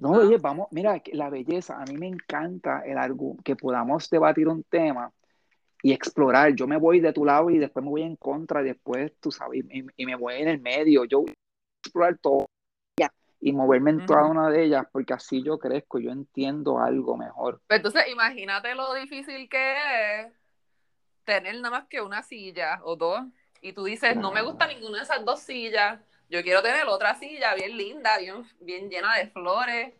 No, 0.01 0.11
oye, 0.11 0.37
vamos, 0.37 0.67
mira, 0.71 1.01
la 1.13 1.29
belleza, 1.29 1.81
a 1.81 1.85
mí 1.85 1.97
me 1.97 2.07
encanta 2.07 2.81
el 2.85 2.97
que 3.43 3.55
podamos 3.55 4.09
debatir 4.09 4.47
un 4.49 4.63
tema 4.63 5.11
y 5.81 5.93
explorar. 5.93 6.53
Yo 6.55 6.67
me 6.67 6.77
voy 6.77 6.99
de 6.99 7.13
tu 7.13 7.25
lado 7.25 7.49
y 7.49 7.57
después 7.57 7.83
me 7.83 7.91
voy 7.91 8.03
en 8.03 8.15
contra, 8.15 8.61
y 8.61 8.65
después, 8.65 9.11
tú 9.19 9.31
sabes, 9.31 9.63
y, 9.69 10.05
me 10.05 10.15
voy 10.15 10.35
en 10.35 10.47
el 10.47 10.61
medio. 10.61 11.05
Yo 11.05 11.21
voy 11.21 11.29
a 11.29 11.79
explorar 11.81 12.17
todo 12.17 12.47
y 13.39 13.53
moverme 13.53 13.91
en 13.91 14.05
toda 14.05 14.25
una 14.25 14.49
de 14.49 14.63
ellas, 14.63 14.85
porque 14.91 15.13
así 15.13 15.43
yo 15.43 15.59
crezco, 15.59 15.99
yo 15.99 16.11
entiendo 16.11 16.79
algo 16.79 17.15
mejor. 17.15 17.61
Pero 17.67 17.77
entonces, 17.77 18.07
imagínate 18.11 18.73
lo 18.73 18.93
difícil 18.95 19.47
que 19.47 20.21
es 20.21 20.27
tener 21.23 21.55
nada 21.55 21.69
más 21.69 21.87
que 21.87 22.01
una 22.01 22.23
silla 22.23 22.81
o 22.83 22.95
dos, 22.95 23.21
y 23.61 23.73
tú 23.73 23.83
dices, 23.83 24.15
no 24.15 24.31
me 24.31 24.41
gusta 24.41 24.65
ninguna 24.65 24.97
de 24.97 25.03
esas 25.03 25.23
dos 25.23 25.39
sillas, 25.41 25.99
yo 26.29 26.41
quiero 26.41 26.61
tener 26.61 26.85
otra 26.87 27.15
silla 27.15 27.53
bien 27.55 27.77
linda, 27.77 28.17
bien, 28.17 28.43
bien 28.59 28.89
llena 28.89 29.15
de 29.15 29.27
flores. 29.27 29.93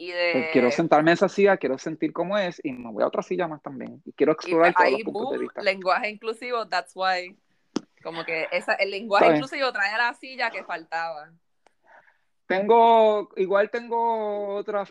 Y 0.00 0.12
de... 0.12 0.32
Pues 0.32 0.46
quiero 0.52 0.70
sentarme 0.70 1.10
en 1.10 1.14
esa 1.14 1.28
silla, 1.28 1.58
quiero 1.58 1.76
sentir 1.76 2.14
cómo 2.14 2.38
es 2.38 2.58
y 2.64 2.72
me 2.72 2.90
voy 2.90 3.02
a 3.02 3.06
otra 3.06 3.22
silla 3.22 3.46
más 3.46 3.60
también. 3.60 4.00
Y 4.06 4.14
quiero 4.14 4.32
explorar 4.32 4.72
todos 4.72 4.92
los 4.92 5.02
puntos 5.02 5.32
de 5.32 5.38
vista. 5.38 5.60
lenguaje 5.60 6.08
inclusivo, 6.08 6.66
that's 6.66 6.92
why. 6.94 7.36
Como 8.02 8.24
que 8.24 8.46
esa, 8.50 8.72
el 8.76 8.92
lenguaje 8.92 9.34
inclusivo 9.34 9.70
trae 9.72 9.92
a 9.92 9.98
la 9.98 10.14
silla 10.14 10.50
que 10.50 10.64
faltaba. 10.64 11.30
Tengo, 12.46 13.28
igual 13.36 13.68
tengo 13.68 14.54
otra, 14.54 14.86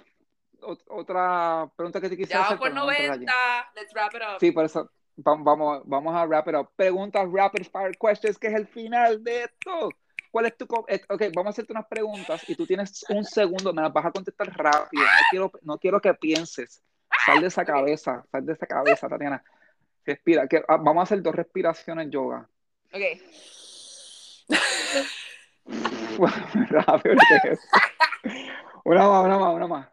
otra 0.61 1.67
pregunta 1.75 1.99
que 1.99 2.09
te 2.09 2.15
quisiera 2.15 2.43
hacer. 2.43 2.57
Ya 2.57 2.59
por 2.59 2.71
90, 2.71 3.71
let's 3.77 3.91
wrap 3.95 4.13
it 4.13 4.21
up. 4.21 4.39
Sí, 4.39 4.51
por 4.51 4.65
eso 4.65 4.91
vamos, 5.15 5.81
vamos 5.85 6.15
a 6.15 6.23
wrap 6.27 6.47
it 6.49 6.55
up. 6.55 6.69
Preguntas 6.75 7.27
rapid 7.31 7.65
fire 7.71 7.97
questions, 7.97 8.37
que 8.37 8.45
es 8.45 8.53
el 8.53 8.67
final 8.67 9.23
de 9.23 9.45
esto. 9.45 9.89
¿Cuál 10.31 10.45
es 10.45 10.57
tu... 10.57 10.65
Eh, 10.87 11.01
ok, 11.09 11.23
vamos 11.33 11.47
a 11.47 11.49
hacerte 11.51 11.73
unas 11.73 11.87
preguntas 11.87 12.47
y 12.47 12.55
tú 12.55 12.65
tienes 12.65 13.03
un 13.09 13.23
segundo, 13.23 13.73
me 13.73 13.81
las 13.81 13.91
vas 13.91 14.05
a 14.05 14.11
contestar 14.11 14.47
rápido. 14.55 15.03
No 15.03 15.09
quiero, 15.29 15.51
no 15.63 15.77
quiero 15.77 15.99
que 15.99 16.13
pienses. 16.13 16.81
Sal 17.25 17.41
de 17.41 17.47
esa 17.47 17.65
cabeza, 17.65 18.23
sal 18.31 18.45
de 18.45 18.53
esa 18.53 18.67
cabeza, 18.67 19.09
Tatiana. 19.09 19.43
Respira. 20.05 20.47
Que, 20.47 20.63
ah, 20.67 20.77
vamos 20.77 21.01
a 21.01 21.03
hacer 21.03 21.21
dos 21.21 21.35
respiraciones 21.35 22.09
yoga. 22.09 22.47
Ok. 22.93 23.01
rápido. 26.69 27.15
una 28.83 29.07
más, 29.07 29.25
una 29.25 29.37
más, 29.37 29.53
una 29.53 29.67
más. 29.67 29.87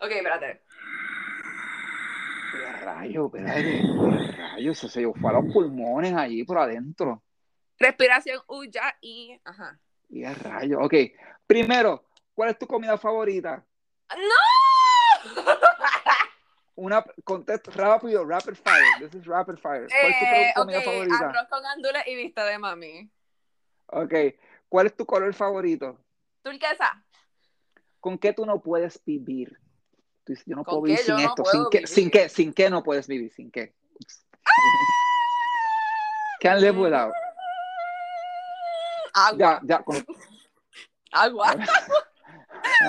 Ok, 0.00 0.10
espérate. 0.10 0.62
¿Qué 2.52 2.72
rayo, 2.84 3.26
espérate? 3.26 3.62
¿Qué 3.62 4.32
rayos? 4.36 4.78
Se 4.78 5.12
fue 5.12 5.30
a 5.30 5.34
los 5.34 5.52
pulmones 5.52 6.14
allí 6.14 6.44
por 6.44 6.58
adentro. 6.58 7.22
Respiración 7.78 8.40
huya 8.46 8.96
y. 9.00 9.40
Ajá. 9.44 9.78
Y 10.08 10.24
a 10.24 10.34
rayo. 10.34 10.80
Ok. 10.80 10.94
Primero, 11.46 12.04
¿cuál 12.34 12.50
es 12.50 12.58
tu 12.58 12.66
comida 12.66 12.96
favorita? 12.98 13.64
¡No! 14.10 15.34
Una 16.76 17.04
contest 17.24 17.68
rápido, 17.68 18.24
rapid 18.24 18.54
fire. 18.54 18.84
This 18.98 19.14
is 19.14 19.26
rapid 19.26 19.56
fire. 19.56 19.86
¿Cuál 19.88 20.12
es 20.12 20.18
tu 20.18 20.24
eh, 20.24 20.52
comida 20.54 20.78
okay. 20.78 20.92
favorita? 20.92 21.28
Arroz 21.30 21.48
con 21.48 21.62
gandules 21.62 22.02
y 22.06 22.16
vista 22.16 22.44
de 22.44 22.58
mami. 22.58 23.10
Ok. 23.86 24.14
¿Cuál 24.68 24.86
es 24.86 24.96
tu 24.96 25.06
color 25.06 25.32
favorito? 25.32 25.98
Turquesa. 26.42 27.02
¿Con 28.00 28.18
qué 28.18 28.32
tú 28.32 28.44
no 28.44 28.60
puedes 28.60 29.02
vivir? 29.04 29.58
Tú 30.24 30.32
dices, 30.32 30.44
yo 30.46 30.56
no 30.56 30.64
puedo 30.64 30.82
vivir 30.82 30.98
sin 30.98 31.18
esto. 31.18 31.44
¿Sin 31.44 31.66
qué, 31.70 31.86
¿Sin 31.86 32.10
qué? 32.10 32.28
¿Sin 32.28 32.52
qué 32.52 32.68
no 32.68 32.82
puedes 32.82 33.06
vivir? 33.06 33.32
¿Sin 33.32 33.50
qué? 33.52 33.74
Can't 36.40 36.60
live 36.60 36.78
without. 36.78 37.12
Agua. 39.16 39.38
Ya, 39.38 39.60
ya. 39.64 39.84
Agua. 41.10 41.54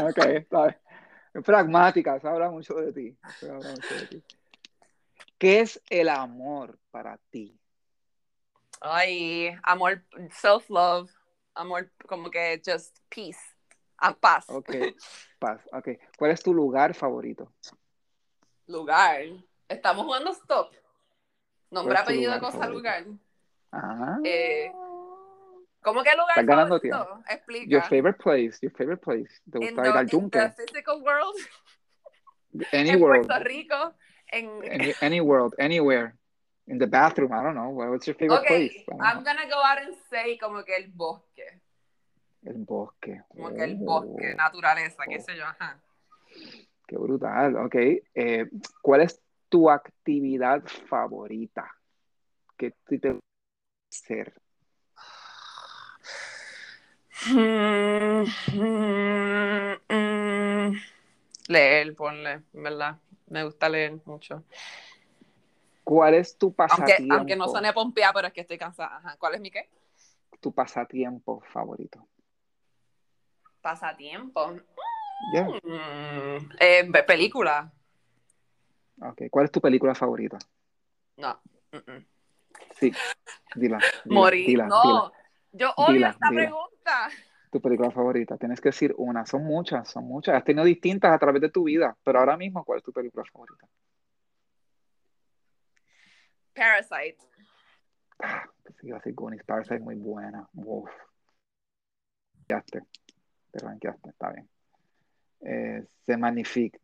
ok, 0.10 0.18
está 0.36 0.64
bien. 0.64 0.78
Es 1.34 1.44
pragmática, 1.44 2.20
se 2.20 2.28
habla 2.28 2.50
mucho 2.50 2.74
de 2.74 2.92
ti. 2.92 3.18
Habla 3.42 3.70
mucho 3.70 3.96
de 3.96 4.08
ti. 4.08 4.24
¿Qué 5.38 5.62
es 5.62 5.82
el 5.90 6.10
amor 6.10 6.78
para 6.92 7.18
ti? 7.30 7.58
Ay, 8.82 9.56
amor, 9.64 10.04
self-love, 10.32 11.10
amor 11.56 11.90
como 12.06 12.30
que 12.30 12.62
just 12.66 12.98
peace, 13.08 13.40
a 13.98 14.14
paz. 14.14 14.50
Ok, 14.50 14.70
paz, 15.40 15.62
ok. 15.72 15.90
¿Cuál 16.18 16.32
es 16.32 16.44
tu 16.44 16.54
lugar 16.54 16.94
favorito? 16.94 17.54
Lugar. 18.68 19.22
Estamos 19.70 20.06
jugando 20.06 20.32
stop. 20.32 20.74
Nombre, 21.72 21.98
apellido, 21.98 22.38
cosa, 22.42 22.68
lugar. 22.68 23.06
Ah. 23.72 24.18
Eh, 24.24 24.72
¿Cómo 25.88 26.04
que 26.04 26.12
lugar 26.12 26.30
Estás 26.32 26.46
ganando 26.46 26.80
favorito? 26.80 27.06
tiempo. 27.06 27.24
Explica. 27.30 27.70
Your 27.70 27.84
favorite 27.84 28.20
place, 28.22 28.60
your 28.62 28.74
favorite 28.74 29.02
place. 29.02 29.42
¿Te 29.50 29.58
gusta 29.58 29.88
ir 29.88 29.96
al 29.96 30.06
yunque? 30.06 30.38
In 30.38 30.50
the 30.50 30.52
physical 30.52 31.02
world. 31.02 31.36
Any 32.74 32.90
en 32.90 33.02
world. 33.02 33.26
Puerto 33.26 33.44
Rico. 33.46 33.94
En... 34.30 34.50
Any, 34.70 34.94
any 35.02 35.22
world, 35.22 35.56
anywhere. 35.58 36.14
In 36.68 36.78
the 36.78 36.88
bathroom, 36.88 37.32
I 37.32 37.42
don't 37.42 37.56
know. 37.56 37.70
What's 37.70 38.06
your 38.06 38.18
favorite 38.18 38.42
okay, 38.42 38.68
place? 38.68 39.00
I'm 39.00 39.24
gonna 39.24 39.48
go 39.48 39.56
out 39.64 39.78
and 39.82 39.96
say 40.10 40.38
como 40.38 40.62
que 40.64 40.76
el 40.76 40.92
bosque. 40.94 41.62
El 42.44 42.66
bosque. 42.66 43.24
Como 43.30 43.56
que 43.56 43.64
el 43.64 43.78
bosque, 43.78 44.36
naturaleza, 44.36 45.06
qué 45.08 45.22
sé 45.22 45.38
yo, 45.38 45.46
ajá. 45.46 45.80
Qué 46.86 46.98
brutal, 46.98 47.56
ok. 47.56 47.76
Eh, 48.14 48.50
¿Cuál 48.82 49.02
es 49.02 49.22
tu 49.48 49.70
actividad 49.70 50.62
favorita? 50.90 51.72
¿Qué 52.58 52.74
te 52.86 53.20
hacer? 53.90 54.34
Leer, 61.48 61.96
ponle, 61.96 62.44
¿verdad? 62.54 62.98
Me 63.28 63.44
gusta 63.44 63.70
leer 63.70 64.00
mucho. 64.06 64.44
¿Cuál 65.84 66.16
es 66.16 66.38
tu 66.38 66.54
pasatiempo? 66.54 66.94
Aunque, 66.94 67.14
aunque 67.14 67.36
no 67.36 67.48
suene 67.48 67.74
pompea, 67.74 68.14
pero 68.14 68.28
es 68.28 68.34
que 68.34 68.42
estoy 68.42 68.58
cansada. 68.58 68.98
Ajá. 68.98 69.16
¿Cuál 69.18 69.36
es 69.36 69.42
mi 69.42 69.50
qué? 69.50 69.70
Tu 70.40 70.54
pasatiempo 70.54 71.42
favorito. 71.52 72.06
Pasatiempo. 73.62 74.60
Yeah. 75.32 75.48
Mm, 75.48 76.50
eh, 76.60 76.92
película. 77.08 77.72
Ok. 79.02 79.24
¿Cuál 79.32 79.46
es 79.46 79.52
tu 79.52 79.62
película 79.62 79.96
favorita? 79.96 80.38
No. 81.18 81.40
Mm 81.72 81.78
-mm. 81.78 82.06
Sí. 82.80 82.92
Dila. 83.56 83.80
dila 84.06 84.06
Morir. 84.06 84.48
Dila, 84.48 84.68
no. 84.68 84.82
dila. 84.84 85.17
Yo 85.58 85.74
odio 85.78 85.94
Dila, 85.94 86.10
esta 86.10 86.30
dila. 86.30 86.42
pregunta. 86.42 87.10
Tu 87.52 87.62
película 87.62 87.92
favorita. 87.92 88.38
Tienes 88.38 88.62
que 88.62 88.70
decir 88.70 88.94
una. 88.98 89.26
Son 89.26 89.44
muchas, 89.44 89.90
son 89.90 90.06
muchas. 90.06 90.36
Has 90.36 90.44
tenido 90.44 90.66
distintas 90.66 91.12
a 91.12 91.18
través 91.18 91.42
de 91.42 91.50
tu 91.50 91.64
vida. 91.64 91.98
Pero 92.04 92.20
ahora 92.20 92.38
mismo, 92.38 92.64
¿cuál 92.64 92.80
es 92.80 92.84
tu 92.84 92.92
película 92.92 93.24
favorita? 93.32 93.68
Parasite. 96.54 97.18
Ah, 98.20 98.44
pensé 98.64 98.82
que 98.82 98.88
iba 98.88 98.98
a 98.98 99.00
decir 99.00 99.14
Goonies. 99.14 99.44
Parasite 99.44 99.80
muy 99.80 99.96
buena. 99.96 100.48
Uf. 100.54 100.90
Ranqueaste. 102.50 102.82
Te 103.52 103.60
ranqueaste. 103.60 104.10
Está 104.10 104.32
bien. 104.32 104.50
Eh, 105.42 105.86
se 106.06 106.18
magnifique. 106.18 106.80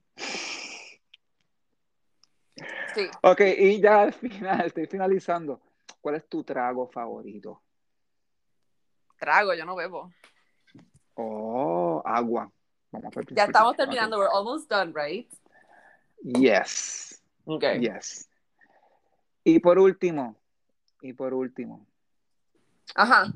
Sí. 2.96 3.10
Ok, 3.24 3.42
y 3.58 3.82
ya 3.82 4.04
al 4.04 4.14
final, 4.14 4.68
estoy 4.68 4.86
finalizando. 4.88 5.62
¿Cuál 6.00 6.16
es 6.16 6.28
tu 6.28 6.44
trago 6.44 6.88
favorito? 6.88 7.62
Trago, 9.24 9.54
yo 9.54 9.66
no 9.66 9.74
bebo. 9.74 10.12
Oh, 11.16 12.02
agua. 12.04 12.52
Vamos 12.92 13.16
a 13.16 13.22
Ya 13.34 13.46
estamos 13.46 13.78
terminando. 13.78 14.18
We're 14.18 14.30
almost 14.30 14.70
done, 14.70 14.92
right? 14.94 15.32
Yes. 16.22 17.24
Okay. 17.46 17.80
Yes. 17.80 18.30
Y 19.46 19.60
por 19.60 19.80
último, 19.80 20.36
y 21.02 21.14
por 21.14 21.34
último, 21.34 21.88
Ajá. 22.96 23.32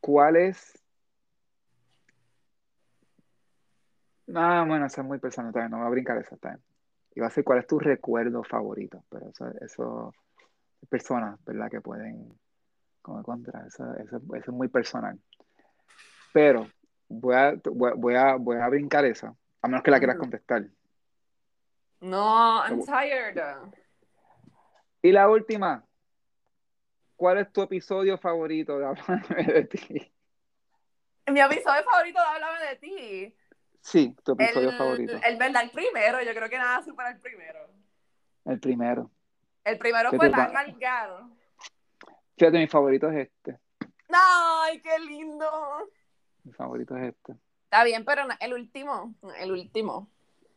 ¿cuál 0.00 0.36
es? 0.36 0.82
Ah, 4.34 4.64
bueno, 4.66 4.86
eso 4.86 5.02
es 5.02 5.06
muy 5.06 5.18
personal 5.18 5.52
también, 5.52 5.70
no 5.70 5.78
voy 5.78 5.86
a 5.86 5.90
brincar 5.90 6.16
eso 6.16 6.36
también. 6.38 6.62
Iba 7.14 7.26
a 7.26 7.28
decir 7.28 7.44
cuál 7.44 7.58
es 7.58 7.66
tu 7.66 7.78
recuerdo 7.78 8.42
favorito, 8.42 9.04
pero 9.10 9.28
eso, 9.28 9.50
eso 9.60 10.14
personas, 10.88 11.42
¿verdad? 11.44 11.70
Que 11.70 11.80
pueden 11.80 12.38
como 13.08 13.22
contra, 13.22 13.66
eso, 13.66 13.84
eso, 13.94 14.16
eso 14.18 14.36
es 14.36 14.48
muy 14.48 14.68
personal. 14.68 15.18
Pero 16.30 16.70
voy 17.08 17.34
a, 17.34 17.54
voy, 17.64 18.14
a, 18.14 18.34
voy 18.34 18.56
a 18.56 18.68
brincar 18.68 19.06
esa, 19.06 19.34
a 19.62 19.68
menos 19.68 19.82
que 19.82 19.90
la 19.90 19.98
quieras 19.98 20.16
Ujú. 20.16 20.24
contestar. 20.24 20.66
No, 22.00 22.62
I'm 22.62 22.84
tired. 22.84 23.40
Y 25.00 25.10
la 25.10 25.28
última, 25.30 25.82
¿cuál 27.16 27.38
es 27.38 27.50
tu 27.50 27.62
episodio 27.62 28.18
favorito 28.18 28.78
de 28.78 28.84
Háblame 28.84 29.44
de 29.54 29.64
ti? 29.64 30.12
Mi 31.32 31.40
episodio 31.40 31.82
favorito 31.90 32.20
de 32.20 32.26
Háblame 32.26 32.66
de 32.66 32.76
ti. 32.76 33.36
Sí, 33.80 34.14
tu 34.22 34.32
episodio 34.32 34.70
favorito. 34.72 35.18
El 35.24 35.38
verdad, 35.38 35.62
el 35.62 35.70
primero, 35.70 36.20
yo 36.20 36.34
creo 36.34 36.50
que 36.50 36.58
nada 36.58 36.82
supera 36.82 37.10
el 37.10 37.18
primero. 37.20 37.70
El 38.44 38.60
primero. 38.60 39.10
El 39.64 39.78
primero 39.78 40.10
fue 40.10 40.30
tan 40.30 40.52
largado. 40.52 41.37
Fíjate, 42.38 42.58
mi 42.58 42.68
favorito 42.68 43.10
es 43.10 43.26
este. 43.26 43.58
¡Ay, 44.10 44.80
qué 44.80 44.96
lindo! 45.00 45.50
Mi 46.44 46.52
favorito 46.52 46.96
es 46.96 47.08
este. 47.08 47.34
Está 47.64 47.82
bien, 47.82 48.04
pero 48.04 48.22
el 48.38 48.54
último, 48.54 49.14
el 49.40 49.50
último. 49.50 50.08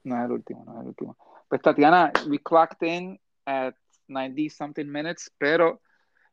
No 0.04 0.18
es 0.18 0.26
el 0.26 0.32
último, 0.32 0.64
no 0.64 0.76
es 0.76 0.82
el 0.82 0.88
último. 0.90 1.18
Pues 1.50 1.60
Tatiana, 1.60 2.14
we 2.30 2.38
clocked 2.38 2.88
in 2.88 3.20
at 3.46 3.74
90 4.08 4.50
something 4.52 4.86
minutes, 4.86 5.32
pero 5.40 5.82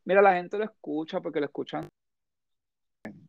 mira, 0.04 0.20
la 0.20 0.34
gente 0.34 0.58
lo 0.58 0.64
escucha 0.64 1.20
porque 1.20 1.40
lo 1.40 1.46
escuchan 1.46 1.88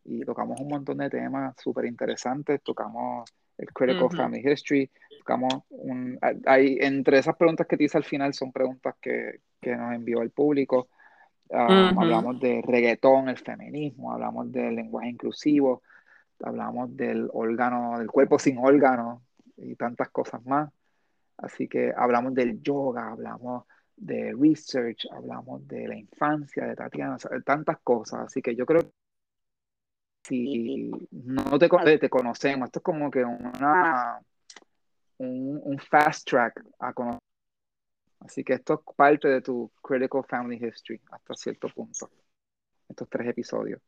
y 0.04 0.22
tocamos 0.24 0.60
un 0.60 0.68
montón 0.68 0.98
de 0.98 1.08
temas 1.08 1.54
súper 1.58 1.86
interesantes, 1.86 2.62
tocamos 2.62 3.30
el 3.56 3.72
Critical 3.72 4.10
Family 4.14 4.46
History, 4.46 4.90
tocamos 5.20 5.54
un, 5.70 6.18
hay, 6.44 6.76
entre 6.80 7.18
esas 7.18 7.36
preguntas 7.36 7.66
que 7.66 7.78
te 7.78 7.84
hice 7.84 7.96
al 7.96 8.04
final 8.04 8.34
son 8.34 8.52
preguntas 8.52 8.94
que, 9.00 9.40
que 9.58 9.74
nos 9.74 9.94
envió 9.94 10.20
el 10.20 10.30
público, 10.30 10.88
um, 11.50 11.98
hablamos 11.98 12.40
de 12.40 12.62
reggaetón, 12.62 13.28
el 13.28 13.38
feminismo, 13.38 14.12
hablamos 14.12 14.50
del 14.50 14.74
lenguaje 14.74 15.08
inclusivo, 15.08 15.82
hablamos 16.42 16.96
del 16.96 17.28
órgano, 17.32 17.98
del 17.98 18.10
cuerpo 18.10 18.38
sin 18.38 18.58
órgano 18.58 19.22
y 19.56 19.74
tantas 19.76 20.10
cosas 20.10 20.44
más. 20.46 20.70
Así 21.36 21.68
que 21.68 21.92
hablamos 21.96 22.34
del 22.34 22.62
yoga, 22.62 23.10
hablamos 23.10 23.64
de 23.96 24.34
research, 24.38 25.06
hablamos 25.12 25.66
de 25.66 25.88
la 25.88 25.96
infancia 25.96 26.66
de 26.66 26.76
Tatiana, 26.76 27.16
tantas 27.44 27.78
cosas. 27.82 28.26
Así 28.26 28.42
que 28.42 28.54
yo 28.54 28.66
creo 28.66 28.82
que 28.82 28.90
si 30.22 30.90
no 31.10 31.58
te, 31.58 31.98
te 31.98 32.10
conocemos, 32.10 32.66
esto 32.66 32.78
es 32.78 32.82
como 32.82 33.10
que 33.10 33.24
una, 33.24 34.20
un, 35.18 35.78
fast 35.78 36.28
track 36.28 36.62
a 36.78 36.92
conocer. 36.92 37.20
Así 38.20 38.44
que 38.44 38.54
esto 38.54 38.74
es 38.74 38.94
parte 38.94 39.28
de 39.28 39.40
tu 39.40 39.70
Critical 39.82 40.24
Family 40.24 40.56
History 40.56 41.00
hasta 41.10 41.34
cierto 41.34 41.68
punto, 41.68 42.10
estos 42.88 43.08
tres 43.08 43.28
episodios. 43.28 43.80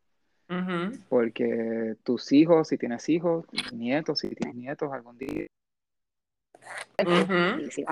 Porque 1.09 1.97
tus 2.03 2.31
hijos, 2.33 2.69
si 2.69 2.77
tienes 2.77 3.09
hijos, 3.09 3.47
nietos, 3.73 4.19
si 4.19 4.29
tienes 4.35 4.55
nietos 4.55 4.93
algún 4.93 5.17
día. 5.17 5.47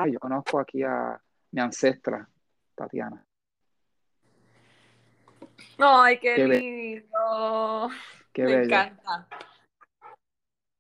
yo 0.07 0.21
conozco 0.21 0.61
aquí 0.61 0.83
a 0.83 1.19
mi 1.53 1.61
ancestra, 1.61 2.29
Tatiana. 2.75 3.25
Ay, 5.79 6.19
qué, 6.19 6.47
lindo. 6.47 7.91
Me 8.37 8.65
encanta. 8.65 9.27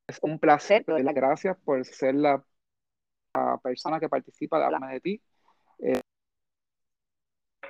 Es 0.06 0.18
un 0.22 0.38
placer, 0.38 0.84
te 0.84 0.92
doy 0.92 1.02
las 1.02 1.14
gracias 1.14 1.56
por 1.58 1.84
ser 1.84 2.14
la, 2.14 2.44
persona 3.62 4.00
que 4.00 4.08
participa 4.08 4.58
de 4.58 4.64
Háblame 4.64 4.92
de 4.94 5.00
ti. 5.00 5.22
Eh, 5.82 6.00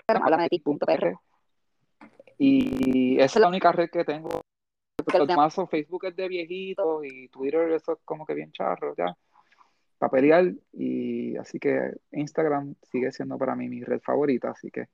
Háblame 0.08 0.44
de 0.44 0.48
ti.pr 0.48 1.18
y 2.42 3.20
esa 3.20 3.38
es 3.38 3.42
la 3.42 3.48
única 3.48 3.70
red 3.70 3.90
que 3.90 4.02
tengo. 4.02 4.40
Los 5.12 5.28
demás 5.28 5.54
Facebook 5.70 6.06
es 6.06 6.16
de 6.16 6.26
viejitos 6.26 7.04
y 7.04 7.28
Twitter 7.28 7.70
eso 7.72 7.92
es 7.92 7.98
como 8.04 8.24
que 8.24 8.32
bien 8.32 8.50
charro 8.50 8.94
ya. 8.96 9.14
Paperial 9.98 10.58
y 10.72 11.36
así 11.36 11.58
que 11.58 11.92
Instagram 12.12 12.74
sigue 12.82 13.12
siendo 13.12 13.36
para 13.36 13.54
mí 13.54 13.68
mi 13.68 13.84
red 13.84 14.00
favorita, 14.00 14.50
así 14.50 14.70
que 14.70 14.88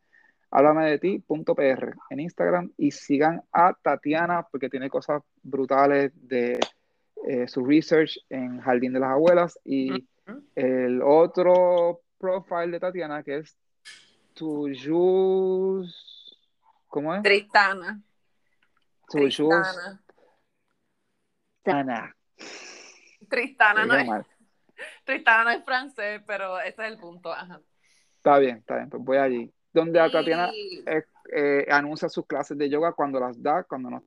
háblame 0.50 0.90
de 0.90 0.98
ti.pr 0.98 1.94
en 2.10 2.20
Instagram 2.20 2.72
y 2.76 2.90
sigan 2.90 3.42
a 3.52 3.74
Tatiana 3.80 4.44
porque 4.50 4.68
tiene 4.68 4.90
cosas 4.90 5.22
brutales 5.44 6.10
de 6.14 6.58
eh, 7.28 7.46
su 7.46 7.64
research 7.64 8.18
en 8.28 8.60
Jardín 8.60 8.92
de 8.92 9.00
las 9.00 9.10
Abuelas 9.10 9.56
y 9.64 10.08
el 10.56 11.00
otro 11.00 12.00
profile 12.18 12.72
de 12.72 12.80
Tatiana 12.80 13.22
que 13.22 13.38
es 13.38 13.56
Tuyus 14.34 16.06
¿Cómo 16.88 17.14
es? 17.14 17.22
Tristana. 17.22 18.00
Tristana. 19.06 20.02
Tristana. 21.62 22.16
Tristana 23.28 23.84
no 23.84 23.94
es. 23.96 24.26
Tristana 25.04 25.44
no 25.44 25.50
es 25.50 25.64
francés, 25.64 26.22
pero 26.26 26.58
ese 26.60 26.86
es 26.86 26.92
el 26.92 26.98
punto. 26.98 27.34
Está 28.16 28.38
bien, 28.38 28.58
está 28.58 28.76
bien. 28.76 28.88
Pues 28.88 29.02
voy 29.02 29.18
allí. 29.18 29.52
Donde 29.72 29.98
Tatiana 30.10 30.50
eh, 30.86 31.04
eh, 31.34 31.66
anuncia 31.70 32.08
sus 32.08 32.26
clases 32.26 32.56
de 32.56 32.70
yoga 32.70 32.92
cuando 32.92 33.20
las 33.20 33.42
da, 33.42 33.64
cuando 33.64 33.90
no 33.90 34.04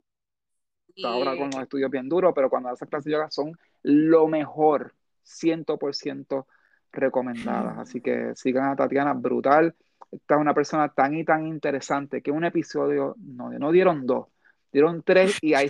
está 0.87 1.09
ahora 1.09 1.37
con 1.37 1.51
los 1.51 1.61
estudios 1.61 1.91
bien 1.91 2.09
duros, 2.09 2.33
pero 2.33 2.49
cuando 2.49 2.69
da 2.69 2.73
esas 2.73 2.89
clases 2.89 3.05
de 3.05 3.11
yoga 3.11 3.29
son 3.29 3.55
lo 3.83 4.27
mejor, 4.27 4.95
100% 5.23 6.47
recomendadas. 6.91 7.77
Así 7.77 8.01
que 8.01 8.33
sigan 8.35 8.71
a 8.71 8.75
Tatiana, 8.75 9.13
brutal 9.13 9.75
esta 10.11 10.35
es 10.35 10.41
una 10.41 10.53
persona 10.53 10.89
tan 10.89 11.15
y 11.15 11.23
tan 11.23 11.45
interesante 11.45 12.21
que 12.21 12.31
un 12.31 12.43
episodio, 12.43 13.15
no, 13.19 13.49
no 13.49 13.71
dieron 13.71 14.05
dos, 14.05 14.27
dieron 14.71 15.03
tres 15.03 15.37
y, 15.41 15.53
ahí, 15.53 15.69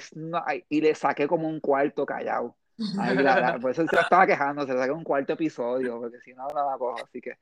y 0.69 0.81
le 0.81 0.95
saqué 0.95 1.27
como 1.27 1.47
un 1.47 1.59
cuarto 1.59 2.05
callado. 2.05 2.55
por 3.61 3.71
eso 3.71 3.85
se 3.85 3.99
estaba 3.99 4.25
quejando, 4.25 4.65
se 4.65 4.73
saqué 4.73 4.91
un 4.91 5.03
cuarto 5.03 5.33
episodio, 5.33 5.99
porque 5.99 6.19
si 6.21 6.33
no, 6.33 6.47
nada 6.47 6.77
cojo. 6.77 7.03
Así 7.03 7.19
que 7.19 7.33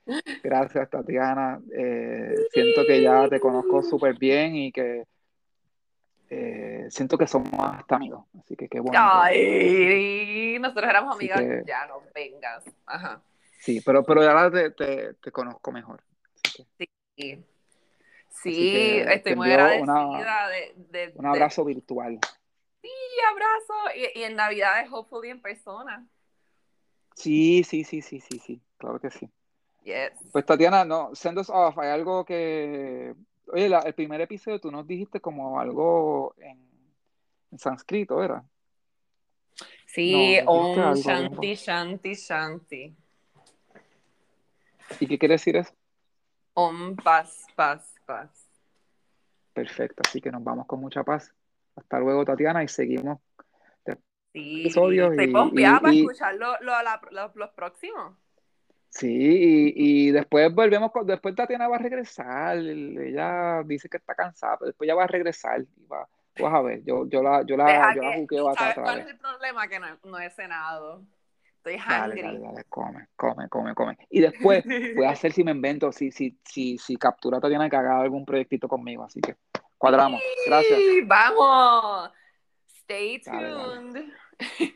gracias, 0.44 0.90
Tatiana. 0.90 1.60
Eh, 1.72 2.34
siento 2.52 2.82
que 2.88 3.02
ya 3.02 3.30
te 3.30 3.40
conozco 3.40 3.84
súper 3.84 4.18
bien 4.18 4.56
y 4.56 4.72
que 4.72 5.04
eh, 6.32 6.88
siento 6.90 7.16
que 7.16 7.28
somos 7.28 7.54
hasta 7.60 7.98
amigos. 7.98 8.26
Así 8.40 8.56
que 8.56 8.68
qué 8.68 8.80
bueno. 8.80 9.00
Ay, 9.00 10.58
nosotros 10.60 10.90
éramos 10.90 11.16
amigas, 11.16 11.44
ya 11.68 11.86
no 11.86 12.02
vengas. 12.16 12.64
Ajá. 12.88 13.22
Sí, 13.68 13.82
pero, 13.82 14.02
pero 14.02 14.22
ahora 14.22 14.50
te, 14.50 14.72
te, 14.72 15.14
te 15.16 15.30
conozco 15.30 15.74
mejor. 15.74 16.02
Sí. 16.78 17.46
Sí, 18.30 19.00
estoy 19.10 19.36
muy 19.36 19.52
agradecida 19.52 20.48
de, 20.48 21.12
Un 21.16 21.26
abrazo 21.26 21.66
virtual. 21.66 22.18
Sí, 22.82 22.90
abrazo. 23.30 24.00
Y, 24.16 24.24
en 24.24 24.38
Navidad 24.38 24.80
es 24.80 24.88
hopefully 24.90 25.32
en 25.32 25.42
persona. 25.42 26.08
Sí, 27.14 27.62
sí, 27.66 27.84
sí, 27.84 28.02
sí, 28.02 28.22
sí, 28.22 28.40
sí. 28.40 28.62
Claro 28.78 29.02
que 29.02 29.12
sí. 29.12 29.30
Yes. 29.84 30.14
Pues 30.32 30.46
Tatiana, 30.46 30.86
no, 30.86 31.14
send 31.14 31.38
us 31.38 31.50
off. 31.50 31.78
Hay 31.78 31.90
algo 31.90 32.24
que. 32.24 33.14
Oye, 33.48 33.66
el 33.66 33.94
primer 33.96 34.22
episodio 34.22 34.62
tú 34.62 34.72
nos 34.72 34.88
dijiste 34.88 35.20
como 35.20 35.60
algo 35.60 36.36
en, 36.38 36.58
en 37.52 37.60
sánscrito, 37.60 38.24
¿era? 38.24 38.46
Sí, 39.88 40.38
Om 40.46 40.94
Shanti, 40.94 41.56
Shanti, 41.56 42.14
Shanti. 42.14 42.96
¿Y 45.00 45.08
qué 45.08 45.18
quiere 45.18 45.36
decir 45.36 45.56
eso? 45.56 45.74
Om, 46.54 46.96
paz, 46.96 47.46
paz, 47.56 47.94
paz. 48.06 48.50
Perfecto, 49.54 50.04
así 50.06 50.22
que 50.22 50.32
nos 50.32 50.44
vamos 50.44 50.66
con 50.66 50.80
mucha 50.80 51.04
paz. 51.04 51.34
Hasta 51.76 52.00
luego, 52.00 52.26
Tatiana, 52.26 52.64
y 52.64 52.68
seguimos. 52.68 53.20
Sí, 54.34 54.62
episodios 54.62 55.12
estoy 55.12 55.32
pompeada 55.32 55.80
para 55.80 55.94
escuchar 55.94 56.36
los 56.36 57.50
próximos. 57.52 58.16
Sí, 58.90 59.74
y, 59.76 60.12
después 60.12 60.54
volvemos, 60.54 60.92
con, 60.92 61.06
después 61.06 61.36
Tatiana 61.36 61.68
va 61.68 61.76
a 61.76 61.80
regresar, 61.80 62.58
ella 62.58 63.62
dice 63.64 63.90
que 63.90 63.98
está 63.98 64.16
cansada, 64.16 64.58
pero 64.58 64.68
después 64.68 64.88
ya 64.88 64.96
va 64.96 65.04
a 65.04 65.08
regresar 65.08 65.62
y 65.62 65.86
va, 65.86 66.08
vas 66.40 66.54
a 66.54 66.62
ver, 66.62 66.84
yo, 66.84 67.08
yo 67.08 67.22
la, 67.22 67.44
yo 67.44 67.58
la, 67.58 67.94
yo 67.94 68.02
la 68.02 68.16
juqueo 68.16 68.50
atrás. 68.50 68.76
¿Cuál 68.76 69.00
es 69.00 69.08
el 69.08 69.18
problema? 69.18 69.68
Que 69.68 69.80
no, 69.80 69.88
no 70.06 70.20
he 70.20 70.30
cenado. 70.30 71.04
Estoy 71.68 71.76
hungry. 71.76 72.22
Dale, 72.22 72.40
dale, 72.40 72.64
come, 72.70 73.10
come, 73.16 73.50
come, 73.50 73.74
come. 73.74 73.98
Y 74.10 74.22
después 74.22 74.64
voy 74.96 75.06
a 75.06 75.12
hacer 75.12 75.34
si 75.34 75.44
me 75.44 75.52
invento, 75.52 75.92
si, 75.92 76.12
si, 76.12 76.38
si, 76.44 76.78
si 76.78 76.96
captura 76.96 77.40
Tatiana 77.42 77.70
que 77.70 77.76
haga 77.76 78.00
algún 78.00 78.26
proyectito 78.26 78.68
conmigo. 78.68 79.04
Así 79.04 79.20
que 79.20 79.36
cuadramos. 79.78 80.22
Gracias. 80.46 80.80
Vamos. 81.06 82.12
Stay 82.84 83.22
tuned. 83.22 84.14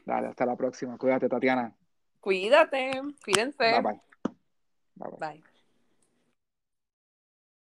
Dale, 0.05 0.27
hasta 0.27 0.45
la 0.45 0.55
próxima. 0.57 0.97
Cuídate, 0.97 1.29
Tatiana. 1.29 1.73
Cuídate. 2.19 2.91
Cuídense. 3.23 3.81
bye. 3.81 4.01
bye. 4.95 5.11
bye. 5.19 5.43